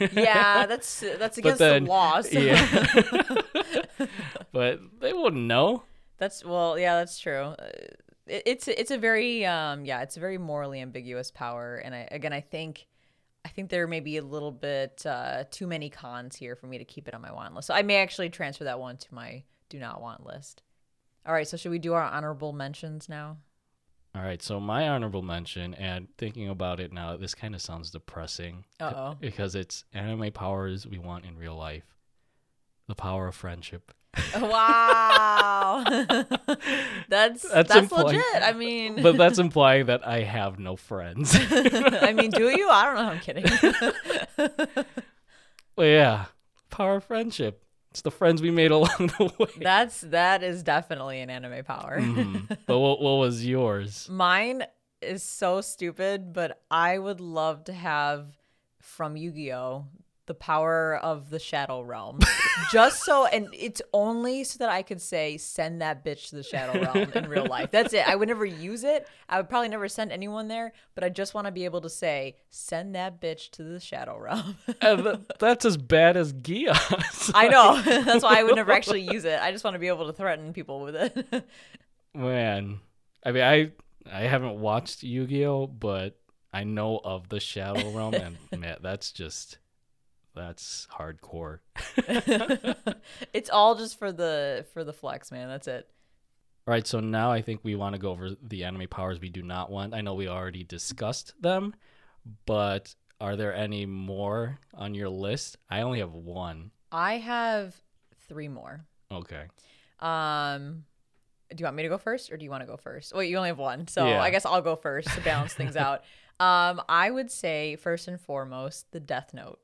yeah, 0.00 0.66
that's 0.68 1.00
that's 1.18 1.38
against 1.38 1.58
then- 1.58 1.84
the 1.84 1.90
law. 1.90 2.20
so- 2.22 2.38
Yeah. 2.38 3.36
but 4.52 4.80
they 5.00 5.12
wouldn't 5.12 5.46
know. 5.46 5.82
That's 6.18 6.44
well, 6.44 6.78
yeah, 6.78 6.94
that's 6.96 7.18
true. 7.18 7.54
Uh, 7.58 7.68
It, 8.26 8.42
it's 8.46 8.68
it's 8.68 8.90
a 8.90 8.98
very 8.98 9.44
um 9.46 9.84
yeah, 9.84 10.02
it's 10.02 10.16
a 10.16 10.20
very 10.20 10.38
morally 10.38 10.80
ambiguous 10.80 11.30
power, 11.30 11.76
and 11.76 11.94
I 11.94 12.08
again 12.10 12.32
I 12.32 12.40
think 12.40 12.86
I 13.44 13.48
think 13.48 13.70
there 13.70 13.86
may 13.86 14.00
be 14.00 14.16
a 14.16 14.22
little 14.24 14.50
bit 14.50 15.04
uh, 15.06 15.44
too 15.52 15.68
many 15.68 15.88
cons 15.88 16.34
here 16.34 16.56
for 16.56 16.66
me 16.66 16.78
to 16.78 16.84
keep 16.84 17.06
it 17.06 17.14
on 17.14 17.20
my 17.20 17.30
want 17.32 17.54
list. 17.54 17.68
So 17.68 17.74
I 17.74 17.82
may 17.82 17.98
actually 17.98 18.28
transfer 18.30 18.64
that 18.64 18.80
one 18.80 18.96
to 18.96 19.14
my 19.14 19.44
do 19.68 19.78
not 19.78 20.00
want 20.00 20.26
list. 20.26 20.62
All 21.24 21.32
right, 21.32 21.46
so 21.46 21.56
should 21.56 21.70
we 21.70 21.78
do 21.78 21.92
our 21.92 22.02
honorable 22.02 22.52
mentions 22.52 23.08
now? 23.08 23.36
All 24.16 24.22
right, 24.22 24.40
so 24.40 24.58
my 24.58 24.88
honorable 24.88 25.20
mention, 25.20 25.74
and 25.74 26.08
thinking 26.16 26.48
about 26.48 26.80
it 26.80 26.90
now, 26.90 27.18
this 27.18 27.34
kind 27.34 27.54
of 27.54 27.60
sounds 27.60 27.90
depressing. 27.90 28.64
Uh 28.80 28.92
oh. 28.96 29.16
Because 29.20 29.54
it's 29.54 29.84
anime 29.92 30.32
powers 30.32 30.86
we 30.86 30.96
want 30.98 31.26
in 31.26 31.36
real 31.36 31.54
life. 31.54 31.84
The 32.88 32.94
power 32.94 33.28
of 33.28 33.34
friendship. 33.34 33.92
wow, 34.40 35.84
that's 37.10 37.42
that's, 37.42 37.68
That's 37.68 37.92
legit. 37.92 38.22
I 38.40 38.54
mean, 38.54 39.02
But 39.02 39.18
that's 39.18 39.38
implying 39.38 39.86
that 39.86 40.06
I 40.06 40.22
have 40.22 40.58
no 40.58 40.76
friends. 40.76 41.36
I 41.38 42.14
mean, 42.14 42.30
do 42.30 42.48
you? 42.48 42.70
I 42.70 42.84
don't 42.86 42.94
know. 42.94 43.10
I'm 43.10 43.20
kidding. 43.20 43.44
well, 45.76 45.86
yeah, 45.86 46.24
power 46.70 46.96
of 46.96 47.04
friendship. 47.04 47.65
It's 47.96 48.02
the 48.02 48.10
friends 48.10 48.42
we 48.42 48.50
made 48.50 48.70
along 48.78 48.90
the 48.98 49.32
way. 49.38 49.48
that's 49.58 50.02
that 50.02 50.42
is 50.42 50.62
definitely 50.62 51.20
an 51.22 51.30
anime 51.30 51.64
power. 51.64 51.98
Mhm. 51.98 52.46
But 52.66 52.78
what, 52.78 53.00
what 53.00 53.12
was 53.14 53.46
yours? 53.46 54.06
Mine 54.10 54.64
is 55.00 55.22
so 55.22 55.62
stupid, 55.62 56.34
but 56.34 56.60
I 56.70 56.98
would 56.98 57.22
love 57.22 57.64
to 57.64 57.72
have 57.72 58.26
from 58.82 59.16
Yu-Gi-Oh 59.16 59.86
the 60.26 60.34
power 60.34 60.96
of 60.96 61.30
the 61.30 61.38
Shadow 61.38 61.80
Realm. 61.82 62.18
Just 62.72 63.04
so 63.04 63.26
and 63.26 63.48
it's 63.52 63.80
only 63.92 64.44
so 64.44 64.58
that 64.58 64.68
I 64.68 64.82
could 64.82 65.00
say 65.00 65.36
send 65.36 65.80
that 65.82 66.04
bitch 66.04 66.30
to 66.30 66.36
the 66.36 66.42
Shadow 66.42 66.80
Realm 66.80 67.12
in 67.12 67.28
real 67.28 67.46
life. 67.50 67.70
That's 67.70 67.92
it. 67.92 68.06
I 68.08 68.16
would 68.16 68.28
never 68.28 68.44
use 68.44 68.84
it. 68.84 69.08
I 69.28 69.38
would 69.38 69.48
probably 69.48 69.68
never 69.68 69.88
send 69.88 70.12
anyone 70.12 70.48
there, 70.48 70.72
but 70.94 71.04
I 71.04 71.08
just 71.08 71.34
want 71.34 71.46
to 71.46 71.52
be 71.52 71.64
able 71.64 71.80
to 71.82 71.90
say 71.90 72.36
send 72.50 72.94
that 72.94 73.20
bitch 73.20 73.50
to 73.52 73.62
the 73.62 73.80
Shadow 73.80 74.18
Realm. 74.18 74.56
Th- 74.80 75.18
that's 75.38 75.64
as 75.64 75.76
bad 75.76 76.16
as 76.16 76.32
Geass. 76.32 77.30
I 77.34 77.48
know. 77.48 77.80
That's 78.02 78.24
why 78.24 78.40
I 78.40 78.42
would 78.42 78.56
never 78.56 78.72
actually 78.72 79.02
use 79.02 79.24
it. 79.24 79.40
I 79.40 79.52
just 79.52 79.64
want 79.64 79.74
to 79.74 79.78
be 79.78 79.88
able 79.88 80.06
to 80.06 80.12
threaten 80.12 80.52
people 80.52 80.80
with 80.80 80.96
it. 80.96 81.44
Man, 82.14 82.80
I 83.24 83.32
mean, 83.32 83.42
I 83.42 83.70
I 84.10 84.22
haven't 84.22 84.58
watched 84.58 85.02
Yu-Gi-Oh, 85.02 85.66
but 85.66 86.18
I 86.52 86.64
know 86.64 87.00
of 87.04 87.28
the 87.28 87.40
Shadow 87.40 87.90
Realm, 87.90 88.14
and 88.14 88.38
man, 88.56 88.78
that's 88.80 89.12
just 89.12 89.58
that's 90.36 90.86
hardcore. 90.96 91.58
it's 93.32 93.50
all 93.50 93.74
just 93.74 93.98
for 93.98 94.12
the 94.12 94.64
for 94.72 94.84
the 94.84 94.92
flex, 94.92 95.32
man. 95.32 95.48
That's 95.48 95.66
it. 95.66 95.88
All 96.68 96.72
right, 96.72 96.86
so 96.86 97.00
now 97.00 97.30
I 97.30 97.42
think 97.42 97.60
we 97.62 97.76
want 97.76 97.94
to 97.94 97.98
go 98.00 98.10
over 98.10 98.30
the 98.42 98.64
anime 98.64 98.88
powers 98.88 99.20
we 99.20 99.28
do 99.28 99.42
not 99.42 99.70
want. 99.70 99.94
I 99.94 100.00
know 100.00 100.14
we 100.14 100.28
already 100.28 100.64
discussed 100.64 101.32
them, 101.40 101.74
but 102.44 102.94
are 103.20 103.36
there 103.36 103.54
any 103.54 103.86
more 103.86 104.58
on 104.74 104.92
your 104.94 105.08
list? 105.08 105.58
I 105.70 105.82
only 105.82 106.00
have 106.00 106.12
one. 106.12 106.72
I 106.90 107.18
have 107.18 107.74
three 108.28 108.48
more. 108.48 108.84
Okay. 109.12 109.44
Um, 110.00 110.84
do 111.50 111.56
you 111.60 111.64
want 111.66 111.76
me 111.76 111.84
to 111.84 111.88
go 111.88 111.98
first, 111.98 112.32
or 112.32 112.36
do 112.36 112.44
you 112.44 112.50
want 112.50 112.62
to 112.62 112.66
go 112.66 112.76
first? 112.76 113.14
Wait, 113.14 113.30
you 113.30 113.36
only 113.36 113.50
have 113.50 113.58
one, 113.58 113.86
so 113.86 114.04
Yeah. 114.04 114.20
I 114.20 114.30
guess 114.30 114.44
I'll 114.44 114.60
go 114.60 114.74
first 114.74 115.08
to 115.10 115.20
balance 115.20 115.54
things 115.54 115.76
out. 115.76 116.02
Um, 116.40 116.82
I 116.88 117.10
would 117.10 117.30
say 117.30 117.76
first 117.76 118.08
and 118.08 118.20
foremost 118.20 118.90
the 118.90 119.00
Death 119.00 119.32
Note 119.32 119.60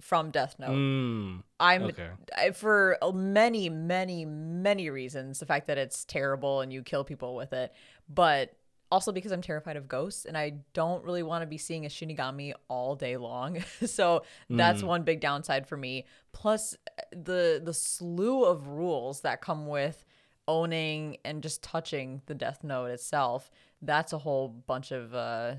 from 0.00 0.30
Death 0.30 0.56
Note. 0.58 0.70
Mm, 0.70 1.42
I'm 1.58 1.82
okay. 1.84 2.10
I- 2.36 2.50
for 2.52 2.96
many, 3.14 3.68
many, 3.68 4.24
many 4.24 4.90
reasons. 4.90 5.38
The 5.40 5.46
fact 5.46 5.66
that 5.66 5.78
it's 5.78 6.04
terrible 6.04 6.60
and 6.60 6.72
you 6.72 6.82
kill 6.82 7.04
people 7.04 7.34
with 7.34 7.52
it, 7.52 7.72
but 8.08 8.52
also 8.90 9.12
because 9.12 9.32
I'm 9.32 9.42
terrified 9.42 9.76
of 9.76 9.86
ghosts 9.86 10.24
and 10.24 10.38
I 10.38 10.60
don't 10.72 11.04
really 11.04 11.22
want 11.22 11.42
to 11.42 11.46
be 11.46 11.58
seeing 11.58 11.84
a 11.84 11.88
Shinigami 11.88 12.52
all 12.68 12.94
day 12.96 13.16
long. 13.18 13.62
so 13.86 14.22
that's 14.48 14.80
Mm. 14.82 14.86
one 14.86 15.02
big 15.02 15.20
downside 15.20 15.66
for 15.66 15.76
me. 15.76 16.06
Plus 16.32 16.76
the 17.12 17.60
the 17.62 17.74
slew 17.74 18.44
of 18.44 18.66
rules 18.68 19.20
that 19.22 19.40
come 19.42 19.66
with 19.66 20.04
owning 20.46 21.18
and 21.24 21.42
just 21.42 21.62
touching 21.62 22.22
the 22.26 22.34
Death 22.34 22.64
Note 22.64 22.86
itself. 22.86 23.50
That's 23.82 24.12
a 24.14 24.18
whole 24.18 24.48
bunch 24.48 24.90
of 24.92 25.14
uh 25.14 25.56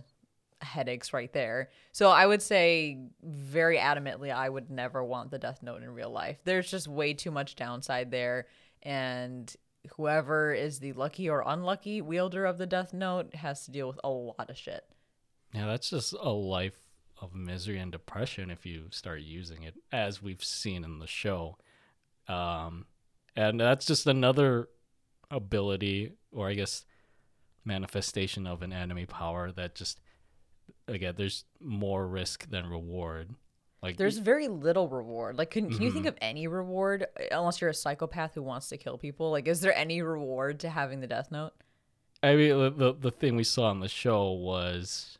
headaches 0.62 1.14
right 1.14 1.32
there. 1.32 1.70
So 1.92 2.10
I 2.10 2.26
would 2.26 2.42
say 2.42 3.00
very 3.24 3.78
adamantly 3.78 4.34
I 4.34 4.50
would 4.50 4.70
never 4.70 5.04
want 5.04 5.32
the 5.32 5.40
Death 5.40 5.64
Note 5.64 5.84
in 5.84 5.90
real 5.90 6.12
life. 6.12 6.38
There's 6.44 6.70
just 6.70 6.88
way 6.88 7.14
too 7.14 7.32
much 7.32 7.56
downside 7.56 8.12
there 8.12 8.48
and 8.84 9.56
whoever 9.96 10.54
is 10.54 10.80
the 10.80 10.94
lucky 10.94 11.30
or 11.30 11.44
unlucky 11.46 12.02
wielder 12.02 12.46
of 12.46 12.58
the 12.58 12.66
Death 12.66 12.94
Note 12.94 13.34
has 13.36 13.66
to 13.66 13.72
deal 13.72 13.88
with 13.88 14.00
a 14.04 14.10
lot 14.10 14.50
of 14.50 14.58
shit. 14.58 14.86
Yeah, 15.54 15.66
that's 15.66 15.90
just 15.90 16.14
a 16.14 16.30
life 16.30 16.78
of 17.22 17.34
misery 17.34 17.80
and 17.80 17.92
depression 17.92 18.50
if 18.50 18.66
you 18.66 18.86
start 18.92 19.22
using 19.22 19.64
it, 19.64 19.76
as 19.92 20.22
we've 20.22 20.44
seen 20.44 20.84
in 20.84 21.00
the 21.00 21.08
show. 21.08 21.58
Um, 22.28 22.86
and 23.36 23.60
that's 23.60 23.86
just 23.86 24.08
another 24.08 24.70
ability, 25.32 26.14
or 26.32 26.50
I 26.50 26.54
guess 26.54 26.86
manifestation 27.66 28.48
of 28.48 28.62
an 28.62 28.72
anime 28.72 29.08
power 29.08 29.52
that 29.52 29.76
just, 29.76 30.00
again, 30.90 31.14
there's 31.18 31.46
more 31.62 32.08
risk 32.08 32.50
than 32.50 32.70
reward. 32.70 33.36
Like 33.82 33.96
There's 33.98 34.18
very 34.18 34.48
little 34.50 34.90
reward. 34.90 35.38
Like 35.38 35.52
can, 35.52 35.70
can 35.70 35.82
you 35.82 35.92
think 35.92 36.06
Mhm. 36.06 36.10
of 36.10 36.18
any 36.22 36.48
reward 36.48 37.08
unless 37.32 37.62
you're 37.62 37.70
a 37.70 37.74
psychopath 37.74 38.34
who 38.36 38.44
wants 38.44 38.68
to 38.70 38.78
kill 38.78 38.98
people? 38.98 39.32
Like 39.32 39.48
is 39.48 39.62
there 39.62 39.76
any 39.78 40.02
reward 40.02 40.60
to 40.62 40.70
having 40.70 41.00
the 41.00 41.08
Death 41.08 41.32
Note? 41.32 41.54
I 42.22 42.36
mean, 42.36 42.58
the 42.78 42.94
the, 43.00 43.12
thing 43.12 43.38
we 43.38 43.46
saw 43.46 43.70
on 43.70 43.80
the 43.80 43.88
show 43.88 44.32
was 44.34 45.18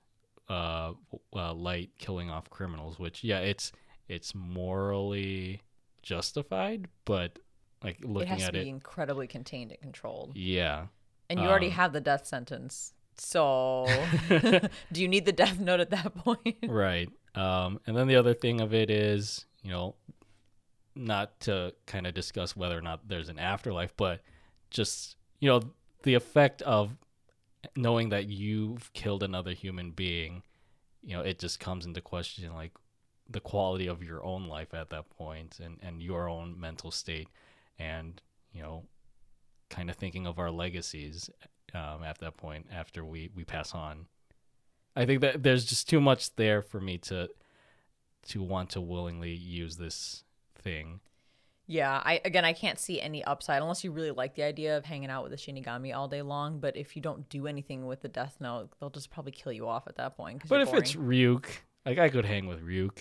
uh, 0.50 0.94
uh, 1.34 1.54
light 1.54 1.92
killing 1.98 2.30
off 2.30 2.50
criminals, 2.50 3.00
which 3.00 3.24
yeah, 3.24 3.40
it's 3.40 3.72
it's 4.10 4.36
morally 4.36 5.62
justified, 6.02 6.88
but 7.06 7.40
like 7.84 8.02
it 8.02 8.06
looking 8.06 8.28
has 8.28 8.42
to 8.42 8.48
at 8.50 8.54
be 8.54 8.68
it, 8.68 8.68
incredibly 8.68 9.28
contained 9.28 9.72
and 9.72 9.80
controlled. 9.80 10.36
yeah, 10.36 10.88
And 11.30 11.40
you 11.40 11.50
already 11.50 11.68
Um, 11.68 11.74
have 11.74 11.94
the 11.94 12.02
death 12.02 12.26
sentence. 12.26 12.94
So 13.20 13.88
do 14.92 15.02
you 15.02 15.08
need 15.08 15.26
the 15.26 15.32
death 15.32 15.60
note 15.60 15.80
at 15.80 15.90
that 15.92 16.16
point? 16.24 16.58
right. 16.68 17.10
Um, 17.36 17.80
and 17.86 17.96
then 17.96 18.08
the 18.08 18.16
other 18.16 18.34
thing 18.34 18.60
of 18.62 18.74
it 18.74 18.90
is, 18.90 19.46
you 19.62 19.72
know, 19.72 19.96
not 20.96 21.40
to 21.42 21.74
kind 21.86 22.08
of 22.08 22.14
discuss 22.14 22.56
whether 22.56 22.78
or 22.78 22.82
not 22.82 23.08
there's 23.08 23.30
an 23.30 23.40
afterlife, 23.40 23.94
but 23.96 24.22
just 24.70 25.16
you 25.40 25.50
know 25.50 25.62
the 26.04 26.14
effect 26.14 26.62
of 26.64 26.96
knowing 27.76 28.10
that 28.10 28.28
you've 28.28 28.92
killed 28.94 29.24
another 29.24 29.52
human 29.52 29.92
being 29.92 30.44
you 31.04 31.16
know 31.16 31.22
it 31.22 31.40
just 31.40 31.60
comes 31.60 31.86
into 31.86 32.02
question 32.02 32.54
like 32.54 32.72
the 33.30 33.40
quality 33.40 33.88
of 33.88 34.04
your 34.04 34.24
own 34.24 34.48
life 34.48 34.74
at 34.74 34.90
that 34.90 35.10
point 35.10 35.60
and 35.60 35.78
and 35.82 36.02
your 36.02 36.30
own 36.30 36.60
mental 36.60 36.92
state 36.92 37.28
and 37.78 38.22
you 38.52 38.62
know 38.62 38.84
kind 39.70 39.90
of 39.90 39.96
thinking 39.96 40.26
of 40.26 40.40
our 40.40 40.52
legacies 40.52 41.30
um, 41.76 42.04
at 42.04 42.18
that 42.20 42.38
point 42.38 42.66
after 42.72 43.04
we 43.04 43.30
we 43.36 43.44
pass 43.44 43.74
on 43.74 44.06
i 44.96 45.06
think 45.06 45.22
that 45.22 45.44
there's 45.44 45.66
just 45.66 45.90
too 45.90 46.02
much 46.02 46.36
there 46.36 46.62
for 46.62 46.80
me 46.80 46.98
to 46.98 47.28
to 48.28 48.42
want 48.44 48.70
to 48.70 48.82
willingly 48.82 49.32
use 49.34 49.78
this 49.78 50.24
thing 50.56 51.00
Yeah, 51.68 52.02
I 52.04 52.20
again 52.26 52.46
I 52.46 52.54
can't 52.54 52.80
see 52.80 53.00
any 53.00 53.24
upside 53.24 53.62
unless 53.62 53.84
you 53.84 53.92
really 53.92 54.10
like 54.12 54.34
the 54.34 54.42
idea 54.44 54.76
of 54.76 54.86
hanging 54.86 55.12
out 55.12 55.22
with 55.24 55.32
the 55.32 55.38
Shinigami 55.38 55.96
all 55.96 56.08
day 56.08 56.24
long. 56.24 56.60
But 56.60 56.76
if 56.76 56.96
you 56.96 57.02
don't 57.02 57.30
do 57.30 57.46
anything 57.46 57.86
with 57.86 58.02
the 58.02 58.10
Death 58.10 58.38
Note, 58.42 58.70
they'll 58.80 58.90
just 58.90 59.12
probably 59.12 59.32
kill 59.32 59.52
you 59.54 59.68
off 59.68 59.86
at 59.88 59.96
that 59.98 60.18
point. 60.18 60.42
but 60.50 60.62
if 60.62 60.74
it's 60.74 60.96
ryuk 60.96 61.46
like 61.86 62.00
i 62.00 62.10
could 62.10 62.26
hang 62.26 62.48
with 62.48 62.60
ryuk 62.66 62.98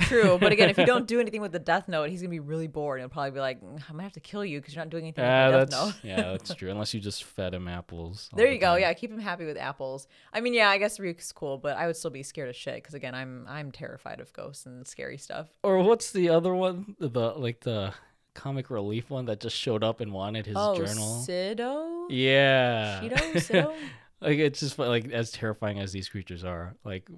True, 0.00 0.38
but 0.38 0.52
again, 0.52 0.68
if 0.70 0.76
you 0.76 0.84
don't 0.86 1.06
do 1.08 1.20
anything 1.20 1.40
with 1.40 1.52
the 1.52 1.58
Death 1.58 1.88
Note, 1.88 2.10
he's 2.10 2.20
gonna 2.20 2.30
be 2.30 2.40
really 2.40 2.66
bored. 2.66 3.00
He'll 3.00 3.08
probably 3.08 3.30
be 3.30 3.40
like, 3.40 3.60
"Mm, 3.62 3.74
"I'm 3.88 3.92
gonna 3.92 4.02
have 4.02 4.12
to 4.14 4.20
kill 4.20 4.44
you 4.44 4.60
because 4.60 4.74
you're 4.74 4.84
not 4.84 4.90
doing 4.90 5.04
anything 5.04 5.24
Yeah, 5.24 5.46
with 5.48 5.70
the 5.70 5.76
Death 5.76 5.84
that's 5.86 6.04
Note." 6.04 6.08
yeah, 6.08 6.30
that's 6.32 6.54
true. 6.56 6.70
Unless 6.70 6.94
you 6.94 7.00
just 7.00 7.24
fed 7.24 7.54
him 7.54 7.68
apples. 7.68 8.28
There 8.34 8.48
the 8.48 8.54
you 8.54 8.58
go. 8.60 8.72
time. 8.72 8.80
Yeah, 8.80 8.92
keep 8.94 9.10
him 9.10 9.20
happy 9.20 9.44
with 9.46 9.56
apples. 9.56 10.06
I 10.32 10.40
mean, 10.40 10.52
yeah, 10.52 10.68
I 10.68 10.78
guess 10.78 10.98
Ryuk's 10.98 11.30
cool, 11.32 11.58
but 11.58 11.76
I 11.76 11.86
would 11.86 11.96
still 11.96 12.10
be 12.10 12.22
scared 12.22 12.48
of 12.48 12.56
shit 12.56 12.74
because 12.76 12.94
again, 12.94 13.14
I'm 13.14 13.46
I'm 13.48 13.70
terrified 13.70 14.20
of 14.20 14.32
ghosts 14.32 14.66
and 14.66 14.86
scary 14.86 15.16
stuff. 15.16 15.48
Or 15.62 15.78
what's 15.82 16.10
the 16.10 16.28
other 16.28 16.54
one? 16.54 16.96
The 16.98 17.08
like 17.08 17.60
the 17.60 17.94
comic 18.34 18.68
relief 18.70 19.10
one 19.10 19.26
that 19.26 19.38
just 19.40 19.56
showed 19.56 19.84
up 19.84 20.00
and 20.00 20.12
wanted 20.12 20.44
his 20.46 20.56
oh, 20.58 20.76
journal. 20.76 21.24
Sidoh, 21.26 22.06
Yeah. 22.10 23.00
Shido, 23.00 23.16
Sidoh. 23.34 23.74
like 24.20 24.38
it's 24.38 24.58
just 24.60 24.76
like 24.78 25.10
as 25.12 25.30
terrifying 25.30 25.78
as 25.78 25.92
these 25.92 26.08
creatures 26.08 26.42
are. 26.44 26.74
Like 26.84 27.08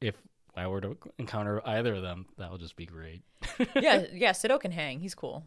if 0.00 0.14
I 0.58 0.66
were 0.66 0.80
to 0.80 0.96
encounter 1.18 1.66
either 1.66 1.94
of 1.94 2.02
them, 2.02 2.26
that 2.38 2.50
would 2.50 2.60
just 2.60 2.76
be 2.76 2.86
great. 2.86 3.22
yeah, 3.76 4.04
yeah, 4.12 4.32
Sidoh 4.32 4.60
can 4.60 4.72
hang. 4.72 5.00
He's 5.00 5.14
cool. 5.14 5.44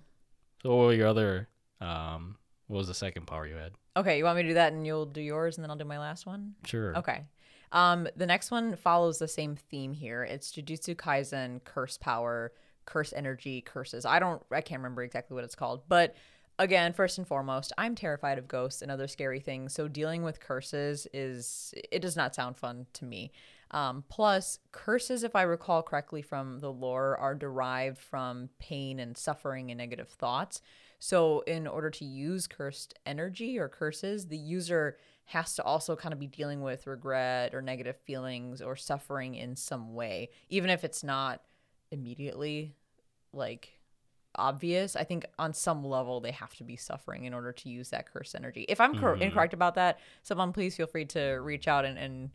So 0.64 0.76
what 0.76 0.86
were 0.86 0.94
your 0.94 1.08
other? 1.08 1.50
Um, 1.80 2.38
what 2.68 2.78
was 2.78 2.88
the 2.88 2.94
second 2.94 3.28
power 3.28 3.46
you 3.46 3.56
had? 3.56 3.74
Okay, 3.98 4.18
you 4.18 4.24
want 4.24 4.38
me 4.38 4.44
to 4.44 4.50
do 4.50 4.54
that 4.56 4.74
and 4.74 4.86
you'll 4.86 5.06
do 5.06 5.22
yours 5.22 5.58
and 5.58 5.64
then 5.64 5.70
I'll 5.72 5.78
do 5.78 5.86
my 5.86 6.00
last 6.00 6.26
one? 6.26 6.56
Sure. 6.66 6.96
Okay. 6.98 7.26
Um, 7.72 8.08
the 8.16 8.26
next 8.26 8.52
one 8.52 8.76
follows 8.76 9.18
the 9.18 9.28
same 9.28 9.56
theme 9.56 9.94
here. 9.94 10.24
It's 10.24 10.52
Jujutsu 10.52 10.96
Kaisen 10.96 11.64
curse 11.64 11.98
power, 11.98 12.52
curse 12.86 13.14
energy, 13.14 13.62
curses. 13.62 14.06
I 14.06 14.20
don't 14.20 14.42
I 14.52 14.62
can't 14.62 14.80
remember 14.80 15.04
exactly 15.04 15.36
what 15.36 15.44
it's 15.44 15.56
called, 15.56 15.84
but 15.88 16.16
again, 16.60 16.94
first 16.94 17.18
and 17.18 17.28
foremost, 17.28 17.74
I'm 17.78 17.96
terrified 17.96 18.38
of 18.38 18.48
ghosts 18.48 18.82
and 18.82 18.92
other 18.92 19.08
scary 19.08 19.40
things. 19.40 19.74
So 19.74 19.88
dealing 19.88 20.24
with 20.24 20.40
curses 20.40 21.08
is 21.14 21.74
it 21.92 22.02
does 22.02 22.16
not 22.16 22.36
sound 22.36 22.58
fun 22.58 22.86
to 22.94 23.06
me. 23.06 23.32
Um, 23.72 24.04
plus, 24.10 24.60
curses, 24.72 25.24
if 25.24 25.36
I 25.36 25.44
recall 25.44 25.82
correctly 25.82 26.22
from 26.22 26.60
the 26.60 26.72
lore, 26.72 27.18
are 27.18 27.34
derived 27.34 27.98
from 28.00 28.50
pain 28.60 29.00
and 29.00 29.18
suffering 29.18 29.72
and 29.72 29.78
negative 29.78 30.10
thoughts. 30.10 30.62
So, 31.00 31.40
in 31.42 31.66
order 31.68 31.90
to 31.90 32.06
use 32.06 32.48
cursed 32.48 32.94
energy 33.06 33.58
or 33.58 33.70
curses, 33.70 34.28
the 34.28 34.38
user 34.38 34.98
has 35.26 35.56
to 35.56 35.64
also 35.64 35.96
kind 35.96 36.12
of 36.14 36.20
be 36.20 36.28
dealing 36.28 36.62
with 36.62 36.86
regret 36.86 37.56
or 37.56 37.62
negative 37.62 37.96
feelings 37.96 38.62
or 38.62 38.76
suffering 38.76 39.36
in 39.36 39.56
some 39.56 39.94
way, 39.94 40.30
even 40.50 40.70
if 40.70 40.84
it's 40.84 41.04
not 41.04 41.42
immediately 41.92 42.76
like 43.32 43.80
obvious. 44.36 44.96
I 44.96 45.04
think 45.06 45.26
on 45.40 45.54
some 45.54 45.84
level 45.86 46.20
they 46.20 46.32
have 46.32 46.54
to 46.56 46.64
be 46.64 46.76
suffering 46.76 47.24
in 47.26 47.34
order 47.34 47.52
to 47.54 47.70
use 47.70 47.90
that 47.90 48.12
curse 48.12 48.36
energy. 48.36 48.66
If 48.68 48.80
I'm 48.82 48.98
cor- 49.00 49.16
Mhm. 49.16 49.22
incorrect 49.22 49.54
about 49.54 49.76
that, 49.76 50.00
someone 50.24 50.52
please 50.54 50.76
feel 50.76 50.88
free 50.88 51.06
to 51.06 51.36
reach 51.42 51.68
out 51.68 51.86
and, 51.86 51.98
and 51.98 52.32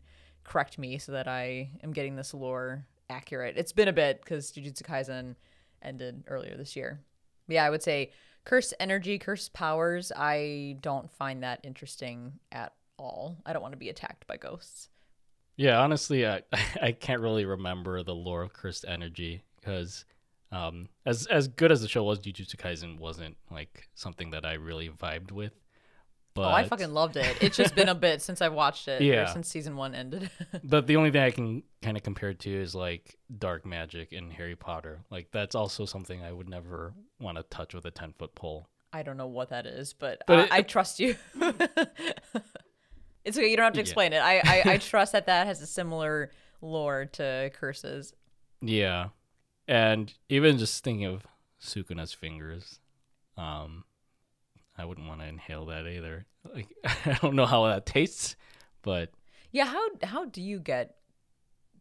correct 0.47 0.79
me 0.79 0.97
so 0.97 1.11
that 1.11 1.27
I 1.27 1.69
am 1.83 1.91
getting 1.91 2.15
this 2.15 2.33
lore 2.33 2.85
accurate. 3.09 3.55
It's 3.57 3.73
been 3.73 3.87
a 3.87 3.93
bit 3.93 4.21
because 4.21 4.51
Jujutsu 4.51 4.81
Kaisen 4.81 5.35
ended 5.81 6.23
earlier 6.27 6.57
this 6.57 6.75
year. 6.75 7.01
Yeah, 7.47 7.63
I 7.63 7.69
would 7.69 7.83
say 7.83 8.11
curse 8.45 8.73
energy, 8.79 9.19
curse 9.19 9.49
powers. 9.49 10.11
I 10.15 10.77
don't 10.81 11.11
find 11.11 11.43
that 11.43 11.59
interesting 11.63 12.33
at 12.51 12.73
all. 12.97 13.37
I 13.45 13.53
don't 13.53 13.61
want 13.61 13.73
to 13.73 13.77
be 13.77 13.89
attacked 13.89 14.25
by 14.25 14.37
ghosts. 14.37 14.89
Yeah, 15.55 15.79
honestly, 15.79 16.25
I 16.25 16.43
I 16.81 16.91
can't 16.93 17.21
really 17.21 17.45
remember 17.45 18.03
the 18.03 18.15
lore 18.15 18.41
of 18.41 18.53
cursed 18.53 18.85
energy 18.87 19.43
because 19.59 20.05
um, 20.51 20.87
as 21.05 21.27
as 21.27 21.47
good 21.47 21.71
as 21.71 21.81
the 21.81 21.87
show 21.87 22.03
was, 22.03 22.19
Jujutsu 22.19 22.55
Kaisen 22.55 22.99
wasn't 22.99 23.37
like 23.51 23.89
something 23.95 24.31
that 24.31 24.45
I 24.45 24.53
really 24.53 24.89
vibed 24.89 25.31
with. 25.31 25.53
But 26.37 26.49
oh, 26.49 26.53
I 26.55 26.63
fucking 26.63 26.93
loved 26.93 27.17
it. 27.17 27.37
It's 27.41 27.57
just 27.57 27.75
been 27.75 27.89
a 27.89 27.95
bit 28.07 28.21
since 28.21 28.41
I've 28.41 28.53
watched 28.53 28.87
it. 28.87 29.01
Yeah. 29.01 29.25
since 29.25 29.47
season 29.49 29.75
one 29.75 29.93
ended. 29.95 30.29
but 30.63 30.87
the 30.87 30.95
only 30.95 31.11
thing 31.11 31.21
I 31.23 31.31
can 31.31 31.63
kind 31.81 31.97
of 31.97 32.03
compare 32.03 32.29
it 32.29 32.39
to 32.41 32.49
is 32.51 32.73
like 32.75 33.17
dark 33.37 33.65
magic 33.65 34.13
in 34.13 34.29
Harry 34.31 34.55
Potter. 34.55 34.99
Like 35.09 35.29
that's 35.31 35.55
also 35.55 35.85
something 35.85 36.23
I 36.23 36.31
would 36.31 36.47
never 36.47 36.93
want 37.19 37.37
to 37.37 37.43
touch 37.43 37.73
with 37.73 37.85
a 37.85 37.91
ten 37.91 38.13
foot 38.17 38.35
pole. 38.35 38.67
I 38.93 39.03
don't 39.03 39.17
know 39.17 39.27
what 39.27 39.49
that 39.49 39.65
is, 39.65 39.93
but, 39.93 40.21
But 40.27 40.39
uh, 40.39 40.43
it- 40.43 40.51
I 40.51 40.61
trust 40.61 40.99
you. 40.99 41.15
it's 43.25 43.37
okay. 43.37 43.49
You 43.49 43.57
don't 43.57 43.65
have 43.65 43.73
to 43.73 43.79
Yeah. 43.79 43.81
explain 43.81 44.13
it. 44.13 44.19
I, 44.19 44.37
I, 44.43 44.63
I 44.73 44.77
trust 44.77 45.11
that 45.11 45.25
that 45.25 45.47
has 45.47 45.61
a 45.61 45.67
similar 45.67 46.31
lore 46.61 47.05
to 47.13 47.51
curses. 47.53 48.13
Yeah, 48.61 49.09
and 49.67 50.13
even 50.29 50.57
just 50.57 50.83
thinking 50.83 51.05
of 51.05 51.27
Sukuna's 51.61 52.13
fingers, 52.13 52.79
um, 53.37 53.83
I 54.77 54.85
wouldn't 54.85 55.07
want 55.07 55.21
to 55.21 55.27
inhale 55.27 55.65
that 55.67 55.87
either. 55.87 56.25
Like 56.53 56.67
I 56.83 57.17
don't 57.21 57.35
know 57.35 57.45
how 57.45 57.67
that 57.67 57.85
tastes, 57.85 58.35
but 58.81 59.11
Yeah, 59.51 59.65
how 59.65 59.87
how 60.03 60.25
do 60.25 60.41
you 60.41 60.59
get 60.59 60.95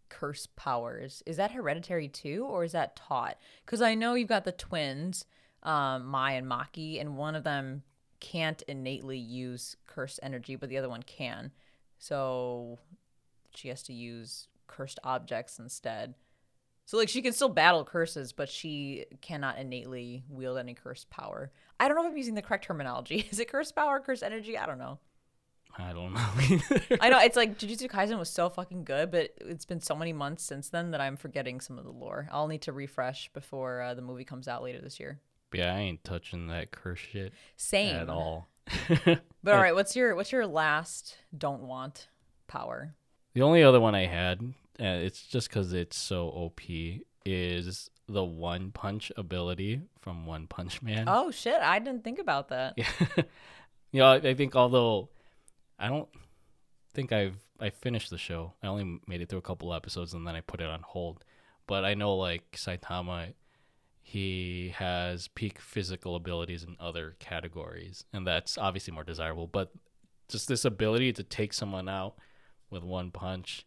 curse 0.09 0.47
powers? 0.57 1.22
Is 1.26 1.36
that 1.36 1.51
hereditary 1.51 2.09
too, 2.09 2.47
or 2.49 2.64
is 2.64 2.72
that 2.72 2.97
taught? 2.97 3.36
Because 3.64 3.82
I 3.82 3.94
know 3.94 4.14
you've 4.14 4.28
got 4.28 4.44
the 4.44 4.53
twins, 4.53 5.24
um, 5.62 6.07
Mai 6.07 6.32
and 6.32 6.47
Maki, 6.47 7.01
and 7.01 7.16
one 7.16 7.34
of 7.34 7.44
them 7.44 7.82
can't 8.20 8.62
innately 8.62 9.18
use 9.18 9.76
curse 9.86 10.18
energy, 10.22 10.57
but 10.57 10.68
the 10.68 10.78
other 10.78 10.88
one 10.88 11.03
can. 11.03 11.51
So 11.99 12.78
she 13.55 13.68
has 13.68 13.82
to 13.84 13.92
use 13.92 14.49
cursed 14.66 14.99
objects 15.05 15.59
instead. 15.59 16.14
So 16.87 16.97
like 16.97 17.09
she 17.09 17.20
can 17.20 17.32
still 17.32 17.49
battle 17.49 17.84
curses, 17.84 18.32
but 18.32 18.49
she 18.49 19.07
cannot 19.20 19.59
innately 19.59 20.24
wield 20.28 20.57
any 20.57 20.72
curse 20.72 21.05
power. 21.11 21.51
I 21.78 21.89
don't 21.89 21.97
know 21.97 22.07
if 22.07 22.12
I'm 22.12 22.16
using 22.16 22.34
the 22.34 22.43
correct 22.43 22.64
terminology. 22.64 23.26
Is 23.30 23.39
it 23.39 23.51
curse 23.51 23.72
power, 23.72 24.01
curse 24.01 24.22
energy? 24.22 24.57
I 24.57 24.66
don't 24.66 24.78
know. 24.78 24.99
I 25.78 25.93
don't 25.93 26.14
know. 26.14 26.26
either. 26.41 26.99
I 27.01 27.11
know 27.11 27.18
it's 27.18 27.37
like 27.37 27.59
Jujutsu 27.59 27.91
Kaisen 27.91 28.18
was 28.18 28.30
so 28.30 28.49
fucking 28.49 28.84
good, 28.84 29.11
but 29.11 29.34
it's 29.41 29.66
been 29.66 29.80
so 29.80 29.95
many 29.95 30.12
months 30.12 30.43
since 30.43 30.70
then 30.70 30.93
that 30.93 31.01
I'm 31.03 31.16
forgetting 31.16 31.61
some 31.61 31.76
of 31.76 31.84
the 31.84 31.91
lore. 31.91 32.28
I'll 32.32 32.47
need 32.47 32.62
to 32.62 32.72
refresh 32.72 33.30
before 33.34 33.82
uh, 33.82 33.95
the 33.95 34.01
movie 34.01 34.24
comes 34.24 34.49
out 34.49 34.62
later 34.62 34.80
this 34.80 34.99
year. 34.99 35.20
yeah, 35.53 35.74
I 35.74 35.80
ain't 35.80 36.03
touching 36.03 36.47
that 36.47 36.70
curse 36.70 37.01
shit 37.01 37.34
Same. 37.57 37.97
at 37.97 38.09
all. 38.09 38.49
But 39.43 39.55
all 39.55 39.62
right, 39.62 39.76
what's 39.76 39.95
your 39.95 40.16
what's 40.16 40.32
your 40.32 40.45
last 40.45 41.18
don't 41.37 41.62
want 41.62 42.09
power? 42.49 42.95
The 43.34 43.43
only 43.43 43.62
other 43.62 43.78
one 43.78 43.95
I 43.95 44.07
had, 44.07 44.41
uh, 44.81 45.05
it's 45.05 45.22
just 45.27 45.49
because 45.49 45.72
it's 45.72 45.97
so 45.97 46.29
OP, 46.29 46.61
is 47.27 47.91
the 48.09 48.24
One 48.24 48.70
Punch 48.70 49.11
ability 49.16 49.83
from 50.01 50.27
One 50.27 50.47
Punch 50.47 50.81
Man. 50.83 51.07
Oh 51.09 51.31
shit, 51.31 51.61
I 51.61 51.79
didn't 51.79 52.05
think 52.05 52.18
about 52.18 52.49
that. 52.49 52.74
Yeah. 52.77 52.87
you 53.93 54.01
know, 54.01 54.07
I, 54.07 54.16
I 54.16 54.35
think 54.35 54.55
although 54.55 55.11
I 55.79 55.89
don't 55.89 56.09
think 56.95 57.12
I've 57.12 57.37
I 57.61 57.70
finished 57.70 58.11
the 58.11 58.18
show. 58.18 58.55
I 58.62 58.66
only 58.68 59.01
made 59.07 59.20
it 59.20 59.29
through 59.29 59.39
a 59.39 59.43
couple 59.43 59.74
episodes 59.74 60.14
and 60.14 60.27
then 60.27 60.37
I 60.37 60.41
put 60.41 60.61
it 60.61 60.68
on 60.68 60.83
hold. 60.83 61.24
But 61.66 61.85
I 61.85 61.95
know 61.95 62.16
like 62.16 62.53
Saitama 62.53 63.35
he 64.03 64.72
has 64.77 65.27
peak 65.27 65.61
physical 65.61 66.14
abilities 66.14 66.62
in 66.62 66.77
other 66.79 67.16
categories 67.18 68.05
and 68.12 68.24
that's 68.24 68.57
obviously 68.57 68.95
more 68.95 69.03
desirable, 69.05 69.49
but 69.49 69.72
just 70.29 70.49
this 70.49 70.64
ability 70.64 71.12
to 71.14 71.22
take 71.24 71.53
someone 71.53 71.89
out 71.89 72.16
with 72.70 72.83
one 72.83 73.11
punch 73.11 73.64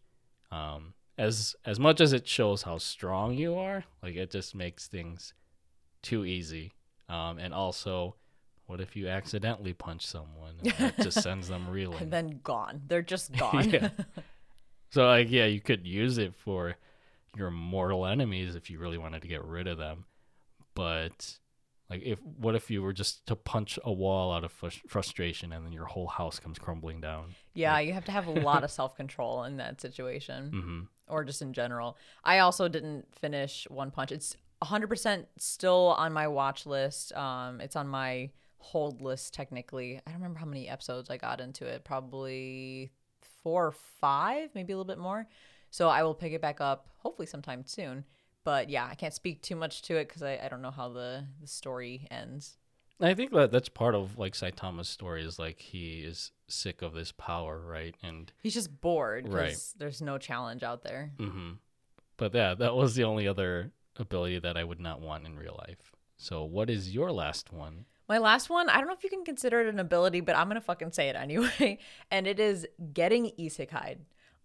um 0.51 0.93
as 1.19 1.55
as 1.65 1.79
much 1.79 1.99
as 2.01 2.13
it 2.13 2.27
shows 2.27 2.63
how 2.63 2.77
strong 2.77 3.35
you 3.35 3.55
are, 3.55 3.83
like 4.01 4.15
it 4.15 4.31
just 4.31 4.55
makes 4.55 4.87
things 4.87 5.33
too 6.01 6.25
easy. 6.25 6.71
Um 7.09 7.37
and 7.37 7.53
also 7.53 8.15
what 8.65 8.79
if 8.79 8.95
you 8.95 9.07
accidentally 9.07 9.73
punch 9.73 10.05
someone 10.05 10.55
that 10.63 10.97
just 11.01 11.21
sends 11.27 11.47
them 11.49 11.69
reeling? 11.69 12.01
And 12.01 12.13
then 12.13 12.39
gone. 12.43 12.83
They're 12.87 13.01
just 13.01 13.31
gone. 13.37 13.69
Yeah. 13.69 13.89
So 14.91 15.05
like 15.05 15.29
yeah, 15.29 15.45
you 15.45 15.61
could 15.61 15.85
use 15.85 16.17
it 16.17 16.33
for 16.35 16.75
your 17.37 17.51
mortal 17.51 18.07
enemies 18.07 18.55
if 18.55 18.71
you 18.71 18.79
really 18.79 18.97
wanted 18.97 19.21
to 19.21 19.27
get 19.27 19.43
rid 19.45 19.67
of 19.67 19.77
them. 19.77 20.05
But 20.73 21.37
like 21.89 22.01
if 22.03 22.19
what 22.21 22.55
if 22.55 22.69
you 22.69 22.81
were 22.83 22.93
just 22.93 23.25
to 23.27 23.35
punch 23.35 23.79
a 23.83 23.91
wall 23.91 24.31
out 24.31 24.43
of 24.43 24.53
frus- 24.53 24.81
frustration 24.87 25.51
and 25.51 25.65
then 25.65 25.73
your 25.73 25.85
whole 25.85 26.07
house 26.07 26.39
comes 26.39 26.59
crumbling 26.59 27.01
down? 27.01 27.35
yeah, 27.53 27.79
you 27.79 27.93
have 27.93 28.05
to 28.05 28.11
have 28.11 28.27
a 28.27 28.31
lot 28.31 28.63
of 28.63 28.71
self 28.71 28.95
control 28.95 29.43
in 29.43 29.57
that 29.57 29.81
situation. 29.81 30.51
Mhm. 30.53 30.87
or 31.07 31.23
just 31.23 31.41
in 31.41 31.53
general. 31.53 31.97
I 32.23 32.39
also 32.39 32.67
didn't 32.67 33.07
finish 33.15 33.65
One 33.69 33.89
Punch. 33.91 34.11
It's 34.11 34.37
100% 34.61 35.25
still 35.37 35.95
on 35.97 36.13
my 36.13 36.27
watch 36.27 36.65
list. 36.67 37.13
Um, 37.13 37.61
it's 37.61 37.75
on 37.75 37.87
my 37.87 38.29
hold 38.59 39.01
list 39.01 39.33
technically. 39.33 39.97
I 40.05 40.11
don't 40.11 40.19
remember 40.19 40.39
how 40.39 40.45
many 40.45 40.67
episodes 40.69 41.09
I 41.09 41.17
got 41.17 41.39
into 41.41 41.65
it. 41.65 41.83
Probably 41.85 42.91
four 43.41 43.67
or 43.67 43.71
five, 43.71 44.49
maybe 44.53 44.73
a 44.73 44.77
little 44.77 44.87
bit 44.93 44.99
more. 44.99 45.27
So 45.71 45.87
I 45.89 46.03
will 46.03 46.13
pick 46.13 46.33
it 46.33 46.41
back 46.41 46.61
up 46.61 46.89
hopefully 46.97 47.25
sometime 47.25 47.63
soon. 47.65 48.03
But 48.43 48.69
yeah, 48.69 48.87
I 48.89 48.95
can't 48.95 49.13
speak 49.13 49.41
too 49.41 49.55
much 49.55 49.81
to 49.83 49.97
it 49.97 50.07
because 50.07 50.23
I, 50.23 50.39
I 50.43 50.47
don't 50.49 50.61
know 50.61 50.71
how 50.71 50.89
the, 50.89 51.25
the 51.41 51.47
story 51.47 52.07
ends. 52.09 52.57
I 53.01 53.13
think 53.13 53.31
that 53.31 53.51
that's 53.51 53.69
part 53.69 53.95
of 53.95 54.17
like 54.17 54.33
Saitama's 54.33 54.89
story 54.89 55.23
is 55.23 55.39
like 55.39 55.59
he 55.59 56.01
is 56.01 56.31
sick 56.47 56.81
of 56.81 56.93
this 56.93 57.11
power, 57.13 57.59
right? 57.59 57.95
And 58.03 58.31
He's 58.41 58.53
just 58.53 58.81
bored 58.81 59.31
Right. 59.31 59.55
there's 59.77 60.01
no 60.01 60.17
challenge 60.17 60.63
out 60.63 60.83
there. 60.83 61.11
hmm 61.17 61.51
But 62.17 62.33
yeah, 62.33 62.55
that 62.55 62.75
was 62.75 62.95
the 62.95 63.05
only 63.05 63.27
other 63.27 63.71
ability 63.97 64.39
that 64.39 64.57
I 64.57 64.63
would 64.63 64.79
not 64.79 64.99
want 64.99 65.25
in 65.25 65.37
real 65.37 65.57
life. 65.67 65.93
So 66.17 66.43
what 66.43 66.69
is 66.69 66.93
your 66.93 67.11
last 67.11 67.53
one? 67.53 67.85
My 68.09 68.17
last 68.17 68.49
one, 68.49 68.69
I 68.69 68.79
don't 68.79 68.87
know 68.87 68.93
if 68.93 69.03
you 69.03 69.09
can 69.09 69.23
consider 69.23 69.61
it 69.61 69.67
an 69.73 69.79
ability, 69.79 70.19
but 70.21 70.35
I'm 70.35 70.47
gonna 70.47 70.59
fucking 70.59 70.91
say 70.91 71.07
it 71.09 71.15
anyway. 71.15 71.77
And 72.11 72.27
it 72.27 72.39
is 72.39 72.67
getting 72.91 73.31
isekai. 73.39 73.97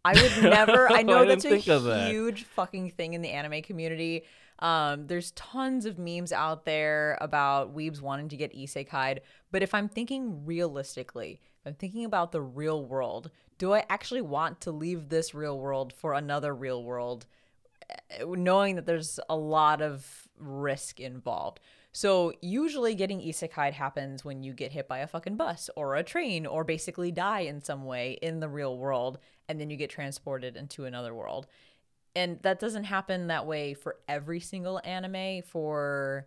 I 0.05 0.13
would 0.21 0.43
never. 0.51 0.91
I 0.91 0.99
I 0.99 1.03
know 1.03 1.25
didn't 1.25 1.43
that's 1.43 1.69
a 1.69 1.73
of 1.73 1.85
that. 1.85 2.11
huge 2.11 2.45
fucking 2.45 2.91
thing 2.91 3.15
in 3.15 3.23
the 3.23 3.31
anime 3.31 3.63
community. 3.63 4.25
Um, 4.61 5.07
there's 5.07 5.33
tons 5.33 5.85
of 5.85 5.99
memes 5.99 6.33
out 6.33 6.65
there 6.65 7.19
about 7.21 7.75
weebs 7.75 8.01
wanting 8.01 8.29
to 8.29 8.37
get 8.37 8.55
isekai'd. 8.55 9.21
But 9.51 9.63
if 9.63 9.75
I'm 9.75 9.89
thinking 9.89 10.45
realistically, 10.47 11.41
if 11.61 11.67
I'm 11.67 11.75
thinking 11.75 12.05
about 12.05 12.33
the 12.33 12.41
real 12.43 12.85
world, 12.85 13.31
do 13.59 13.73
I 13.73 13.85
actually 13.89 14.23
want 14.23 14.61
to 14.63 14.71
leave 14.71 15.09
this 15.09 15.35
real 15.35 15.59
world 15.59 15.93
for 15.93 16.15
another 16.15 16.55
real 16.55 16.85
world, 16.85 17.27
eh, 18.11 18.25
knowing 18.27 18.77
that 18.77 18.87
there's 18.87 19.19
a 19.29 19.37
lot 19.37 19.83
of 19.83 20.29
risk 20.39 21.01
involved? 21.01 21.61
So 21.93 22.33
usually 22.41 22.95
getting 22.97 23.21
isekai'd 23.21 23.75
happens 23.75 24.25
when 24.25 24.43
you 24.43 24.53
get 24.53 24.73
hit 24.73 24.89
by 24.89 24.99
a 24.99 25.07
fucking 25.07 25.37
bus 25.37 25.71
or 25.77 25.95
a 25.95 26.03
train 26.03 26.45
or 26.45 26.65
basically 26.65 27.13
die 27.13 27.41
in 27.41 27.63
some 27.63 27.85
way 27.85 28.19
in 28.21 28.41
the 28.41 28.49
real 28.49 28.77
world 28.77 29.19
and 29.49 29.61
then 29.61 29.71
you 29.71 29.77
get 29.77 29.91
transported 29.91 30.57
into 30.57 30.85
another 30.85 31.15
world. 31.15 31.47
And 32.17 32.41
that 32.43 32.61
doesn't 32.61 32.85
happen 32.85 33.27
that 33.27 33.47
way 33.47 33.75
for 33.75 33.97
every 34.09 34.41
single 34.41 34.81
anime 34.85 35.43
for 35.43 36.27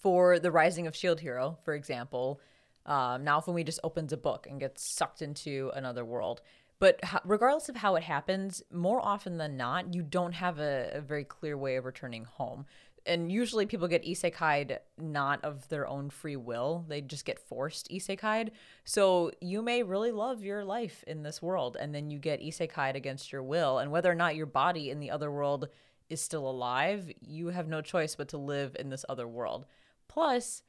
for 0.00 0.38
the 0.38 0.50
Rising 0.50 0.86
of 0.86 0.94
Shield 0.94 1.20
Hero, 1.20 1.58
for 1.64 1.74
example. 1.74 2.40
Um, 2.86 3.24
Naofumi 3.24 3.64
just 3.66 3.80
opens 3.82 4.12
a 4.12 4.16
book 4.16 4.46
and 4.48 4.60
gets 4.60 4.94
sucked 4.96 5.22
into 5.22 5.70
another 5.74 6.04
world. 6.04 6.40
But 6.80 7.00
regardless 7.24 7.68
of 7.68 7.76
how 7.76 7.96
it 7.96 8.04
happens, 8.04 8.62
more 8.72 9.04
often 9.04 9.36
than 9.38 9.56
not, 9.56 9.94
you 9.94 10.02
don't 10.02 10.32
have 10.32 10.60
a, 10.60 10.92
a 10.94 11.00
very 11.00 11.24
clear 11.24 11.56
way 11.58 11.76
of 11.76 11.84
returning 11.84 12.24
home. 12.24 12.66
And 13.06 13.32
usually 13.32 13.66
people 13.66 13.88
get 13.88 14.04
isekai'd 14.04 14.78
not 14.98 15.44
of 15.44 15.68
their 15.68 15.86
own 15.86 16.10
free 16.10 16.36
will. 16.36 16.84
They 16.88 17.00
just 17.00 17.24
get 17.24 17.38
forced 17.38 17.90
isekai'd. 17.90 18.50
So 18.84 19.30
you 19.40 19.62
may 19.62 19.82
really 19.82 20.12
love 20.12 20.42
your 20.42 20.64
life 20.64 21.04
in 21.06 21.22
this 21.22 21.40
world 21.40 21.76
and 21.80 21.94
then 21.94 22.10
you 22.10 22.18
get 22.18 22.40
isekai'd 22.40 22.96
against 22.96 23.32
your 23.32 23.42
will. 23.42 23.78
And 23.78 23.90
whether 23.90 24.10
or 24.10 24.14
not 24.14 24.36
your 24.36 24.46
body 24.46 24.90
in 24.90 25.00
the 25.00 25.10
other 25.10 25.30
world 25.30 25.68
is 26.10 26.20
still 26.20 26.48
alive, 26.48 27.10
you 27.20 27.48
have 27.48 27.68
no 27.68 27.80
choice 27.80 28.14
but 28.14 28.28
to 28.28 28.38
live 28.38 28.76
in 28.78 28.90
this 28.90 29.04
other 29.08 29.28
world. 29.28 29.66
Plus, 30.08 30.62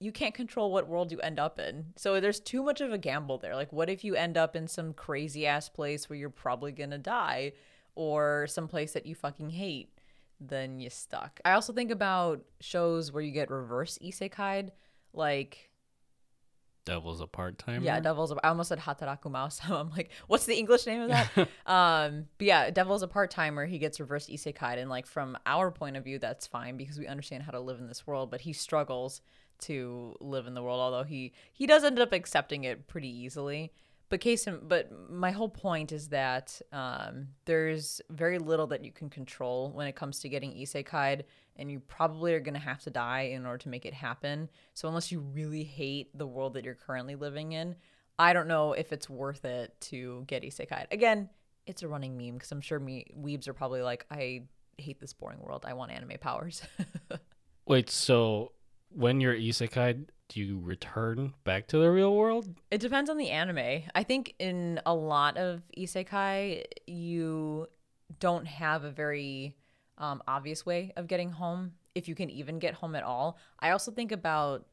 you 0.00 0.12
can't 0.12 0.34
control 0.34 0.72
what 0.72 0.88
world 0.88 1.12
you 1.12 1.20
end 1.20 1.38
up 1.38 1.58
in. 1.58 1.86
So 1.96 2.20
there's 2.20 2.40
too 2.40 2.62
much 2.62 2.80
of 2.80 2.92
a 2.92 2.98
gamble 2.98 3.38
there. 3.38 3.54
Like, 3.54 3.72
what 3.72 3.88
if 3.88 4.04
you 4.04 4.14
end 4.14 4.36
up 4.36 4.56
in 4.56 4.68
some 4.68 4.92
crazy 4.92 5.46
ass 5.46 5.68
place 5.68 6.08
where 6.08 6.18
you're 6.18 6.30
probably 6.30 6.72
gonna 6.72 6.98
die, 6.98 7.52
or 7.94 8.46
some 8.48 8.68
place 8.68 8.92
that 8.92 9.06
you 9.06 9.14
fucking 9.14 9.50
hate? 9.50 9.90
Then 10.40 10.80
you're 10.80 10.90
stuck. 10.90 11.40
I 11.44 11.52
also 11.52 11.72
think 11.72 11.90
about 11.90 12.42
shows 12.60 13.12
where 13.12 13.22
you 13.22 13.32
get 13.32 13.50
reverse 13.50 13.98
isekai'd, 14.02 14.72
like 15.12 15.70
Devil's 16.84 17.20
a 17.20 17.26
part 17.26 17.58
timer. 17.58 17.84
yeah, 17.84 17.98
Devil's. 18.00 18.30
A, 18.30 18.36
I 18.44 18.48
almost 18.48 18.68
said 18.68 18.78
Hataraku 18.78 19.30
Maou. 19.30 19.48
I'm 19.74 19.90
like, 19.90 20.10
what's 20.26 20.46
the 20.46 20.56
English 20.56 20.86
name 20.86 21.02
of 21.02 21.08
that? 21.08 21.30
um, 21.66 22.26
but 22.38 22.46
yeah, 22.46 22.70
Devil's 22.70 23.02
a 23.02 23.08
part 23.08 23.30
timer. 23.30 23.66
He 23.66 23.78
gets 23.78 24.00
reverse 24.00 24.26
isekai, 24.26 24.78
and 24.78 24.90
like 24.90 25.06
from 25.06 25.38
our 25.46 25.70
point 25.70 25.96
of 25.96 26.04
view, 26.04 26.18
that's 26.18 26.46
fine 26.46 26.76
because 26.76 26.98
we 26.98 27.06
understand 27.06 27.42
how 27.42 27.52
to 27.52 27.60
live 27.60 27.78
in 27.78 27.86
this 27.86 28.06
world. 28.06 28.30
But 28.30 28.42
he 28.42 28.52
struggles 28.52 29.22
to 29.60 30.14
live 30.20 30.46
in 30.46 30.54
the 30.54 30.62
world, 30.62 30.80
although 30.80 31.04
he 31.04 31.32
he 31.52 31.66
does 31.66 31.84
end 31.84 31.98
up 31.98 32.12
accepting 32.12 32.64
it 32.64 32.86
pretty 32.86 33.08
easily. 33.08 33.72
But 34.14 34.20
case, 34.20 34.46
in, 34.46 34.60
but 34.68 34.92
my 35.10 35.32
whole 35.32 35.48
point 35.48 35.90
is 35.90 36.06
that 36.10 36.62
um, 36.70 37.30
there's 37.46 38.00
very 38.10 38.38
little 38.38 38.68
that 38.68 38.84
you 38.84 38.92
can 38.92 39.10
control 39.10 39.72
when 39.72 39.88
it 39.88 39.96
comes 39.96 40.20
to 40.20 40.28
getting 40.28 40.52
isekai'd, 40.52 41.24
and 41.56 41.68
you 41.68 41.80
probably 41.80 42.32
are 42.32 42.38
going 42.38 42.54
to 42.54 42.60
have 42.60 42.80
to 42.84 42.90
die 42.90 43.22
in 43.22 43.44
order 43.44 43.58
to 43.58 43.68
make 43.68 43.84
it 43.84 43.92
happen. 43.92 44.48
So 44.72 44.86
unless 44.86 45.10
you 45.10 45.18
really 45.18 45.64
hate 45.64 46.16
the 46.16 46.28
world 46.28 46.54
that 46.54 46.64
you're 46.64 46.76
currently 46.76 47.16
living 47.16 47.54
in, 47.54 47.74
I 48.16 48.34
don't 48.34 48.46
know 48.46 48.72
if 48.72 48.92
it's 48.92 49.10
worth 49.10 49.44
it 49.44 49.74
to 49.90 50.22
get 50.28 50.44
isekai'd. 50.44 50.86
Again, 50.92 51.28
it's 51.66 51.82
a 51.82 51.88
running 51.88 52.16
meme 52.16 52.34
because 52.34 52.52
I'm 52.52 52.60
sure 52.60 52.78
me 52.78 53.06
weebs 53.18 53.48
are 53.48 53.52
probably 53.52 53.82
like, 53.82 54.06
I 54.12 54.42
hate 54.78 55.00
this 55.00 55.12
boring 55.12 55.40
world. 55.40 55.64
I 55.66 55.72
want 55.72 55.90
anime 55.90 56.18
powers. 56.20 56.62
Wait, 57.66 57.90
so 57.90 58.52
when 58.90 59.20
you're 59.20 59.34
isekai, 59.34 60.06
do 60.28 60.40
you 60.40 60.58
return 60.58 61.34
back 61.44 61.66
to 61.68 61.78
the 61.78 61.90
real 61.90 62.14
world? 62.14 62.48
It 62.70 62.80
depends 62.80 63.10
on 63.10 63.16
the 63.16 63.30
anime. 63.30 63.82
I 63.94 64.02
think 64.02 64.34
in 64.38 64.80
a 64.86 64.94
lot 64.94 65.36
of 65.36 65.62
isekai, 65.76 66.64
you 66.86 67.66
don't 68.20 68.46
have 68.46 68.84
a 68.84 68.90
very 68.90 69.56
um, 69.98 70.22
obvious 70.26 70.64
way 70.64 70.92
of 70.96 71.06
getting 71.06 71.30
home, 71.30 71.72
if 71.94 72.08
you 72.08 72.14
can 72.14 72.30
even 72.30 72.58
get 72.58 72.74
home 72.74 72.94
at 72.94 73.02
all. 73.02 73.38
I 73.60 73.70
also 73.70 73.90
think 73.90 74.12
about, 74.12 74.66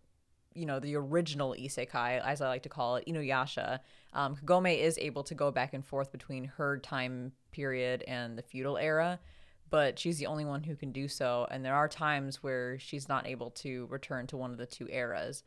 you 0.53 0.65
know, 0.65 0.80
the 0.80 0.95
original 0.95 1.56
isekai, 1.57 2.22
as 2.22 2.41
I 2.41 2.48
like 2.48 2.64
to 2.64 2.69
call 2.69 2.95
it, 2.95 3.06
Inuyasha. 3.07 3.80
Um, 4.14 4.36
Kagome 4.36 4.78
is 4.78 4.98
able 4.98 5.23
to 5.23 5.36
go 5.36 5.52
back 5.52 5.73
and 5.73 5.86
forth 5.86 6.11
between 6.11 6.45
her 6.45 6.78
time 6.78 7.34
period 7.52 8.03
and 8.07 8.38
the 8.38 8.41
feudal 8.41 8.78
era, 8.78 9.19
but 9.72 9.98
she's 9.98 10.19
the 10.19 10.27
only 10.27 10.45
one 10.45 10.61
who 10.64 10.76
can 10.76 10.91
do 10.91 11.07
so. 11.07 11.48
And 11.49 11.65
there 11.65 11.73
are 11.73 11.88
times 11.88 12.43
where 12.43 12.77
she's 12.77 13.10
not 13.10 13.26
able 13.26 13.49
to 13.52 13.88
return 13.88 14.27
to 14.27 14.38
one 14.38 14.52
of 14.52 14.57
the 14.60 14.68
two 14.68 14.88
eras 14.91 15.43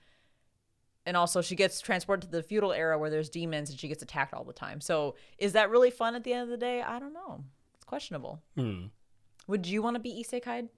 and 1.07 1.17
also 1.17 1.43
she 1.43 1.55
gets 1.55 1.81
transported 1.81 2.31
to 2.31 2.37
the 2.37 2.43
feudal 2.43 2.73
era 2.73 2.99
where 2.99 3.11
there's 3.11 3.29
demons 3.29 3.71
and 3.71 3.79
she 3.79 3.89
gets 3.89 4.03
attacked 4.03 4.33
all 4.33 4.45
the 4.45 4.53
time. 4.53 4.81
So 4.81 5.17
is 5.39 5.53
that 5.53 5.71
really 5.71 5.91
fun 5.91 6.15
at 6.15 6.25
the 6.25 6.33
end 6.33 6.45
of 6.45 6.49
the 6.49 6.57
day? 6.57 6.83
I 6.83 6.99
don't 6.99 7.13
know. 7.13 7.45
It's 7.75 7.85
questionable. 7.85 8.43
Hmm. 8.57 8.87
Would 9.47 9.67
you 9.67 9.83
want 9.83 9.97
to 9.97 10.01
be 10.01 10.25
isekai? 10.25 10.69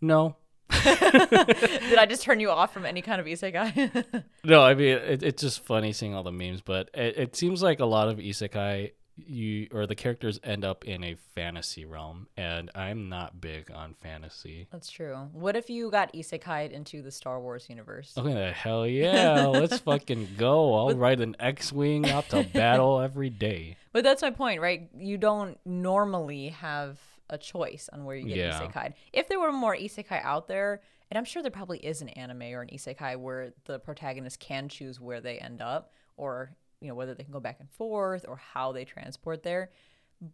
No. 0.00 0.36
Did 0.70 1.98
I 1.98 2.06
just 2.08 2.22
turn 2.22 2.40
you 2.40 2.50
off 2.50 2.72
from 2.72 2.86
any 2.86 3.02
kind 3.02 3.20
of 3.20 3.26
isekai? 3.26 4.24
No, 4.44 4.62
I 4.62 4.74
mean 4.74 4.96
it, 4.96 5.22
it's 5.22 5.42
just 5.42 5.64
funny 5.64 5.92
seeing 5.92 6.14
all 6.14 6.24
the 6.24 6.32
memes, 6.32 6.62
but 6.62 6.90
it, 6.94 7.16
it 7.16 7.36
seems 7.36 7.62
like 7.62 7.78
a 7.78 7.84
lot 7.84 8.08
of 8.08 8.18
isekai 8.18 8.92
you 9.28 9.68
or 9.72 9.86
the 9.86 9.94
characters 9.94 10.38
end 10.44 10.64
up 10.64 10.84
in 10.84 11.02
a 11.04 11.14
fantasy 11.34 11.84
realm, 11.84 12.26
and 12.36 12.70
I'm 12.74 13.08
not 13.08 13.40
big 13.40 13.70
on 13.70 13.94
fantasy. 14.02 14.66
That's 14.70 14.90
true. 14.90 15.16
What 15.32 15.56
if 15.56 15.68
you 15.70 15.90
got 15.90 16.12
isekai 16.12 16.70
into 16.72 17.02
the 17.02 17.10
Star 17.10 17.40
Wars 17.40 17.66
universe? 17.68 18.12
Okay, 18.16 18.32
the 18.34 18.52
hell 18.52 18.86
yeah, 19.02 19.46
let's 19.46 19.78
fucking 19.80 20.28
go! 20.36 20.74
I'll 20.74 20.94
ride 20.96 21.20
an 21.20 21.36
X-wing 21.40 22.08
out 22.10 22.28
to 22.30 22.42
battle 22.42 23.00
every 23.00 23.30
day. 23.30 23.76
But 23.92 24.04
that's 24.04 24.22
my 24.22 24.30
point, 24.30 24.62
right? 24.62 24.88
You 24.96 25.18
don't 25.18 25.58
normally 25.66 26.48
have 26.48 26.98
a 27.28 27.36
choice 27.36 27.90
on 27.92 28.04
where 28.06 28.16
you 28.16 28.26
get 28.28 28.36
Yeah. 28.38 28.60
isekai. 28.60 28.94
If 29.12 29.28
there 29.28 29.38
were 29.38 29.52
more 29.52 29.76
isekai 29.76 30.24
out 30.24 30.48
there, 30.48 30.80
and 31.10 31.18
I'm 31.18 31.26
sure 31.26 31.42
there 31.42 31.50
probably 31.50 31.78
is 31.78 32.00
an 32.00 32.08
anime 32.10 32.42
or 32.54 32.62
an 32.62 32.68
isekai 32.68 33.16
where 33.18 33.52
the 33.66 33.78
protagonist 33.78 34.40
can 34.40 34.70
choose 34.70 34.98
where 34.98 35.20
they 35.20 35.36
end 35.38 35.60
up 35.60 35.92
or 36.16 36.56
you 36.82 36.88
know 36.88 36.94
whether 36.94 37.14
they 37.14 37.24
can 37.24 37.32
go 37.32 37.40
back 37.40 37.58
and 37.60 37.70
forth 37.70 38.24
or 38.28 38.36
how 38.36 38.72
they 38.72 38.84
transport 38.84 39.42
there. 39.42 39.70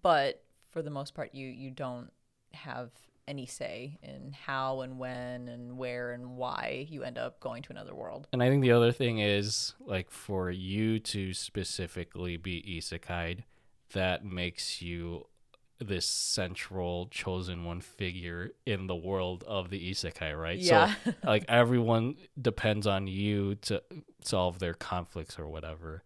But 0.03 0.43
for 0.71 0.83
the 0.83 0.91
most 0.91 1.15
part 1.15 1.35
you 1.35 1.47
you 1.47 1.71
don't 1.71 2.11
have 2.53 2.91
any 3.29 3.47
say 3.47 3.99
in 4.03 4.35
how 4.47 4.81
and 4.81 4.99
when 4.99 5.49
and 5.49 5.77
where 5.77 6.13
and 6.13 6.37
why 6.37 6.87
you 6.89 7.03
end 7.03 7.19
up 7.19 7.39
going 7.41 7.63
to 7.63 7.71
another 7.71 7.95
world. 7.95 8.27
And 8.33 8.43
I 8.43 8.49
think 8.49 8.63
the 8.63 8.73
other 8.73 8.91
thing 8.91 9.19
is 9.19 9.75
like 9.81 10.11
for 10.11 10.51
you 10.51 10.99
to 11.01 11.35
specifically 11.35 12.39
be 12.39 12.81
isekai, 12.81 13.45
that 13.93 14.25
makes 14.25 14.81
you 14.81 15.27
this 15.79 16.07
central 16.07 17.07
chosen 17.11 17.65
one 17.65 17.81
figure 17.81 18.51
in 18.67 18.87
the 18.87 18.97
world 18.97 19.45
of 19.47 19.71
the 19.71 19.91
isekai, 19.91 20.37
right? 20.37 20.59
Yeah. 20.59 20.95
So 21.05 21.13
like 21.25 21.45
everyone 21.49 22.17
depends 22.41 22.87
on 22.87 23.07
you 23.07 23.57
to 23.57 23.83
solve 24.25 24.59
their 24.59 24.75
conflicts 24.75 25.39
or 25.39 25.47
whatever. 25.47 26.03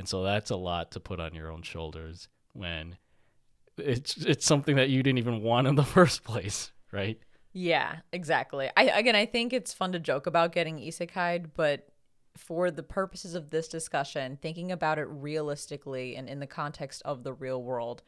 And 0.00 0.08
so 0.08 0.22
that's 0.22 0.48
a 0.48 0.56
lot 0.56 0.92
to 0.92 1.00
put 1.00 1.20
on 1.20 1.34
your 1.34 1.52
own 1.52 1.60
shoulders 1.60 2.26
when 2.54 2.96
it's 3.76 4.16
it's 4.16 4.46
something 4.46 4.76
that 4.76 4.88
you 4.88 5.02
didn't 5.02 5.18
even 5.18 5.42
want 5.42 5.66
in 5.66 5.74
the 5.74 5.84
first 5.96 6.24
place, 6.24 6.72
right? 6.90 7.18
Yeah, 7.52 7.96
exactly. 8.10 8.70
I 8.78 8.84
again, 8.84 9.14
I 9.14 9.26
think 9.26 9.52
it's 9.52 9.74
fun 9.74 9.92
to 9.92 9.98
joke 9.98 10.26
about 10.26 10.52
getting 10.52 10.78
isekai, 10.78 11.50
but 11.54 11.86
for 12.34 12.70
the 12.70 12.82
purposes 12.82 13.34
of 13.34 13.50
this 13.50 13.68
discussion, 13.68 14.38
thinking 14.40 14.72
about 14.72 14.98
it 14.98 15.06
realistically 15.10 16.16
and 16.16 16.30
in 16.30 16.40
the 16.40 16.46
context 16.46 17.02
of 17.04 17.22
the 17.22 17.34
real 17.34 17.62
world, 17.62 18.02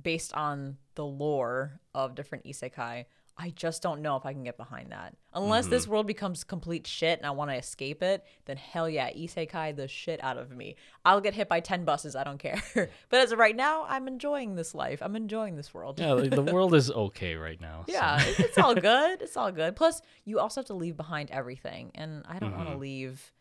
based 0.00 0.32
on 0.34 0.76
the 0.94 1.04
lore 1.04 1.80
of 1.96 2.14
different 2.14 2.44
isekai, 2.44 3.06
I 3.36 3.50
just 3.50 3.82
don't 3.82 4.00
know 4.00 4.16
if 4.16 4.24
I 4.24 4.32
can 4.32 4.44
get 4.44 4.56
behind 4.56 4.92
that. 4.92 5.16
Unless 5.32 5.66
this 5.66 5.82
mm-hmm. 5.82 5.92
world 5.92 6.06
becomes 6.06 6.44
complete 6.44 6.86
shit 6.86 7.18
and 7.18 7.26
I 7.26 7.32
want 7.32 7.50
to 7.50 7.56
escape 7.56 8.00
it, 8.00 8.24
then 8.44 8.56
hell 8.56 8.88
yeah, 8.88 9.10
isekai 9.10 9.74
the 9.74 9.88
shit 9.88 10.22
out 10.22 10.38
of 10.38 10.52
me. 10.52 10.76
I'll 11.04 11.20
get 11.20 11.34
hit 11.34 11.48
by 11.48 11.58
10 11.58 11.84
buses, 11.84 12.14
I 12.14 12.22
don't 12.22 12.38
care. 12.38 12.62
but 12.74 13.20
as 13.20 13.32
of 13.32 13.38
right 13.40 13.56
now, 13.56 13.86
I'm 13.88 14.06
enjoying 14.06 14.54
this 14.54 14.72
life. 14.72 15.02
I'm 15.02 15.16
enjoying 15.16 15.56
this 15.56 15.74
world. 15.74 15.98
Yeah, 15.98 16.12
like, 16.12 16.30
the 16.30 16.42
world 16.54 16.74
is 16.74 16.92
okay 16.92 17.34
right 17.34 17.60
now. 17.60 17.84
so- 17.88 17.92
Yeah, 17.92 18.22
it's 18.22 18.54
it's 18.54 18.58
all 18.58 18.74
good. 18.92 19.20
It's 19.20 19.36
all 19.36 19.50
good. 19.50 19.74
Plus, 19.74 20.00
you 20.24 20.38
also 20.38 20.60
have 20.60 20.66
to 20.66 20.74
leave 20.74 20.96
behind 20.96 21.30
everything, 21.32 21.90
and 21.96 22.24
I 22.28 22.38
don't 22.38 22.52
want 22.52 22.68
to 22.68 22.72
mm-hmm. 22.72 22.82
leave 22.82 23.32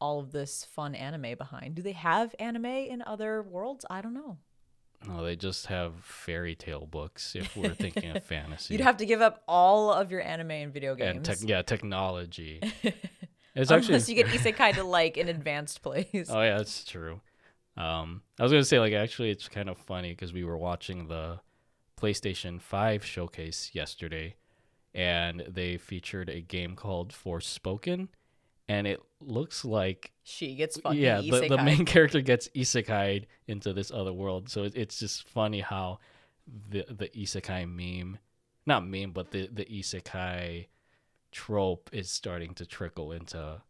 all 0.00 0.18
of 0.18 0.32
this 0.32 0.64
fun 0.64 0.94
anime 0.94 1.36
behind. 1.36 1.74
Do 1.74 1.82
they 1.82 1.92
have 1.92 2.34
anime 2.38 2.64
in 2.64 3.02
other 3.02 3.42
worlds? 3.42 3.84
I 3.90 4.00
don't 4.00 4.14
know. 4.14 4.38
No, 5.06 5.24
they 5.24 5.36
just 5.36 5.66
have 5.66 5.94
fairy 6.02 6.54
tale 6.54 6.86
books 6.86 7.34
if 7.36 7.56
we're 7.56 7.74
thinking 7.74 8.16
of 8.16 8.24
fantasy. 8.24 8.74
You'd 8.74 8.82
have 8.82 8.96
to 8.98 9.06
give 9.06 9.20
up 9.20 9.42
all 9.46 9.92
of 9.92 10.10
your 10.10 10.22
anime 10.22 10.50
and 10.50 10.72
video 10.72 10.94
games. 10.94 11.16
and 11.16 11.24
tech 11.24 11.38
yeah, 11.42 11.62
technology. 11.62 12.60
It's 13.56 13.70
Unless 13.70 13.90
actually 13.90 14.14
you 14.14 14.24
get 14.24 14.32
isekai 14.40 14.74
to 14.74 14.84
like 14.84 15.16
an 15.16 15.28
advanced 15.28 15.80
place. 15.82 16.28
Oh 16.28 16.42
yeah, 16.42 16.56
that's 16.56 16.84
true. 16.84 17.20
Um, 17.76 18.22
I 18.38 18.42
was 18.42 18.52
gonna 18.52 18.64
say 18.64 18.80
like 18.80 18.92
actually 18.92 19.30
it's 19.30 19.48
kind 19.48 19.68
of 19.68 19.78
funny 19.78 20.10
because 20.10 20.32
we 20.32 20.44
were 20.44 20.56
watching 20.58 21.06
the 21.06 21.40
PlayStation 22.00 22.60
Five 22.60 23.04
showcase 23.04 23.70
yesterday, 23.72 24.34
and 24.92 25.44
they 25.48 25.76
featured 25.76 26.28
a 26.28 26.40
game 26.40 26.74
called 26.74 27.12
Forspoken, 27.12 28.08
and 28.68 28.86
it 28.86 29.00
looks 29.20 29.64
like 29.64 30.12
She 30.22 30.54
gets 30.54 30.78
fucking 30.80 30.98
yeah 30.98 31.20
the, 31.20 31.46
the 31.48 31.62
main 31.62 31.84
character 31.86 32.20
gets 32.20 32.48
isekai'd 32.48 33.26
into 33.46 33.72
this 33.72 33.90
other 33.90 34.12
world. 34.12 34.48
So 34.48 34.64
it, 34.64 34.72
it's 34.76 34.98
just 34.98 35.28
funny 35.28 35.60
how 35.60 35.98
the 36.70 36.84
the 36.88 37.08
isekai 37.08 37.68
meme, 37.68 38.18
not 38.66 38.86
meme, 38.86 39.12
but 39.12 39.30
the 39.30 39.48
the 39.52 39.64
isekai 39.64 40.66
trope 41.32 41.90
is 41.92 42.10
starting 42.10 42.54
to 42.54 42.66
trickle 42.66 43.12
into 43.12 43.60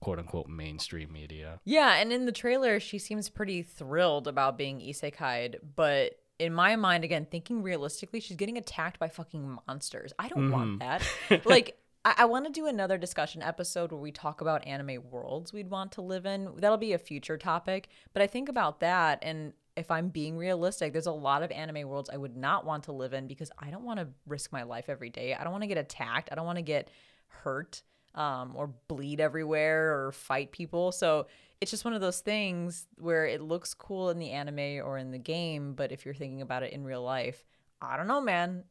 quote 0.00 0.18
unquote 0.18 0.48
mainstream 0.48 1.12
media. 1.12 1.60
Yeah, 1.64 1.94
and 1.94 2.12
in 2.12 2.26
the 2.26 2.32
trailer, 2.32 2.78
she 2.80 2.98
seems 2.98 3.28
pretty 3.28 3.62
thrilled 3.62 4.28
about 4.28 4.58
being 4.58 4.80
isekai'd, 4.80 5.58
but 5.76 6.18
in 6.38 6.52
my 6.52 6.76
mind, 6.76 7.04
again, 7.04 7.26
thinking 7.30 7.62
realistically, 7.62 8.20
she's 8.20 8.36
getting 8.36 8.58
attacked 8.58 8.98
by 8.98 9.08
fucking 9.08 9.58
monsters. 9.66 10.12
I 10.18 10.28
don't 10.28 10.50
want 10.50 10.80
mm-hmm. 10.80 10.98
that. 11.30 11.46
like, 11.46 11.78
I, 12.04 12.14
I 12.18 12.24
want 12.26 12.46
to 12.46 12.52
do 12.52 12.66
another 12.66 12.98
discussion 12.98 13.42
episode 13.42 13.92
where 13.92 14.00
we 14.00 14.12
talk 14.12 14.40
about 14.40 14.66
anime 14.66 14.98
worlds 15.10 15.52
we'd 15.52 15.70
want 15.70 15.92
to 15.92 16.02
live 16.02 16.26
in. 16.26 16.50
That'll 16.56 16.76
be 16.76 16.92
a 16.92 16.98
future 16.98 17.36
topic. 17.36 17.88
But 18.12 18.22
I 18.22 18.26
think 18.26 18.48
about 18.48 18.80
that, 18.80 19.18
and 19.22 19.52
if 19.76 19.90
I'm 19.90 20.08
being 20.08 20.36
realistic, 20.36 20.92
there's 20.92 21.06
a 21.06 21.12
lot 21.12 21.42
of 21.42 21.50
anime 21.50 21.88
worlds 21.88 22.10
I 22.12 22.16
would 22.16 22.36
not 22.36 22.64
want 22.64 22.84
to 22.84 22.92
live 22.92 23.12
in 23.12 23.26
because 23.26 23.50
I 23.58 23.70
don't 23.70 23.84
want 23.84 23.98
to 23.98 24.08
risk 24.26 24.52
my 24.52 24.62
life 24.62 24.88
every 24.88 25.10
day. 25.10 25.34
I 25.34 25.42
don't 25.42 25.52
want 25.52 25.62
to 25.62 25.68
get 25.68 25.78
attacked. 25.78 26.28
I 26.30 26.36
don't 26.36 26.46
want 26.46 26.58
to 26.58 26.62
get 26.62 26.90
hurt 27.26 27.82
um, 28.14 28.54
or 28.54 28.68
bleed 28.88 29.20
everywhere 29.20 30.06
or 30.06 30.12
fight 30.12 30.52
people. 30.52 30.92
So 30.92 31.26
it's 31.60 31.70
just 31.70 31.84
one 31.84 31.94
of 31.94 32.00
those 32.00 32.20
things 32.20 32.86
where 32.98 33.26
it 33.26 33.40
looks 33.40 33.74
cool 33.74 34.10
in 34.10 34.18
the 34.18 34.30
anime 34.30 34.86
or 34.86 34.98
in 34.98 35.10
the 35.10 35.18
game, 35.18 35.74
but 35.74 35.90
if 35.90 36.04
you're 36.04 36.14
thinking 36.14 36.42
about 36.42 36.62
it 36.62 36.72
in 36.72 36.84
real 36.84 37.02
life, 37.02 37.44
I 37.80 37.96
don't 37.96 38.06
know, 38.06 38.20
man. 38.20 38.64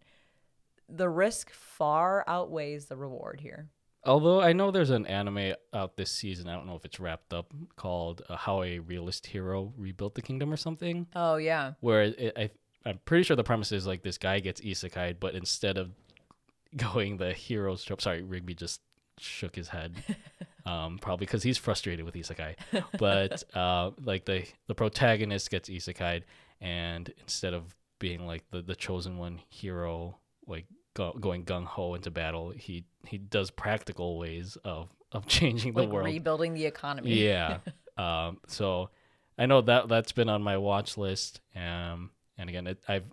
The 0.89 1.09
risk 1.09 1.51
far 1.51 2.23
outweighs 2.27 2.85
the 2.85 2.97
reward 2.97 3.41
here. 3.41 3.69
Although 4.05 4.41
I 4.41 4.51
know 4.51 4.69
there's 4.69 4.89
an 4.89 5.05
anime 5.05 5.53
out 5.73 5.95
this 5.95 6.11
season, 6.11 6.49
I 6.49 6.55
don't 6.55 6.67
know 6.67 6.75
if 6.75 6.83
it's 6.83 6.99
wrapped 6.99 7.33
up, 7.33 7.53
called 7.77 8.21
uh, 8.27 8.35
"How 8.35 8.63
a 8.63 8.79
Realist 8.79 9.27
Hero 9.27 9.73
Rebuilt 9.77 10.15
the 10.15 10.21
Kingdom" 10.21 10.51
or 10.51 10.57
something. 10.57 11.07
Oh 11.15 11.37
yeah. 11.37 11.73
where 11.79 12.03
it, 12.03 12.33
I, 12.37 12.49
I'm 12.85 12.99
pretty 13.05 13.23
sure 13.23 13.37
the 13.37 13.43
premise 13.45 13.71
is 13.71 13.87
like 13.87 14.03
this 14.03 14.17
guy 14.17 14.39
gets 14.39 14.59
isekai, 14.59 15.15
but 15.19 15.35
instead 15.35 15.77
of 15.77 15.91
going 16.75 17.17
the 17.17 17.33
hero's 17.33 17.83
trope, 17.83 18.01
sorry, 18.01 18.23
Rigby 18.23 18.55
just 18.55 18.81
shook 19.19 19.55
his 19.55 19.69
head, 19.69 19.95
um, 20.65 20.97
probably 20.99 21.25
because 21.25 21.43
he's 21.43 21.57
frustrated 21.57 22.03
with 22.03 22.15
isekai. 22.15 22.55
But 22.97 23.43
uh, 23.55 23.91
like 24.03 24.25
the 24.25 24.45
the 24.67 24.75
protagonist 24.75 25.49
gets 25.49 25.69
isekai, 25.69 26.23
and 26.59 27.13
instead 27.21 27.53
of 27.53 27.73
being 27.99 28.27
like 28.27 28.43
the 28.51 28.61
the 28.61 28.75
chosen 28.75 29.17
one 29.17 29.39
hero, 29.49 30.17
like 30.47 30.65
go, 30.93 31.13
going 31.13 31.45
gung 31.45 31.65
ho 31.65 31.93
into 31.95 32.11
battle, 32.11 32.51
he 32.51 32.85
he 33.07 33.17
does 33.17 33.51
practical 33.51 34.17
ways 34.17 34.57
of 34.63 34.89
of 35.11 35.25
changing 35.27 35.73
the 35.73 35.81
Like 35.83 35.89
world. 35.91 36.05
rebuilding 36.05 36.53
the 36.53 36.65
economy. 36.65 37.13
Yeah. 37.13 37.59
um, 37.97 38.39
so 38.47 38.89
I 39.37 39.45
know 39.45 39.61
that 39.61 39.87
that's 39.87 40.11
been 40.11 40.29
on 40.29 40.41
my 40.43 40.57
watch 40.57 40.97
list. 40.97 41.39
Um, 41.55 42.11
and 42.37 42.49
again, 42.49 42.67
it, 42.67 42.79
I've 42.87 43.05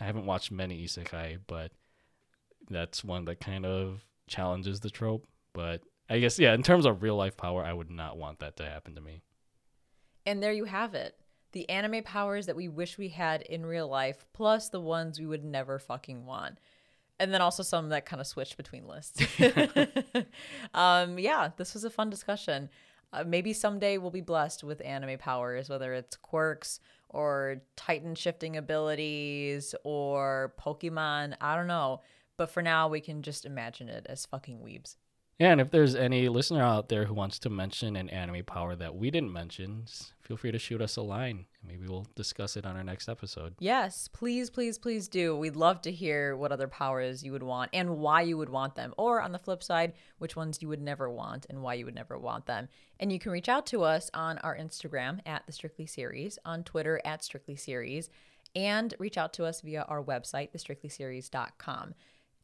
I 0.00 0.04
haven't 0.04 0.26
watched 0.26 0.50
many 0.52 0.84
isekai, 0.84 1.38
but 1.46 1.72
that's 2.70 3.02
one 3.02 3.24
that 3.24 3.40
kind 3.40 3.66
of 3.66 4.04
challenges 4.28 4.80
the 4.80 4.90
trope. 4.90 5.26
But 5.52 5.82
I 6.08 6.18
guess 6.20 6.38
yeah, 6.38 6.54
in 6.54 6.62
terms 6.62 6.86
of 6.86 7.02
real 7.02 7.16
life 7.16 7.36
power, 7.36 7.64
I 7.64 7.72
would 7.72 7.90
not 7.90 8.16
want 8.16 8.38
that 8.40 8.56
to 8.58 8.64
happen 8.64 8.94
to 8.94 9.00
me. 9.00 9.22
And 10.26 10.42
there 10.42 10.52
you 10.52 10.64
have 10.64 10.94
it. 10.94 11.16
The 11.52 11.68
anime 11.70 12.02
powers 12.02 12.46
that 12.46 12.56
we 12.56 12.68
wish 12.68 12.98
we 12.98 13.08
had 13.08 13.42
in 13.42 13.64
real 13.64 13.88
life, 13.88 14.26
plus 14.34 14.68
the 14.68 14.80
ones 14.80 15.18
we 15.18 15.26
would 15.26 15.44
never 15.44 15.78
fucking 15.78 16.26
want. 16.26 16.58
And 17.20 17.34
then 17.34 17.40
also 17.40 17.62
some 17.62 17.88
that 17.88 18.06
kind 18.06 18.20
of 18.20 18.26
switched 18.26 18.56
between 18.56 18.86
lists. 18.86 19.20
um, 20.74 21.18
yeah, 21.18 21.50
this 21.56 21.74
was 21.74 21.84
a 21.84 21.90
fun 21.90 22.10
discussion. 22.10 22.68
Uh, 23.12 23.24
maybe 23.26 23.52
someday 23.52 23.98
we'll 23.98 24.10
be 24.10 24.20
blessed 24.20 24.62
with 24.62 24.84
anime 24.84 25.18
powers, 25.18 25.68
whether 25.68 25.94
it's 25.94 26.16
quirks 26.16 26.80
or 27.08 27.62
Titan 27.76 28.14
shifting 28.14 28.56
abilities 28.56 29.74
or 29.82 30.54
Pokemon. 30.60 31.34
I 31.40 31.56
don't 31.56 31.66
know. 31.66 32.02
But 32.36 32.50
for 32.50 32.62
now, 32.62 32.88
we 32.88 33.00
can 33.00 33.22
just 33.22 33.44
imagine 33.44 33.88
it 33.88 34.06
as 34.08 34.24
fucking 34.24 34.58
weebs. 34.58 34.96
And 35.40 35.60
if 35.60 35.70
there's 35.70 35.94
any 35.94 36.28
listener 36.28 36.62
out 36.62 36.88
there 36.88 37.04
who 37.04 37.14
wants 37.14 37.38
to 37.40 37.50
mention 37.50 37.94
an 37.94 38.08
anime 38.10 38.44
power 38.44 38.74
that 38.74 38.96
we 38.96 39.08
didn't 39.12 39.32
mention, 39.32 39.84
feel 40.20 40.36
free 40.36 40.50
to 40.50 40.58
shoot 40.58 40.82
us 40.82 40.96
a 40.96 41.02
line. 41.02 41.46
Maybe 41.64 41.86
we'll 41.86 42.08
discuss 42.16 42.56
it 42.56 42.66
on 42.66 42.76
our 42.76 42.82
next 42.82 43.08
episode. 43.08 43.54
Yes, 43.60 44.08
please, 44.08 44.50
please, 44.50 44.78
please 44.78 45.06
do. 45.06 45.36
We'd 45.36 45.54
love 45.54 45.80
to 45.82 45.92
hear 45.92 46.36
what 46.36 46.50
other 46.50 46.66
powers 46.66 47.22
you 47.22 47.30
would 47.30 47.44
want 47.44 47.70
and 47.72 47.98
why 47.98 48.22
you 48.22 48.36
would 48.36 48.48
want 48.48 48.74
them. 48.74 48.92
Or 48.98 49.22
on 49.22 49.30
the 49.30 49.38
flip 49.38 49.62
side, 49.62 49.92
which 50.18 50.34
ones 50.34 50.60
you 50.60 50.66
would 50.68 50.82
never 50.82 51.08
want 51.08 51.46
and 51.48 51.62
why 51.62 51.74
you 51.74 51.84
would 51.84 51.94
never 51.94 52.18
want 52.18 52.46
them. 52.46 52.68
And 52.98 53.12
you 53.12 53.20
can 53.20 53.30
reach 53.30 53.48
out 53.48 53.64
to 53.66 53.84
us 53.84 54.10
on 54.12 54.38
our 54.38 54.56
Instagram 54.56 55.20
at 55.24 55.46
the 55.46 55.52
Strictly 55.52 55.86
Series, 55.86 56.40
on 56.44 56.64
Twitter 56.64 57.00
at 57.04 57.22
Strictly 57.22 57.54
Series, 57.54 58.10
and 58.56 58.92
reach 58.98 59.16
out 59.16 59.32
to 59.34 59.44
us 59.44 59.60
via 59.60 59.82
our 59.82 60.02
website, 60.02 60.50
thestrictlyseries.com. 60.52 61.94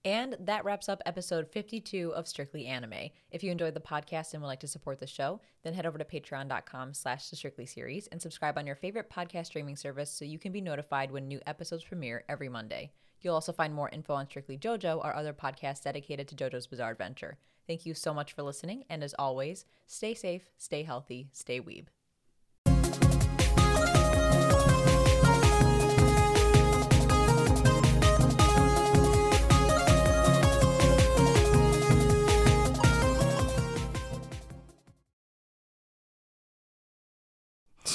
And 0.05 0.37
that 0.41 0.67
wraps 0.67 0.91
up 0.91 1.01
episode 1.07 1.49
52 1.49 2.13
of 2.15 2.29
Strictly 2.29 2.67
Anime. 2.67 3.09
If 3.31 3.43
you 3.43 3.51
enjoyed 3.51 3.73
the 3.73 3.81
podcast 3.81 4.35
and 4.35 4.43
would 4.43 4.49
like 4.49 4.61
to 4.61 4.69
support 4.69 4.99
the 4.99 5.07
show, 5.07 5.41
then 5.63 5.73
head 5.73 5.87
over 5.87 5.97
to 5.97 6.05
patreon.com 6.05 6.93
slash 6.93 7.31
the 7.31 7.37
Strictly 7.37 7.65
Series 7.65 8.07
and 8.09 8.21
subscribe 8.21 8.59
on 8.59 8.67
your 8.67 8.77
favorite 8.77 9.11
podcast 9.11 9.47
streaming 9.47 9.77
service 9.77 10.11
so 10.11 10.27
you 10.27 10.39
can 10.39 10.53
be 10.53 10.61
notified 10.61 11.11
when 11.11 11.27
new 11.27 11.41
episodes 11.47 11.85
premiere 11.85 12.23
every 12.29 12.51
Monday. 12.51 12.93
You'll 13.23 13.35
also 13.35 13.53
find 13.53 13.73
more 13.73 13.89
info 13.89 14.13
on 14.13 14.27
Strictly 14.27 14.59
JoJo, 14.59 15.03
our 15.03 15.17
other 15.17 15.33
podcast 15.33 15.85
dedicated 15.85 16.29
to 16.29 16.35
JoJo's 16.35 16.67
Bizarre 16.67 16.91
Adventure. 16.91 17.39
Thank 17.67 17.87
you 17.87 17.95
so 17.95 18.13
much 18.13 18.35
for 18.35 18.43
listening, 18.43 18.85
and 18.91 19.03
as 19.03 19.15
always, 19.19 19.65
stay 19.87 20.13
safe, 20.13 20.51
stay 20.59 20.83
healthy, 20.83 21.31
stay 21.33 21.63
weeb. 21.63 21.87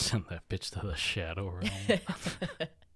Send 0.09 0.25
that 0.31 0.49
bitch 0.49 0.71
to 0.71 0.87
the 0.87 0.95
shadow 0.95 1.49
realm. 1.49 1.99